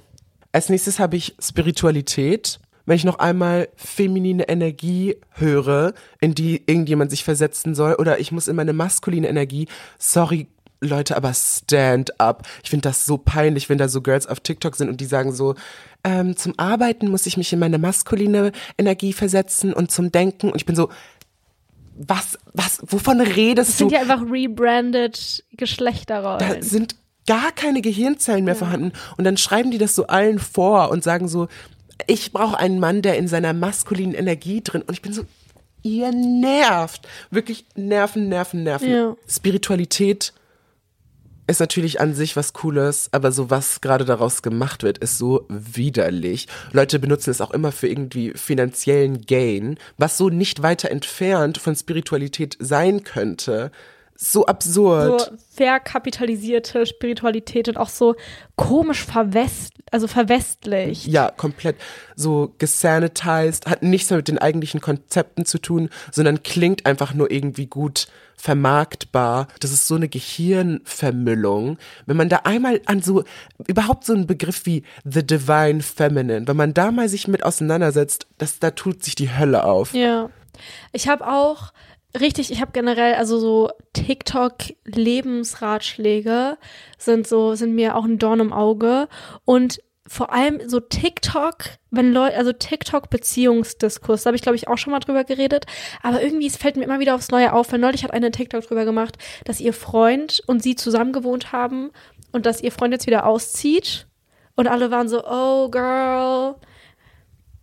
Als 0.52 0.70
nächstes 0.70 1.00
habe 1.00 1.16
ich 1.16 1.36
Spiritualität. 1.40 2.60
Wenn 2.86 2.96
ich 2.96 3.04
noch 3.04 3.20
einmal 3.20 3.70
feminine 3.76 4.50
Energie 4.50 5.18
höre, 5.34 5.94
in 6.22 6.34
die 6.34 6.64
irgendjemand 6.66 7.12
sich 7.12 7.24
versetzen 7.24 7.76
soll, 7.76 7.94
oder 7.94 8.20
ich 8.20 8.32
muss 8.32 8.48
in 8.48 8.56
meine 8.56 8.74
maskuline 8.74 9.28
Energie, 9.28 9.68
sorry, 10.00 10.48
Leute, 10.82 11.18
aber 11.18 11.34
stand 11.34 12.20
up. 12.20 12.48
Ich 12.64 12.70
finde 12.70 12.90
das 12.90 13.06
so 13.06 13.18
peinlich, 13.18 13.70
wenn 13.70 13.78
da 13.78 13.90
so 13.90 14.02
Girls 14.02 14.28
auf 14.28 14.40
TikTok 14.40 14.76
sind 14.76 14.90
und 14.90 15.02
die 15.02 15.06
sagen 15.06 15.34
so, 15.34 15.56
ähm, 16.04 16.38
zum 16.38 16.54
Arbeiten 16.58 17.10
muss 17.10 17.26
ich 17.26 17.36
mich 17.36 17.52
in 17.52 17.60
meine 17.60 17.78
maskuline 17.78 18.52
Energie 18.78 19.12
versetzen 19.14 19.74
und 19.74 19.92
zum 19.92 20.12
Denken. 20.12 20.50
Und 20.50 20.56
ich 20.56 20.66
bin 20.66 20.76
so, 20.76 20.90
was, 21.96 22.38
was, 22.54 22.80
wovon 22.88 23.20
redest 23.20 23.72
Das 23.72 23.78
sind 23.78 23.92
du? 23.92 23.96
ja 23.96 24.02
einfach 24.02 24.22
rebranded 24.22 25.44
Geschlechterrollen. 25.58 26.40
da 26.40 26.62
sind 26.62 26.96
gar 27.28 27.52
keine 27.52 27.82
Gehirnzellen 27.82 28.46
mehr 28.46 28.56
vorhanden. 28.56 28.94
Und 29.18 29.26
dann 29.26 29.36
schreiben 29.38 29.72
die 29.72 29.78
das 29.78 29.96
so 29.96 30.08
allen 30.08 30.40
vor 30.40 30.92
und 30.92 31.04
sagen 31.04 31.28
so, 31.28 31.50
ich 32.08 32.32
brauche 32.32 32.58
einen 32.58 32.80
Mann, 32.80 33.02
der 33.02 33.18
in 33.18 33.28
seiner 33.28 33.52
maskulinen 33.54 34.16
Energie 34.16 34.62
drin. 34.62 34.82
Und 34.82 34.94
ich 34.94 35.02
bin 35.02 35.12
so, 35.12 35.24
ihr 35.84 36.12
nervt. 36.14 37.08
Wirklich 37.30 37.66
nerven, 37.76 38.30
nerven, 38.30 38.64
nerven. 38.64 38.90
Ja. 38.90 39.16
Spiritualität 39.28 40.34
ist 41.50 41.60
natürlich 41.60 42.00
an 42.00 42.14
sich 42.14 42.36
was 42.36 42.54
Cooles, 42.54 43.10
aber 43.12 43.32
so 43.32 43.50
was 43.50 43.82
gerade 43.82 44.06
daraus 44.06 44.42
gemacht 44.42 44.84
wird, 44.84 45.00
ist 45.00 45.18
so 45.18 45.46
widerlich. 45.50 46.48
Leute 46.72 47.00
benutzen 47.00 47.32
es 47.32 47.42
auch 47.42 47.52
immer 47.52 47.72
für 47.72 47.88
irgendwie 47.88 48.32
finanziellen 48.36 49.22
Gain, 49.22 49.78
was 49.98 50.18
so 50.18 50.30
nicht 50.30 50.62
weiter 50.62 50.92
entfernt 50.92 51.58
von 51.58 51.76
Spiritualität 51.76 52.56
sein 52.60 53.04
könnte. 53.04 53.72
So 54.22 54.46
absurd. 54.48 55.22
so 55.22 55.38
verkapitalisierte 55.56 56.86
Spiritualität 56.86 57.70
und 57.70 57.78
auch 57.78 57.88
so 57.88 58.16
komisch 58.58 59.06
verwest, 59.06 59.72
also 59.92 60.08
verwestlicht. 60.08 61.08
Ja, 61.08 61.32
komplett 61.32 61.78
so 62.18 62.54
gesanitized, 62.58 63.66
hat 63.68 63.82
nichts 63.82 64.10
mehr 64.10 64.18
mit 64.18 64.28
den 64.28 64.38
eigentlichen 64.38 64.82
Konzepten 64.82 65.46
zu 65.46 65.58
tun, 65.58 65.90
sondern 66.12 66.44
klingt 66.44 66.86
einfach 66.86 67.14
nur 67.14 67.32
irgendwie 67.32 67.68
gut 67.68 68.10
vermarktbar. 68.36 69.48
Das 69.62 69.72
ist 69.72 69.88
so 69.88 69.96
eine 69.96 70.10
Gehirnvermüllung. 70.10 71.78
Wenn 72.06 72.18
man 72.18 72.28
da 72.28 72.42
einmal 72.44 72.82
an 72.88 73.02
so, 73.02 73.24
überhaupt 73.68 74.04
so 74.04 74.12
einen 74.12 74.28
Begriff 74.28 74.66
wie 74.66 74.84
the 75.06 75.26
divine 75.26 75.82
feminine, 75.82 76.46
wenn 76.46 76.58
man 76.58 76.74
da 76.74 76.92
mal 76.92 77.08
sich 77.08 77.30
mit 77.30 77.46
auseinandersetzt, 77.46 78.28
das, 78.38 78.60
da 78.60 78.72
tut 78.72 79.02
sich 79.02 79.16
die 79.16 79.32
Hölle 79.32 79.64
auf. 79.64 79.94
Ja. 79.94 80.30
Ich 80.92 81.08
habe 81.08 81.26
auch 81.26 81.72
richtig, 82.20 82.52
ich 82.52 82.60
habe 82.62 82.72
generell, 82.72 83.14
also 83.16 83.40
so 83.40 83.72
TikTok-Lebensratschläge 83.94 86.58
sind 86.98 87.28
so, 87.28 87.56
sind 87.56 87.76
mir 87.76 87.96
auch 87.96 88.06
ein 88.06 88.20
Dorn 88.20 88.40
im 88.40 88.54
Auge. 88.54 89.08
Und 89.46 89.82
vor 90.08 90.34
allem 90.34 90.68
so 90.68 90.80
TikTok, 90.80 91.58
wenn 91.92 92.14
Leute, 92.14 92.36
also 92.36 92.52
TikTok-Beziehungsdiskurs, 92.52 94.24
da 94.24 94.30
habe 94.30 94.36
ich 94.36 94.42
glaube 94.42 94.56
ich 94.56 94.68
auch 94.68 94.80
schon 94.80 94.90
mal 94.92 95.00
drüber 95.00 95.24
geredet, 95.24 95.68
aber 96.02 96.24
irgendwie 96.24 96.48
es 96.48 96.58
fällt 96.58 96.78
mir 96.78 96.84
immer 96.84 97.00
wieder 97.00 97.14
aufs 97.14 97.30
Neue 97.30 97.54
auf, 97.54 97.72
weil 97.72 97.78
neulich 97.80 98.04
hat 98.04 98.12
eine 98.12 98.32
TikTok 98.32 98.66
drüber 98.66 98.86
gemacht, 98.86 99.20
dass 99.46 99.60
ihr 99.60 99.74
Freund 99.74 100.42
und 100.48 100.64
sie 100.64 100.76
zusammen 100.76 101.14
gewohnt 101.14 101.52
haben 101.52 101.92
und 102.32 102.48
dass 102.48 102.62
ihr 102.62 102.72
Freund 102.72 102.92
jetzt 102.92 103.06
wieder 103.06 103.28
auszieht. 103.28 104.08
Und 104.56 104.68
alle 104.68 104.90
waren 104.90 105.08
so, 105.08 105.24
oh 105.26 105.70
girl, 105.70 106.56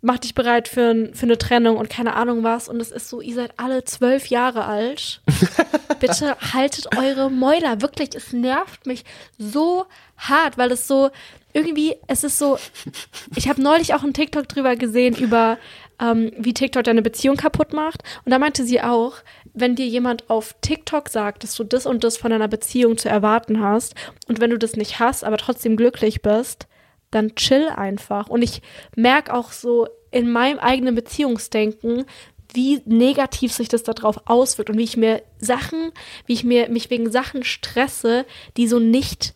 mach 0.06 0.18
dich 0.18 0.34
bereit 0.34 0.68
für, 0.68 1.10
für 1.12 1.24
eine 1.24 1.36
Trennung 1.36 1.76
und 1.76 1.90
keine 1.90 2.14
Ahnung 2.14 2.44
was. 2.44 2.68
Und 2.68 2.80
es 2.80 2.92
ist 2.92 3.08
so, 3.08 3.20
ihr 3.20 3.34
seid 3.34 3.50
alle 3.56 3.82
zwölf 3.82 4.28
Jahre 4.28 4.64
alt. 4.64 5.20
Bitte 6.00 6.36
haltet 6.54 6.96
eure 6.96 7.28
Mäuler. 7.28 7.82
Wirklich, 7.82 8.10
es 8.14 8.32
nervt 8.32 8.86
mich 8.86 9.04
so 9.36 9.86
hart, 10.16 10.58
weil 10.58 10.70
es 10.70 10.86
so, 10.86 11.10
irgendwie, 11.52 11.96
es 12.06 12.22
ist 12.22 12.38
so, 12.38 12.56
ich 13.34 13.48
habe 13.48 13.60
neulich 13.60 13.94
auch 13.94 14.04
einen 14.04 14.12
TikTok 14.12 14.48
drüber 14.48 14.76
gesehen, 14.76 15.16
über 15.16 15.58
ähm, 15.98 16.30
wie 16.38 16.54
TikTok 16.54 16.84
deine 16.84 17.02
Beziehung 17.02 17.36
kaputt 17.36 17.72
macht. 17.72 18.04
Und 18.24 18.30
da 18.30 18.38
meinte 18.38 18.64
sie 18.64 18.80
auch, 18.80 19.14
wenn 19.54 19.74
dir 19.74 19.86
jemand 19.88 20.30
auf 20.30 20.54
TikTok 20.60 21.08
sagt, 21.08 21.42
dass 21.42 21.56
du 21.56 21.64
das 21.64 21.84
und 21.84 22.04
das 22.04 22.16
von 22.16 22.30
deiner 22.30 22.48
Beziehung 22.48 22.96
zu 22.96 23.08
erwarten 23.08 23.60
hast 23.60 23.96
und 24.28 24.38
wenn 24.40 24.50
du 24.50 24.58
das 24.58 24.76
nicht 24.76 25.00
hast, 25.00 25.24
aber 25.24 25.38
trotzdem 25.38 25.76
glücklich 25.76 26.22
bist, 26.22 26.68
dann 27.10 27.34
chill 27.34 27.68
einfach. 27.68 28.28
Und 28.28 28.42
ich 28.42 28.62
merke 28.94 29.34
auch 29.34 29.50
so 29.50 29.88
in 30.10 30.30
meinem 30.30 30.58
eigenen 30.58 30.94
Beziehungsdenken, 30.94 32.04
wie 32.52 32.80
negativ 32.86 33.52
sich 33.52 33.68
das 33.68 33.82
darauf 33.82 34.22
auswirkt 34.26 34.70
und 34.70 34.78
wie 34.78 34.84
ich 34.84 34.96
mir 34.96 35.22
Sachen, 35.38 35.92
wie 36.26 36.32
ich 36.32 36.44
mir 36.44 36.68
mich 36.68 36.90
wegen 36.90 37.10
Sachen 37.10 37.44
stresse, 37.44 38.24
die 38.56 38.66
so 38.66 38.78
nicht 38.78 39.34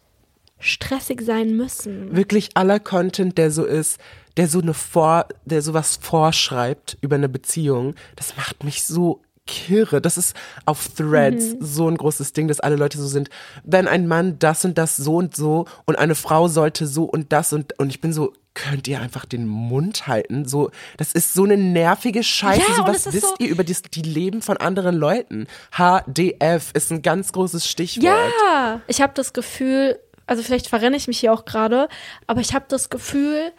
stressig 0.59 1.23
sein 1.23 1.57
müssen. 1.57 2.15
Wirklich 2.15 2.51
aller 2.55 2.81
Content, 2.81 3.39
der 3.39 3.51
so 3.51 3.65
ist, 3.65 3.99
der 4.37 4.47
so 4.49 4.61
eine 4.61 4.75
Vor, 4.75 5.27
der 5.45 5.63
sowas 5.63 5.99
vorschreibt 6.01 6.97
über 7.01 7.17
eine 7.17 7.29
Beziehung, 7.29 7.95
das 8.17 8.37
macht 8.37 8.65
mich 8.65 8.85
so 8.85 9.21
kirre. 9.51 10.01
Das 10.01 10.17
ist 10.17 10.35
auf 10.65 10.89
Threads 10.97 11.57
so 11.61 11.89
ein 11.89 11.97
großes 11.97 12.33
Ding, 12.33 12.49
dass 12.49 12.61
alle 12.61 12.77
Leute 12.77 12.99
so 12.99 13.07
sind. 13.07 13.29
Wenn 13.65 13.89
ein 13.89 14.07
Mann 14.07 14.39
das 14.39 14.65
und 14.65 14.79
das 14.79 14.97
so 14.97 15.17
und 15.17 15.35
so 15.37 15.67
und 15.87 15.97
eine 15.99 16.15
Frau 16.15 16.49
sollte 16.49 16.87
so 16.87 17.05
und 17.05 17.33
das 17.33 17.53
und 17.53 17.79
und 17.79 17.89
ich 17.91 18.01
bin 18.01 18.13
so, 18.13 18.33
könnt 18.55 18.89
ihr 18.89 19.01
einfach 19.01 19.25
den 19.25 19.47
Mund 19.47 20.07
halten? 20.07 20.47
So, 20.47 20.71
das 20.97 21.13
ist 21.13 21.35
so 21.35 21.45
eine 21.45 21.57
nervige 21.57 22.23
Scheiße. 22.23 22.61
Ja, 22.69 22.75
so, 22.77 22.83
was 22.87 23.07
wisst 23.13 23.27
so- 23.29 23.35
ihr 23.39 23.49
über 23.49 23.65
das, 23.65 23.83
die 23.83 24.03
Leben 24.03 24.43
von 24.43 24.57
anderen 24.57 24.97
Leuten? 24.97 25.47
HDF 25.77 26.71
ist 26.75 26.91
ein 26.93 27.03
ganz 27.03 27.33
großes 27.33 27.67
Stichwort. 27.69 28.05
Ja, 28.05 28.81
ich 28.87 29.01
habe 29.01 29.13
das 29.15 29.33
Gefühl, 29.33 29.99
also 30.27 30.43
vielleicht 30.43 30.69
verrenne 30.69 30.97
ich 30.97 31.07
mich 31.09 31.19
hier 31.21 31.33
auch 31.33 31.45
gerade, 31.45 31.89
aber 32.27 32.41
ich 32.41 32.55
habe 32.55 32.65
das 32.69 32.91
Gefühl, 32.91 33.53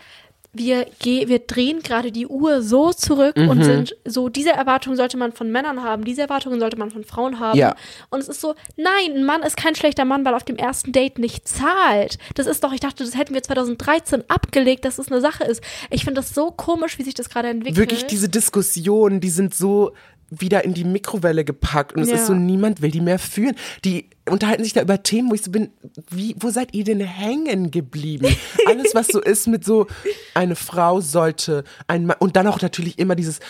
wir, 0.53 0.85
ge 0.99 1.27
wir 1.29 1.39
drehen 1.39 1.81
gerade 1.81 2.11
die 2.11 2.27
Uhr 2.27 2.61
so 2.61 2.91
zurück 2.91 3.37
Mhm. 3.37 3.49
und 3.49 3.63
sind 3.63 3.95
so, 4.05 4.27
diese 4.29 4.49
Erwartungen 4.51 4.97
sollte 4.97 5.15
man 5.17 5.31
von 5.31 5.49
Männern 5.51 5.81
haben, 5.81 6.03
diese 6.03 6.21
Erwartungen 6.21 6.59
sollte 6.59 6.77
man 6.77 6.91
von 6.91 7.03
Frauen 7.05 7.39
haben. 7.39 7.57
Ja. 7.57 7.75
Und 8.09 8.19
es 8.19 8.27
ist 8.27 8.41
so, 8.41 8.55
nein, 8.75 9.15
ein 9.15 9.23
Mann 9.23 9.43
ist 9.43 9.55
kein 9.55 9.75
schlechter 9.75 10.03
Mann, 10.03 10.25
weil 10.25 10.33
er 10.33 10.37
auf 10.37 10.43
dem 10.43 10.57
ersten 10.57 10.91
Date 10.91 11.19
nicht 11.19 11.47
zahlt. 11.47 12.17
Das 12.35 12.47
ist 12.47 12.63
doch, 12.63 12.73
ich 12.73 12.81
dachte, 12.81 13.03
das 13.05 13.15
hätten 13.17 13.33
wir 13.33 13.43
2013 13.43 14.23
abgelegt, 14.27 14.83
dass 14.83 14.99
es 14.99 15.09
eine 15.11 15.21
Sache 15.21 15.45
ist. 15.45 15.63
Ich 15.89 16.03
finde 16.03 16.19
das 16.21 16.33
so 16.33 16.51
komisch, 16.51 16.97
wie 16.99 17.03
sich 17.03 17.13
das 17.13 17.29
gerade 17.29 17.47
entwickelt. 17.47 17.77
Wirklich 17.77 18.05
diese 18.07 18.27
Diskussionen, 18.27 19.21
die 19.21 19.29
sind 19.29 19.53
so 19.55 19.93
wieder 20.31 20.63
in 20.63 20.73
die 20.73 20.85
Mikrowelle 20.85 21.43
gepackt 21.45 21.93
und 21.93 22.01
es 22.03 22.09
Ja. 22.09 22.15
ist 22.15 22.25
so, 22.27 22.33
niemand 22.33 22.81
will 22.81 22.89
die 22.89 23.01
mehr 23.01 23.19
führen. 23.19 23.55
Die 23.85 24.09
unterhalten 24.29 24.63
sich 24.63 24.71
da 24.73 24.81
über 24.81 25.03
Themen, 25.03 25.29
wo 25.29 25.35
ich 25.35 25.43
so 25.43 25.51
bin, 25.51 25.71
wie, 26.09 26.35
wo 26.39 26.49
seid 26.49 26.73
ihr 26.73 26.83
denn 26.85 27.01
hängen 27.01 27.69
geblieben? 27.69 28.33
Alles, 28.65 28.95
was 28.95 29.07
so 29.07 29.19
ist 29.21 29.47
mit 29.47 29.65
so, 29.65 29.87
eine 30.33 30.55
Frau 30.55 31.01
sollte, 31.01 31.65
ein 31.87 32.05
Mann, 32.05 32.15
und 32.19 32.37
dann 32.37 32.47
auch 32.47 32.61
natürlich 32.61 32.97
immer 32.97 33.15
dieses, 33.15 33.41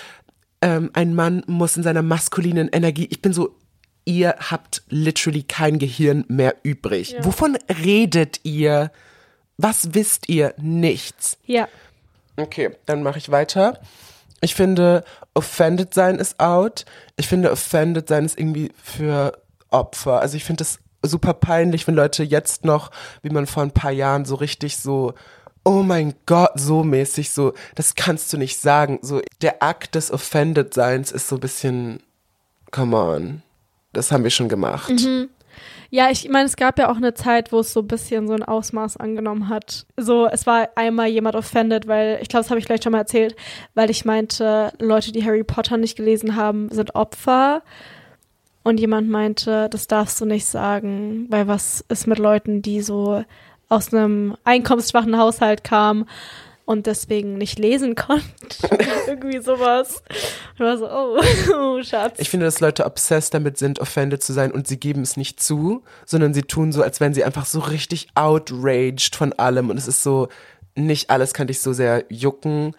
ähm, 0.64 0.90
ein 0.94 1.14
Mann 1.14 1.44
muss 1.48 1.78
in 1.78 1.84
seiner 1.84 2.02
maskulinen 2.02 2.68
Energie, 2.70 3.08
ich 3.12 3.22
bin 3.22 3.32
so, 3.32 3.56
ihr 4.06 4.36
habt 4.40 4.82
literally 4.90 5.44
kein 5.44 5.78
Gehirn 5.78 6.26
mehr 6.28 6.56
übrig. 6.64 7.16
Wovon 7.22 7.58
redet 7.84 8.40
ihr? 8.44 8.92
Was 9.58 9.94
wisst 9.94 10.30
ihr? 10.30 10.56
Nichts. 10.58 11.38
Ja. 11.46 11.68
Okay, 12.38 12.72
dann 12.88 13.04
mache 13.04 13.20
ich 13.20 13.30
weiter. 13.30 13.80
Ich 14.42 14.56
finde, 14.56 15.04
offended 15.34 15.94
sein 15.94 16.18
ist 16.18 16.40
out. 16.40 16.86
Ich 17.16 17.28
finde, 17.28 17.52
offended 17.52 18.08
sein 18.08 18.26
ist 18.26 18.40
irgendwie 18.40 18.72
für 18.84 19.38
Opfer. 19.70 20.20
Also 20.20 20.36
ich 20.36 20.44
finde 20.44 20.64
es 20.64 20.80
super 21.04 21.34
peinlich, 21.34 21.88
wenn 21.88 21.96
Leute 21.96 22.24
jetzt 22.24 22.66
noch, 22.66 22.92
wie 23.22 23.30
man 23.30 23.48
vor 23.48 23.64
ein 23.64 23.72
paar 23.72 23.92
Jahren 23.92 24.26
so 24.26 24.36
richtig 24.36 24.78
so, 24.78 25.14
oh 25.64 25.84
mein 25.84 26.16
Gott, 26.26 26.52
so 26.56 26.84
mäßig 26.84 27.32
so, 27.32 27.54
das 27.76 27.96
kannst 27.96 28.34
du 28.34 28.38
nicht 28.38 28.60
sagen. 28.60 29.00
So, 29.02 29.22
der 29.42 29.62
Akt 29.64 29.96
des 29.96 30.12
offended 30.12 30.74
Seins 30.74 31.12
ist 31.12 31.28
so 31.28 31.36
ein 31.36 31.42
bisschen, 31.42 32.02
come 32.72 32.98
on. 32.98 33.42
Das 33.94 34.12
haben 34.12 34.24
wir 34.24 34.32
schon 34.32 34.50
gemacht. 34.50 34.92
Ja, 35.94 36.10
ich 36.10 36.30
meine, 36.30 36.46
es 36.46 36.56
gab 36.56 36.80
ja 36.80 36.90
auch 36.90 36.96
eine 36.96 37.14
Zeit, 37.14 37.52
wo 37.52 37.60
es 37.60 37.74
so 37.74 37.82
ein 37.82 37.88
bisschen 37.88 38.26
so 38.26 38.34
ein 38.34 38.44
Ausmaß 38.44 38.96
angenommen 38.96 39.50
hat. 39.50 39.86
So, 39.98 40.26
es 40.26 40.48
war 40.48 40.70
einmal 40.76 41.10
jemand 41.10 41.36
offended, 41.36 41.86
weil, 41.86 42.20
ich 42.22 42.30
glaube, 42.30 42.44
das 42.44 42.50
habe 42.50 42.62
ich 42.62 42.66
gleich 42.66 42.82
schon 42.82 42.94
mal 42.94 43.00
erzählt, 43.00 43.36
weil 43.76 43.90
ich 43.90 44.06
meinte, 44.06 44.72
Leute, 44.80 45.12
die 45.12 45.26
Harry 45.26 45.44
Potter 45.44 45.76
nicht 45.76 45.98
gelesen 45.98 46.38
haben, 46.38 46.70
sind 46.70 46.96
Opfer. 46.96 47.62
Und 48.64 48.80
jemand 48.80 49.10
meinte, 49.10 49.68
das 49.70 49.88
darfst 49.88 50.22
du 50.22 50.26
nicht 50.26 50.46
sagen, 50.46 51.26
weil 51.30 51.48
was 51.50 51.84
ist 51.90 52.08
mit 52.08 52.20
Leuten, 52.20 52.62
die 52.62 52.82
so 52.82 53.26
aus 53.68 53.94
einem 53.94 54.38
einkommensschwachen 54.46 55.18
Haushalt 55.18 55.66
kamen 55.66 56.06
und 56.72 56.88
deswegen 56.88 57.38
nicht 57.38 57.60
lesen 57.60 57.96
konnten. 57.96 58.26
Irgendwie 59.06 59.42
sowas. 59.42 60.02
Ich 60.54 60.60
war 60.62 60.78
so, 60.78 60.90
oh, 60.90 61.20
oh 61.54 61.84
Schatz. 61.84 62.18
Ich 62.18 62.30
finde, 62.30 62.46
dass 62.46 62.62
Leute 62.62 62.86
obsessed 62.86 63.34
damit 63.34 63.58
sind, 63.58 63.80
offended 63.80 64.24
zu 64.24 64.32
sein 64.32 64.52
und 64.52 64.68
sie 64.68 64.80
geben 64.80 65.02
es 65.02 65.18
nicht 65.18 65.42
zu, 65.42 65.84
sondern 66.06 66.34
sie 66.34 66.44
tun 66.44 66.72
so, 66.72 66.82
als 66.82 67.02
wären 67.02 67.14
sie 67.14 67.26
einfach 67.26 67.46
so 67.46 67.60
richtig 67.60 68.08
outraged 68.16 69.18
von 69.18 69.34
allem 69.34 69.70
und 69.70 69.78
es 69.78 69.88
ist 69.88 70.02
so, 70.02 70.30
nicht 70.74 71.10
alles 71.10 71.34
kann 71.34 71.48
dich 71.48 71.60
so 71.60 71.74
sehr 71.74 72.06
jucken. 72.08 72.74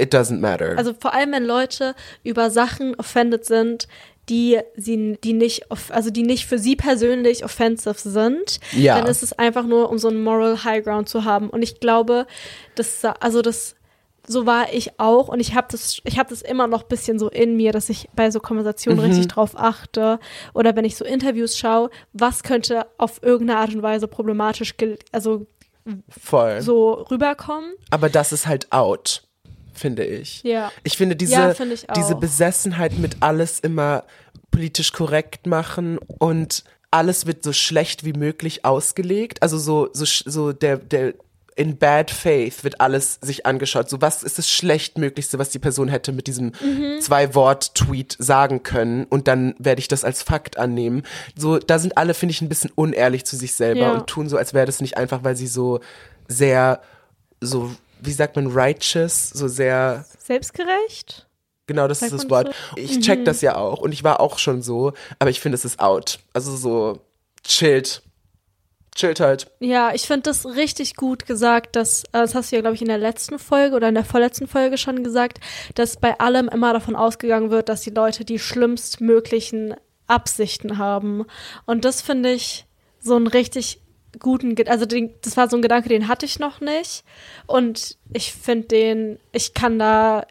It 0.00 0.14
doesn't 0.14 0.38
matter. 0.38 0.78
Also 0.78 0.94
vor 0.94 1.12
allem, 1.12 1.32
wenn 1.32 1.44
Leute 1.44 1.94
über 2.24 2.50
Sachen 2.50 2.94
offended 2.94 3.44
sind, 3.44 3.86
die 4.28 4.58
sie, 4.76 5.18
die 5.24 5.32
nicht, 5.32 5.66
also 5.90 6.10
die 6.10 6.22
nicht 6.22 6.46
für 6.46 6.58
sie 6.58 6.76
persönlich 6.76 7.44
offensive 7.44 7.94
sind, 7.98 8.60
Ja. 8.72 8.98
dann 8.98 9.06
ist 9.08 9.22
es 9.22 9.32
einfach 9.32 9.64
nur, 9.66 9.90
um 9.90 9.98
so 9.98 10.08
einen 10.08 10.22
Moral 10.22 10.62
High 10.64 10.84
Ground 10.84 11.08
zu 11.08 11.24
haben. 11.24 11.50
Und 11.50 11.62
ich 11.62 11.80
glaube, 11.80 12.26
das, 12.74 13.04
also 13.20 13.42
das 13.42 13.74
so 14.30 14.44
war 14.44 14.74
ich 14.74 15.00
auch 15.00 15.28
und 15.28 15.40
ich 15.40 15.54
habe 15.54 15.68
das, 15.70 16.00
ich 16.04 16.18
habe 16.18 16.28
das 16.28 16.42
immer 16.42 16.66
noch 16.66 16.82
ein 16.82 16.88
bisschen 16.88 17.18
so 17.18 17.30
in 17.30 17.56
mir, 17.56 17.72
dass 17.72 17.88
ich 17.88 18.10
bei 18.14 18.30
so 18.30 18.40
Konversationen 18.40 18.98
Mhm. 19.00 19.06
richtig 19.06 19.28
drauf 19.28 19.52
achte 19.56 20.18
oder 20.52 20.76
wenn 20.76 20.84
ich 20.84 20.96
so 20.96 21.04
Interviews 21.06 21.56
schaue, 21.56 21.88
was 22.12 22.42
könnte 22.42 22.84
auf 22.98 23.22
irgendeine 23.22 23.60
Art 23.60 23.74
und 23.74 23.82
Weise 23.82 24.06
problematisch, 24.06 24.74
also 25.12 25.46
Voll. 26.10 26.60
so 26.60 26.92
rüberkommen. 27.10 27.72
Aber 27.90 28.10
das 28.10 28.32
ist 28.32 28.46
halt 28.46 28.70
out, 28.70 29.22
finde 29.78 30.04
ich. 30.04 30.42
Ja. 30.42 30.70
Ich 30.84 30.96
finde 30.96 31.16
diese, 31.16 31.32
Ja, 31.34 31.54
finde 31.54 31.74
ich 31.74 31.86
diese 31.96 32.14
Besessenheit 32.16 32.98
mit 32.98 33.16
alles 33.20 33.60
immer 33.60 34.04
politisch 34.50 34.92
korrekt 34.92 35.46
machen 35.46 35.98
und 36.18 36.64
alles 36.90 37.26
wird 37.26 37.42
so 37.44 37.52
schlecht 37.52 38.04
wie 38.04 38.14
möglich 38.14 38.64
ausgelegt. 38.64 39.42
Also 39.42 39.58
so, 39.58 39.88
so, 39.92 40.04
so 40.04 40.52
der, 40.52 40.78
der, 40.78 41.14
in 41.54 41.76
bad 41.76 42.10
faith 42.10 42.62
wird 42.62 42.80
alles 42.80 43.18
sich 43.20 43.44
angeschaut. 43.44 43.90
So 43.90 44.00
was 44.00 44.22
ist 44.22 44.38
das 44.38 44.48
schlechtmöglichste, 44.48 45.38
was 45.40 45.50
die 45.50 45.58
Person 45.58 45.88
hätte 45.88 46.12
mit 46.12 46.26
diesem 46.28 46.52
Mhm. 46.62 47.00
Zwei-Wort-Tweet 47.00 48.16
sagen 48.20 48.62
können 48.62 49.04
und 49.04 49.26
dann 49.28 49.54
werde 49.58 49.80
ich 49.80 49.88
das 49.88 50.04
als 50.04 50.22
Fakt 50.22 50.56
annehmen. 50.56 51.02
So, 51.36 51.58
da 51.58 51.78
sind 51.78 51.98
alle, 51.98 52.14
finde 52.14 52.30
ich, 52.32 52.40
ein 52.42 52.48
bisschen 52.48 52.70
unehrlich 52.74 53.24
zu 53.26 53.36
sich 53.36 53.54
selber 53.54 53.80
Ja. 53.80 53.92
und 53.92 54.06
tun 54.06 54.28
so, 54.28 54.36
als 54.36 54.54
wäre 54.54 54.66
das 54.66 54.80
nicht 54.80 54.96
einfach, 54.96 55.24
weil 55.24 55.36
sie 55.36 55.48
so 55.48 55.80
sehr, 56.28 56.80
so, 57.40 57.70
wie 58.00 58.12
sagt 58.12 58.36
man, 58.36 58.46
righteous, 58.48 59.30
so 59.30 59.48
sehr 59.48 60.04
Selbstgerecht? 60.18 61.26
Genau, 61.66 61.86
das 61.86 62.00
Sagt 62.00 62.12
ist 62.12 62.24
das 62.24 62.30
Wort. 62.30 62.54
so? 62.70 62.76
Ich 62.80 63.00
check 63.00 63.24
das 63.24 63.42
ja 63.42 63.56
auch 63.56 63.80
und 63.80 63.92
ich 63.92 64.02
war 64.02 64.20
auch 64.20 64.38
schon 64.38 64.62
so, 64.62 64.94
aber 65.18 65.30
ich 65.30 65.40
finde, 65.40 65.56
es 65.56 65.64
ist 65.64 65.80
out. 65.80 66.18
Also 66.32 66.56
so 66.56 67.00
chillt. 67.44 68.02
Chillt 68.94 69.20
halt. 69.20 69.50
Ja, 69.60 69.94
ich 69.94 70.02
finde 70.02 70.22
das 70.22 70.44
richtig 70.44 70.96
gut 70.96 71.26
gesagt, 71.26 71.76
dass, 71.76 72.02
äh, 72.04 72.06
das 72.12 72.34
hast 72.34 72.50
du 72.50 72.56
ja, 72.56 72.62
glaube 72.62 72.74
ich, 72.74 72.82
in 72.82 72.88
der 72.88 72.98
letzten 72.98 73.38
Folge 73.38 73.76
oder 73.76 73.88
in 73.88 73.94
der 73.94 74.04
vorletzten 74.04 74.48
Folge 74.48 74.76
schon 74.76 75.04
gesagt, 75.04 75.38
dass 75.74 75.98
bei 75.98 76.18
allem 76.18 76.48
immer 76.48 76.72
davon 76.72 76.96
ausgegangen 76.96 77.50
wird, 77.50 77.68
dass 77.68 77.82
die 77.82 77.90
Leute 77.90 78.24
die 78.24 78.40
schlimmstmöglichen 78.40 79.76
Absichten 80.08 80.78
haben. 80.78 81.26
Und 81.66 81.84
das 81.84 82.00
finde 82.00 82.32
ich 82.32 82.66
so 82.98 83.14
einen 83.14 83.28
richtig 83.28 83.80
guten, 84.18 84.56
also 84.68 84.86
den, 84.86 85.14
das 85.22 85.36
war 85.36 85.48
so 85.48 85.56
ein 85.56 85.62
Gedanke, 85.62 85.88
den 85.88 86.08
hatte 86.08 86.26
ich 86.26 86.38
noch 86.38 86.60
nicht. 86.60 87.04
Und 87.46 87.96
ich 88.12 88.32
finde 88.32 88.68
den, 88.68 89.18
ich 89.32 89.54
kann 89.54 89.78
da 89.78 90.26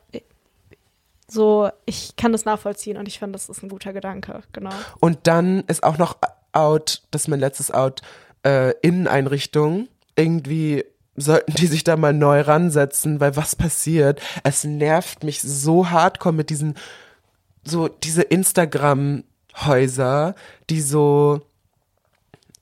so, 1.27 1.69
ich 1.85 2.15
kann 2.15 2.31
das 2.31 2.45
nachvollziehen 2.45 2.97
und 2.97 3.07
ich 3.07 3.19
finde, 3.19 3.33
das 3.33 3.49
ist 3.49 3.61
ein 3.61 3.69
guter 3.69 3.93
Gedanke, 3.93 4.41
genau. 4.53 4.71
Und 4.99 5.27
dann 5.27 5.63
ist 5.67 5.83
auch 5.83 5.97
noch 5.97 6.17
out, 6.53 7.03
das 7.11 7.23
ist 7.23 7.27
mein 7.27 7.39
letztes 7.39 7.71
out, 7.71 8.01
äh, 8.43 8.73
Inneneinrichtungen. 8.81 9.89
Irgendwie 10.15 10.85
sollten 11.17 11.53
die 11.53 11.67
sich 11.67 11.83
da 11.83 11.97
mal 11.97 12.13
neu 12.13 12.41
ransetzen, 12.41 13.19
weil 13.19 13.35
was 13.35 13.55
passiert? 13.55 14.21
Es 14.43 14.63
nervt 14.63 15.23
mich 15.23 15.41
so 15.41 15.89
hardcore 15.89 16.33
mit 16.33 16.49
diesen, 16.49 16.75
so 17.63 17.89
diese 17.89 18.21
Instagram-Häuser, 18.21 20.35
die 20.69 20.81
so, 20.81 21.41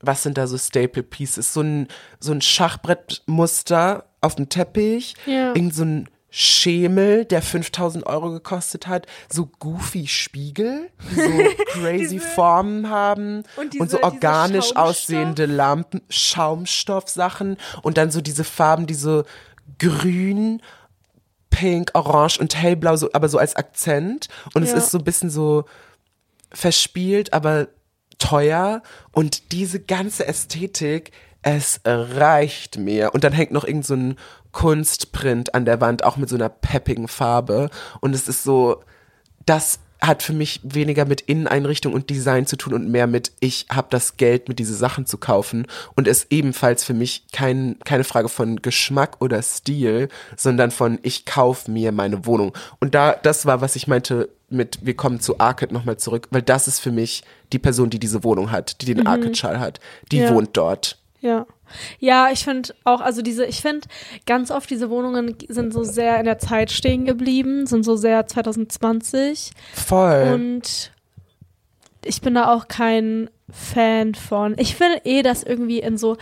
was 0.02 0.24
sind 0.24 0.38
da 0.38 0.48
so 0.48 0.58
Staple 0.58 1.04
Pieces? 1.04 1.54
So 1.54 1.62
ein, 1.62 1.88
so 2.20 2.32
ein 2.32 2.42
Schachbrettmuster 2.42 4.06
auf 4.22 4.36
dem 4.36 4.50
Teppich, 4.50 5.16
Ja. 5.26 5.54
irgend 5.56 5.74
so 5.76 5.84
ein 5.84 6.10
Schemel, 6.38 7.24
der 7.24 7.42
5000 7.42 8.06
Euro 8.06 8.30
gekostet 8.32 8.88
hat, 8.88 9.08
so 9.32 9.46
goofy 9.60 10.06
Spiegel, 10.08 10.90
die 11.10 11.16
so 11.16 11.22
crazy 11.68 12.20
Formen 12.20 12.90
haben 12.90 13.44
Und 13.56 13.58
und, 13.58 13.74
diese- 13.74 13.80
so 13.92 13.98
diese 13.98 14.04
organisch 14.04 14.76
aussehende 14.76 15.46
Lampen, 15.46 16.02
Schaumstoffsachen 16.10 17.56
und 17.84 17.98
dann 17.98 18.12
so 18.12 18.20
diese 18.20 18.44
Farben, 18.44 18.86
die 18.86 18.96
so 18.96 19.24
grün, 19.80 20.62
pink, 21.50 21.92
orange 21.94 22.38
und 22.40 22.54
hellblau, 22.56 22.98
so, 22.98 23.10
aber 23.14 23.30
so 23.30 23.38
als 23.38 23.56
Akzent. 23.56 24.28
Und 24.54 24.64
es 24.64 24.72
Ja. 24.72 24.78
ist 24.78 24.92
so 24.92 24.98
ein 24.98 25.04
bisschen 25.06 25.30
so 25.30 25.64
verspielt, 26.52 27.32
aber 27.32 27.68
teuer. 28.18 28.82
Und 29.12 29.52
diese 29.52 29.80
ganze 29.80 30.28
Ästhetik, 30.28 31.12
es 31.42 31.82
reicht 31.86 32.78
mir. 32.78 33.14
Und 33.14 33.24
dann 33.24 33.34
hängt 33.34 33.52
noch 33.52 33.66
irgend 33.66 33.86
so 33.86 33.94
ein 33.94 34.16
Kunstprint 34.52 35.54
an 35.54 35.66
der 35.66 35.82
Wand, 35.82 36.04
auch 36.04 36.18
mit 36.18 36.30
so 36.30 36.36
einer 36.36 36.50
peppigen 36.50 37.08
Farbe. 37.08 37.70
Und 38.02 38.16
es 38.16 38.28
ist 38.28 38.44
so, 38.44 38.84
das 39.46 39.80
hat 40.02 40.24
für 40.24 40.34
mich 40.34 40.60
weniger 40.64 41.06
mit 41.06 41.22
Inneneinrichtung 41.22 41.94
und 41.94 42.10
Design 42.10 42.46
zu 42.46 42.58
tun 42.58 42.74
und 42.74 42.90
mehr 42.90 43.08
mit, 43.08 43.32
ich 43.40 43.68
habe 43.72 43.88
das 43.90 44.18
Geld, 44.18 44.48
mit 44.48 44.60
diese 44.60 44.76
Sachen 44.76 45.06
zu 45.06 45.18
kaufen. 45.18 45.68
Und 45.96 46.08
es 46.08 46.28
ebenfalls 46.30 46.84
für 46.84 46.94
mich 46.94 47.26
kein, 47.32 47.78
keine 47.86 48.04
Frage 48.04 48.30
von 48.30 48.62
Geschmack 48.62 49.18
oder 49.22 49.42
Stil, 49.42 50.10
sondern 50.36 50.72
von, 50.72 51.00
ich 51.02 51.26
kaufe 51.26 51.72
mir 51.72 51.92
meine 51.92 52.26
Wohnung. 52.26 52.54
Und 52.80 52.96
da, 52.96 53.14
das 53.14 53.46
war, 53.46 53.62
was 53.62 53.76
ich 53.76 53.88
meinte 53.88 54.30
mit, 54.50 54.80
wir 54.86 54.96
kommen 54.96 55.20
zu 55.20 55.40
Arcade 55.40 55.74
nochmal 55.74 55.98
zurück, 55.98 56.28
weil 56.32 56.42
das 56.42 56.68
ist 56.68 56.80
für 56.80 56.92
mich 56.92 57.24
die 57.52 57.60
Person, 57.60 57.90
die 57.90 58.00
diese 58.00 58.24
Wohnung 58.24 58.52
hat, 58.52 58.82
die 58.82 58.86
den 58.86 59.06
Arcade-Schall 59.08 59.60
hat. 59.60 59.80
Die 60.12 60.18
Ja. 60.20 60.34
wohnt 60.34 60.56
dort. 60.58 60.98
Ja. 61.22 61.46
Ja, 62.00 62.30
ich 62.32 62.44
finde 62.44 62.76
auch, 62.84 63.02
also 63.02 63.24
diese, 63.24 63.46
ich 63.46 63.62
finde 63.62 63.88
ganz 64.28 64.52
oft 64.52 64.70
diese 64.70 64.92
Wohnungen 64.92 65.36
sind 65.50 65.74
so 65.74 65.84
sehr 65.84 66.20
in 66.20 66.26
der 66.26 66.38
Zeit 66.38 66.72
stehen 66.72 67.06
geblieben, 67.06 67.66
sind 67.66 67.84
so 67.84 67.96
sehr 67.96 68.28
2020 68.28 69.52
Voll. 69.74 70.32
und 70.34 70.92
ich 72.04 72.22
bin 72.22 72.36
da 72.36 72.54
auch 72.54 72.68
kein 72.68 73.32
Fan 73.52 74.14
von. 74.14 74.56
Ich 74.60 74.80
will 74.80 75.02
eh, 75.06 75.24
dass 75.24 75.42
irgendwie 75.42 75.80
in 75.80 75.98
so 75.98 76.18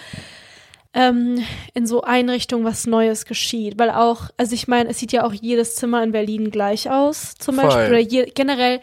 ähm, 0.93 1.43
in 1.73 1.87
so 1.87 2.01
Einrichtungen 2.01 2.65
was 2.65 2.85
Neues 2.85 3.25
geschieht, 3.25 3.79
weil 3.79 3.89
auch, 3.89 4.29
also 4.37 4.53
ich 4.53 4.67
meine, 4.67 4.89
es 4.89 4.99
sieht 4.99 5.11
ja 5.11 5.25
auch 5.25 5.33
jedes 5.33 5.75
Zimmer 5.75 6.03
in 6.03 6.11
Berlin 6.11 6.51
gleich 6.51 6.89
aus, 6.89 7.35
zum 7.35 7.55
Voll. 7.55 7.65
Beispiel 7.65 7.87
oder 7.87 7.99
je, 7.99 8.31
generell 8.33 8.79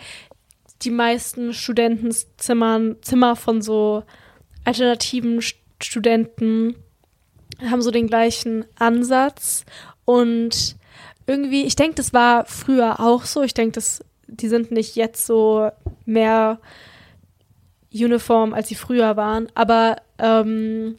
die 0.83 0.91
meisten 0.91 1.53
Studentenzimmern, 1.53 2.97
Zimmer 3.03 3.37
von 3.37 3.63
so 3.63 4.03
alternativen 4.65 5.41
St- 5.41 5.57
Studenten 5.83 6.75
haben 7.65 7.83
so 7.83 7.91
den 7.91 8.07
gleichen 8.07 8.65
Ansatz 8.79 9.65
und 10.05 10.77
irgendwie, 11.27 11.63
ich 11.63 11.77
denke, 11.77 11.95
das 11.95 12.13
war 12.13 12.45
früher 12.47 13.01
auch 13.01 13.25
so. 13.25 13.43
Ich 13.43 13.55
denke, 13.55 13.73
das, 13.73 14.05
die 14.27 14.49
sind 14.49 14.73
nicht 14.73 14.97
jetzt 14.97 15.27
so 15.27 15.71
mehr 16.05 16.59
uniform, 17.93 18.53
als 18.53 18.69
sie 18.69 18.75
früher 18.75 19.17
waren, 19.17 19.49
aber 19.55 19.97
ähm, 20.19 20.99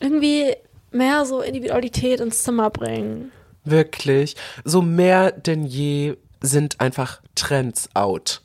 irgendwie 0.00 0.54
mehr 0.90 1.24
so 1.24 1.40
Individualität 1.40 2.20
ins 2.20 2.42
Zimmer 2.42 2.70
bringen. 2.70 3.30
Wirklich. 3.64 4.36
So 4.64 4.82
mehr 4.82 5.30
denn 5.32 5.64
je 5.64 6.16
sind 6.40 6.80
einfach 6.80 7.20
Trends 7.34 7.88
out. 7.94 8.42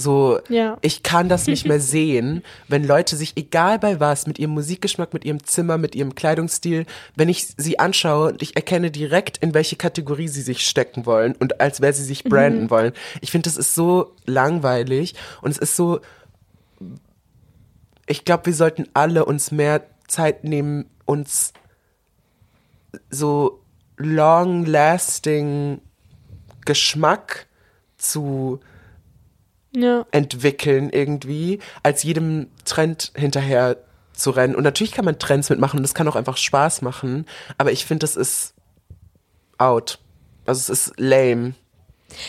So, 0.00 0.38
Ja. 0.48 0.78
ich 0.80 1.02
kann 1.02 1.28
das 1.28 1.48
nicht 1.48 1.66
mehr 1.66 1.80
sehen, 1.96 2.44
wenn 2.68 2.86
Leute 2.86 3.16
sich, 3.16 3.32
egal 3.36 3.80
bei 3.80 3.98
was, 3.98 4.28
mit 4.28 4.38
ihrem 4.38 4.52
Musikgeschmack, 4.52 5.12
mit 5.12 5.24
ihrem 5.24 5.42
Zimmer, 5.42 5.76
mit 5.76 5.96
ihrem 5.96 6.14
Kleidungsstil, 6.14 6.86
wenn 7.16 7.28
ich 7.28 7.48
sie 7.56 7.80
anschaue 7.80 8.28
und 8.28 8.42
ich 8.42 8.54
erkenne 8.54 8.92
direkt, 8.92 9.38
in 9.38 9.54
welche 9.54 9.74
Kategorie 9.74 10.28
sie 10.28 10.42
sich 10.42 10.64
stecken 10.64 11.04
wollen 11.04 11.34
und 11.40 11.60
als 11.60 11.80
wer 11.80 11.92
sie 11.92 12.04
sich 12.04 12.22
branden 12.22 12.70
wollen. 12.70 12.92
Ich 13.22 13.32
finde, 13.32 13.50
das 13.50 13.56
ist 13.56 13.74
so 13.74 14.12
langweilig 14.24 15.16
und 15.42 15.50
es 15.50 15.58
ist 15.58 15.74
so, 15.74 15.98
ich 18.06 18.24
glaube, 18.24 18.46
wir 18.46 18.54
sollten 18.54 18.86
alle 18.94 19.24
uns 19.24 19.50
mehr 19.50 19.82
Zeit 20.06 20.44
nehmen, 20.44 20.86
uns 21.08 21.52
so 23.10 23.60
long-lasting 23.96 25.80
Geschmack 26.64 27.46
zu 27.96 28.60
Ja. 29.74 30.06
entwickeln 30.10 30.90
irgendwie, 30.90 31.60
als 31.82 32.02
jedem 32.02 32.48
Trend 32.64 33.12
hinterher 33.16 33.78
zu 34.12 34.30
rennen. 34.30 34.54
Und 34.54 34.64
natürlich 34.64 34.92
kann 34.92 35.04
man 35.04 35.18
Trends 35.18 35.48
mitmachen 35.50 35.78
und 35.78 35.82
das 35.82 35.94
kann 35.94 36.08
auch 36.08 36.16
einfach 36.16 36.36
Spaß 36.36 36.82
machen, 36.82 37.26
aber 37.56 37.72
ich 37.72 37.84
finde, 37.86 38.00
das 38.00 38.16
ist 38.16 38.54
out. 39.58 39.98
Also 40.46 40.72
es 40.72 40.88
ist 40.88 40.98
lame. 40.98 41.54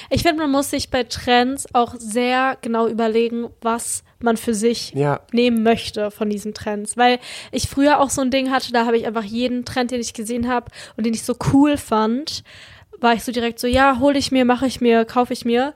Ich 0.10 0.24
finde, 0.24 0.42
man 0.42 0.52
muss 0.52 0.70
sich 0.70 0.90
bei 0.90 1.04
Trends 1.04 1.68
auch 1.74 1.96
sehr 1.98 2.58
genau 2.62 2.88
überlegen, 2.88 3.50
was 3.62 4.04
man 4.24 4.38
für 4.38 4.54
sich 4.54 4.92
Ja. 4.94 5.22
nehmen 5.32 5.64
möchte 5.64 6.12
von 6.12 6.30
diesen 6.30 6.54
Trends. 6.54 6.98
Weil 6.98 7.20
ich 7.52 7.68
früher 7.68 8.00
auch 8.00 8.10
so 8.10 8.22
ein 8.22 8.32
Ding 8.32 8.52
hatte, 8.52 8.72
da 8.72 8.86
habe 8.86 8.98
ich 8.98 9.06
einfach 9.08 9.24
jeden 9.24 9.66
Trend, 9.66 9.92
den 9.92 10.02
ich 10.02 10.14
gesehen 10.14 10.48
habe 10.48 10.72
und 10.98 11.06
den 11.06 11.14
ich 11.14 11.24
so 11.24 11.36
cool 11.54 11.78
fand, 11.78 12.44
war 13.02 13.14
ich 13.14 13.24
so 13.24 13.32
direkt 13.32 13.60
so, 13.60 13.68
ja, 13.68 14.00
hole 14.00 14.18
ich 14.18 14.32
mir, 14.32 14.46
mache 14.46 14.66
ich 14.68 14.82
mir, 14.82 15.06
kaufe 15.06 15.34
ich 15.34 15.46
mir. 15.46 15.74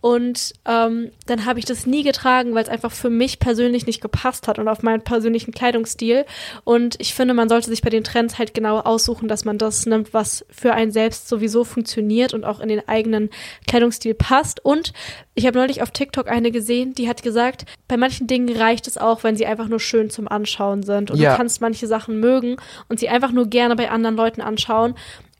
Und 0.00 0.52
ähm, 0.64 1.10
dann 1.26 1.44
habe 1.46 1.58
ich 1.58 1.64
das 1.64 1.86
nie 1.86 2.02
getragen, 2.02 2.54
weil 2.54 2.62
es 2.62 2.68
einfach 2.68 2.92
für 2.92 3.10
mich 3.10 3.38
persönlich 3.38 3.86
nicht 3.86 4.00
gepasst 4.00 4.48
hat 4.48 4.58
und 4.58 4.68
auf 4.68 4.82
meinen 4.82 5.02
persönlichen 5.02 5.52
Kleidungsstil. 5.52 6.24
Und 6.64 6.96
ich 7.00 7.14
finde, 7.14 7.34
man 7.34 7.48
sollte 7.48 7.70
sich 7.70 7.82
bei 7.82 7.90
den 7.90 8.04
Trends 8.04 8.38
halt 8.38 8.54
genau 8.54 8.78
aussuchen, 8.80 9.28
dass 9.28 9.44
man 9.44 9.58
das 9.58 9.86
nimmt, 9.86 10.12
was 10.14 10.44
für 10.50 10.72
einen 10.72 10.90
selbst 10.92 11.28
sowieso 11.28 11.64
funktioniert 11.64 12.34
und 12.34 12.44
auch 12.44 12.60
in 12.60 12.68
den 12.68 12.86
eigenen 12.88 13.30
Kleidungsstil 13.66 14.14
passt. 14.14 14.64
Und 14.64 14.92
ich 15.34 15.46
habe 15.46 15.58
neulich 15.58 15.82
auf 15.82 15.90
TikTok 15.90 16.28
eine 16.28 16.50
gesehen, 16.50 16.94
die 16.94 17.08
hat 17.08 17.22
gesagt, 17.22 17.66
bei 17.88 17.96
manchen 17.96 18.26
Dingen 18.26 18.54
reicht 18.56 18.86
es 18.86 18.98
auch, 18.98 19.22
wenn 19.24 19.36
sie 19.36 19.46
einfach 19.46 19.68
nur 19.68 19.80
schön 19.80 20.10
zum 20.10 20.28
Anschauen 20.28 20.82
sind. 20.82 21.10
Und 21.10 21.18
Ja. 21.18 21.32
du 21.32 21.36
kannst 21.36 21.60
manche 21.60 21.86
Sachen 21.86 22.20
mögen 22.20 22.56
und 22.88 22.98
sie 23.00 23.08
einfach 23.08 23.32
nur 23.32 23.46
gerne 23.46 23.76
bei 23.76 23.90
anderen 23.90 24.16
Leuten 24.16 24.40
anschauen. 24.40 24.94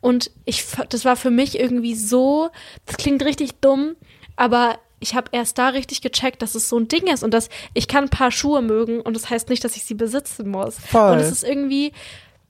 Und 0.07 0.31
ich, 0.45 0.65
das 0.89 1.05
war 1.05 1.17
für 1.17 1.33
mich 1.33 1.59
irgendwie 1.59 1.97
so, 1.97 2.51
das 2.85 2.97
klingt 2.97 3.25
richtig 3.25 3.57
dumm, 3.61 3.97
aber 4.37 4.79
ich 5.01 5.17
habe 5.17 5.31
erst 5.33 5.59
da 5.59 5.71
richtig 5.71 6.01
gecheckt, 6.01 6.43
dass 6.43 6.55
es 6.55 6.69
so 6.69 6.79
ein 6.79 6.87
Ding 6.87 7.09
ist 7.09 7.25
und 7.25 7.35
dass 7.35 7.49
ich 7.75 7.89
kann 7.89 8.05
ein 8.05 8.11
paar 8.11 8.31
Schuhe 8.31 8.63
mögen 8.63 9.01
und 9.01 9.15
das 9.15 9.31
heißt 9.31 9.49
nicht, 9.49 9.65
dass 9.65 9.75
ich 9.75 9.83
sie 9.83 9.95
besitzen 9.95 10.49
muss. 10.49 10.77
Voll. 10.79 11.11
Und 11.11 11.19
es 11.19 11.33
ist 11.33 11.43
irgendwie, 11.43 11.91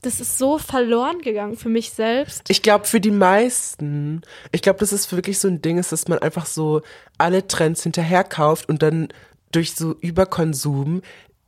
das 0.02 0.20
ist 0.20 0.36
so 0.36 0.58
verloren 0.58 1.22
gegangen 1.22 1.56
für 1.56 1.70
mich 1.70 1.92
selbst. 1.92 2.42
Ich 2.48 2.60
glaube, 2.60 2.84
für 2.84 3.00
die 3.00 3.10
meisten, 3.10 4.20
ich 4.52 4.60
glaube, 4.60 4.80
dass 4.80 4.92
es 4.92 5.10
wirklich 5.10 5.38
so 5.38 5.48
ein 5.48 5.62
Ding 5.62 5.78
ist, 5.78 5.92
dass 5.92 6.08
man 6.08 6.18
einfach 6.18 6.44
so 6.44 6.82
alle 7.16 7.46
Trends 7.46 7.84
hinterherkauft 7.84 8.68
und 8.68 8.82
dann 8.82 9.08
durch 9.50 9.74
so 9.74 9.94
Überkonsum 9.98 11.00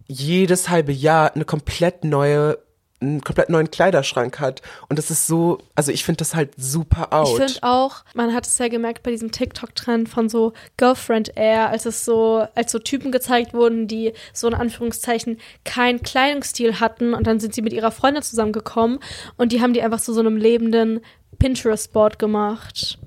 jedes 0.06 0.70
halbe 0.70 0.92
Jahr 0.92 1.34
eine 1.34 1.44
komplett 1.44 2.04
neue 2.04 2.56
einen 3.00 3.20
komplett 3.20 3.48
neuen 3.48 3.70
Kleiderschrank 3.70 4.40
hat. 4.40 4.60
Und 4.88 4.98
das 4.98 5.10
ist 5.10 5.26
so, 5.26 5.58
also 5.74 5.92
ich 5.92 6.04
finde 6.04 6.18
das 6.18 6.34
halt 6.34 6.50
super 6.56 7.12
out. 7.12 7.28
Ich 7.28 7.52
finde 7.54 7.62
auch, 7.62 8.04
man 8.14 8.34
hat 8.34 8.46
es 8.46 8.58
ja 8.58 8.68
gemerkt 8.68 9.02
bei 9.04 9.10
diesem 9.10 9.30
TikTok-Trend 9.30 10.08
von 10.08 10.28
so 10.28 10.52
Girlfriend 10.76 11.36
Air, 11.36 11.68
als 11.68 11.86
es 11.86 12.04
so, 12.04 12.46
als 12.54 12.72
so 12.72 12.78
Typen 12.80 13.12
gezeigt 13.12 13.54
wurden, 13.54 13.86
die 13.86 14.12
so 14.32 14.48
in 14.48 14.54
Anführungszeichen 14.54 15.38
keinen 15.64 16.02
Kleidungsstil 16.02 16.80
hatten 16.80 17.14
und 17.14 17.26
dann 17.26 17.38
sind 17.38 17.54
sie 17.54 17.62
mit 17.62 17.72
ihrer 17.72 17.92
Freundin 17.92 18.22
zusammengekommen 18.22 18.98
und 19.36 19.52
die 19.52 19.60
haben 19.60 19.74
die 19.74 19.82
einfach 19.82 20.00
zu 20.00 20.12
so 20.12 20.20
einem 20.20 20.36
lebenden 20.36 21.00
Pinterest-Board 21.38 22.18
gemacht. 22.18 22.98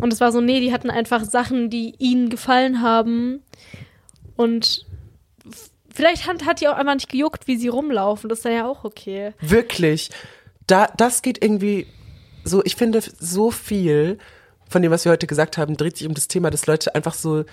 Und 0.00 0.12
es 0.12 0.20
war 0.20 0.32
so, 0.32 0.40
nee, 0.40 0.60
die 0.60 0.72
hatten 0.72 0.90
einfach 0.90 1.24
Sachen, 1.24 1.70
die 1.70 1.94
ihnen 1.98 2.30
gefallen 2.30 2.82
haben 2.82 3.42
und 4.36 4.85
Vielleicht 5.96 6.26
hat, 6.26 6.44
hat 6.44 6.60
die 6.60 6.68
auch 6.68 6.76
einfach 6.76 6.94
nicht 6.94 7.08
gejuckt, 7.08 7.46
wie 7.46 7.56
sie 7.56 7.68
rumlaufen. 7.68 8.28
Das 8.28 8.40
ist 8.40 8.44
dann 8.44 8.52
ja 8.52 8.68
auch 8.68 8.84
okay. 8.84 9.32
Wirklich. 9.40 10.10
Da, 10.66 10.88
das 10.94 11.22
geht 11.22 11.42
irgendwie 11.42 11.86
so, 12.44 12.62
ich 12.64 12.76
finde, 12.76 13.00
so 13.00 13.50
viel 13.50 14.18
von 14.68 14.82
dem, 14.82 14.90
was 14.90 15.06
wir 15.06 15.12
heute 15.12 15.26
gesagt 15.26 15.56
haben, 15.56 15.76
dreht 15.78 15.96
sich 15.96 16.06
um 16.06 16.12
das 16.12 16.28
Thema, 16.28 16.50
dass 16.50 16.66
Leute 16.66 16.94
einfach 16.94 17.14
so 17.14 17.44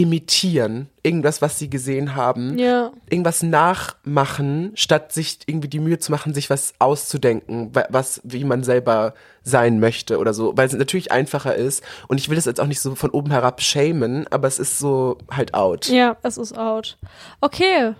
imitieren, 0.00 0.88
irgendwas, 1.02 1.42
was 1.42 1.58
sie 1.58 1.68
gesehen 1.68 2.14
haben, 2.16 2.58
Ja. 2.58 2.90
irgendwas 3.10 3.42
nachmachen, 3.42 4.72
statt 4.74 5.12
sich 5.12 5.40
irgendwie 5.46 5.68
die 5.68 5.78
Mühe 5.78 5.98
zu 5.98 6.10
machen, 6.10 6.32
sich 6.32 6.48
was 6.48 6.72
auszudenken, 6.78 7.74
wa- 7.74 7.86
was, 7.90 8.20
wie 8.24 8.44
man 8.44 8.62
selber 8.64 9.12
sein 9.42 9.78
möchte 9.78 10.18
oder 10.18 10.32
so, 10.32 10.56
weil 10.56 10.66
es 10.66 10.72
natürlich 10.72 11.12
einfacher 11.12 11.54
ist 11.54 11.82
und 12.08 12.18
ich 12.18 12.30
will 12.30 12.36
das 12.36 12.46
jetzt 12.46 12.60
auch 12.60 12.66
nicht 12.66 12.80
so 12.80 12.94
von 12.94 13.10
oben 13.10 13.30
herab 13.30 13.60
shamen, 13.60 14.26
aber 14.28 14.48
es 14.48 14.58
ist 14.58 14.78
so 14.78 15.18
halt 15.30 15.52
out. 15.52 15.88
Ja, 15.88 16.16
es 16.22 16.38
ist 16.38 16.56
out. 16.56 16.96
Okay, 17.42 17.92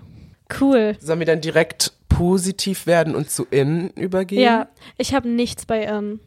cool. 0.61 0.97
Sollen 1.01 1.19
wir 1.19 1.27
dann 1.27 1.43
direkt 1.43 1.93
positiv 2.09 2.87
werden 2.87 3.15
und 3.15 3.31
zu 3.31 3.47
innen 3.51 3.91
übergehen? 3.91 4.43
Ja, 4.43 4.69
ich 4.97 5.13
habe 5.15 5.29
nichts 5.29 5.67
bei 5.67 5.83
Innen. 5.85 6.21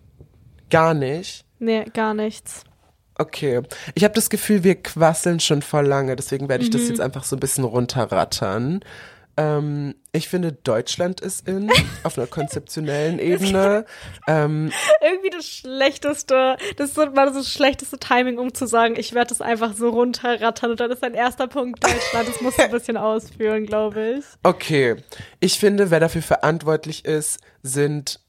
Gar 0.70 0.94
nicht. 0.94 1.46
Nee, 1.60 1.86
gar 1.94 2.14
nichts. 2.14 2.64
Okay. 3.24 3.62
Ich 3.96 4.04
habe 4.04 4.14
das 4.14 4.30
Gefühl, 4.30 4.64
wir 4.64 4.76
quasseln 4.76 5.40
schon 5.40 5.62
voll 5.62 5.86
lange, 5.88 6.16
deswegen 6.16 6.50
werde 6.50 6.64
ich 6.64 6.70
Mhm. 6.70 6.74
das 6.74 6.90
jetzt 6.90 7.02
einfach 7.02 7.24
so 7.24 7.36
ein 7.36 7.40
bisschen 7.40 7.64
runterrattern. 7.64 8.82
Ähm, 9.36 9.96
ich 10.12 10.30
finde, 10.30 10.52
Deutschland 10.52 11.20
ist 11.20 11.48
in, 11.48 11.72
auf 12.04 12.20
einer 12.20 12.28
konzeptionellen 12.28 13.18
Ebene. 13.18 13.86
Ähm, 14.28 14.72
Irgendwie 15.02 15.32
das 15.32 15.48
schlechteste, 15.48 16.56
das 16.78 16.90
ist 16.92 16.98
war 16.98 17.26
das 17.32 17.50
schlechteste 17.52 17.98
Timing, 17.98 18.38
um 18.38 18.54
zu 18.54 18.68
sagen, 18.68 18.94
ich 18.96 19.14
werde 19.16 19.30
das 19.30 19.42
einfach 19.42 19.74
so 19.76 19.90
runterrattern 19.90 20.70
und 20.72 20.80
dann 20.80 20.92
ist 20.92 21.02
dein 21.02 21.16
erster 21.16 21.48
Punkt 21.48 21.84
Deutschland. 21.84 22.28
Das 22.28 22.42
musst 22.42 22.60
du 22.60 22.64
ein 22.64 22.72
bisschen 22.80 22.96
ausführen, 22.98 23.66
glaube 23.66 24.18
ich. 24.20 24.26
okay. 24.44 24.98
Ich 25.40 25.58
finde, 25.58 25.90
wer 25.90 26.00
dafür 26.00 26.22
verantwortlich 26.22 27.06
ist, 27.06 27.40
sind 27.64 28.20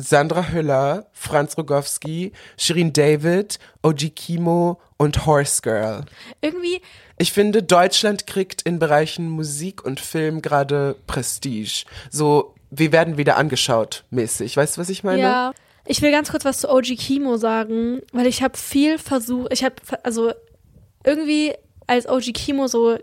Sandra 0.00 0.48
Hüller, 0.48 1.06
Franz 1.12 1.58
Rogowski, 1.58 2.32
Shirin 2.56 2.92
David, 2.92 3.58
OG 3.82 4.14
Kimo 4.14 4.80
und 4.96 5.26
Horse 5.26 5.60
Girl. 5.60 6.04
Irgendwie, 6.40 6.80
Ich 7.18 7.32
finde, 7.32 7.64
Deutschland 7.64 8.28
kriegt 8.28 8.62
in 8.62 8.78
Bereichen 8.78 9.28
Musik 9.28 9.84
und 9.84 9.98
Film 9.98 10.40
gerade 10.40 10.94
Prestige. 11.08 11.84
So, 12.10 12.54
wir 12.70 12.92
werden 12.92 13.16
wieder 13.16 13.36
angeschaut, 13.36 14.04
mäßig. 14.10 14.56
Weißt 14.56 14.76
du, 14.76 14.80
was 14.80 14.88
ich 14.88 15.02
meine? 15.02 15.20
ja. 15.22 15.52
Ich 15.90 16.02
will 16.02 16.12
ganz 16.12 16.30
kurz 16.30 16.44
was 16.44 16.58
zu 16.58 16.68
OG 16.68 16.96
Kimo 16.98 17.38
sagen, 17.38 18.02
weil 18.12 18.26
ich 18.26 18.42
habe 18.42 18.58
viel 18.58 18.98
versucht, 18.98 19.50
ich 19.54 19.64
habe, 19.64 19.76
also 20.02 20.32
irgendwie, 21.02 21.54
als 21.86 22.06
OG 22.06 22.34
Kimo 22.34 22.66
so 22.66 22.98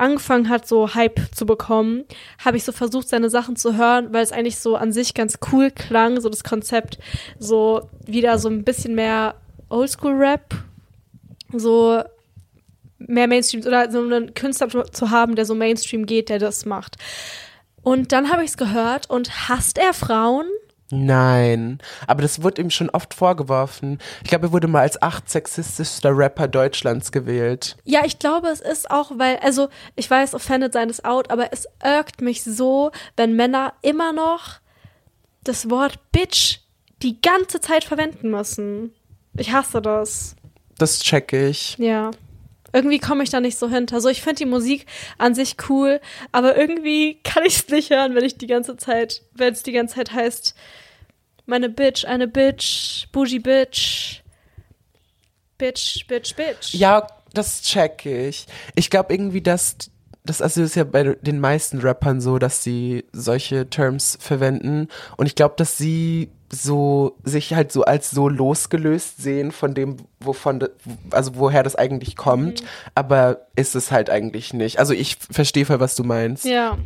angefangen 0.00 0.48
hat, 0.48 0.66
so 0.66 0.94
Hype 0.94 1.20
zu 1.34 1.46
bekommen, 1.46 2.04
habe 2.44 2.56
ich 2.56 2.64
so 2.64 2.72
versucht, 2.72 3.08
seine 3.08 3.30
Sachen 3.30 3.56
zu 3.56 3.76
hören, 3.76 4.12
weil 4.12 4.22
es 4.22 4.32
eigentlich 4.32 4.58
so 4.58 4.76
an 4.76 4.92
sich 4.92 5.14
ganz 5.14 5.38
cool 5.52 5.70
klang, 5.70 6.20
so 6.20 6.28
das 6.28 6.42
Konzept, 6.44 6.98
so 7.38 7.88
wieder 8.06 8.38
so 8.38 8.48
ein 8.48 8.64
bisschen 8.64 8.94
mehr 8.94 9.34
Oldschool-Rap, 9.68 10.54
so 11.52 12.02
mehr 12.98 13.28
Mainstream 13.28 13.62
oder 13.64 13.90
so 13.90 14.00
einen 14.00 14.34
Künstler 14.34 14.68
zu- 14.92 15.10
haben, 15.10 15.34
der 15.36 15.46
so 15.46 15.54
Mainstream 15.54 16.06
geht, 16.06 16.28
der 16.28 16.38
das 16.38 16.66
macht. 16.66 16.96
Und 17.82 18.12
dann 18.12 18.30
habe 18.30 18.42
ich 18.44 18.50
es 18.50 18.56
gehört 18.56 19.08
und 19.08 19.48
hasst 19.48 19.78
er 19.78 19.94
Frauen? 19.94 20.46
Nein. 20.90 21.78
Aber 22.06 22.22
das 22.22 22.42
wurde 22.42 22.62
ihm 22.62 22.70
schon 22.70 22.90
oft 22.90 23.14
vorgeworfen. 23.14 23.98
Ich 24.22 24.30
glaube, 24.30 24.48
er 24.48 24.52
wurde 24.52 24.68
mal 24.68 24.80
als 24.80 25.00
acht 25.00 25.30
sexistischster 25.30 26.16
Rapper 26.16 26.48
Deutschlands 26.48 27.12
gewählt. 27.12 27.76
Ja, 27.84 28.04
ich 28.04 28.18
glaube, 28.18 28.48
es 28.48 28.60
ist 28.60 28.90
auch, 28.90 29.12
weil, 29.16 29.36
also 29.38 29.68
ich 29.96 30.10
weiß, 30.10 30.34
offended 30.34 30.72
sein 30.72 30.90
ist 30.90 31.04
out, 31.04 31.30
aber 31.30 31.52
es 31.52 31.66
irgt 31.82 32.20
mich 32.20 32.42
so, 32.42 32.90
wenn 33.16 33.36
Männer 33.36 33.74
immer 33.82 34.12
noch 34.12 34.60
das 35.44 35.70
Wort 35.70 35.98
Bitch 36.12 36.58
die 37.02 37.20
ganze 37.20 37.60
Zeit 37.60 37.84
verwenden 37.84 38.30
müssen. 38.30 38.92
Ich 39.36 39.52
hasse 39.52 39.80
das. 39.80 40.36
Das 40.76 41.00
check 41.00 41.32
ich. 41.32 41.76
Ja. 41.78 42.10
Irgendwie 42.72 42.98
komme 42.98 43.22
ich 43.22 43.30
da 43.30 43.40
nicht 43.40 43.58
so 43.58 43.68
hinter. 43.68 44.00
So, 44.00 44.08
ich 44.08 44.22
finde 44.22 44.36
die 44.36 44.46
Musik 44.46 44.86
an 45.18 45.34
sich 45.34 45.56
cool, 45.68 46.00
aber 46.32 46.56
irgendwie 46.56 47.20
kann 47.24 47.44
ich 47.44 47.56
es 47.56 47.68
nicht 47.68 47.90
hören, 47.90 48.14
wenn 48.14 48.24
ich 48.24 48.38
die 48.38 48.46
ganze 48.46 48.76
Zeit, 48.76 49.22
wenn 49.34 49.52
es 49.52 49.62
die 49.62 49.72
ganze 49.72 49.96
Zeit 49.96 50.12
heißt, 50.12 50.54
meine 51.46 51.68
Bitch, 51.68 52.04
eine 52.04 52.28
Bitch, 52.28 53.08
Bougie 53.12 53.40
Bitch, 53.40 54.22
Bitch, 55.58 56.06
Bitch, 56.06 56.34
Bitch. 56.36 56.74
Ja, 56.74 57.06
das 57.34 57.62
check 57.62 58.06
ich. 58.06 58.46
Ich 58.74 58.90
glaube 58.90 59.12
irgendwie, 59.12 59.42
dass 59.42 59.76
das 60.24 60.42
also 60.42 60.62
ist 60.62 60.76
ja 60.76 60.84
bei 60.84 61.02
den 61.02 61.40
meisten 61.40 61.78
Rappern 61.78 62.20
so, 62.20 62.38
dass 62.38 62.62
sie 62.62 63.04
solche 63.12 63.68
Terms 63.68 64.18
verwenden 64.20 64.88
und 65.16 65.26
ich 65.26 65.34
glaube, 65.34 65.54
dass 65.56 65.78
sie 65.78 66.30
so 66.52 67.16
sich 67.22 67.54
halt 67.54 67.70
so 67.70 67.84
als 67.84 68.10
so 68.10 68.28
losgelöst 68.28 69.22
sehen 69.22 69.52
von 69.52 69.74
dem, 69.74 69.96
wovon, 70.18 70.66
also 71.10 71.36
woher 71.36 71.62
das 71.62 71.76
eigentlich 71.76 72.16
kommt, 72.16 72.64
aber 72.94 73.46
ist 73.54 73.76
es 73.76 73.92
halt 73.92 74.10
eigentlich 74.10 74.52
nicht. 74.52 74.78
Also 74.78 74.92
ich 74.92 75.16
verstehe 75.16 75.64
voll, 75.64 75.80
was 75.80 75.94
du 75.94 76.02
meinst. 76.02 76.44
Ja. 76.44 76.76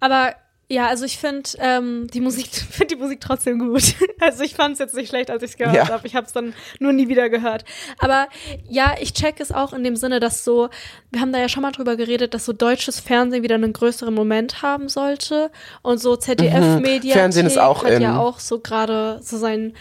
Aber 0.00 0.34
ja, 0.70 0.86
also 0.86 1.04
ich 1.06 1.16
finde 1.18 1.48
ähm, 1.58 2.06
die 2.12 2.20
Musik, 2.20 2.48
finde 2.70 2.94
die 2.94 3.00
Musik 3.00 3.20
trotzdem 3.20 3.58
gut. 3.58 3.94
Also 4.20 4.42
ich 4.42 4.54
fand 4.56 4.72
es 4.72 4.80
jetzt 4.80 4.94
nicht 4.96 5.08
schlecht, 5.10 5.30
als 5.30 5.44
ich 5.44 5.52
es 5.52 5.56
gehört 5.56 5.76
Ja. 5.76 5.88
habe. 5.88 6.04
Ich 6.06 6.16
habe 6.16 6.26
es 6.26 6.32
dann 6.32 6.52
nur 6.80 6.92
nie 6.92 7.06
wieder 7.08 7.30
gehört. 7.30 7.64
Aber 7.98 8.26
ja, 8.68 8.96
ich 9.00 9.12
check 9.14 9.38
es 9.38 9.52
auch 9.52 9.72
in 9.72 9.84
dem 9.84 9.94
Sinne, 9.94 10.18
dass 10.18 10.42
so, 10.44 10.70
wir 11.12 11.20
haben 11.20 11.32
da 11.32 11.38
ja 11.38 11.48
schon 11.48 11.62
mal 11.62 11.70
drüber 11.70 11.94
geredet, 11.96 12.34
dass 12.34 12.44
so 12.44 12.52
deutsches 12.52 12.98
Fernsehen 12.98 13.44
wieder 13.44 13.54
einen 13.54 13.72
größeren 13.72 14.12
Moment 14.12 14.60
haben 14.60 14.88
sollte 14.88 15.52
und 15.82 15.98
so 15.98 16.16
ZDF-Media 16.16 17.14
Mhm. 17.14 17.18
Fernsehen 17.18 17.46
ist 17.46 17.58
auch 17.58 17.84
hat 17.84 18.00
ja 18.00 18.18
auch 18.18 18.40
so 18.40 18.58
gerade 18.58 19.20
so 19.22 19.36
sein 19.38 19.74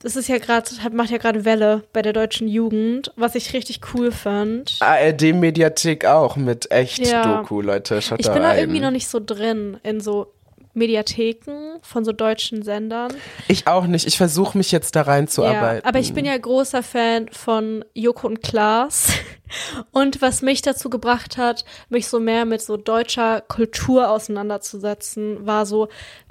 das 0.00 0.16
ist 0.16 0.28
ja 0.28 0.38
gerade, 0.38 0.70
macht 0.92 1.10
ja 1.10 1.18
gerade 1.18 1.44
Welle 1.44 1.84
bei 1.92 2.02
der 2.02 2.12
deutschen 2.12 2.46
Jugend, 2.46 3.12
was 3.16 3.34
ich 3.34 3.52
richtig 3.52 3.80
cool 3.94 4.12
fand. 4.12 4.76
ARD-Mediathek 4.80 6.04
auch 6.04 6.36
mit 6.36 6.70
echt 6.70 7.06
Ja. 7.06 7.38
Doku, 7.38 7.60
Leute. 7.60 8.00
Schaut 8.00 8.20
Ich 8.20 8.26
da 8.26 8.32
bin 8.32 8.42
da 8.42 8.56
irgendwie 8.56 8.80
noch 8.80 8.92
nicht 8.92 9.08
so 9.08 9.20
drin 9.24 9.78
in 9.82 10.00
so 10.00 10.32
Mediatheken 10.74 11.80
von 11.82 12.04
so 12.04 12.12
deutschen 12.12 12.62
Sendern. 12.62 13.12
Ich 13.48 13.66
auch 13.66 13.86
nicht. 13.86 14.06
Ich 14.06 14.16
versuche 14.16 14.56
mich 14.56 14.70
jetzt 14.70 14.94
da 14.96 15.02
reinzuarbeiten. 15.02 15.82
Ja, 15.82 15.88
aber 15.88 15.98
ich 15.98 16.14
bin 16.14 16.24
ja 16.24 16.36
großer 16.38 16.82
Fan 16.82 17.28
von 17.30 17.84
Joko 17.94 18.28
und 18.28 18.42
Klaas. 18.42 19.12
Und 19.92 20.20
was 20.20 20.42
mich 20.42 20.60
dazu 20.60 20.90
gebracht 20.90 21.38
hat, 21.38 21.64
mich 21.88 22.06
so 22.08 22.20
mehr 22.20 22.44
mit 22.44 22.60
so 22.60 22.76
deutscher 22.76 23.40
Kultur 23.40 24.10
auseinanderzusetzen, 24.10 25.46
war 25.46 25.64
so 25.64 25.88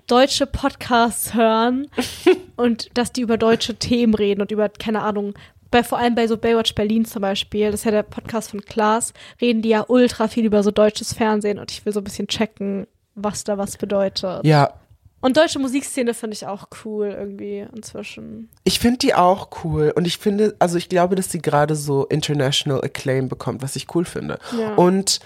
deutsche 0.08 0.48
Podcasts 0.48 1.34
hören 1.34 1.88
und 2.56 2.90
dass 2.98 3.12
die 3.12 3.22
über 3.22 3.38
deutsche 3.38 3.76
Themen 3.76 4.14
reden 4.14 4.42
und 4.42 4.52
über, 4.52 4.70
keine 4.70 5.02
Ahnung, 5.02 5.34
bei, 5.70 5.84
vor 5.84 5.98
allem 5.98 6.16
bei 6.16 6.28
so 6.28 6.38
Baywatch 6.38 6.76
Berlin 6.76 7.06
zum 7.06 7.22
Beispiel, 7.22 7.72
das 7.72 7.82
ist 7.82 7.86
ja 7.86 7.92
der 7.92 8.04
Podcast 8.04 8.52
von 8.52 8.62
Klaas, 8.62 9.14
reden 9.42 9.62
die 9.62 9.70
ja 9.70 9.86
ultra 9.88 10.28
viel 10.30 10.46
über 10.46 10.64
so 10.64 10.72
deutsches 10.72 11.14
Fernsehen 11.14 11.60
und 11.60 11.72
ich 11.72 11.86
will 11.86 11.94
so 11.94 12.00
ein 12.00 12.06
bisschen 12.06 12.28
checken, 12.28 12.88
was 13.16 13.44
da 13.44 13.58
was 13.58 13.78
bedeutet. 13.78 14.46
Ja, 14.46 14.74
Und 15.20 15.36
deutsche 15.36 15.60
Musikszene 15.60 16.14
finde 16.14 16.36
ich 16.36 16.46
auch 16.46 16.68
cool 16.86 17.08
irgendwie 17.08 17.66
inzwischen. 17.76 18.50
Ich 18.64 18.80
finde 18.80 19.00
die 19.00 19.14
auch 19.14 19.50
cool 19.64 19.92
und 19.96 20.06
ich 20.06 20.20
finde, 20.20 20.56
also 20.60 20.78
ich 20.78 20.90
glaube, 20.90 21.16
dass 21.16 21.32
sie 21.32 21.42
gerade 21.42 21.76
so 21.76 22.06
international 22.06 22.82
acclaim 22.82 23.28
bekommt, 23.28 23.62
was 23.62 23.76
ich 23.76 23.94
cool 23.94 24.06
finde. 24.06 24.40
Ja. 24.58 24.76
Und 24.76 25.20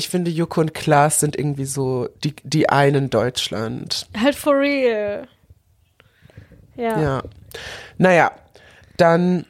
ich 0.00 0.08
finde, 0.08 0.30
Joko 0.30 0.60
und 0.62 0.74
Klaas 0.74 1.20
sind 1.20 1.36
irgendwie 1.38 1.64
so 1.66 2.08
die, 2.24 2.34
die 2.42 2.68
einen 2.68 3.10
Deutschland. 3.10 4.06
Halt 4.20 4.34
for 4.34 4.58
real. 4.58 5.28
Ja. 6.76 7.00
Ja. 7.00 7.22
Naja, 7.98 8.32
dann 8.96 9.44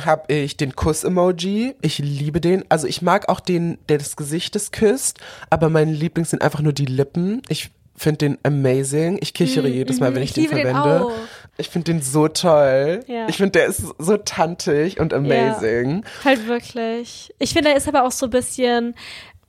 habe 0.00 0.32
ich 0.32 0.56
den 0.56 0.74
Kuss-Emoji. 0.76 1.74
Ich 1.82 1.98
liebe 1.98 2.40
den. 2.40 2.64
Also 2.68 2.86
ich 2.86 3.02
mag 3.02 3.28
auch 3.28 3.40
den, 3.40 3.78
der 3.88 3.98
des 3.98 4.16
Gesichtes 4.16 4.70
küsst, 4.70 5.18
aber 5.50 5.68
mein 5.68 5.88
Liebling 5.92 6.24
sind 6.24 6.40
einfach 6.42 6.60
nur 6.60 6.72
die 6.72 6.86
Lippen. 6.86 7.42
Ich 7.48 7.70
finde 7.96 8.18
den 8.18 8.38
amazing. 8.44 9.18
Ich 9.20 9.34
kichere 9.34 9.68
jedes 9.68 9.98
Mal, 10.00 10.14
wenn 10.14 10.22
ich, 10.22 10.36
Mhm, 10.36 10.42
ich 10.44 10.48
den 10.50 10.56
den 10.58 10.66
verwende. 10.76 11.04
auch. 11.06 11.12
ich 11.56 11.68
finde 11.68 11.92
den 11.92 12.00
so 12.00 12.28
toll. 12.28 13.00
Ja. 13.08 13.26
Ich 13.28 13.36
finde, 13.38 13.50
der 13.58 13.66
ist 13.66 13.82
so 13.98 14.16
tantig 14.16 15.00
und 15.00 15.12
amazing. 15.12 16.04
Halt 16.24 16.46
wirklich. 16.46 17.34
Ich 17.40 17.52
finde, 17.52 17.70
er 17.70 17.76
ist 17.76 17.88
aber 17.88 18.04
auch 18.06 18.12
so 18.12 18.26
ein 18.26 18.30
bisschen, 18.30 18.94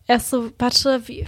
er 0.10 0.15
ist 0.18 0.30
so, 0.31 0.52
warte, 0.57 1.07
wie. 1.07 1.26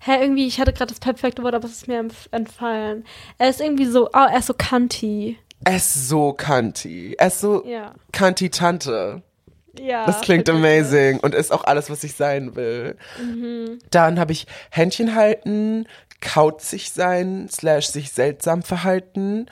Hä, 0.00 0.20
irgendwie, 0.20 0.46
ich 0.46 0.60
hatte 0.60 0.74
gerade 0.74 0.90
das 0.90 1.00
perfekte 1.00 1.42
Wort, 1.42 1.54
aber 1.54 1.64
es 1.64 1.72
ist 1.72 1.88
mir 1.88 2.06
entfallen. 2.30 3.06
Er 3.38 3.48
ist 3.48 3.60
irgendwie 3.60 3.86
so, 3.86 4.08
oh, 4.08 4.26
er 4.30 4.38
ist 4.38 4.46
so 4.48 4.54
kanti. 4.54 5.38
Er 5.64 5.76
ist 5.76 6.08
so 6.08 6.34
kanti. 6.34 7.14
Er 7.18 7.28
ist 7.28 7.40
so 7.40 7.64
Ja. 7.66 7.94
kanti-Tante. 8.12 9.22
Ja. 9.80 10.04
Das 10.04 10.20
klingt 10.20 10.48
amazing 10.50 11.20
und 11.20 11.34
ist 11.34 11.50
auch 11.52 11.64
alles, 11.64 11.88
was 11.88 12.04
ich 12.04 12.14
sein 12.14 12.54
will. 12.54 12.98
Mhm. 13.18 13.78
Dann 13.90 14.18
habe 14.20 14.32
ich 14.32 14.46
Händchen 14.70 15.14
halten, 15.14 15.86
kauzig 16.20 16.90
sein, 16.90 17.48
slash 17.50 17.86
sich 17.86 18.12
seltsam 18.12 18.62
verhalten. 18.62 19.46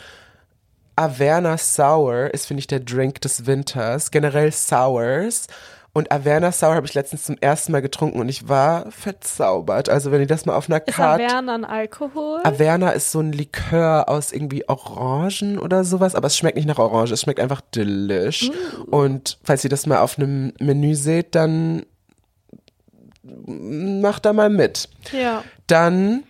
Averna 0.96 1.56
Sour 1.56 2.32
ist, 2.34 2.44
finde 2.46 2.60
ich, 2.60 2.66
der 2.66 2.80
Drink 2.80 3.22
des 3.22 3.46
Winters. 3.46 4.10
Generell 4.10 4.52
Sours. 4.52 5.46
Und 5.94 6.10
Averna 6.10 6.52
Sour 6.52 6.74
habe 6.74 6.86
ich 6.86 6.94
letztens 6.94 7.24
zum 7.24 7.36
ersten 7.38 7.70
Mal 7.70 7.82
getrunken 7.82 8.18
und 8.18 8.28
ich 8.28 8.48
war 8.48 8.90
verzaubert. 8.90 9.90
Also 9.90 10.10
wenn 10.10 10.22
ihr 10.22 10.26
das 10.26 10.46
mal 10.46 10.56
auf 10.56 10.68
einer 10.70 10.86
Ist 10.86 10.96
Karte... 10.96 11.26
Averna 11.26 11.54
ein 11.54 11.64
Alkohol? 11.66 12.40
Averna 12.44 12.90
ist 12.90 13.12
so 13.12 13.20
ein 13.20 13.32
Likör 13.32 14.08
aus 14.08 14.32
irgendwie 14.32 14.66
Orangen 14.68 15.58
oder 15.58 15.84
sowas, 15.84 16.14
aber 16.14 16.28
es 16.28 16.36
schmeckt 16.38 16.56
nicht 16.56 16.66
nach 16.66 16.78
Orange, 16.78 17.12
es 17.12 17.20
schmeckt 17.20 17.40
einfach 17.40 17.60
delish. 17.60 18.50
Und 18.86 19.38
falls 19.44 19.64
ihr 19.64 19.70
das 19.70 19.86
mal 19.86 19.98
auf 19.98 20.18
einem 20.18 20.54
Menü 20.60 20.94
seht, 20.94 21.34
dann 21.34 21.84
macht 23.22 24.24
da 24.24 24.32
mal 24.32 24.50
mit. 24.50 24.88
ja. 25.12 25.44
Dann 25.66 26.24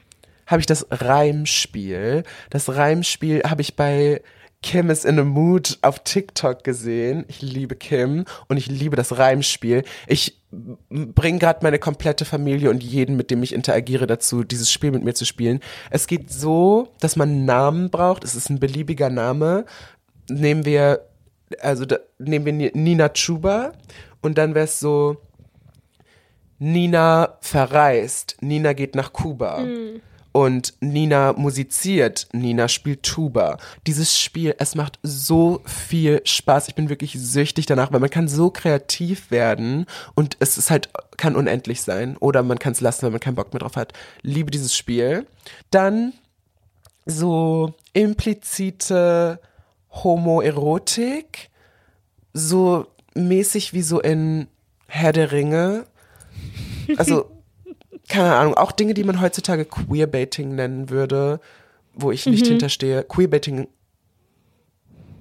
habe 0.47 0.60
ich 0.60 0.66
das 0.66 0.86
Reimspiel. 0.90 2.24
Das 2.51 2.74
Reimspiel 2.74 3.43
habe 3.48 3.62
ich 3.62 3.76
bei 3.76 4.22
Kim 4.62 4.90
is 4.90 5.05
in 5.05 5.18
a 5.18 5.24
Mood 5.24 5.78
auf 5.82 5.98
TikTok 6.05 6.62
gesehen. 6.64 7.24
Ich 7.28 7.43
liebe 7.43 7.74
Kim 7.74 8.24
und 8.48 8.56
ich 8.56 8.66
liebe 8.68 8.94
das 8.97 9.18
Reimspiel. 9.18 9.82
Ich 10.06 10.40
bringe 10.89 11.39
gerade 11.39 11.60
meine 11.62 11.78
komplette 11.78 12.24
Familie 12.24 12.70
und 12.70 12.82
jeden, 12.82 13.16
mit 13.16 13.30
dem 13.30 13.43
ich 13.43 13.52
interagiere, 13.55 14.06
dazu, 14.06 14.44
dieses 14.44 14.70
Spiel 14.70 14.93
mit 14.93 15.02
mir 15.02 15.14
zu 15.14 15.24
spielen. 15.24 15.60
Es 15.90 16.06
geht 16.06 16.30
so, 16.30 16.89
dass 17.01 17.16
man 17.16 17.28
einen 17.30 17.44
Namen 17.44 17.90
braucht. 17.90 18.22
Es 18.22 18.34
ist 18.36 18.51
ein 18.51 18.60
beliebiger 18.60 19.10
Name. 19.10 19.64
Nehmen 20.30 20.64
wir, 20.64 21.06
also 21.60 21.84
da, 21.84 21.97
nehmen 22.18 22.44
wir 22.47 22.52
Ni- 22.52 22.70
Nina 22.74 23.09
Chuba 23.09 23.72
und 24.20 24.39
dann 24.39 24.55
wäre 24.55 24.66
es 24.66 24.78
so, 24.78 25.16
Nina 26.59 27.39
verreist, 27.40 28.36
Nina 28.40 28.72
geht 28.72 28.94
nach 28.94 29.12
Kuba. 29.12 29.64
Und 30.32 30.72
Nina 30.80 31.34
musiziert, 31.34 32.26
Nina 32.32 32.68
spielt 32.68 33.02
Tuba. 33.02 33.59
Dieses 33.86 34.18
Spiel, 34.18 34.54
es 34.59 34.74
macht 34.74 34.98
so 35.02 35.60
viel 35.66 36.22
Spaß. 36.24 36.68
Ich 36.68 36.74
bin 36.74 36.88
wirklich 36.88 37.12
süchtig 37.18 37.66
danach, 37.66 37.92
weil 37.92 38.00
man 38.00 38.10
kann 38.10 38.28
so 38.28 38.50
kreativ 38.50 39.30
werden 39.30 39.86
und 40.14 40.36
es 40.40 40.56
ist 40.56 40.70
halt, 40.70 40.88
kann 41.18 41.36
unendlich 41.36 41.82
sein. 41.82 42.16
Oder 42.16 42.42
man 42.42 42.59
kann 42.59 42.72
es 42.72 42.80
lassen, 42.80 43.02
wenn 43.02 43.12
man 43.12 43.20
keinen 43.20 43.34
Bock 43.34 43.52
mehr 43.52 43.60
drauf 43.60 43.76
hat. 43.76 43.92
Liebe 44.22 44.50
dieses 44.50 44.74
Spiel. 44.74 45.26
Dann 45.70 46.14
so 47.04 47.74
implizite 47.92 49.38
Homoerotik, 49.90 51.50
so 52.32 52.86
mäßig 53.14 53.74
wie 53.74 53.82
so 53.82 54.00
in 54.00 54.48
Herr 54.86 55.12
der 55.12 55.32
Ringe. 55.32 55.84
Also, 56.96 57.30
keine 58.08 58.34
Ahnung, 58.34 58.54
auch 58.54 58.72
Dinge, 58.72 58.94
die 58.94 59.04
man 59.04 59.20
heutzutage 59.20 59.64
Queerbaiting 59.64 60.54
nennen 60.54 60.90
würde, 60.90 61.40
wo 61.94 62.10
ich 62.10 62.26
nicht 62.26 62.46
hinterstehe. 62.46 63.04
Queerbaiting, 63.04 63.68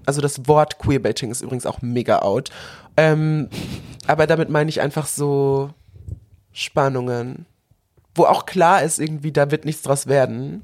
also 0.05 0.21
das 0.21 0.47
Wort 0.47 0.79
Queerbaiting 0.79 1.31
ist 1.31 1.41
übrigens 1.41 1.65
auch 1.65 1.81
mega 1.81 2.19
out. 2.19 2.49
Ähm, 2.97 3.49
aber 4.07 4.27
damit 4.27 4.49
meine 4.49 4.69
ich 4.69 4.81
einfach 4.81 5.05
so 5.05 5.73
Spannungen, 6.51 7.45
wo 8.15 8.25
auch 8.25 8.45
klar 8.45 8.83
ist 8.83 8.99
irgendwie, 8.99 9.31
da 9.31 9.51
wird 9.51 9.65
nichts 9.65 9.83
draus 9.83 10.07
werden. 10.07 10.63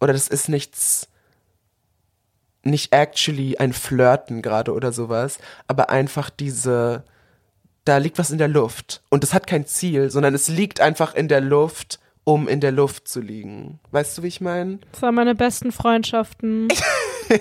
Oder 0.00 0.12
das 0.12 0.28
ist 0.28 0.48
nichts, 0.48 1.08
nicht 2.62 2.92
actually 2.92 3.56
ein 3.58 3.72
Flirten 3.72 4.42
gerade 4.42 4.72
oder 4.72 4.92
sowas, 4.92 5.38
aber 5.66 5.90
einfach 5.90 6.30
diese, 6.30 7.04
da 7.88 7.96
liegt 7.96 8.18
was 8.18 8.30
in 8.30 8.38
der 8.38 8.48
Luft. 8.48 9.02
Und 9.08 9.22
das 9.22 9.32
hat 9.32 9.46
kein 9.46 9.66
Ziel, 9.66 10.10
sondern 10.10 10.34
es 10.34 10.48
liegt 10.48 10.80
einfach 10.80 11.14
in 11.14 11.26
der 11.28 11.40
Luft, 11.40 11.98
um 12.24 12.46
in 12.46 12.60
der 12.60 12.72
Luft 12.72 13.08
zu 13.08 13.20
liegen. 13.20 13.80
Weißt 13.90 14.18
du, 14.18 14.22
wie 14.22 14.28
ich 14.28 14.42
meine? 14.42 14.78
Das 14.92 15.00
waren 15.00 15.14
meine 15.14 15.34
besten 15.34 15.72
Freundschaften. 15.72 16.68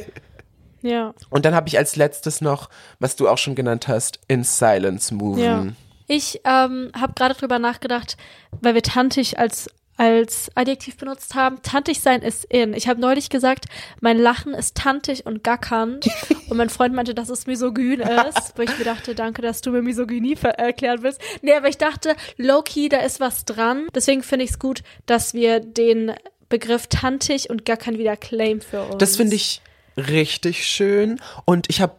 ja. 0.82 1.14
Und 1.30 1.44
dann 1.44 1.54
habe 1.54 1.68
ich 1.68 1.78
als 1.78 1.98
letztes 1.98 2.40
noch, 2.40 2.70
was 3.00 3.18
du 3.18 3.28
auch 3.28 3.38
schon 3.38 3.56
genannt 3.56 3.90
hast, 3.90 4.22
in 4.30 4.46
Silence 4.46 5.14
moven. 5.14 5.44
Ja. 5.44 5.66
Ich 6.08 6.40
ähm, 6.46 6.92
habe 6.98 7.14
gerade 7.14 7.36
drüber 7.36 7.60
nachgedacht, 7.60 8.16
weil 8.62 8.74
wir 8.74 8.82
tantig 8.82 9.38
als 9.38 9.70
als 9.98 10.50
Adjektiv 10.56 10.96
benutzt 10.98 11.34
haben. 11.36 11.62
Tantig 11.64 12.02
sein 12.02 12.22
ist 12.22 12.46
in. 12.46 12.74
Ich 12.74 12.88
habe 12.88 13.02
neulich 13.02 13.30
gesagt, 13.30 13.66
mein 14.00 14.18
Lachen 14.18 14.54
ist 14.54 14.76
tantig 14.76 15.26
und 15.26 15.44
gackernd. 15.44 16.08
und 16.50 16.58
mein 16.58 16.70
Freund 16.70 16.94
meinte, 16.94 17.16
dass 17.16 17.30
es 17.30 17.48
misogyn 17.48 18.00
ist. 18.02 18.54
wo 18.56 18.62
ich 18.62 18.78
mir 18.78 18.86
dachte, 18.86 19.16
danke, 19.16 19.42
dass 19.42 19.62
du 19.62 19.72
mir 19.72 19.82
Misogynie 19.82 20.36
ver- 20.36 20.58
erklären 20.60 21.02
willst. 21.02 21.20
Nee, 21.42 21.54
aber 21.54 21.68
ich 21.68 21.78
dachte, 21.78 22.16
low-key, 22.38 22.90
da 22.90 23.00
ist 23.00 23.20
was 23.20 23.44
dran. 23.46 23.88
Deswegen 23.96 24.22
finde 24.24 24.46
ich 24.46 24.52
es 24.52 24.60
gut, 24.60 24.84
dass 25.08 25.34
wir 25.34 25.60
den 25.60 26.14
Begriff 26.50 26.88
tantig 26.88 27.50
und 27.50 27.66
gackern 27.66 27.98
wieder 27.98 28.16
claim 28.16 28.62
für 28.62 28.84
uns. 28.84 28.98
Das 29.00 29.18
finde 29.18 29.36
ich 29.36 29.62
richtig 29.98 30.66
schön. 30.68 31.20
Und 31.46 31.70
ich 31.70 31.82
habe 31.82 31.96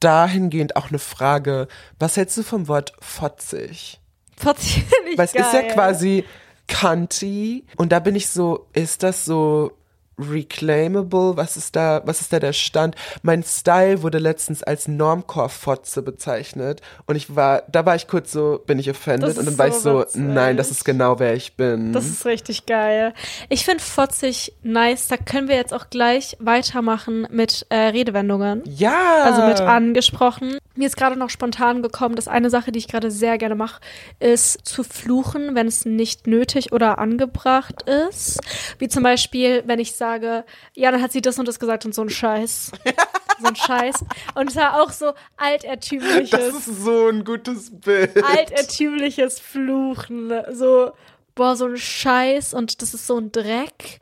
dahingehend 0.00 0.74
auch 0.76 0.88
eine 0.88 0.98
Frage. 0.98 1.68
Was 1.98 2.16
hältst 2.16 2.36
du 2.36 2.42
vom 2.42 2.66
Wort 2.66 2.92
fotzig? 3.00 4.00
Fotzig 4.36 4.84
nicht 5.04 5.18
Weil 5.18 5.26
es 5.26 5.34
ist 5.34 5.52
ja 5.52 5.60
geil. 5.60 5.70
quasi 5.74 6.24
Cunty. 6.68 7.64
Und 7.76 7.92
da 7.92 8.00
bin 8.00 8.14
ich 8.14 8.28
so, 8.28 8.66
ist 8.72 9.02
das 9.02 9.24
so 9.24 9.72
reclaimable? 10.18 11.36
Was 11.36 11.56
ist 11.56 11.74
da, 11.76 12.02
was 12.04 12.20
ist 12.20 12.32
da 12.32 12.38
der 12.38 12.52
Stand? 12.52 12.94
Mein 13.22 13.42
Style 13.42 14.02
wurde 14.02 14.18
letztens 14.18 14.62
als 14.62 14.88
Normcore-Fotze 14.88 16.02
bezeichnet. 16.02 16.80
Und 17.06 17.16
ich 17.16 17.34
war, 17.34 17.62
da 17.70 17.84
war 17.86 17.96
ich 17.96 18.06
kurz 18.08 18.32
so, 18.32 18.60
bin 18.66 18.78
ich 18.78 18.90
offended? 18.90 19.38
Und 19.38 19.46
dann 19.46 19.58
war 19.58 19.68
ich 19.68 19.74
so 19.74 19.80
so, 19.80 20.00
witzig. 20.00 20.22
nein, 20.22 20.56
das 20.56 20.70
ist 20.70 20.84
genau 20.84 21.18
wer 21.18 21.34
ich 21.34 21.56
bin. 21.56 21.92
Das 21.92 22.06
ist 22.06 22.24
richtig 22.26 22.66
geil. 22.66 23.14
Ich 23.48 23.64
finde 23.64 23.82
fotzig 23.82 24.52
nice. 24.62 25.08
Da 25.08 25.16
können 25.16 25.48
wir 25.48 25.56
jetzt 25.56 25.74
auch 25.74 25.90
gleich 25.90 26.36
weitermachen 26.40 27.26
mit 27.30 27.66
äh, 27.70 27.76
Redewendungen. 27.76 28.62
ja. 28.66 29.24
Also 29.24 29.42
mit 29.46 29.60
angesprochen. 29.60 30.58
Mir 30.74 30.86
ist 30.86 30.96
gerade 30.96 31.16
noch 31.16 31.30
spontan 31.30 31.82
gekommen, 31.82 32.14
dass 32.16 32.28
eine 32.28 32.50
Sache, 32.50 32.72
die 32.72 32.78
ich 32.78 32.88
gerade 32.88 33.10
sehr 33.10 33.38
gerne 33.38 33.54
mache, 33.54 33.80
ist 34.20 34.66
zu 34.66 34.82
fluchen, 34.84 35.54
wenn 35.54 35.66
es 35.66 35.84
nicht 35.84 36.26
nötig 36.26 36.72
oder 36.72 36.98
angebracht 36.98 37.82
ist. 37.82 38.40
Wie 38.78 38.88
zum 38.88 39.02
Beispiel, 39.02 39.62
wenn 39.66 39.78
ich 39.78 39.92
sage, 39.92 40.44
ja, 40.74 40.90
dann 40.90 41.02
hat 41.02 41.12
sie 41.12 41.20
das 41.20 41.38
und 41.38 41.46
das 41.46 41.58
gesagt 41.58 41.84
und 41.84 41.94
so 41.94 42.02
ein 42.02 42.10
Scheiß. 42.10 42.72
so 43.40 43.46
ein 43.48 43.56
Scheiß. 43.56 44.04
Und 44.34 44.50
es 44.50 44.56
war 44.56 44.80
auch 44.82 44.90
so 44.90 45.12
altertümliches 45.36 46.30
Das 46.30 46.54
ist 46.54 46.84
so 46.84 47.08
ein 47.08 47.24
gutes 47.24 47.70
Bild. 47.80 48.22
altertümliches 48.24 49.38
Fluchen. 49.40 50.32
So, 50.52 50.92
boah, 51.34 51.56
so 51.56 51.66
ein 51.66 51.76
Scheiß 51.76 52.54
und 52.54 52.82
das 52.82 52.94
ist 52.94 53.06
so 53.06 53.18
ein 53.18 53.32
Dreck 53.32 54.00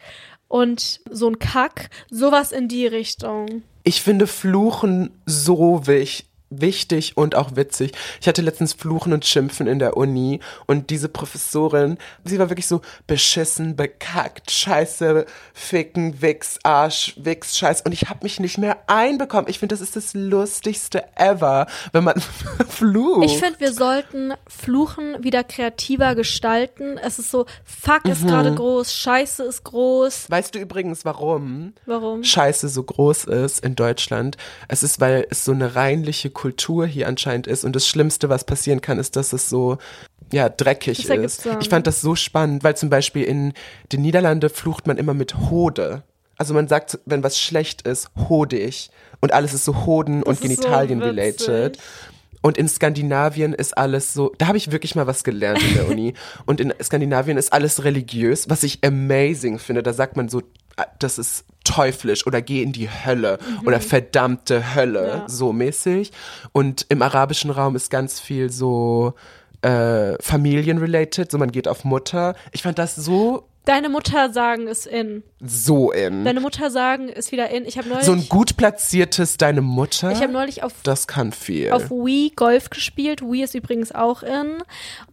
und 0.48 1.00
so 1.10 1.28
ein 1.28 1.38
Kack. 1.38 1.90
Sowas 2.10 2.52
in 2.52 2.68
die 2.68 2.86
Richtung. 2.86 3.62
Ich 3.82 4.02
finde 4.02 4.26
Fluchen 4.26 5.10
so 5.26 5.86
wich, 5.86 6.26
wichtig 6.50 7.16
und 7.16 7.34
auch 7.34 7.56
witzig. 7.56 7.92
Ich 8.20 8.28
hatte 8.28 8.42
letztens 8.42 8.72
Fluchen 8.72 9.12
und 9.12 9.24
Schimpfen 9.24 9.66
in 9.66 9.78
der 9.78 9.96
Uni 9.96 10.40
und 10.66 10.90
diese 10.90 11.08
Professorin, 11.08 11.96
sie 12.24 12.38
war 12.38 12.50
wirklich 12.50 12.66
so 12.66 12.80
beschissen, 13.06 13.76
bekackt, 13.76 14.50
scheiße, 14.50 15.26
ficken, 15.54 16.20
wichs, 16.20 16.58
Arsch, 16.64 17.14
wichs, 17.16 17.56
scheiß 17.56 17.82
und 17.82 17.92
ich 17.92 18.08
habe 18.10 18.20
mich 18.22 18.40
nicht 18.40 18.58
mehr 18.58 18.78
einbekommen. 18.88 19.48
Ich 19.48 19.58
finde, 19.58 19.74
das 19.74 19.80
ist 19.80 19.96
das 19.96 20.14
lustigste 20.14 21.04
ever, 21.16 21.66
wenn 21.92 22.04
man 22.04 22.20
flucht. 22.68 23.24
Ich 23.24 23.38
finde, 23.38 23.60
wir 23.60 23.72
sollten 23.72 24.32
Fluchen 24.48 25.22
wieder 25.22 25.44
kreativer 25.44 26.14
gestalten. 26.14 26.98
Es 26.98 27.18
ist 27.18 27.30
so, 27.30 27.46
fuck 27.64 28.04
ist 28.06 28.22
Mhm. 28.22 28.26
gerade 28.28 28.54
groß, 28.54 28.92
Scheiße 28.94 29.44
ist 29.44 29.64
groß. 29.64 30.30
Weißt 30.30 30.54
du 30.54 30.58
übrigens, 30.58 31.04
warum? 31.04 31.74
Warum? 31.86 32.24
Scheiße 32.24 32.68
so 32.68 32.82
groß 32.82 33.24
ist 33.24 33.64
in 33.64 33.76
Deutschland. 33.76 34.36
Es 34.68 34.82
ist, 34.82 35.00
weil 35.00 35.26
es 35.30 35.44
so 35.44 35.52
eine 35.52 35.74
reinliche 35.76 36.30
Kultur 36.40 36.86
hier 36.86 37.06
anscheinend 37.06 37.46
ist. 37.46 37.64
Und 37.64 37.76
das 37.76 37.86
Schlimmste, 37.86 38.30
was 38.30 38.44
passieren 38.44 38.80
kann, 38.80 38.98
ist, 38.98 39.14
dass 39.14 39.34
es 39.34 39.50
so, 39.50 39.76
ja, 40.32 40.48
dreckig 40.48 41.06
Das 41.06 41.18
ist. 41.18 41.46
Ich 41.60 41.68
fand 41.68 41.86
das 41.86 42.00
so 42.00 42.14
spannend, 42.14 42.64
weil 42.64 42.74
zum 42.76 42.88
Beispiel 42.88 43.24
in 43.24 43.52
den 43.92 44.00
Niederlanden 44.00 44.48
flucht 44.48 44.86
man 44.86 44.96
immer 44.96 45.12
mit 45.12 45.36
Hode. 45.50 46.02
also 46.38 46.54
man 46.54 46.66
sagt, 46.66 46.98
wenn 47.04 47.22
was 47.22 47.38
schlecht 47.38 47.82
ist, 47.82 48.08
hodig. 48.16 48.90
Und 49.20 49.34
alles 49.34 49.52
ist 49.52 49.66
so 49.66 49.84
Hoden 49.84 50.22
und 50.22 50.32
ist 50.32 50.40
so 50.40 50.48
Genitalien-related. 50.48 51.72
witzig. 51.72 51.82
und 52.40 52.56
in 52.56 52.68
Skandinavien 52.70 53.52
ist 53.52 53.76
alles 53.76 54.14
so, 54.14 54.32
da 54.38 54.46
habe 54.46 54.56
ich 54.56 54.72
wirklich 54.72 54.94
mal 54.94 55.06
was 55.06 55.24
gelernt 55.24 55.62
in 55.62 55.74
der 55.74 55.88
Uni. 55.88 56.14
Und 56.46 56.58
in 56.62 56.72
Skandinavien 56.82 57.36
ist 57.36 57.52
alles 57.52 57.84
religiös, 57.84 58.48
was 58.48 58.62
ich 58.62 58.82
amazing 58.82 59.58
finde. 59.58 59.82
Da 59.82 59.92
sagt 59.92 60.16
man 60.16 60.30
so, 60.30 60.40
ah, 60.76 60.86
das 60.98 61.18
ist 61.18 61.44
teuflisch 61.70 62.26
oder 62.26 62.42
geh 62.42 62.62
in 62.62 62.72
die 62.72 62.88
Hölle 62.88 63.38
oder 63.66 63.80
verdammte 63.80 64.74
Hölle, 64.74 65.08
Ja. 65.08 65.28
so 65.28 65.52
mäßig. 65.52 66.10
Und 66.52 66.86
im 66.88 67.02
arabischen 67.02 67.50
Raum 67.50 67.76
ist 67.76 67.90
ganz 67.90 68.18
viel 68.20 68.50
so 68.50 69.14
äh, 69.62 70.14
familienrelated, 70.20 71.30
so 71.30 71.38
man 71.38 71.52
geht 71.52 71.68
auf 71.68 71.84
Mutter. 71.84 72.34
Ich 72.52 72.62
fand 72.62 72.78
das 72.78 72.96
so, 72.96 73.44
Deine 73.70 73.88
Mutter 73.88 74.32
sagen 74.32 74.66
ist 74.66 74.84
in. 74.84 75.22
so 75.40 75.92
in. 75.92 76.24
Deine 76.24 76.40
Mutter 76.40 76.72
sagen 76.72 77.08
ist 77.08 77.30
wieder 77.30 77.50
in. 77.50 77.64
Ich 77.64 77.78
habe 77.78 77.88
neulich, 77.88 78.04
so 78.04 78.10
ein 78.10 78.28
gut 78.28 78.56
platziertes 78.56 79.36
Deine 79.36 79.60
Mutter, 79.60 80.10
ich 80.10 80.20
habe 80.20 80.32
neulich 80.32 80.64
auf 80.64 80.72
das 80.82 81.06
kann 81.06 81.30
viel. 81.30 81.70
auf 81.70 81.88
Wii 81.88 82.32
Golf 82.34 82.70
gespielt. 82.70 83.22
Wii 83.22 83.44
ist 83.44 83.54
übrigens 83.54 83.92
auch 83.92 84.24
in. 84.24 84.64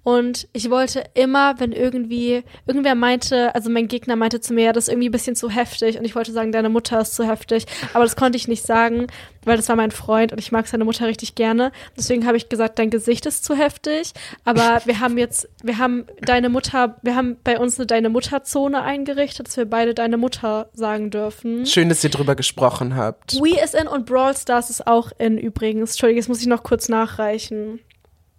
Und 0.01 0.47
ich 0.53 0.71
wollte 0.71 1.03
immer, 1.13 1.59
wenn 1.59 1.71
irgendwie, 1.71 2.43
irgendwer 2.65 2.95
meinte, 2.95 3.53
also 3.53 3.69
mein 3.69 3.87
Gegner 3.87 4.15
meinte 4.15 4.41
zu 4.41 4.55
mir, 4.55 4.65
ja, 4.65 4.73
das 4.73 4.85
ist 4.85 4.89
irgendwie 4.89 5.09
ein 5.09 5.11
bisschen 5.11 5.35
zu 5.35 5.51
heftig. 5.51 5.99
Und 5.99 6.05
ich 6.05 6.15
wollte 6.15 6.31
sagen, 6.31 6.51
deine 6.51 6.69
Mutter 6.69 6.99
ist 6.99 7.13
zu 7.13 7.27
heftig. 7.27 7.67
Aber 7.93 8.05
das 8.05 8.15
konnte 8.15 8.37
ich 8.37 8.47
nicht 8.47 8.65
sagen, 8.65 9.05
weil 9.43 9.57
das 9.57 9.69
war 9.69 9.75
mein 9.75 9.91
Freund 9.91 10.31
und 10.31 10.39
ich 10.39 10.51
mag 10.51 10.67
seine 10.67 10.83
Mutter 10.83 11.07
richtig 11.07 11.35
gerne. 11.35 11.71
Deswegen 11.95 12.25
habe 12.25 12.37
ich 12.37 12.49
gesagt, 12.49 12.79
dein 12.79 12.89
Gesicht 12.89 13.25
ist 13.25 13.45
zu 13.45 13.55
heftig. 13.55 14.13
Aber 14.45 14.81
wir 14.85 14.99
haben 14.99 15.17
jetzt, 15.17 15.47
wir 15.63 15.77
haben 15.77 16.05
deine 16.21 16.49
Mutter, 16.49 16.97
wir 17.01 17.15
haben 17.15 17.37
bei 17.43 17.59
uns 17.59 17.77
eine 17.77 17.85
deine 17.85 18.09
Mutter-Zone 18.47 18.81
eingerichtet, 18.81 19.47
dass 19.47 19.57
wir 19.57 19.65
beide 19.65 19.93
deine 19.93 20.17
Mutter 20.17 20.69
sagen 20.73 21.09
dürfen. 21.11 21.65
Schön, 21.65 21.89
dass 21.89 22.03
ihr 22.03 22.09
drüber 22.09 22.35
gesprochen 22.35 22.95
habt. 22.95 23.33
Wii 23.35 23.61
ist 23.63 23.75
in 23.75 23.87
und 23.87 24.05
Brawl 24.05 24.35
Stars 24.35 24.69
ist 24.69 24.87
auch 24.87 25.11
in 25.17 25.37
übrigens. 25.37 25.91
Entschuldigung, 25.91 26.17
jetzt 26.21 26.29
muss 26.29 26.41
ich 26.41 26.47
noch 26.47 26.63
kurz 26.63 26.87
nachreichen. 26.89 27.79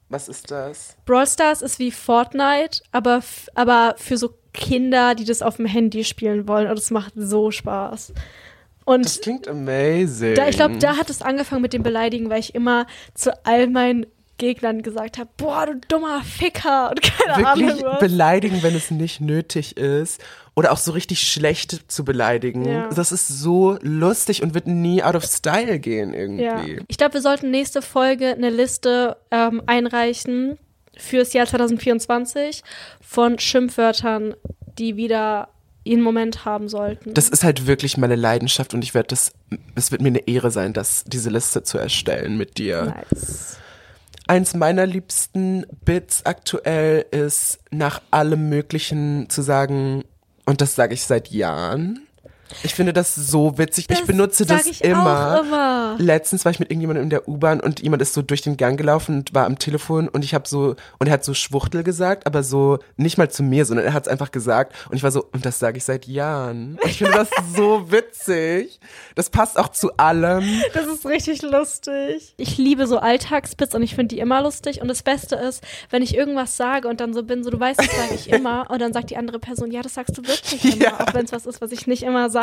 Was 0.08 0.28
ist 0.28 0.50
das? 0.50 0.96
Brawl 1.04 1.26
Stars 1.26 1.60
ist 1.60 1.78
wie 1.78 1.90
Fortnite, 1.90 2.80
aber, 2.92 3.20
aber 3.54 3.94
für 3.98 4.16
so 4.16 4.30
Kinder, 4.54 5.14
die 5.14 5.24
das 5.24 5.42
auf 5.42 5.56
dem 5.56 5.66
Handy 5.66 6.04
spielen 6.04 6.48
wollen. 6.48 6.68
Und 6.68 6.78
es 6.78 6.90
macht 6.90 7.12
so 7.14 7.50
Spaß. 7.50 8.14
Und 8.86 9.04
Das 9.04 9.20
klingt 9.20 9.46
amazing. 9.46 10.34
da, 10.34 10.48
ich 10.48 10.56
glaube, 10.56 10.78
da 10.78 10.96
hat 10.96 11.10
es 11.10 11.20
angefangen 11.20 11.60
mit 11.60 11.74
dem 11.74 11.82
Beleidigen, 11.82 12.30
weil 12.30 12.40
ich 12.40 12.54
immer 12.54 12.86
zu 13.12 13.30
all 13.44 13.66
meinen 13.66 14.06
Gegnern 14.38 14.82
gesagt 14.82 15.18
habe, 15.18 15.28
boah, 15.36 15.66
du 15.66 15.74
dummer 15.88 16.22
Ficker 16.22 16.90
und 16.90 17.02
keine 17.02 17.36
wirklich 17.46 17.70
Ahnung 17.70 17.84
was. 17.84 17.98
beleidigen, 18.00 18.62
wenn 18.62 18.74
es 18.74 18.90
nicht 18.90 19.20
nötig 19.20 19.76
ist. 19.76 20.20
Oder 20.54 20.72
auch 20.72 20.78
so 20.78 20.90
richtig 20.90 21.20
schlecht 21.20 21.84
zu 21.90 22.04
beleidigen. 22.04 22.64
Ja. 22.64 22.88
Das 22.88 23.12
ist 23.12 23.28
so 23.28 23.78
lustig 23.80 24.42
und 24.42 24.54
wird 24.54 24.66
nie 24.66 25.02
out 25.02 25.14
of 25.14 25.24
style 25.24 25.78
gehen 25.78 26.14
irgendwie. 26.14 26.42
Ja. 26.44 26.82
Ich 26.88 26.96
glaube, 26.96 27.14
wir 27.14 27.20
sollten 27.20 27.50
nächste 27.50 27.80
Folge 27.82 28.32
eine 28.32 28.50
Liste 28.50 29.16
ähm, 29.30 29.62
einreichen 29.66 30.58
fürs 30.96 31.32
Jahr 31.32 31.46
2024 31.46 32.62
von 33.00 33.38
Schimpfwörtern, 33.38 34.34
die 34.78 34.96
wieder 34.96 35.48
ihren 35.84 36.02
Moment 36.02 36.44
haben 36.44 36.68
sollten. 36.68 37.14
Das 37.14 37.28
ist 37.28 37.44
halt 37.44 37.66
wirklich 37.66 37.96
meine 37.96 38.16
Leidenschaft 38.16 38.74
und 38.74 38.82
ich 38.82 38.94
werde 38.94 39.08
das, 39.08 39.32
es 39.74 39.90
wird 39.90 40.02
mir 40.02 40.08
eine 40.08 40.26
Ehre 40.26 40.50
sein, 40.50 40.72
das, 40.72 41.04
diese 41.06 41.30
Liste 41.30 41.62
zu 41.62 41.78
erstellen 41.78 42.36
mit 42.36 42.58
dir. 42.58 42.96
nice. 43.10 43.58
Eins 44.28 44.54
meiner 44.54 44.86
liebsten 44.86 45.66
Bits 45.86 46.26
aktuell 46.26 47.06
ist, 47.10 47.60
nach 47.70 48.02
allem 48.10 48.50
Möglichen 48.50 49.30
zu 49.30 49.40
sagen, 49.40 50.04
und 50.44 50.60
das 50.60 50.74
sage 50.74 50.92
ich 50.92 51.02
seit 51.04 51.30
Jahren. 51.30 52.06
Ich 52.62 52.74
finde 52.74 52.92
das 52.92 53.14
so 53.14 53.58
witzig. 53.58 53.86
ich 53.88 53.96
Das 53.98 54.06
benutze 54.06 54.44
sag 54.44 54.58
das 54.58 54.66
ich 54.66 54.82
immer. 54.84 55.42
immer. 55.44 55.96
Letztens 55.98 56.44
war 56.44 56.52
ich 56.52 56.58
mit 56.58 56.70
irgendjemandem 56.70 57.04
in 57.04 57.10
der 57.10 57.28
U-Bahn 57.28 57.60
und 57.60 57.80
jemand 57.80 58.02
ist 58.02 58.14
so 58.14 58.22
durch 58.22 58.42
den 58.42 58.56
Gang 58.56 58.76
gelaufen 58.78 59.16
und 59.18 59.34
war 59.34 59.46
am 59.46 59.58
Telefon 59.58 60.08
und 60.08 60.24
ich 60.24 60.34
habe 60.34 60.48
so 60.48 60.74
und 60.98 61.06
er 61.06 61.12
hat 61.12 61.24
so 61.24 61.34
Schwuchtel 61.34 61.82
gesagt, 61.82 62.26
aber 62.26 62.42
so 62.42 62.78
nicht 62.96 63.18
mal 63.18 63.30
zu 63.30 63.42
mir, 63.42 63.64
sondern 63.64 63.86
er 63.86 63.92
hat 63.92 64.04
es 64.06 64.08
einfach 64.08 64.30
gesagt 64.30 64.72
und 64.90 64.96
ich 64.96 65.02
war 65.02 65.10
so 65.10 65.24
und 65.32 65.44
das 65.44 65.58
sage 65.58 65.78
ich 65.78 65.84
seit 65.84 66.06
Jahren. 66.06 66.78
Und 66.82 66.90
ich 66.90 66.98
finde 66.98 67.12
das 67.14 67.28
so 67.54 67.90
witzig. 67.90 68.80
Das 69.14 69.30
passt 69.30 69.58
auch 69.58 69.68
zu 69.68 69.96
allem. 69.96 70.44
Das 70.74 70.86
ist 70.86 71.06
richtig 71.06 71.42
lustig. 71.42 72.34
Ich 72.36 72.56
liebe 72.58 72.86
so 72.86 72.98
Alltagsbits 72.98 73.74
und 73.74 73.82
ich 73.82 73.94
finde 73.94 74.14
die 74.14 74.20
immer 74.20 74.42
lustig. 74.42 74.80
Und 74.80 74.88
das 74.88 75.02
Beste 75.02 75.36
ist, 75.36 75.62
wenn 75.90 76.02
ich 76.02 76.14
irgendwas 76.16 76.56
sage 76.56 76.88
und 76.88 77.00
dann 77.00 77.12
so 77.14 77.22
bin, 77.22 77.44
so 77.44 77.50
du 77.50 77.58
weißt, 77.60 77.78
das 77.80 77.86
sage 77.96 78.14
ich 78.14 78.28
immer. 78.32 78.70
Und 78.70 78.80
dann 78.80 78.92
sagt 78.92 79.10
die 79.10 79.16
andere 79.16 79.38
Person, 79.38 79.70
ja, 79.70 79.82
das 79.82 79.94
sagst 79.94 80.16
du 80.16 80.22
wirklich 80.26 80.64
immer, 80.76 80.84
Ja. 80.84 81.00
auch 81.00 81.14
wenn 81.14 81.24
es 81.24 81.32
was 81.32 81.46
ist, 81.46 81.60
was 81.60 81.72
ich 81.72 81.86
nicht 81.86 82.02
immer 82.02 82.30
sage. 82.30 82.37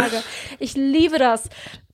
Ich 0.59 0.75
liebe 0.75 1.17
das. 1.19 1.43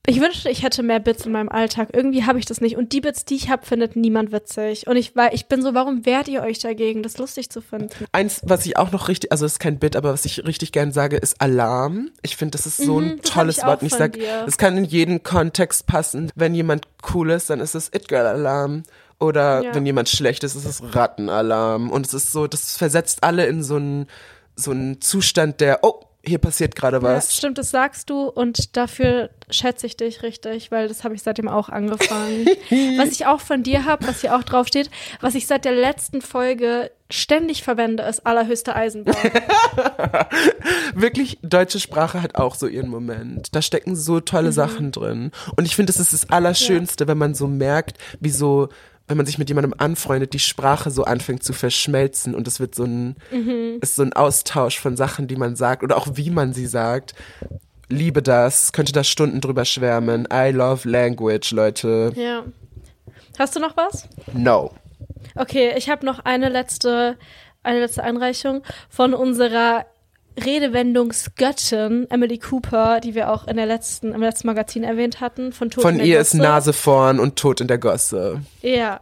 Ich 0.07 0.19
wünschte, 0.19 0.49
ich 0.49 0.64
hätte 0.64 0.82
mehr 0.82 0.99
Bits 0.99 1.28
in 1.28 1.32
meinem 1.32 1.49
Alltag. 1.49 1.90
Irgendwie 1.94 2.23
habe 2.26 2.40
ich 2.40 2.45
das 2.45 2.60
nicht. 2.60 2.76
Und 2.76 2.91
die 2.91 3.02
Bits, 3.02 3.23
die 3.23 3.36
ich 3.36 3.49
habe, 3.52 3.64
findet 3.64 3.95
niemand 3.95 4.32
witzig. 4.32 4.88
Und 4.88 4.98
ich, 4.98 5.14
ich 5.32 5.45
bin 5.45 5.61
so, 5.61 5.76
warum 5.76 6.07
wehrt 6.07 6.28
ihr 6.28 6.41
euch 6.41 6.57
dagegen, 6.57 7.03
das 7.03 7.19
lustig 7.19 7.52
zu 7.52 7.61
finden? 7.61 7.90
Eins, 8.11 8.41
was 8.44 8.65
ich 8.65 8.78
auch 8.78 8.91
noch 8.91 9.10
richtig, 9.10 9.32
also 9.32 9.45
das 9.45 9.53
ist 9.53 9.60
kein 9.60 9.78
Bit, 9.78 9.95
aber 9.95 10.11
was 10.11 10.26
ich 10.26 10.44
richtig 10.44 10.72
gern 10.72 10.91
sage, 10.91 11.18
ist 11.18 11.40
Alarm. 11.40 12.10
Ich 12.23 12.36
finde, 12.36 12.53
das 12.57 12.65
ist 12.65 12.78
so 12.78 12.99
ein 12.99 13.06
Mhm, 13.06 13.11
hab 13.11 13.23
tolles 13.23 13.57
ich 13.60 13.64
Wort. 13.64 13.82
Und 13.82 13.88
ich 13.88 13.91
von 13.94 13.99
sag, 13.99 14.14
dir. 14.14 14.44
es 14.48 14.57
kann 14.57 14.76
in 14.76 14.86
jeden 14.86 15.22
Kontext 15.22 15.86
passen. 15.86 16.32
Wenn 16.34 16.56
jemand 16.56 16.88
cool 17.14 17.30
ist, 17.30 17.52
dann 17.52 17.60
ist 17.60 17.76
es 17.76 17.90
It 17.94 18.07
Girl 18.07 18.26
Alarm. 18.26 18.82
Oder 19.19 19.61
Ja. 19.64 19.76
wenn 19.76 19.86
jemand 19.86 20.10
schlecht 20.10 20.44
ist, 20.44 20.56
ist 20.56 20.65
es 20.65 20.82
Rattenalarm. 20.95 21.91
Und 21.91 22.07
es 22.07 22.15
ist 22.15 22.32
so, 22.32 22.48
das 22.48 22.76
versetzt 22.76 23.23
alle 23.23 23.45
in 23.45 23.61
so 23.61 23.76
einen, 23.76 24.07
so 24.56 24.72
einen 24.72 24.99
Zustand 24.99 25.61
der, 25.61 25.84
oh, 25.84 26.02
hier 26.23 26.38
passiert 26.38 26.76
gerade 26.76 26.98
Ja, 26.98 27.03
was. 27.03 27.35
stimmt, 27.35 27.57
das 27.57 27.72
sagst 27.72 28.10
du 28.10 28.23
und 28.27 28.77
dafür 28.77 29.30
schätze 29.49 29.88
ich 29.88 29.98
dich 29.98 30.22
richtig, 30.23 30.72
weil 30.72 30.88
das 30.88 31.03
habe 31.03 31.15
ich 31.15 31.23
seitdem 31.23 31.48
auch 31.48 31.69
angefangen. 31.69 32.45
was 32.98 33.10
ich 33.11 33.26
auch 33.26 33.41
von 33.41 33.64
dir 33.64 33.85
habe, 33.85 34.07
was 34.07 34.22
hier 34.22 34.35
auch 34.35 34.43
drauf 34.43 34.68
steht, 34.68 34.89
was 35.19 35.35
ich 35.35 35.48
seit 35.48 35.65
der 35.65 35.73
letzten 35.73 36.22
Folge 36.22 36.91
ständig 37.10 37.64
verwende, 37.64 38.03
ist 38.03 38.26
allerhöchste 38.26 38.76
Eisenbahn. 38.76 39.15
Wirklich, 40.95 41.39
deutsche 41.41 41.80
Sprache 41.80 42.22
hat 42.22 42.35
auch 42.35 42.56
so 42.56 42.68
ihren 42.68 42.89
Moment. 42.89 43.53
Da 43.56 43.61
stecken 43.61 43.95
so 43.95 44.19
tolle 44.19 44.49
Mhm. 44.49 44.53
Sachen 44.53 44.91
drin. 44.91 45.31
Und 45.56 45.65
ich 45.65 45.76
finde, 45.76 45.91
es 45.91 45.99
ist 45.99 46.14
das 46.14 46.30
Allerschönste, 46.30 47.07
wenn 47.07 47.18
man 47.18 47.34
so 47.34 47.48
merkt, 47.48 47.98
wie 48.19 48.30
so, 48.30 48.69
wenn 49.12 49.18
man 49.18 49.26
sich 49.28 49.38
mit 49.38 49.50
jemandem 49.50 49.76
anfreundet, 49.78 50.34
die 50.34 50.40
Sprache 50.40 50.90
so 50.90 51.04
anfängt 51.04 51.44
zu 51.44 51.54
verschmelzen 51.54 52.34
und 52.34 52.48
es 52.48 52.60
wird 52.60 52.74
so 52.74 52.86
ein, 52.86 53.18
Mhm. 53.32 53.78
ist 53.82 53.96
so 53.98 54.02
ein 54.02 54.14
Austausch 54.14 54.80
von 54.80 54.98
Sachen, 54.98 55.28
die 55.28 55.36
man 55.36 55.56
sagt 55.56 55.84
oder 55.84 55.98
auch 55.98 56.08
wie 56.16 56.32
man 56.32 56.54
sie 56.54 56.66
sagt. 56.66 57.14
Liebe 57.90 58.22
das, 58.24 58.72
könnte 58.72 58.94
da 58.94 59.04
Stunden 59.04 59.42
drüber 59.42 59.66
schwärmen. 59.66 60.28
I 60.34 60.52
love 60.52 60.88
language, 60.90 61.52
Leute. 61.52 62.14
ja. 62.16 62.44
Hast 63.38 63.56
du 63.56 63.60
noch 63.60 63.76
was? 63.78 64.08
No. 64.34 64.72
Okay, 65.36 65.74
ich 65.78 65.90
habe 65.90 66.06
noch 66.06 66.20
eine 66.20 66.50
letzte, 66.50 67.18
eine 67.64 67.80
letzte 67.80 68.04
Einreichung 68.04 68.64
von 68.90 69.14
unserer 69.14 69.86
Redewendungsgöttin 70.38 72.08
Emily 72.10 72.38
Cooper, 72.38 72.99
die 73.02 73.16
wir 73.16 73.32
auch 73.32 73.48
in 73.48 73.58
der 73.58 73.66
letzten, 73.66 74.14
im 74.14 74.22
letzten 74.22 74.48
Magazin 74.48 74.84
erwähnt 74.84 75.20
hatten, 75.20 75.52
von 75.52 75.70
Tod 75.70 75.84
Von 75.84 75.94
in 75.94 75.98
der 75.99 76.08
ihr 76.08 76.20
ist 76.20 76.32
Gosse. 76.32 76.44
Nase 76.44 76.74
vorn 76.74 77.20
und 77.20 77.36
Tod 77.36 77.62
in 77.62 77.68
der 77.68 77.78
Gosse. 77.78 78.41
Ja. 78.62 79.02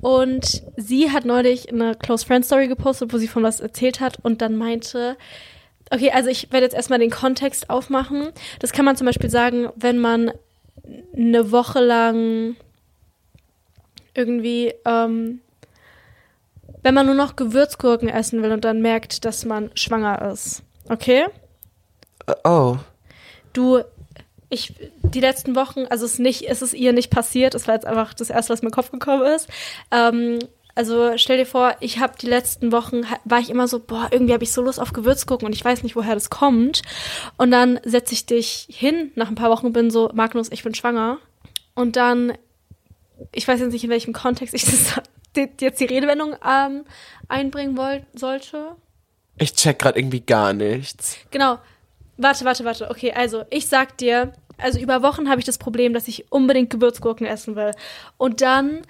Und 0.00 0.62
sie 0.76 1.10
hat 1.10 1.26
neulich 1.26 1.70
eine 1.70 1.94
Close 1.94 2.24
Friend 2.24 2.44
Story 2.44 2.68
gepostet, 2.68 3.12
wo 3.12 3.18
sie 3.18 3.28
von 3.28 3.42
was 3.42 3.60
erzählt 3.60 4.00
hat 4.00 4.18
und 4.22 4.40
dann 4.40 4.56
meinte, 4.56 5.16
okay, 5.90 6.10
also 6.12 6.30
ich 6.30 6.50
werde 6.52 6.64
jetzt 6.64 6.74
erstmal 6.74 6.98
den 6.98 7.10
Kontext 7.10 7.68
aufmachen. 7.68 8.30
Das 8.60 8.72
kann 8.72 8.86
man 8.86 8.96
zum 8.96 9.06
Beispiel 9.06 9.28
sagen, 9.28 9.68
wenn 9.76 9.98
man 9.98 10.32
eine 11.14 11.52
Woche 11.52 11.80
lang 11.80 12.56
irgendwie, 14.14 14.72
ähm, 14.86 15.40
wenn 16.82 16.94
man 16.94 17.06
nur 17.06 17.14
noch 17.14 17.36
Gewürzgurken 17.36 18.08
essen 18.08 18.42
will 18.42 18.52
und 18.52 18.64
dann 18.64 18.80
merkt, 18.80 19.26
dass 19.26 19.44
man 19.44 19.70
schwanger 19.74 20.30
ist. 20.32 20.62
Okay? 20.90 21.26
Äh, 22.26 22.34
Oh. 22.44 22.76
du, 23.52 23.82
ich, 24.50 24.74
die 25.02 25.20
letzten 25.20 25.54
Wochen, 25.54 25.86
also 25.86 26.04
es 26.04 26.14
ist 26.14 26.18
nicht, 26.18 26.42
es 26.48 26.60
ist 26.60 26.74
ihr 26.74 26.92
nicht 26.92 27.10
passiert, 27.10 27.54
es 27.54 27.68
war 27.68 27.76
jetzt 27.76 27.86
einfach 27.86 28.12
das 28.14 28.30
erste, 28.30 28.52
was 28.52 28.62
mir 28.62 28.66
in 28.66 28.70
den 28.72 28.74
Kopf 28.74 28.90
gekommen 28.90 29.22
ist. 29.22 29.48
Ähm, 29.92 30.40
also 30.74 31.16
stell 31.16 31.36
dir 31.36 31.46
vor, 31.46 31.76
ich 31.80 31.98
habe 31.98 32.14
die 32.20 32.26
letzten 32.26 32.72
Wochen, 32.72 33.02
war 33.24 33.38
ich 33.38 33.50
immer 33.50 33.68
so, 33.68 33.78
boah, 33.80 34.08
irgendwie 34.10 34.32
habe 34.32 34.44
ich 34.44 34.52
so 34.52 34.62
Lust 34.62 34.80
auf 34.80 34.92
Gewürzgurken 34.92 35.46
und 35.46 35.54
ich 35.54 35.64
weiß 35.64 35.82
nicht, 35.82 35.96
woher 35.96 36.14
das 36.14 36.30
kommt. 36.30 36.82
Und 37.36 37.50
dann 37.50 37.80
setze 37.84 38.14
ich 38.14 38.26
dich 38.26 38.66
hin 38.70 39.12
nach 39.14 39.28
ein 39.28 39.34
paar 39.34 39.50
Wochen 39.50 39.72
bin 39.72 39.90
so, 39.90 40.10
Magnus, 40.14 40.50
ich 40.50 40.64
bin 40.64 40.74
schwanger. 40.74 41.18
Und 41.74 41.96
dann, 41.96 42.32
ich 43.32 43.46
weiß 43.46 43.60
jetzt 43.60 43.72
nicht, 43.72 43.84
in 43.84 43.90
welchem 43.90 44.12
Kontext 44.12 44.54
ich 44.54 44.64
das, 44.64 45.00
jetzt 45.60 45.80
die 45.80 45.86
Redewendung 45.86 46.34
ähm, 46.44 46.84
einbringen 47.28 47.76
wollt, 47.76 48.04
sollte. 48.14 48.76
Ich 49.40 49.54
check 49.54 49.78
gerade 49.80 49.98
irgendwie 49.98 50.20
gar 50.20 50.52
nichts. 50.52 51.16
Genau. 51.30 51.58
Warte, 52.18 52.44
warte, 52.44 52.64
warte. 52.64 52.90
Okay, 52.90 53.12
also 53.12 53.44
ich 53.50 53.66
sag 53.66 53.96
dir, 53.96 54.32
also 54.58 54.78
über 54.78 55.02
Wochen 55.02 55.28
habe 55.30 55.40
ich 55.40 55.46
das 55.46 55.56
Problem, 55.58 55.94
dass 55.94 56.06
ich 56.06 56.30
unbedingt 56.30 56.68
Gewürzgurken 56.70 57.26
essen 57.26 57.56
will. 57.56 57.72
Und 58.18 58.42
dann 58.42 58.82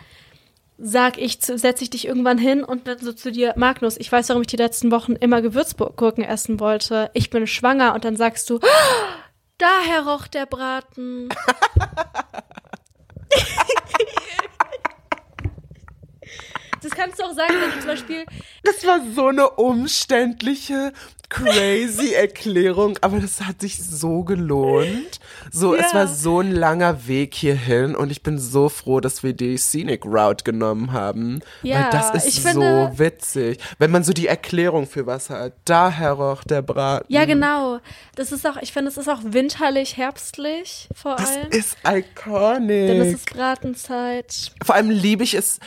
sag 0.76 1.18
ich, 1.18 1.38
setze 1.40 1.84
ich 1.84 1.90
dich 1.90 2.06
irgendwann 2.06 2.38
hin 2.38 2.64
und 2.64 2.88
dann 2.88 2.98
so 2.98 3.12
zu 3.12 3.30
dir, 3.30 3.52
Magnus, 3.56 3.96
ich 3.98 4.10
weiß, 4.10 4.28
warum 4.30 4.42
ich 4.42 4.48
die 4.48 4.56
letzten 4.56 4.90
Wochen 4.90 5.12
immer 5.12 5.40
Gewürzgurken 5.42 6.24
essen 6.24 6.58
wollte. 6.58 7.10
Ich 7.14 7.30
bin 7.30 7.46
schwanger 7.46 7.94
und 7.94 8.04
dann 8.04 8.16
sagst 8.16 8.50
du, 8.50 8.58
"Ah, 8.62 8.66
Daher 9.58 10.06
roch 10.06 10.26
der 10.26 10.46
Braten. 10.46 11.28
das 16.82 16.92
kannst 16.92 17.18
du 17.18 17.24
auch 17.24 17.34
sagen, 17.34 17.54
wenn 17.60 17.70
du 17.70 17.78
zum 17.78 17.86
Beispiel 17.86 18.24
Das 18.64 18.84
war 18.86 19.00
so 19.14 19.26
eine 19.28 19.50
umständliche, 19.50 20.92
crazy 21.28 22.12
Erklärung, 22.14 22.98
aber 23.02 23.20
das 23.20 23.40
hat 23.42 23.60
sich 23.60 23.78
so 23.82 24.24
gelohnt. 24.24 25.20
So, 25.52 25.74
es 25.74 25.92
Ja. 25.92 25.98
war 26.00 26.08
so 26.08 26.40
ein 26.40 26.50
langer 26.52 27.06
Weg 27.06 27.34
hierhin 27.34 27.94
und 27.94 28.10
ich 28.10 28.22
bin 28.22 28.38
so 28.38 28.68
froh, 28.68 29.00
dass 29.00 29.22
wir 29.22 29.32
die 29.32 29.56
Scenic 29.56 30.04
Route 30.04 30.42
genommen 30.44 30.92
haben. 30.92 31.40
Ja, 31.62 31.84
weil 31.84 31.90
das 31.90 32.14
ist 32.14 32.26
ich 32.26 32.42
so 32.42 32.48
finde- 32.50 32.92
witzig. 32.96 33.58
Wenn 33.78 33.90
man 33.92 34.02
so 34.02 34.12
die 34.12 34.26
Erklärung 34.26 34.86
für 34.86 35.06
was 35.06 35.30
hat. 35.30 35.52
Daher 35.64 36.12
roch 36.12 36.42
der 36.44 36.62
Braten. 36.62 37.06
Ja, 37.12 37.24
genau. 37.24 37.78
Das 38.16 38.32
ist 38.32 38.46
auch, 38.46 38.56
ich 38.60 38.72
finde, 38.72 38.90
es 38.90 38.96
ist 38.96 39.08
auch 39.08 39.20
winterlich, 39.22 39.96
herbstlich 39.96 40.88
vor 40.94 41.16
Das 41.16 41.36
allem. 41.36 41.50
ist 41.50 41.76
iconic. 41.86 43.06
Ist 43.06 43.14
es 43.14 43.24
Bratenzeit. 43.26 44.52
Vor 44.64 44.74
allem 44.74 44.90
liebe 44.90 45.22
ich 45.22 45.34
es, 45.34 45.60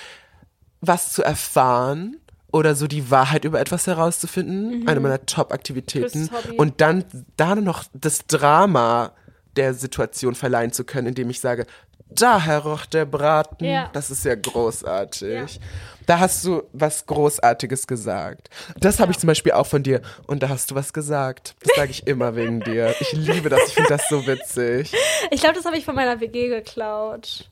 was 0.86 1.14
zu 1.14 1.24
erfahren 1.24 2.18
oder 2.52 2.76
so 2.76 2.88
die 2.88 3.10
Wahrheit 3.10 3.46
über 3.46 3.60
etwas 3.60 3.88
herauszufinden. 3.88 4.88
Eine 4.88 5.00
meiner 5.00 5.26
Top-Aktivitäten. 5.26 6.30
Und 6.58 6.82
dann 6.82 7.06
da 7.36 7.56
noch 7.56 7.86
das 7.94 8.28
Drama 8.28 9.14
der 9.56 9.74
Situation 9.74 10.36
verleihen 10.36 10.72
zu 10.72 10.84
können, 10.84 11.08
indem 11.08 11.30
ich 11.30 11.40
sage, 11.40 11.66
daher 12.10 12.60
roch 12.60 12.86
der 12.86 13.06
Braten. 13.06 13.66
Ja. 13.66 13.90
Das 13.94 14.12
ist 14.12 14.26
ja 14.26 14.36
großartig. 14.36 15.56
Ja. 15.56 15.62
Da 16.06 16.20
hast 16.20 16.44
du 16.46 16.64
was 16.74 17.06
Großartiges 17.06 17.88
gesagt. 17.88 18.50
Das 18.78 19.00
habe 19.00 19.12
ich 19.12 19.20
zum 19.20 19.28
Beispiel 19.28 19.54
auch 19.54 19.68
von 19.68 19.84
dir. 19.84 20.02
Und 20.28 20.44
da 20.44 20.50
hast 20.50 20.70
du 20.70 20.76
was 20.76 20.94
gesagt. 20.94 21.56
Das 21.64 21.76
sage 21.76 21.92
ich 21.92 22.06
immer 22.08 22.36
wegen 22.36 22.60
dir. 22.66 22.94
Ich 23.00 23.14
liebe 23.14 23.50
das. 23.50 23.62
Ich 23.68 23.74
finde 23.74 23.90
das 23.90 24.10
so 24.10 24.28
witzig. 24.28 24.94
Ich 25.32 25.40
glaube, 25.42 25.56
das 25.56 25.66
habe 25.66 25.78
ich 25.78 25.86
von 25.86 25.96
meiner 25.96 26.20
WG 26.20 26.50
geklaut. 26.50 27.50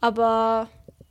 Aber 0.00 0.68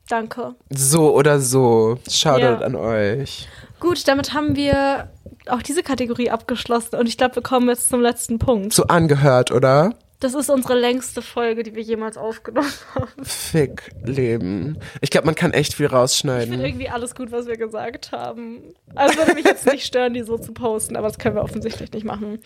danke. 0.10 0.56
So 0.70 1.16
oder 1.16 1.40
so. 1.40 1.98
Shoutout 2.10 2.42
Ja. 2.42 2.58
an 2.60 2.76
euch. 2.76 3.48
Gut, 3.80 4.08
damit 4.08 4.34
haben 4.34 4.56
wir 4.56 5.10
auch 5.48 5.62
diese 5.62 5.84
Kategorie 5.84 6.30
abgeschlossen. 6.30 6.96
Und 6.98 7.08
ich 7.08 7.18
glaube, 7.18 7.36
wir 7.36 7.44
kommen 7.44 7.70
jetzt 7.70 7.90
zum 7.90 8.02
letzten 8.02 8.38
Punkt. 8.40 8.74
So 8.74 8.84
angehört, 8.88 9.52
oder? 9.52 9.94
Das 10.22 10.34
ist 10.34 10.50
unsere 10.50 10.78
längste 10.78 11.22
Folge, 11.22 11.64
die 11.64 11.76
wir 11.76 11.82
jemals 11.82 12.18
aufgenommen 12.18 12.68
haben. 12.94 13.24
Fick 13.24 13.90
Leben. 14.04 14.78
Ich 15.00 15.12
glaube, 15.12 15.26
man 15.28 15.36
kann 15.36 15.54
echt 15.54 15.74
viel 15.76 15.86
Ich 15.86 15.90
finde 15.92 16.02
rausschneiden. 16.02 16.60
irgendwie 16.60 16.90
alles 16.90 17.16
gut, 17.16 17.32
was 17.32 17.48
wir 17.48 17.56
gesagt 17.56 18.12
haben. 18.12 18.74
Also 18.96 19.18
würde 19.18 19.34
mich 19.36 19.46
jetzt 19.46 19.66
nicht 19.66 19.86
stören, 19.86 20.14
die 20.14 20.24
so 20.24 20.38
zu 20.38 20.52
posten, 20.52 20.98
aber 20.98 21.08
das 21.08 21.20
können 21.20 21.36
wir 21.36 21.42
offensichtlich 21.42 21.94
nicht 21.94 22.04
machen. 22.04 22.40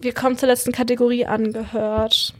Wir 0.00 0.14
kommen 0.14 0.38
zur 0.38 0.46
letzten 0.48 0.70
Kategorie 0.70 1.26
angehört. 1.26 2.32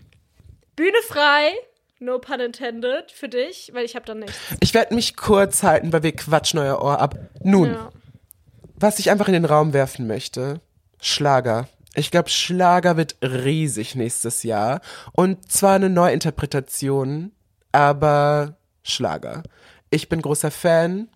Bühne 0.76 0.98
frei, 1.08 1.50
no 1.98 2.18
pun 2.18 2.40
intended, 2.40 3.10
für 3.12 3.28
dich, 3.28 3.70
weil 3.74 3.85
ich 3.85 3.94
habe 3.97 4.05
da 4.06 4.14
nichts. 4.14 4.36
Ich 4.60 4.74
werde 4.74 4.94
mich 4.94 5.16
kurz 5.16 5.62
halten, 5.62 5.93
weil 5.93 6.02
wir 6.02 6.14
quatschen 6.14 6.59
euer 6.59 6.81
Ohr 6.82 7.01
ab. 7.01 7.16
Nun, 7.43 7.70
Ja. 7.73 7.90
was 8.74 8.98
ich 8.98 9.10
einfach 9.10 9.28
in 9.28 9.35
den 9.35 9.44
Raum 9.44 9.73
werfen 9.73 10.06
möchte. 10.06 10.60
Schlager. 11.01 11.68
Ich 11.94 12.10
glaube, 12.10 12.28
Schlager 12.28 12.97
wird 12.97 13.16
riesig 13.23 13.94
nächstes 13.94 14.43
Jahr. 14.43 14.81
Und 15.12 15.51
zwar 15.51 15.74
eine 15.77 15.89
Neuinterpretation, 15.89 17.32
aber 17.73 18.56
Schlager. 18.82 19.43
Ich 19.90 20.09
bin 20.09 20.20
großer 20.20 20.51
Fan. 20.51 21.09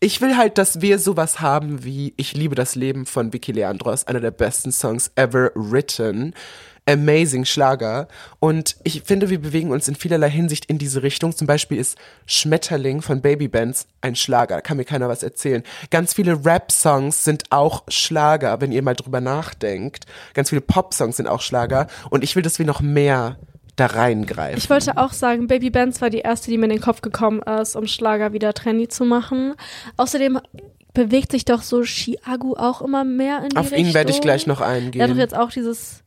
Ich 0.00 0.20
will 0.20 0.36
halt, 0.36 0.58
dass 0.58 0.80
wir 0.80 1.00
sowas 1.00 1.40
haben 1.40 1.82
wie 1.82 2.14
Ich 2.16 2.34
liebe 2.34 2.54
das 2.54 2.76
Leben 2.76 3.06
von 3.06 3.32
Vicky 3.32 3.50
Leandros, 3.50 4.06
einer 4.06 4.20
der 4.20 4.30
besten 4.30 4.70
Songs 4.70 5.10
ever 5.16 5.50
written. 5.56 6.34
Amazing 6.88 7.44
Schlager. 7.44 8.08
Und 8.40 8.76
ich 8.82 9.02
finde, 9.02 9.28
wir 9.28 9.40
bewegen 9.40 9.70
uns 9.70 9.88
in 9.88 9.94
vielerlei 9.94 10.30
Hinsicht 10.30 10.64
in 10.66 10.78
diese 10.78 11.02
Richtung. 11.02 11.36
Zum 11.36 11.46
Beispiel 11.46 11.78
ist 11.78 11.98
Schmetterling 12.26 13.02
von 13.02 13.20
Babybands 13.20 13.86
ein 14.00 14.16
Schlager. 14.16 14.56
Da 14.56 14.60
kann 14.62 14.78
mir 14.78 14.84
keiner 14.84 15.08
was 15.08 15.22
erzählen. 15.22 15.62
Ganz 15.90 16.14
viele 16.14 16.44
Rap-Songs 16.44 17.24
sind 17.24 17.44
auch 17.50 17.82
Schlager, 17.88 18.60
wenn 18.60 18.72
ihr 18.72 18.82
mal 18.82 18.94
drüber 18.94 19.20
nachdenkt. 19.20 20.06
Ganz 20.34 20.48
viele 20.48 20.62
Pop-Songs 20.62 21.16
sind 21.18 21.28
auch 21.28 21.42
Schlager. 21.42 21.88
Und 22.10 22.24
ich 22.24 22.34
will, 22.36 22.42
dass 22.42 22.58
wir 22.58 22.66
noch 22.66 22.80
mehr 22.80 23.36
da 23.76 23.86
reingreifen. 23.86 24.58
Ich 24.58 24.70
wollte 24.70 24.96
auch 24.96 25.12
sagen, 25.12 25.46
Baby 25.46 25.70
Benz 25.70 26.00
war 26.00 26.10
die 26.10 26.18
erste, 26.18 26.50
die 26.50 26.58
mir 26.58 26.64
in 26.64 26.70
den 26.70 26.80
Kopf 26.80 27.00
gekommen 27.00 27.42
ist, 27.42 27.76
um 27.76 27.86
Schlager 27.86 28.32
wieder 28.32 28.52
trendy 28.54 28.88
zu 28.88 29.04
machen. 29.04 29.54
Außerdem 29.96 30.40
bewegt 30.94 31.30
sich 31.32 31.44
doch 31.44 31.62
so 31.62 31.82
Chiagu 31.82 32.54
auch 32.54 32.82
immer 32.82 33.04
mehr 33.04 33.42
in 33.42 33.50
die 33.50 33.56
Auf 33.56 33.70
Richtung. 33.70 33.86
ihn 33.88 33.94
werde 33.94 34.10
ich 34.10 34.20
gleich 34.20 34.46
noch 34.46 34.60
Er 34.60 34.66
hat 34.68 34.74
eingehen. 34.76 35.10
doch 35.10 35.16
jetzt 35.16 35.36
auch 35.36 35.50
dieses 35.50 36.02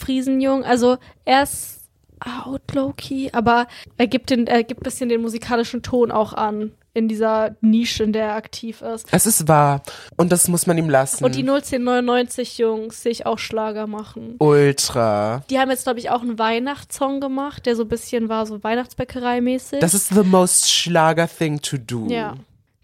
Friesenjung. 0.00 0.64
Also 0.64 0.96
er 1.24 1.42
ist 1.44 1.80
out 2.20 2.74
low-key, 2.74 3.30
aber 3.32 3.66
er 3.96 4.06
gibt, 4.06 4.30
den, 4.30 4.46
er 4.46 4.62
gibt 4.64 4.82
bisschen 4.82 5.08
den 5.08 5.22
musikalischen 5.22 5.82
Ton 5.82 6.10
auch 6.10 6.32
an 6.32 6.72
in 6.92 7.06
dieser 7.06 7.56
Nische, 7.60 8.02
in 8.02 8.12
der 8.12 8.24
er 8.26 8.34
aktiv 8.34 8.82
ist. 8.82 9.06
es 9.12 9.24
ist 9.24 9.46
wahr. 9.46 9.82
Und 10.16 10.32
das 10.32 10.48
muss 10.48 10.66
man 10.66 10.76
ihm 10.76 10.90
lassen. 10.90 11.24
Und 11.24 11.36
die 11.36 11.44
01099 11.48 12.58
Jungs 12.58 13.02
sehe 13.02 13.12
ich 13.12 13.26
auch 13.26 13.38
Schlager 13.38 13.86
machen. 13.86 14.34
Ultra. 14.38 15.44
Die 15.50 15.58
haben 15.58 15.70
jetzt, 15.70 15.84
glaube 15.84 16.00
ich, 16.00 16.10
auch 16.10 16.22
einen 16.22 16.38
Weihnachtssong 16.38 17.20
gemacht, 17.20 17.66
der 17.66 17.76
so 17.76 17.82
ein 17.82 17.88
bisschen 17.88 18.28
war, 18.28 18.44
so 18.44 18.62
Weihnachtsbäckerei-mäßig. 18.62 19.78
Das 19.78 19.94
ist 19.94 20.08
the 20.08 20.24
most 20.24 20.70
Schlager 20.70 21.28
thing 21.28 21.62
to 21.62 21.76
do. 21.78 22.06
Ja, 22.08 22.34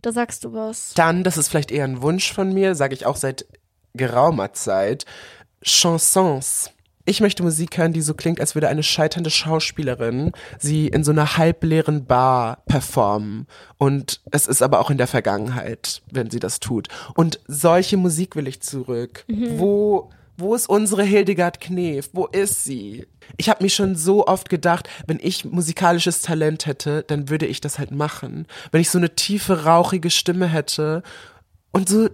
da 0.02 0.12
sagst 0.12 0.44
du 0.44 0.52
was. 0.52 0.94
Dann, 0.94 1.24
das 1.24 1.36
ist 1.36 1.48
vielleicht 1.48 1.72
eher 1.72 1.84
ein 1.84 2.00
Wunsch 2.00 2.32
von 2.32 2.54
mir, 2.54 2.76
sage 2.76 2.94
ich 2.94 3.06
auch 3.06 3.16
seit 3.16 3.44
geraumer 3.94 4.52
Zeit, 4.52 5.04
Chansons. 5.64 6.70
Ich 7.08 7.20
möchte 7.20 7.44
Musik 7.44 7.78
hören, 7.78 7.92
die 7.92 8.02
so 8.02 8.14
klingt, 8.14 8.40
als 8.40 8.56
würde 8.56 8.68
eine 8.68 8.82
scheiternde 8.82 9.30
Schauspielerin 9.30 10.32
sie 10.58 10.88
in 10.88 11.04
so 11.04 11.12
einer 11.12 11.36
halbleeren 11.36 12.04
Bar 12.04 12.64
performen. 12.66 13.46
Und 13.78 14.20
es 14.32 14.48
ist 14.48 14.60
aber 14.60 14.80
auch 14.80 14.90
in 14.90 14.98
der 14.98 15.06
Vergangenheit, 15.06 16.02
wenn 16.10 16.30
sie 16.30 16.40
das 16.40 16.58
tut. 16.58 16.88
Und 17.14 17.38
solche 17.46 17.96
Musik 17.96 18.34
will 18.34 18.48
ich 18.48 18.60
zurück. 18.60 19.24
Wo, 19.56 20.10
wo 20.36 20.56
ist 20.56 20.68
unsere 20.68 21.04
Hildegard 21.04 21.60
Knef? 21.60 22.10
Wo 22.12 22.26
ist 22.26 22.64
sie? 22.64 23.06
Ich 23.36 23.48
habe 23.48 23.62
mich 23.62 23.74
schon 23.74 23.94
so 23.94 24.26
oft 24.26 24.48
gedacht, 24.48 24.88
wenn 25.06 25.20
ich 25.22 25.44
musikalisches 25.44 26.22
Talent 26.22 26.66
hätte, 26.66 27.04
dann 27.06 27.28
würde 27.28 27.46
ich 27.46 27.60
das 27.60 27.78
halt 27.78 27.92
machen. 27.92 28.46
Wenn 28.72 28.80
ich 28.80 28.90
so 28.90 28.98
eine 28.98 29.14
tiefe, 29.14 29.64
rauchige 29.64 30.10
Stimme 30.10 30.48
hätte 30.48 31.04
und 31.70 31.88
so 31.88 32.08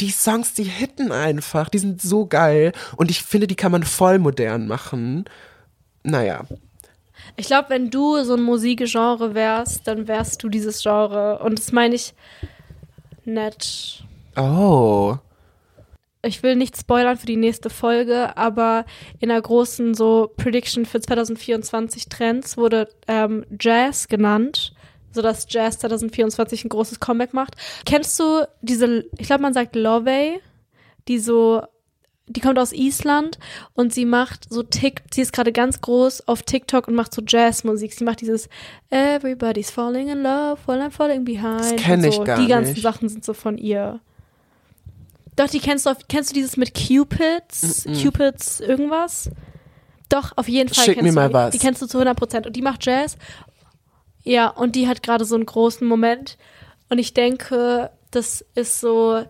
die 0.00 0.10
Songs, 0.10 0.54
die 0.54 0.64
hitten 0.64 1.12
einfach, 1.12 1.68
die 1.68 1.78
sind 1.78 2.00
so 2.00 2.26
geil 2.26 2.72
und 2.96 3.10
ich 3.10 3.22
finde, 3.22 3.46
die 3.46 3.56
kann 3.56 3.72
man 3.72 3.82
voll 3.82 4.18
modern 4.18 4.66
machen. 4.66 5.24
Naja, 6.02 6.44
Ich 7.36 7.46
glaube, 7.46 7.70
wenn 7.70 7.90
du 7.90 8.22
so 8.24 8.34
ein 8.34 8.42
Musikgenre 8.42 9.34
wärst, 9.34 9.86
dann 9.86 10.08
wärst 10.08 10.42
du 10.42 10.48
dieses 10.48 10.82
Genre. 10.82 11.38
Und 11.38 11.58
das 11.58 11.72
meine 11.72 11.94
ich 11.94 12.14
nett. 13.24 14.02
oh, 14.36 15.16
Ich 16.22 16.42
will 16.42 16.56
nicht 16.56 16.76
spoilern 16.76 17.16
für 17.16 17.26
die 17.26 17.36
nächste 17.36 17.70
Folge, 17.70 18.36
aber 18.36 18.84
in 19.20 19.28
der 19.28 19.40
großen 19.40 19.94
so 19.94 20.32
Prediction 20.36 20.84
für 20.86 21.00
2024 21.00 22.08
Trends 22.08 22.56
wurde 22.56 22.88
ähm, 23.08 23.44
Jazz 23.58 24.08
genannt, 24.08 24.74
sodass 25.12 25.46
Jazz 25.48 25.78
2024 25.78 26.64
ein 26.64 26.68
großes 26.68 27.00
Comeback 27.00 27.34
macht. 27.34 27.54
Kennst 27.84 28.18
du 28.18 28.46
diese, 28.60 29.04
ich 29.18 29.26
glaube, 29.26 29.42
man 29.42 29.54
sagt 29.54 29.76
Lovey, 29.76 30.40
die 31.08 31.18
so, 31.18 31.62
die 32.28 32.40
kommt 32.40 32.58
aus 32.58 32.72
Island 32.72 33.38
und 33.74 33.92
sie 33.92 34.04
macht 34.04 34.46
so 34.48 34.62
Tick, 34.62 35.02
sie 35.12 35.22
ist 35.22 35.32
gerade 35.32 35.52
ganz 35.52 35.80
groß 35.80 36.28
auf 36.28 36.42
TikTok 36.42 36.88
und 36.88 36.94
macht 36.94 37.12
so 37.12 37.22
Jazzmusik. 37.26 37.92
Sie 37.92 38.04
macht 38.04 38.20
dieses 38.20 38.48
Everybody's 38.90 39.70
falling 39.70 40.08
in 40.08 40.22
love 40.22 40.58
while 40.66 40.80
I'm 40.80 40.90
falling 40.90 41.24
behind. 41.24 41.76
kenn 41.78 42.00
und 42.00 42.06
ich 42.06 42.14
so. 42.14 42.24
gar 42.24 42.38
Die 42.38 42.46
ganzen 42.46 42.72
nicht. 42.72 42.82
Sachen 42.82 43.08
sind 43.08 43.24
so 43.24 43.34
von 43.34 43.58
ihr. 43.58 44.00
Doch, 45.36 45.48
die 45.48 45.60
kennst 45.60 45.86
du, 45.86 45.90
auf, 45.90 45.96
kennst 46.08 46.30
du 46.30 46.34
dieses 46.34 46.56
mit 46.56 46.74
Cupids? 46.74 47.86
Cupids 48.02 48.60
irgendwas? 48.60 49.30
Doch, 50.08 50.32
auf 50.36 50.46
jeden 50.46 50.68
Fall 50.68 50.84
Schick 50.84 50.94
kennst 50.96 51.04
mir 51.04 51.10
du 51.10 51.14
mal 51.14 51.28
die. 51.28 51.34
was. 51.34 51.52
Die 51.52 51.58
kennst 51.58 51.80
du 51.80 51.86
zu 51.86 51.96
100 51.96 52.16
Prozent. 52.16 52.46
Und 52.46 52.54
die 52.54 52.60
macht 52.60 52.84
Jazz. 52.84 53.16
Ja, 54.24 54.48
und 54.48 54.76
die 54.76 54.88
hat 54.88 55.02
gerade 55.02 55.24
so 55.24 55.34
einen 55.34 55.46
großen 55.46 55.86
Moment. 55.86 56.38
Und 56.88 56.98
ich 56.98 57.14
denke, 57.14 57.90
das 58.10 58.44
ist 58.54 58.80
so, 58.80 59.24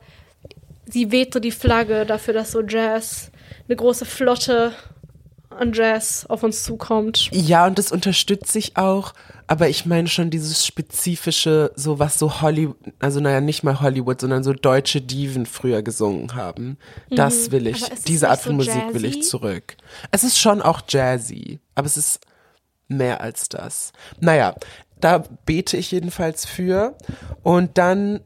sie 0.86 1.10
weht 1.10 1.32
so 1.32 1.40
die 1.40 1.50
Flagge 1.50 2.04
dafür, 2.04 2.34
dass 2.34 2.52
so 2.52 2.62
Jazz, 2.62 3.30
eine 3.68 3.76
große 3.76 4.04
Flotte 4.04 4.72
an 5.50 5.72
Jazz 5.72 6.26
auf 6.28 6.42
uns 6.42 6.64
zukommt. 6.64 7.28
Ja, 7.30 7.66
und 7.66 7.78
das 7.78 7.92
unterstütze 7.92 8.58
ich 8.58 8.76
auch, 8.76 9.12
aber 9.46 9.68
ich 9.68 9.86
meine 9.86 10.08
schon 10.08 10.30
dieses 10.30 10.66
spezifische, 10.66 11.72
so 11.76 11.98
was 11.98 12.18
so 12.18 12.40
Hollywood, 12.40 12.76
also 13.00 13.20
naja, 13.20 13.40
nicht 13.40 13.62
mal 13.62 13.80
Hollywood, 13.80 14.20
sondern 14.20 14.42
so 14.42 14.52
deutsche 14.54 15.00
Diven 15.00 15.46
früher 15.46 15.82
gesungen 15.82 16.34
haben. 16.34 16.78
Das 17.10 17.50
will 17.50 17.66
ich, 17.66 17.82
Mhm. 17.82 17.94
Diese 18.06 18.30
Art 18.30 18.40
von 18.40 18.52
so 18.52 18.56
Musik 18.56 18.94
will 18.94 19.04
ich 19.04 19.22
zurück. 19.22 19.76
Es 20.10 20.24
ist 20.24 20.38
schon 20.38 20.62
auch 20.62 20.82
jazzy, 20.88 21.60
aber 21.74 21.86
es 21.86 21.96
ist 21.96 22.20
mehr 22.88 23.20
als 23.20 23.48
das. 23.48 23.92
Naja, 24.20 24.54
da 25.00 25.24
bete 25.46 25.76
ich 25.76 25.90
jedenfalls 25.90 26.46
für. 26.46 26.96
Und 27.42 27.78
dann 27.78 28.20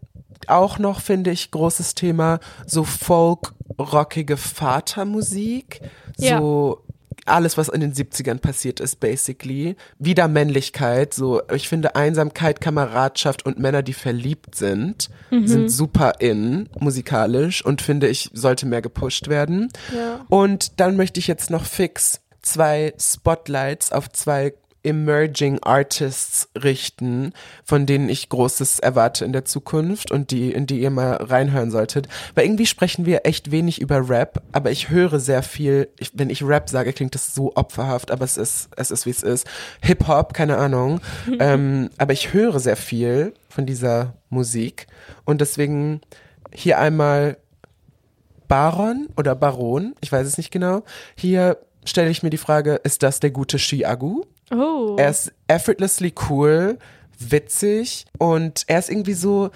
auch 0.47 0.79
noch, 0.79 1.01
finde 1.01 1.31
ich, 1.31 1.51
großes 1.51 1.95
Thema, 1.95 2.39
so 2.67 2.85
folk-rockige 2.85 4.37
Vatermusik. 4.37 5.81
Ja. 6.19 6.39
So 6.39 6.83
alles, 7.25 7.57
was 7.57 7.69
in 7.69 7.81
den 7.81 7.93
70ern 7.93 8.39
passiert 8.39 8.79
ist, 8.79 9.01
basically. 9.01 9.77
Wieder 9.99 10.29
Männlichkeit, 10.29 11.13
so, 11.13 11.43
ich 11.53 11.69
finde 11.69 11.97
Einsamkeit, 11.97 12.61
Kameradschaft 12.61 13.45
und 13.45 13.59
Männer, 13.59 13.83
die 13.83 13.95
verliebt 13.95 14.55
sind, 14.55 15.09
sind 15.31 15.71
super 15.71 16.15
in, 16.21 16.69
musikalisch 16.79 17.65
und 17.65 17.83
finde 17.83 18.07
ich, 18.07 18.31
sollte 18.33 18.67
mehr 18.67 18.83
gepusht 18.83 19.29
werden. 19.29 19.73
Ja. 19.95 20.25
Und 20.29 20.79
dann 20.79 20.97
möchte 20.97 21.19
ich 21.19 21.27
jetzt 21.27 21.51
noch 21.51 21.65
fix 21.65 22.21
zwei 22.47 22.95
Spotlights 22.99 23.93
auf 23.93 24.11
zwei 24.11 24.55
Emerging 24.87 25.59
Artists 25.63 26.49
richten, 26.57 27.33
von 27.65 27.87
denen 27.87 28.09
ich 28.09 28.29
Großes 28.29 28.79
erwarte 28.79 29.25
in 29.25 29.33
der 29.33 29.45
Zukunft 29.45 30.13
und 30.13 30.31
die, 30.31 30.53
in 30.53 30.67
die 30.67 30.79
ihr 30.79 30.91
mal 30.91 31.15
reinhören 31.15 31.73
solltet. 31.73 32.07
Weil 32.37 32.45
irgendwie 32.45 32.67
sprechen 32.67 33.05
wir 33.05 33.27
echt 33.27 33.51
wenig 33.51 33.81
über 33.81 34.09
Rap, 34.09 34.43
aber 34.53 34.71
ich 34.71 34.89
höre 34.89 35.19
sehr 35.19 35.43
viel, 35.43 35.89
ich, 35.99 36.13
wenn 36.15 36.31
ich 36.31 36.45
Rap 36.45 36.69
sage, 36.69 36.93
klingt 36.93 37.17
das 37.17 37.35
so 37.35 37.53
opferhaft, 37.57 38.13
aber 38.13 38.25
es 38.25 38.37
ist, 38.37 38.69
es 38.77 38.93
ist 38.93 39.07
wie 39.07 39.11
es 39.11 39.25
ist. 39.25 39.49
Hip-Hop, 39.83 40.33
keine 40.35 40.57
Ahnung. 40.57 41.01
ähm, 41.41 41.91
aber 41.99 42.13
ich 42.13 42.33
höre 42.33 42.61
sehr 42.61 42.77
viel 42.77 43.35
von 43.49 43.67
dieser 43.67 44.15
Musik 44.31 44.87
und 45.25 45.41
deswegen 45.41 46.01
hier 46.53 46.79
einmal 46.79 47.39
Baron 48.47 49.09
oder 49.17 49.35
Baron, 49.35 49.97
ich 50.01 50.13
weiß 50.13 50.29
es 50.29 50.39
nicht 50.39 50.53
genau. 50.53 50.85
Hier 51.17 51.59
stelle 51.87 52.11
ich 52.11 52.23
mir 52.23 52.31
die 52.31 52.37
Frage, 52.37 52.81
ist 52.85 53.03
das 53.03 53.21
der 53.21 53.31
gute 53.31 53.59
Shiagu? 53.59 54.25
Oh. 54.51 54.97
Er 54.99 55.11
ist 55.11 55.33
effortlessly 55.49 56.13
cool, 56.29 56.79
witzig 57.19 58.07
und 58.19 58.65
er 58.67 58.79
ist 58.79 58.91
irgendwie 58.91 59.15
so, 59.15 59.51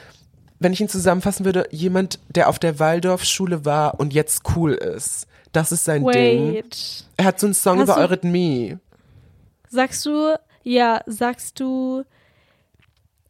wenn 0.58 0.72
ich 0.72 0.80
ihn 0.80 0.88
zusammenfassen 0.88 1.44
würde, 1.44 1.68
jemand, 1.70 2.18
der 2.28 2.48
auf 2.48 2.58
der 2.58 2.78
Waldorfschule 2.78 3.64
war 3.64 4.00
und 4.00 4.12
jetzt 4.12 4.42
cool 4.56 4.72
ist. 4.72 5.26
Das 5.52 5.72
ist 5.72 5.84
sein 5.84 6.04
Ding. 6.06 6.54
Wait. 6.54 7.04
Er 7.16 7.24
hat 7.24 7.40
so 7.40 7.46
einen 7.46 7.54
Song 7.54 7.78
Hast 7.78 7.84
über 7.84 7.96
Eurythmie. 7.96 8.78
Sagst 9.68 10.06
du, 10.06 10.34
ja, 10.62 11.00
sagst 11.06 11.58
du 11.60 12.04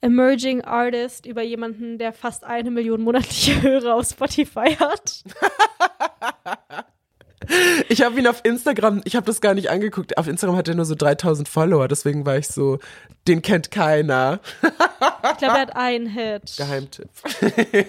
Emerging 0.03 0.63
Artist 0.63 1.27
über 1.27 1.43
jemanden, 1.43 1.99
der 1.99 2.13
fast 2.13 2.45
eine 2.45 2.71
Million 2.71 3.03
monatliche 3.03 3.61
Hörer 3.63 3.95
auf 3.97 4.09
Spotify 4.09 4.75
hat? 4.79 5.25
Ich 7.89 8.03
habe 8.03 8.19
ihn 8.19 8.27
auf 8.27 8.41
Instagram, 8.45 9.01
ich 9.05 9.17
habe 9.17 9.27
das 9.27 9.41
gar 9.41 9.55
nicht 9.55 9.71
angeguckt. 9.71 10.17
Auf 10.17 10.29
Instagram 10.29 10.57
hat 10.57 10.69
er 10.69 10.75
nur 10.75 10.85
so 10.85 10.95
3000 10.95 11.49
Follower, 11.49 11.89
deswegen 11.89 12.25
war 12.25 12.37
ich 12.37 12.49
so, 12.49 12.79
den 13.27 13.43
kennt 13.43 13.71
keiner. 13.71 14.41
Ich 14.63 15.39
glaube, 15.39 15.55
er 15.57 15.61
hat 15.61 15.77
einen 15.77 16.07
Hit. 16.07 16.55
Geheimtipp. 16.57 17.09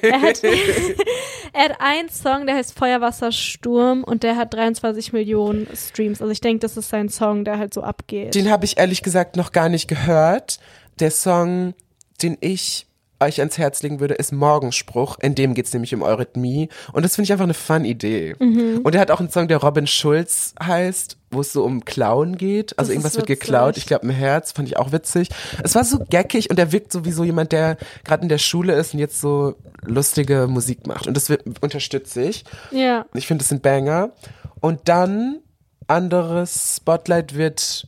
Er 0.01 0.21
hat, 0.21 0.43
er 1.53 1.63
hat 1.63 1.75
einen 1.79 2.09
Song, 2.09 2.47
der 2.47 2.55
heißt 2.55 2.77
Feuerwasser 2.77 3.31
Sturm 3.31 4.03
und 4.03 4.23
der 4.23 4.35
hat 4.35 4.53
23 4.53 5.13
Millionen 5.13 5.67
Streams. 5.75 6.21
Also 6.21 6.31
ich 6.31 6.41
denke, 6.41 6.59
das 6.59 6.77
ist 6.77 6.89
sein 6.89 7.09
Song, 7.09 7.45
der 7.45 7.57
halt 7.57 7.73
so 7.73 7.81
abgeht. 7.81 8.35
Den 8.35 8.49
habe 8.49 8.65
ich 8.65 8.77
ehrlich 8.77 9.03
gesagt 9.03 9.35
noch 9.35 9.51
gar 9.51 9.69
nicht 9.69 9.87
gehört. 9.87 10.59
Der 10.99 11.11
Song, 11.11 11.73
den 12.21 12.37
ich 12.41 12.87
euch 13.21 13.39
ans 13.39 13.57
Herz 13.57 13.81
legen 13.83 13.99
würde, 13.99 14.15
ist 14.15 14.31
Morgenspruch. 14.31 15.17
In 15.19 15.35
dem 15.35 15.53
geht's 15.53 15.73
nämlich 15.73 15.93
um 15.93 16.01
Eurythmie. 16.01 16.69
Und 16.93 17.03
das 17.03 17.15
finde 17.15 17.25
ich 17.25 17.31
einfach 17.31 17.45
eine 17.45 17.53
Fun-Idee. 17.53 18.35
Mhm. 18.39 18.81
Und 18.83 18.95
er 18.95 19.01
hat 19.01 19.11
auch 19.11 19.19
einen 19.19 19.29
Song, 19.29 19.47
der 19.47 19.57
Robin 19.57 19.87
Schulz 19.87 20.53
heißt, 20.61 21.17
wo 21.29 21.41
es 21.41 21.53
so 21.53 21.63
um 21.63 21.85
Klauen 21.85 22.37
geht. 22.37 22.77
Also 22.77 22.89
Das 22.89 22.95
irgendwas 22.95 23.15
wird 23.15 23.27
geklaut. 23.27 23.77
Ich 23.77 23.85
glaube, 23.85 24.07
ein 24.07 24.11
Herz 24.11 24.51
fand 24.51 24.67
ich 24.67 24.77
auch 24.77 24.91
witzig. 24.91 25.29
Es 25.63 25.75
war 25.75 25.83
so 25.85 25.99
geckig 26.09 26.49
und 26.49 26.59
er 26.59 26.71
wirkt 26.71 26.91
so 26.91 27.05
wie 27.05 27.11
so 27.11 27.23
jemand, 27.23 27.51
der 27.51 27.77
gerade 28.03 28.23
in 28.23 28.29
der 28.29 28.37
Schule 28.37 28.73
ist 28.73 28.93
und 28.93 28.99
jetzt 28.99 29.21
so 29.21 29.55
lustige 29.83 30.47
Musik 30.47 30.87
macht. 30.87 31.07
Und 31.07 31.15
das 31.15 31.29
wird, 31.29 31.43
unterstütze 31.61 32.23
ich. 32.23 32.43
ja. 32.71 33.05
Ich 33.13 33.27
finde, 33.27 33.43
das 33.43 33.49
sind 33.49 33.61
Banger. 33.61 34.11
Und 34.59 34.81
dann, 34.85 35.39
anderes 35.87 36.75
Spotlight 36.77 37.35
wird 37.35 37.87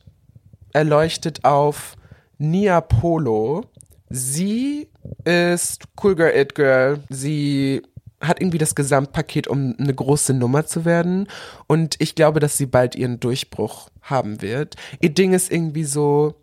erleuchtet 0.74 1.46
auf 1.46 1.96
Nia 2.38 2.82
Polo. 2.82 3.66
Sie 4.16 4.90
ist 5.24 5.86
Cool 6.02 6.14
Girl, 6.16 6.40
It 6.40 6.54
Girl. 6.54 7.00
Sie 7.10 7.82
hat 8.22 8.40
irgendwie 8.40 8.60
das 8.60 8.76
Gesamtpaket, 8.76 9.48
um 9.48 9.76
eine 9.80 9.92
große 9.92 10.36
Nummer 10.36 10.68
zu 10.68 10.86
werden. 10.86 11.28
Und 11.66 11.96
ich 11.98 12.14
glaube, 12.14 12.40
dass 12.40 12.56
sie 12.56 12.68
bald 12.68 12.96
ihren 12.96 13.20
Durchbruch 13.20 13.90
haben 14.04 14.44
wird. 14.44 14.76
Ihr 15.02 15.10
Ding 15.10 15.34
ist 15.34 15.52
irgendwie 15.52 15.84
so, 15.84 16.36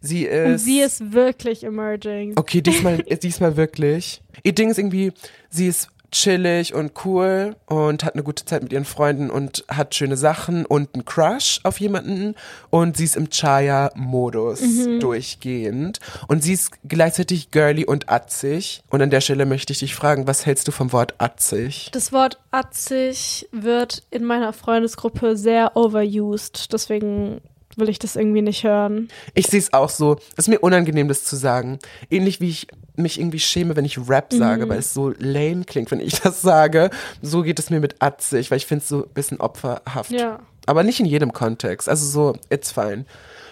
sie 0.00 0.24
ist. 0.24 0.46
Und 0.46 0.58
sie 0.58 0.80
ist 0.80 1.12
wirklich 1.14 1.64
emerging. 1.64 2.34
Okay, 2.36 2.60
diesmal, 2.60 2.98
diesmal 3.22 3.56
wirklich. 3.56 4.20
Ihr 4.42 4.52
Ding 4.52 4.68
ist 4.68 4.78
irgendwie, 4.78 5.12
sie 5.48 5.68
ist 5.68 5.88
chillig 6.10 6.74
und 6.74 6.92
cool 7.04 7.56
und 7.66 8.04
hat 8.04 8.14
eine 8.14 8.22
gute 8.22 8.44
Zeit 8.44 8.62
mit 8.62 8.72
ihren 8.72 8.84
Freunden 8.84 9.30
und 9.30 9.64
hat 9.68 9.94
schöne 9.94 10.16
Sachen 10.16 10.64
und 10.64 10.94
einen 10.94 11.04
Crush 11.04 11.60
auf 11.64 11.80
jemanden 11.80 12.34
und 12.70 12.96
sie 12.96 13.04
ist 13.04 13.16
im 13.16 13.30
Chaya-Modus 13.30 14.60
durchgehend 15.00 16.00
und 16.26 16.42
sie 16.42 16.54
ist 16.54 16.72
gleichzeitig 16.86 17.50
girly 17.50 17.84
und 17.84 18.08
atzig 18.08 18.82
und 18.90 19.02
an 19.02 19.10
der 19.10 19.20
Stelle 19.20 19.46
möchte 19.46 19.72
ich 19.72 19.80
dich 19.80 19.94
fragen, 19.94 20.26
was 20.26 20.46
hältst 20.46 20.66
du 20.68 20.72
vom 20.72 20.92
Wort 20.92 21.14
atzig? 21.18 21.90
Das 21.92 22.12
Wort 22.12 22.38
atzig 22.50 23.48
wird 23.52 24.02
in 24.10 24.24
meiner 24.24 24.52
Freundesgruppe 24.52 25.36
sehr 25.36 25.76
overused. 25.76 26.72
Deswegen 26.72 27.40
will 27.78 27.88
ich 27.88 27.98
das 27.98 28.16
irgendwie 28.16 28.42
nicht 28.42 28.64
hören. 28.64 29.08
Ich 29.34 29.46
sehe 29.46 29.58
es 29.58 29.72
auch 29.72 29.90
so. 29.90 30.16
Es 30.32 30.44
ist 30.44 30.48
mir 30.48 30.60
unangenehm, 30.60 31.08
das 31.08 31.24
zu 31.24 31.36
sagen. 31.36 31.78
Ähnlich 32.10 32.40
wie 32.40 32.50
ich 32.50 32.68
mich 32.96 33.18
irgendwie 33.20 33.38
schäme, 33.38 33.76
wenn 33.76 33.84
ich 33.84 33.98
Rap 34.08 34.32
sage, 34.32 34.68
weil 34.68 34.80
es 34.80 34.92
so 34.92 35.12
lame 35.18 35.64
klingt, 35.64 35.90
wenn 35.90 36.00
ich 36.00 36.20
das 36.20 36.42
sage. 36.42 36.90
So 37.22 37.42
geht 37.42 37.58
es 37.58 37.70
mir 37.70 37.80
mit 37.80 37.96
Atzig, 38.00 38.50
weil 38.50 38.58
ich 38.58 38.66
finde 38.66 38.82
es 38.82 38.88
so 38.88 39.04
ein 39.04 39.10
bisschen 39.14 39.40
opferhaft. 39.40 40.10
Ja. 40.10 40.40
Aber 40.66 40.82
nicht 40.82 41.00
in 41.00 41.06
jedem 41.06 41.32
Kontext. 41.32 41.88
Also 41.88 42.06
so, 42.06 42.36
it's 42.50 42.72
fine. 42.72 43.06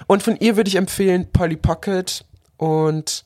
Und 0.07 0.23
von 0.23 0.37
ihr 0.37 0.57
würde 0.57 0.69
ich 0.69 0.77
empfehlen 0.77 1.27
Polly 1.33 1.57
Pocket 1.57 2.25
und 2.57 3.25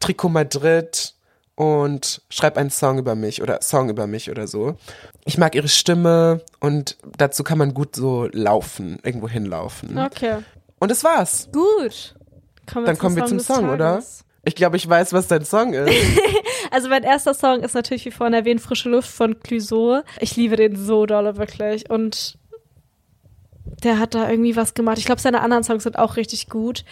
Trikot 0.00 0.28
Madrid 0.28 1.14
und 1.58 2.22
schreib 2.30 2.56
einen 2.56 2.70
Song 2.70 2.98
über 2.98 3.16
mich 3.16 3.42
oder 3.42 3.60
Song 3.62 3.88
über 3.88 4.06
mich 4.06 4.30
oder 4.30 4.46
so. 4.46 4.76
Ich 5.24 5.38
mag 5.38 5.56
ihre 5.56 5.66
Stimme 5.66 6.40
und 6.60 6.96
dazu 7.16 7.42
kann 7.42 7.58
man 7.58 7.74
gut 7.74 7.96
so 7.96 8.28
laufen, 8.30 9.00
irgendwo 9.02 9.28
hinlaufen. 9.28 9.98
Okay. 9.98 10.36
Und 10.78 10.92
das 10.92 11.02
war's. 11.02 11.48
Gut. 11.52 12.14
Kommen 12.72 12.86
Dann 12.86 12.96
kommen 12.96 13.16
wir 13.16 13.26
zum 13.26 13.40
Song, 13.40 13.70
oder? 13.70 14.00
Ich 14.44 14.54
glaube, 14.54 14.76
ich 14.76 14.88
weiß, 14.88 15.12
was 15.12 15.26
dein 15.26 15.44
Song 15.44 15.74
ist. 15.74 15.92
Also 16.70 16.90
mein 16.90 17.02
erster 17.02 17.32
Song 17.32 17.62
ist 17.62 17.74
natürlich 17.74 18.04
wie 18.04 18.10
vorhin 18.10 18.34
erwähnt 18.34 18.60
Frische 18.60 18.90
Luft 18.90 19.08
von 19.08 19.40
Clouseau. 19.40 20.02
Ich 20.20 20.36
liebe 20.36 20.54
den 20.54 20.76
so 20.76 21.06
dolle 21.06 21.38
wirklich 21.38 21.88
und 21.88 22.36
der 23.82 23.98
hat 23.98 24.14
da 24.14 24.28
irgendwie 24.28 24.54
was 24.54 24.74
gemacht. 24.74 24.98
Ich 24.98 25.06
glaube, 25.06 25.22
seine 25.22 25.40
anderen 25.40 25.64
Songs 25.64 25.84
sind 25.84 25.98
auch 25.98 26.16
richtig 26.16 26.50
gut 26.50 26.84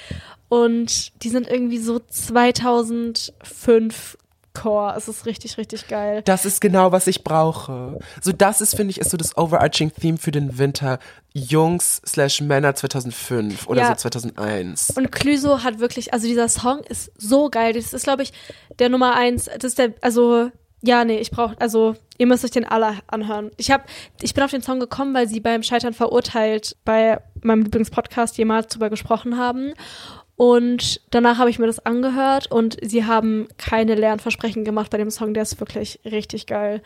und 0.49 1.23
die 1.23 1.29
sind 1.29 1.47
irgendwie 1.47 1.77
so 1.77 1.99
2005 1.99 4.17
Core. 4.57 4.95
Es 4.97 5.09
ist 5.09 5.27
richtig, 5.27 5.59
richtig 5.59 5.89
geil. 5.89 6.23
Das 6.25 6.45
ist 6.45 6.61
genau, 6.61 6.93
was 6.93 7.07
ich 7.07 7.23
brauche. 7.25 7.99
So, 8.23 8.33
das 8.33 8.61
ist, 8.61 8.75
finde 8.77 8.91
ich, 8.91 8.99
ist 8.99 9.11
so 9.11 9.17
das 9.17 9.37
overarching 9.37 9.93
Theme 9.93 10.19
für 10.19 10.31
den 10.31 10.59
Winter. 10.59 10.99
Jungs 11.35 12.01
slash 12.07 12.41
Männer 12.41 12.75
2005 12.75 13.67
oder 13.69 13.83
Ja. 13.83 13.89
so 13.89 13.95
2001. 13.97 14.91
Und 14.97 15.13
Clüso 15.13 15.63
hat 15.63 15.79
wirklich, 15.81 16.13
also 16.13 16.27
dieser 16.27 16.49
Song 16.49 16.81
ist 16.89 17.13
so 17.19 17.51
geil. 17.51 17.75
Das 17.75 17.93
ist, 17.93 18.05
glaube 18.05 18.23
ich, 18.23 18.33
der 18.79 18.89
Nummer 18.89 19.15
eins. 19.15 19.45
Das 19.45 19.65
ist 19.65 19.79
der, 19.79 19.93
also, 20.01 20.51
ja, 20.83 21.05
nee, 21.05 21.19
ich 21.19 21.31
brauche, 21.31 21.57
also, 21.61 21.95
ihr 22.19 22.27
müsst 22.27 22.45
euch 22.45 22.51
den 22.53 22.65
alle 22.65 22.95
anhören. 23.07 23.51
Ich 23.57 23.71
hab, 23.71 23.87
ich 24.23 24.35
bin 24.35 24.45
auf 24.45 24.51
den 24.51 24.63
Song 24.63 24.81
gekommen, 24.81 25.15
weil 25.15 25.29
sie 25.29 25.41
beim 25.41 25.63
Scheitern 25.63 25.93
verurteilt 25.95 26.77
bei 26.85 27.21
meinem 27.43 27.63
Lieblingspodcast 27.63 28.39
jemals 28.39 28.69
drüber 28.69 28.89
gesprochen 28.91 29.37
haben. 29.39 29.75
Und 30.37 31.01
danach 31.11 31.39
habe 31.39 31.51
ich 31.51 31.59
mir 31.59 31.67
das 31.67 31.85
angehört 31.85 32.51
und 32.51 32.77
sie 32.83 33.05
haben 33.07 33.49
keine 33.59 33.95
leeren 33.95 34.19
Versprechen 34.21 34.65
gemacht 34.65 34.91
bei 34.91 34.99
dem 34.99 35.11
Song. 35.11 35.33
Der 35.35 35.43
ist 35.43 35.59
wirklich 35.61 36.01
richtig 36.05 36.47
geil. 36.47 36.83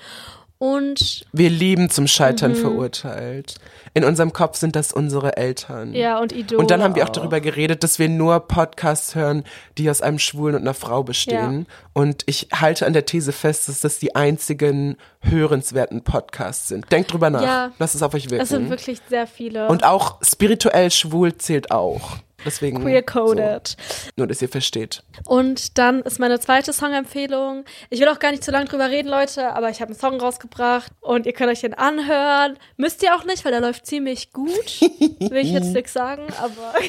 Und 0.63 1.23
Wir 1.33 1.49
lieben 1.49 1.89
zum 1.89 2.05
Mhm. 2.05 2.09
Scheitern 2.09 2.55
verurteilt. 2.55 3.55
In 3.95 4.05
unserem 4.05 4.35
Kopf 4.35 4.59
sind 4.59 4.77
das 4.77 4.93
unsere 4.93 5.39
Eltern. 5.39 5.95
ja, 5.95 6.21
und 6.21 6.33
Idol. 6.33 6.59
Und 6.59 6.71
dann 6.71 6.83
haben 6.83 6.95
wir 6.95 7.05
auch 7.05 7.09
darüber 7.09 7.41
geredet, 7.41 7.83
dass 7.83 7.99
wir 7.99 8.11
nur 8.11 8.41
Podcasts 8.41 9.15
hören, 9.15 9.45
die 9.79 9.89
aus 9.89 10.03
einem 10.03 10.19
Schwulen 10.19 10.57
und 10.57 10.61
einer 10.61 10.75
Frau 10.75 11.03
bestehen. 11.03 11.67
Und 11.95 12.25
ich 12.27 12.49
halte 12.53 12.85
an 12.87 12.93
der 12.93 13.07
These 13.07 13.33
fest, 13.33 13.71
dass 13.71 13.81
das 13.81 13.99
die 14.01 14.15
einzigen 14.15 14.99
hörenswerten 15.23 16.03
Podcasts 16.05 16.69
sind. 16.69 16.93
Denkt 16.93 17.11
drüber 17.15 17.31
nach. 17.31 17.43
Ja. 17.43 17.73
Lasst 17.79 17.95
es 17.95 18.03
auf 18.03 18.13
euch 18.13 18.29
wirken. 18.29 18.43
Es 18.43 18.51
sind 18.51 18.69
wirklich 18.69 19.01
sehr 19.09 19.27
viele. 19.27 19.67
und 19.69 19.83
auch 19.85 20.19
spirituell 20.23 20.91
schwul 20.91 21.37
zählt 21.39 21.71
auch. 21.71 22.19
Deswegen. 22.45 22.83
Queer-coded. 22.83 23.69
So, 23.69 24.11
nur, 24.17 24.27
dass 24.27 24.43
ihr 24.43 24.49
versteht. 24.49 25.03
Und 25.27 25.79
dann 25.79 26.01
ist 26.03 26.19
meine 26.19 26.41
zweite 26.41 26.73
Songempfehlung. 26.73 27.65
Ich 27.91 28.01
will 28.01 28.09
auch 28.09 28.19
gar 28.19 28.31
nicht 28.31 28.45
zu 28.45 28.51
lange 28.51 28.67
drüber 28.67 28.91
reden, 28.91 29.09
Leute, 29.09 29.53
aber 29.53 29.71
ich 29.71 29.81
habe 29.81 29.91
einen 29.91 29.99
Song 30.01 30.21
rausgebracht 30.21 30.93
und 31.01 31.27
ihr 31.27 31.33
könnt 31.33 31.51
euch 31.51 31.61
den 31.61 31.75
anhören. 31.75 32.59
Müsst 32.77 33.03
ihr 33.03 33.15
auch 33.15 33.25
nicht, 33.25 33.45
weil 33.45 33.53
der 33.53 33.61
läuft 33.61 33.87
ziemlich 33.87 34.33
gut. 34.33 34.81
Will 34.81 35.39
ich 35.39 35.53
jetzt 35.53 35.69
nichts 35.75 35.93
sagen, 35.93 36.27
aber 36.41 36.75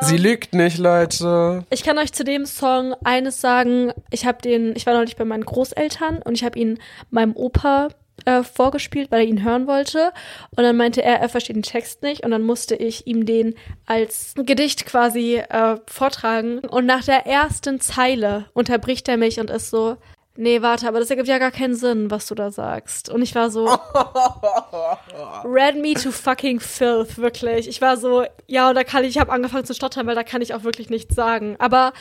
Sie 0.00 0.16
lügt 0.16 0.54
nicht, 0.54 0.78
Leute. 0.78 1.64
ich 1.70 1.84
kann 1.84 1.98
euch 1.98 2.12
zu 2.12 2.24
dem 2.24 2.46
Song 2.46 2.94
eines 3.04 3.40
sagen. 3.40 3.92
Ich 4.10 4.26
habe 4.26 4.42
den, 4.42 4.74
ich 4.76 4.86
war 4.86 4.94
neulich 4.94 5.16
bei 5.16 5.24
meinen 5.24 5.44
Großeltern 5.44 6.20
und 6.22 6.34
ich 6.34 6.44
habe 6.44 6.58
ihn 6.58 6.78
meinem 7.10 7.36
Opa 7.36 7.88
äh, 8.24 8.42
vorgespielt, 8.42 9.10
weil 9.10 9.22
er 9.22 9.28
ihn 9.28 9.44
hören 9.44 9.66
wollte. 9.66 10.12
Und 10.56 10.62
dann 10.62 10.76
meinte 10.76 11.02
er, 11.02 11.20
er 11.20 11.28
versteht 11.28 11.56
den 11.56 11.62
Text 11.62 12.02
nicht. 12.02 12.24
Und 12.24 12.30
dann 12.30 12.42
musste 12.42 12.74
ich 12.74 13.06
ihm 13.06 13.26
den 13.26 13.54
als 13.86 14.34
Gedicht 14.36 14.86
quasi 14.86 15.36
äh, 15.36 15.76
vortragen. 15.86 16.60
Und 16.60 16.86
nach 16.86 17.04
der 17.04 17.26
ersten 17.26 17.80
Zeile 17.80 18.46
unterbricht 18.54 19.08
er 19.08 19.16
mich 19.16 19.40
und 19.40 19.50
ist 19.50 19.70
so, 19.70 19.96
nee, 20.36 20.62
warte, 20.62 20.88
aber 20.88 21.00
das 21.00 21.10
ergibt 21.10 21.28
ja 21.28 21.38
gar 21.38 21.50
keinen 21.50 21.74
Sinn, 21.74 22.10
was 22.10 22.26
du 22.26 22.34
da 22.34 22.50
sagst. 22.50 23.08
Und 23.08 23.22
ich 23.22 23.34
war 23.34 23.50
so, 23.50 23.66
read 25.44 25.76
me 25.76 25.94
to 25.94 26.10
fucking 26.10 26.60
filth, 26.60 27.18
wirklich. 27.18 27.68
Ich 27.68 27.80
war 27.80 27.96
so, 27.96 28.24
ja, 28.46 28.68
und 28.68 28.74
da 28.74 28.84
kann 28.84 29.04
ich, 29.04 29.10
ich 29.10 29.18
habe 29.18 29.32
angefangen 29.32 29.64
zu 29.64 29.74
stottern, 29.74 30.06
weil 30.06 30.14
da 30.14 30.22
kann 30.22 30.42
ich 30.42 30.54
auch 30.54 30.64
wirklich 30.64 30.90
nichts 30.90 31.14
sagen. 31.14 31.56
Aber 31.58 31.92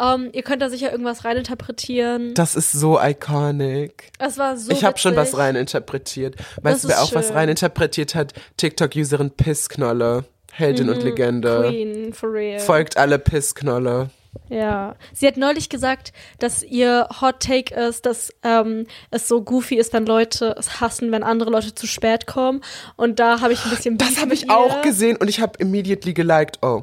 ähm, 0.00 0.30
ihr 0.32 0.42
könnt 0.42 0.62
da 0.62 0.70
sicher 0.70 0.90
irgendwas 0.90 1.24
reininterpretieren. 1.24 2.34
Das 2.34 2.54
ist 2.54 2.72
so 2.72 3.00
iconic. 3.00 4.12
Es 4.18 4.38
war 4.38 4.56
so 4.56 4.70
Ich 4.72 4.84
habe 4.84 4.98
schon 4.98 5.16
was 5.16 5.36
reininterpretiert. 5.36 6.36
Weißt 6.62 6.84
du, 6.84 6.88
wer 6.88 7.02
auch 7.02 7.14
was 7.14 7.28
schön. 7.28 7.36
reininterpretiert 7.36 8.14
hat? 8.14 8.34
TikTok-Userin 8.56 9.30
Pissknolle. 9.30 10.24
Heldin 10.52 10.90
und 10.90 11.02
Legende. 11.02 11.60
Mhm. 11.60 11.68
Queen, 11.68 12.12
for 12.12 12.32
real. 12.32 12.58
Folgt 12.60 12.96
alle 12.96 13.18
Pissknolle. 13.18 14.10
Ja. 14.48 14.94
Sie 15.12 15.26
hat 15.26 15.36
neulich 15.36 15.68
gesagt, 15.68 16.12
dass 16.38 16.62
ihr 16.62 17.08
Hot 17.20 17.40
Take 17.40 17.74
ist, 17.74 18.06
dass 18.06 18.32
ähm, 18.42 18.86
es 19.10 19.28
so 19.28 19.42
goofy 19.42 19.76
ist, 19.76 19.92
wenn 19.92 20.06
Leute 20.06 20.54
es 20.58 20.80
hassen, 20.80 21.12
wenn 21.12 21.22
andere 21.22 21.50
Leute 21.50 21.74
zu 21.74 21.86
spät 21.86 22.26
kommen. 22.26 22.60
Und 22.96 23.18
da 23.20 23.40
habe 23.40 23.52
ich 23.52 23.64
ein 23.64 23.70
bisschen 23.70 23.98
Das 23.98 24.20
habe 24.20 24.34
ich 24.34 24.50
auch 24.50 24.76
ihr. 24.76 24.82
gesehen 24.82 25.16
und 25.16 25.28
ich 25.28 25.40
habe 25.40 25.52
immediately 25.58 26.12
geliked. 26.14 26.58
Oh. 26.62 26.82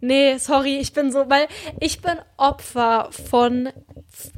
Nee, 0.00 0.38
sorry, 0.38 0.78
ich 0.78 0.92
bin 0.92 1.10
so, 1.10 1.28
weil 1.28 1.48
ich 1.80 2.00
bin 2.00 2.12
Opfer 2.36 3.08
von, 3.30 3.68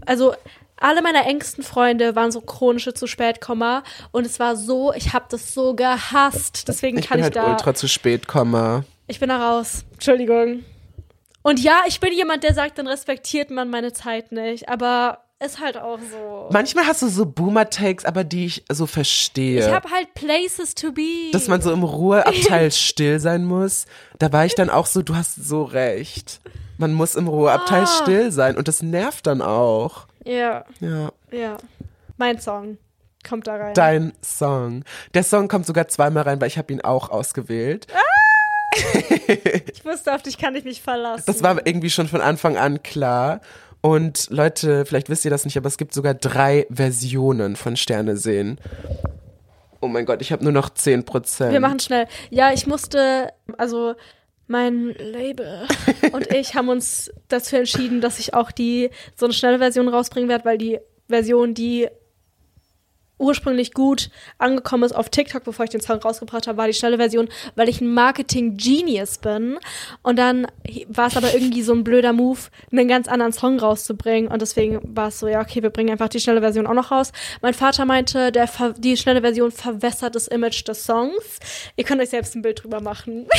also 0.07 0.35
alle 0.77 1.03
meiner 1.03 1.27
engsten 1.27 1.63
Freunde 1.63 2.17
waren 2.17 2.33
so 2.33 2.41
chronische 2.41 2.95
zu 2.95 3.07
spät 3.07 3.41
Komma 3.43 3.83
und 4.13 4.25
es 4.25 4.41
war 4.41 4.57
so, 4.57 4.95
ich 4.95 5.13
habe 5.13 5.27
das 5.29 5.53
so 5.53 5.75
gehasst. 5.75 6.67
Deswegen 6.69 6.99
Ich 6.99 7.09
kann 7.09 7.21
bin 7.21 7.29
ich 7.29 7.37
halt 7.37 7.37
da, 7.37 7.51
ultra 7.53 7.75
zu 7.75 7.87
spät, 7.89 8.27
Komma. 8.27 8.85
ich 9.07 9.21
bin 9.21 9.29
da 9.29 9.51
raus. 9.57 9.85
Entschuldigung. 9.93 10.65
Und 11.43 11.59
ja, 11.61 11.83
ich 11.87 12.01
bin 12.01 12.13
jemand, 12.13 12.43
der 12.45 12.55
sagt, 12.55 12.79
dann 12.79 12.87
respektiert 12.87 13.51
man 13.51 13.71
meine 13.71 13.93
Zeit 13.93 14.31
nicht, 14.33 14.69
aber 14.69 15.21
ist 15.43 15.59
halt 15.59 15.79
auch 15.79 15.99
so. 15.99 16.49
Manchmal 16.53 16.87
hast 16.87 17.01
du 17.01 17.09
so 17.09 17.25
Boomer-Takes, 17.25 18.05
aber 18.05 18.25
die 18.25 18.45
ich 18.45 18.65
so 18.71 18.85
verstehe. 18.87 19.61
Ich 19.67 19.73
habe 19.73 19.91
halt 19.91 20.13
places 20.15 20.75
to 20.75 20.93
be. 20.93 21.31
dass 21.33 21.49
man 21.49 21.63
so 21.63 21.73
im 21.73 21.83
Ruheabteil 21.83 22.71
still 22.73 23.19
sein 23.21 23.45
muss. 23.47 23.87
Da 24.19 24.31
war 24.35 24.45
ich 24.45 24.55
dann 24.55 24.69
auch 24.69 24.85
so, 24.85 25.01
du 25.01 25.17
hast 25.17 25.37
so 25.37 25.63
recht. 25.63 26.41
Man 26.77 26.93
muss 26.93 27.15
im 27.15 27.27
Ruheabteil 27.27 27.85
Ah. 27.85 27.87
still 27.87 28.33
sein 28.33 28.59
und 28.59 28.69
das 28.69 28.83
nervt 28.83 29.27
dann 29.27 29.41
auch. 29.41 30.07
ja, 30.27 30.65
Ja. 30.81 31.11
ja. 31.33 31.57
Mein 32.19 32.39
Song 32.39 32.77
kommt 33.27 33.47
da 33.47 33.57
rein. 33.57 33.73
Dein 33.73 34.13
Song. 34.23 34.85
Der 35.15 35.23
Song 35.23 35.49
kommt 35.49 35.65
sogar 35.65 35.89
zweimal 35.89 36.25
rein, 36.25 36.39
weil 36.39 36.49
ich 36.49 36.59
habe 36.59 36.71
ihn 36.71 36.83
auch 36.83 37.09
ausgewählt. 37.09 37.87
ich 39.73 39.85
wusste, 39.85 40.15
auf 40.15 40.23
dich 40.23 40.39
kann 40.39 40.55
ich 40.55 40.65
mich 40.65 40.81
verlassen. 40.81 41.25
Das 41.27 41.43
war 41.43 41.67
irgendwie 41.67 41.91
schon 41.91 42.09
von 42.09 42.21
Anfang 42.21 42.57
an 42.57 42.83
klar. 42.83 43.41
Und 43.81 44.29
Leute, 44.31 44.85
vielleicht 44.85 45.09
wisst 45.09 45.25
ihr 45.25 45.31
das 45.31 45.45
nicht, 45.45 45.57
aber 45.57 45.69
es 45.69 45.79
gibt 45.79 45.95
sogar 45.95 46.15
drei 46.15 46.67
Versionen 46.71 47.57
von 47.57 47.77
Sterne 47.77 48.17
sehen. 48.17 48.61
Oh 49.81 49.89
mein 49.89 50.05
Gott, 50.05 50.21
ich 50.21 50.33
habe 50.33 50.45
nur 50.45 50.53
noch 50.53 50.69
10 50.71 51.05
Prozent. 51.05 51.53
Wir 51.53 51.61
machen 51.61 51.81
schnell. 51.81 52.07
Ja, 52.29 52.53
ich 52.53 52.67
musste, 52.67 53.33
also 53.57 53.95
mein 54.47 54.95
Label 54.99 55.67
und 56.13 56.33
ich 56.33 56.55
haben 56.55 56.69
uns 56.69 57.11
dazu 57.29 57.57
entschieden, 57.57 58.01
dass 58.01 58.19
ich 58.19 58.35
auch 58.35 58.51
die 58.51 58.91
so 59.17 59.27
eine 59.27 59.33
schnelle 59.33 59.59
Version 59.59 59.89
rausbringen 59.89 60.29
werde, 60.29 60.45
weil 60.45 60.59
die 60.59 60.79
Version, 61.09 61.55
die 61.55 61.89
ursprünglich 63.21 63.73
gut 63.73 64.11
angekommen 64.39 64.85
ist 64.85 64.93
auf 64.93 65.11
TikTok, 65.11 65.45
bevor 65.45 65.65
ich 65.65 65.71
den 65.71 65.81
Song 65.81 65.99
rausgebracht 65.99 66.47
habe, 66.47 66.59
war 66.59 66.67
die 66.67 66.75
schnelle 66.75 66.97
Version, 66.97 67.29
weil 67.55 67.69
ich 67.69 67.81
ein 67.81 67.93
Marketing-Genius 67.93 69.19
bin. 69.19 69.59
Und 70.03 70.19
dann 70.19 70.47
war 70.89 71.07
es 71.07 71.17
aber 71.17 71.33
irgendwie 71.35 71.63
so 71.63 71.73
ein 71.73 71.85
blöder 71.85 72.13
Move, 72.13 72.41
einen 72.73 72.89
ganz 72.89 73.09
anderen 73.09 73.33
Song 73.33 73.59
rauszubringen. 73.59 74.31
Und 74.31 74.43
deswegen 74.43 74.81
war 74.97 75.09
es 75.09 75.19
so, 75.19 75.29
ja, 75.29 75.41
okay, 75.41 75.63
wir 75.63 75.71
bringen 75.71 75.91
einfach 75.91 76.09
die 76.09 76.21
schnelle 76.21 76.41
Version 76.41 76.67
auch 76.67 76.75
noch 76.75 76.91
raus. 76.91 77.13
Mein 77.43 77.55
Vater 77.55 77.85
meinte, 77.85 78.33
der 78.33 78.49
die 78.79 78.97
schnelle 78.97 79.21
Version 79.21 79.51
verwässert 79.51 80.15
das 80.15 80.27
Image 80.27 80.67
des 80.67 80.85
Songs. 80.85 81.39
Ihr 81.77 81.85
könnt 81.85 82.01
euch 82.01 82.11
selbst 82.11 82.35
ein 82.35 82.43
Bild 82.43 82.63
drüber 82.63 82.81
machen. 82.81 83.27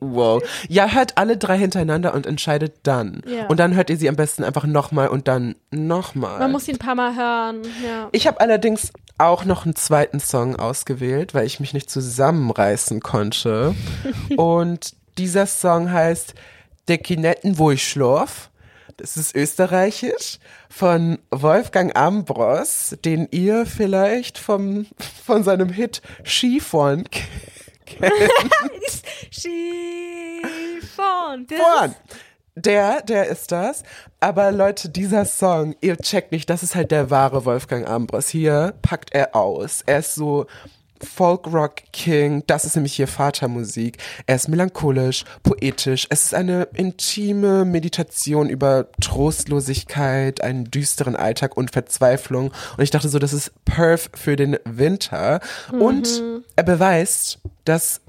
Wow. 0.00 0.42
Ja, 0.68 0.88
hört 0.88 1.18
alle 1.18 1.36
drei 1.36 1.58
hintereinander 1.58 2.14
und 2.14 2.26
entscheidet 2.26 2.74
dann. 2.84 3.22
Ja. 3.26 3.46
Und 3.46 3.58
dann 3.58 3.74
hört 3.74 3.90
ihr 3.90 3.96
sie 3.96 4.08
am 4.08 4.16
besten 4.16 4.44
einfach 4.44 4.64
nochmal 4.64 5.08
und 5.08 5.26
dann 5.26 5.56
nochmal. 5.70 6.38
Man 6.38 6.52
muss 6.52 6.68
ihn 6.68 6.76
ein 6.76 6.78
paar 6.78 6.94
Mal 6.94 7.16
hören. 7.16 7.62
Ja. 7.84 8.08
Ich 8.12 8.26
habe 8.26 8.40
allerdings 8.40 8.92
auch 9.20 9.44
noch 9.44 9.64
einen 9.64 9.76
zweiten 9.76 10.20
Song 10.20 10.56
ausgewählt, 10.56 11.34
weil 11.34 11.46
ich 11.46 11.60
mich 11.60 11.74
nicht 11.74 11.90
zusammenreißen 11.90 13.00
konnte. 13.00 13.74
und 14.36 14.94
dieser 15.18 15.46
Song 15.46 15.92
heißt 15.92 16.34
Der 16.88 16.98
Kinetten, 16.98 17.58
wo 17.58 17.70
ich 17.70 17.88
schlaf. 17.88 18.50
Das 18.96 19.16
ist 19.16 19.34
österreichisch 19.34 20.38
von 20.68 21.18
Wolfgang 21.30 21.96
Ambros, 21.96 22.96
den 23.04 23.28
ihr 23.30 23.64
vielleicht 23.64 24.36
vom, 24.36 24.86
von 25.24 25.42
seinem 25.42 25.70
Hit 25.70 26.02
Skifahren 26.24 27.04
Skifahren. 29.32 31.46
Das 31.46 31.58
Vorn. 31.58 31.94
Der, 32.64 33.00
der 33.02 33.28
ist 33.28 33.52
das. 33.52 33.82
Aber 34.20 34.52
Leute, 34.52 34.90
dieser 34.90 35.24
Song, 35.24 35.74
ihr 35.80 35.96
checkt 35.96 36.32
nicht, 36.32 36.50
das 36.50 36.62
ist 36.62 36.74
halt 36.74 36.90
der 36.90 37.10
wahre 37.10 37.44
Wolfgang 37.44 37.88
Ambros. 37.88 38.28
Hier 38.28 38.74
packt 38.82 39.14
er 39.14 39.34
aus. 39.34 39.82
Er 39.86 40.00
ist 40.00 40.14
so 40.14 40.46
Folk 41.02 41.46
Rock 41.46 41.76
King. 41.94 42.42
Das 42.46 42.66
ist 42.66 42.76
nämlich 42.76 42.92
hier 42.92 43.06
Vatermusik. 43.06 43.96
Er 44.26 44.36
ist 44.36 44.48
melancholisch, 44.48 45.24
poetisch. 45.42 46.06
Es 46.10 46.24
ist 46.24 46.34
eine 46.34 46.68
intime 46.74 47.64
Meditation 47.64 48.50
über 48.50 48.88
Trostlosigkeit, 49.00 50.42
einen 50.42 50.70
düsteren 50.70 51.16
Alltag 51.16 51.56
und 51.56 51.70
Verzweiflung. 51.70 52.52
Und 52.76 52.82
ich 52.82 52.90
dachte 52.90 53.08
so, 53.08 53.18
das 53.18 53.32
ist 53.32 53.52
perf 53.64 54.10
für 54.14 54.36
den 54.36 54.58
Winter. 54.64 55.40
Und 55.72 56.22
er 56.56 56.64
beweist, 56.64 57.38
dass 57.64 58.02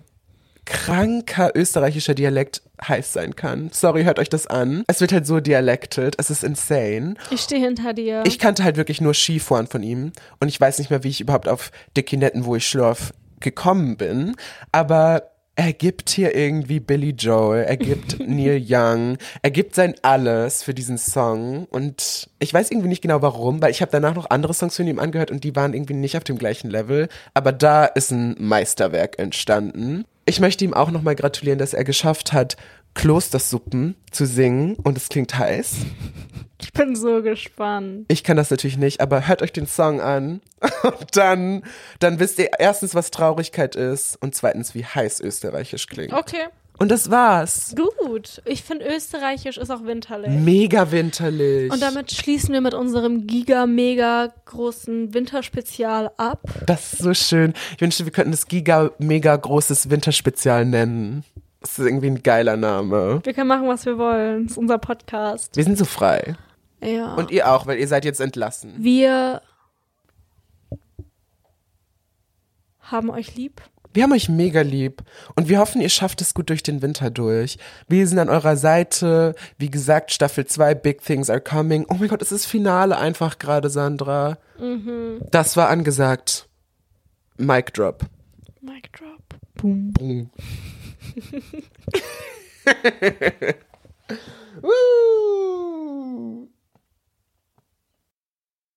kranker 0.71 1.51
österreichischer 1.53 2.15
Dialekt 2.15 2.61
heiß 2.87 3.11
sein 3.11 3.35
kann. 3.35 3.69
Sorry, 3.73 4.03
hört 4.03 4.19
euch 4.19 4.29
das 4.29 4.47
an. 4.47 4.83
Es 4.87 5.01
wird 5.01 5.11
halt 5.11 5.27
so 5.27 5.41
dialektet. 5.41 6.15
Es 6.17 6.29
ist 6.29 6.45
insane. 6.45 7.15
Ich 7.29 7.41
stehe 7.41 7.61
hinter 7.61 7.93
dir. 7.93 8.23
Ich 8.25 8.39
kannte 8.39 8.63
halt 8.63 8.77
wirklich 8.77 9.01
nur 9.01 9.13
Skifahren 9.13 9.67
von 9.67 9.83
ihm 9.83 10.13
und 10.39 10.47
ich 10.47 10.59
weiß 10.59 10.79
nicht 10.79 10.89
mehr, 10.89 11.03
wie 11.03 11.09
ich 11.09 11.19
überhaupt 11.19 11.49
auf 11.49 11.71
Dickinetten, 11.97 12.45
wo 12.45 12.55
ich 12.55 12.65
schlaf, 12.65 13.13
gekommen 13.41 13.97
bin. 13.97 14.35
Aber 14.71 15.23
er 15.55 15.73
gibt 15.73 16.09
hier 16.09 16.35
irgendwie 16.35 16.79
Billy 16.79 17.11
Joel, 17.11 17.63
er 17.63 17.77
gibt 17.77 18.19
Neil 18.27 18.63
Young, 18.65 19.17
er 19.41 19.51
gibt 19.51 19.75
sein 19.75 19.95
Alles 20.01 20.63
für 20.63 20.73
diesen 20.73 20.97
Song 20.97 21.65
und 21.65 22.29
ich 22.39 22.53
weiß 22.53 22.71
irgendwie 22.71 22.87
nicht 22.87 23.01
genau 23.01 23.21
warum, 23.21 23.61
weil 23.61 23.71
ich 23.71 23.81
habe 23.81 23.91
danach 23.91 24.15
noch 24.15 24.29
andere 24.29 24.53
Songs 24.53 24.75
von 24.75 24.87
ihm 24.87 24.99
angehört 24.99 25.31
und 25.31 25.43
die 25.43 25.55
waren 25.55 25.73
irgendwie 25.73 25.93
nicht 25.93 26.17
auf 26.17 26.23
dem 26.23 26.37
gleichen 26.37 26.69
Level, 26.69 27.09
aber 27.33 27.51
da 27.51 27.85
ist 27.85 28.11
ein 28.11 28.35
Meisterwerk 28.39 29.19
entstanden. 29.19 30.05
Ich 30.25 30.39
möchte 30.39 30.63
ihm 30.63 30.73
auch 30.73 30.91
nochmal 30.91 31.15
gratulieren, 31.15 31.59
dass 31.59 31.73
er 31.73 31.83
geschafft 31.83 32.31
hat, 32.31 32.55
Klostersuppen 32.93 33.95
zu 34.11 34.25
singen 34.25 34.75
und 34.75 34.97
es 34.97 35.09
klingt 35.09 35.37
heiß. 35.37 35.77
ich 36.61 36.73
bin 36.73 36.95
so 36.95 37.21
gespannt. 37.21 38.05
Ich 38.07 38.23
kann 38.23 38.37
das 38.37 38.51
natürlich 38.51 38.77
nicht, 38.77 39.01
aber 39.01 39.27
hört 39.27 39.41
euch 39.41 39.51
den 39.53 39.67
Song 39.67 40.01
an 40.01 40.41
und 40.83 41.17
dann, 41.17 41.63
dann 41.99 42.19
wisst 42.19 42.39
ihr 42.39 42.49
erstens, 42.59 42.95
was 42.95 43.11
Traurigkeit 43.11 43.75
ist 43.75 44.21
und 44.21 44.35
zweitens, 44.35 44.75
wie 44.75 44.85
heiß 44.85 45.19
österreichisch 45.21 45.87
klingt. 45.87 46.13
Okay. 46.13 46.47
Und 46.81 46.89
das 46.89 47.11
war's. 47.11 47.75
Gut. 47.75 48.41
Ich 48.43 48.63
finde, 48.63 48.85
österreichisch 48.87 49.57
ist 49.57 49.69
auch 49.69 49.85
winterlich. 49.85 50.31
Mega 50.31 50.91
winterlich. 50.91 51.71
Und 51.71 51.79
damit 51.79 52.11
schließen 52.11 52.53
wir 52.53 52.61
mit 52.61 52.73
unserem 52.73 53.27
giga, 53.27 53.67
mega 53.67 54.33
großen 54.45 55.13
Winterspezial 55.13 56.09
ab. 56.17 56.41
das 56.65 56.93
ist 56.93 57.03
so 57.03 57.13
schön. 57.13 57.53
Ich 57.75 57.81
wünschte, 57.81 58.05
wir 58.05 58.11
könnten 58.11 58.31
das 58.31 58.47
giga, 58.47 58.89
mega 58.97 59.35
großes 59.35 59.91
Winterspezial 59.91 60.65
nennen. 60.65 61.23
Das 61.59 61.77
ist 61.77 61.85
irgendwie 61.85 62.07
ein 62.07 62.23
geiler 62.23 62.57
Name. 62.57 63.21
Wir 63.23 63.33
können 63.33 63.49
machen, 63.49 63.67
was 63.67 63.85
wir 63.85 63.99
wollen. 63.99 64.45
Das 64.45 64.53
ist 64.53 64.57
unser 64.57 64.79
Podcast. 64.79 65.55
Wir 65.55 65.63
sind 65.63 65.77
so 65.77 65.85
frei. 65.85 66.35
Ja. 66.81 67.13
Und 67.15 67.31
ihr 67.31 67.51
auch, 67.51 67.67
weil 67.67 67.79
ihr 67.79 67.87
seid 67.87 68.05
jetzt 68.05 68.21
entlassen. 68.21 68.75
wir 68.79 69.41
haben 72.79 73.09
euch 73.09 73.35
lieb. 73.35 73.61
Wir 73.93 74.03
haben 74.03 74.13
euch 74.13 74.29
mega 74.29 74.61
lieb 74.61 75.03
und 75.35 75.49
wir 75.49 75.59
hoffen, 75.59 75.81
ihr 75.81 75.89
schafft 75.89 76.21
es 76.21 76.33
gut 76.33 76.49
durch 76.49 76.63
den 76.63 76.81
Winter 76.81 77.09
durch. 77.09 77.57
Wir 77.89 78.07
sind 78.07 78.19
an 78.19 78.29
eurer 78.29 78.55
Seite. 78.55 79.35
Wie 79.57 79.69
gesagt, 79.69 80.13
Staffel 80.13 80.45
2, 80.45 80.75
Big 80.75 81.03
Things 81.03 81.29
are 81.29 81.41
coming. 81.41 81.85
Oh 81.89 81.95
mein 81.95 82.07
Gott, 82.07 82.21
es 82.21 82.31
ist 82.31 82.45
Finale 82.45 82.97
einfach 82.97 83.37
gerade, 83.37 83.69
Sandra. 83.69 84.37
Das 85.29 85.57
war 85.57 85.67
angesagt. 85.67 86.47
Mic 87.35 87.73
drop. 87.73 88.05
Mic 88.61 88.89
drop. 88.93 89.21
Boom. 89.55 89.93
Woo! 94.61 96.50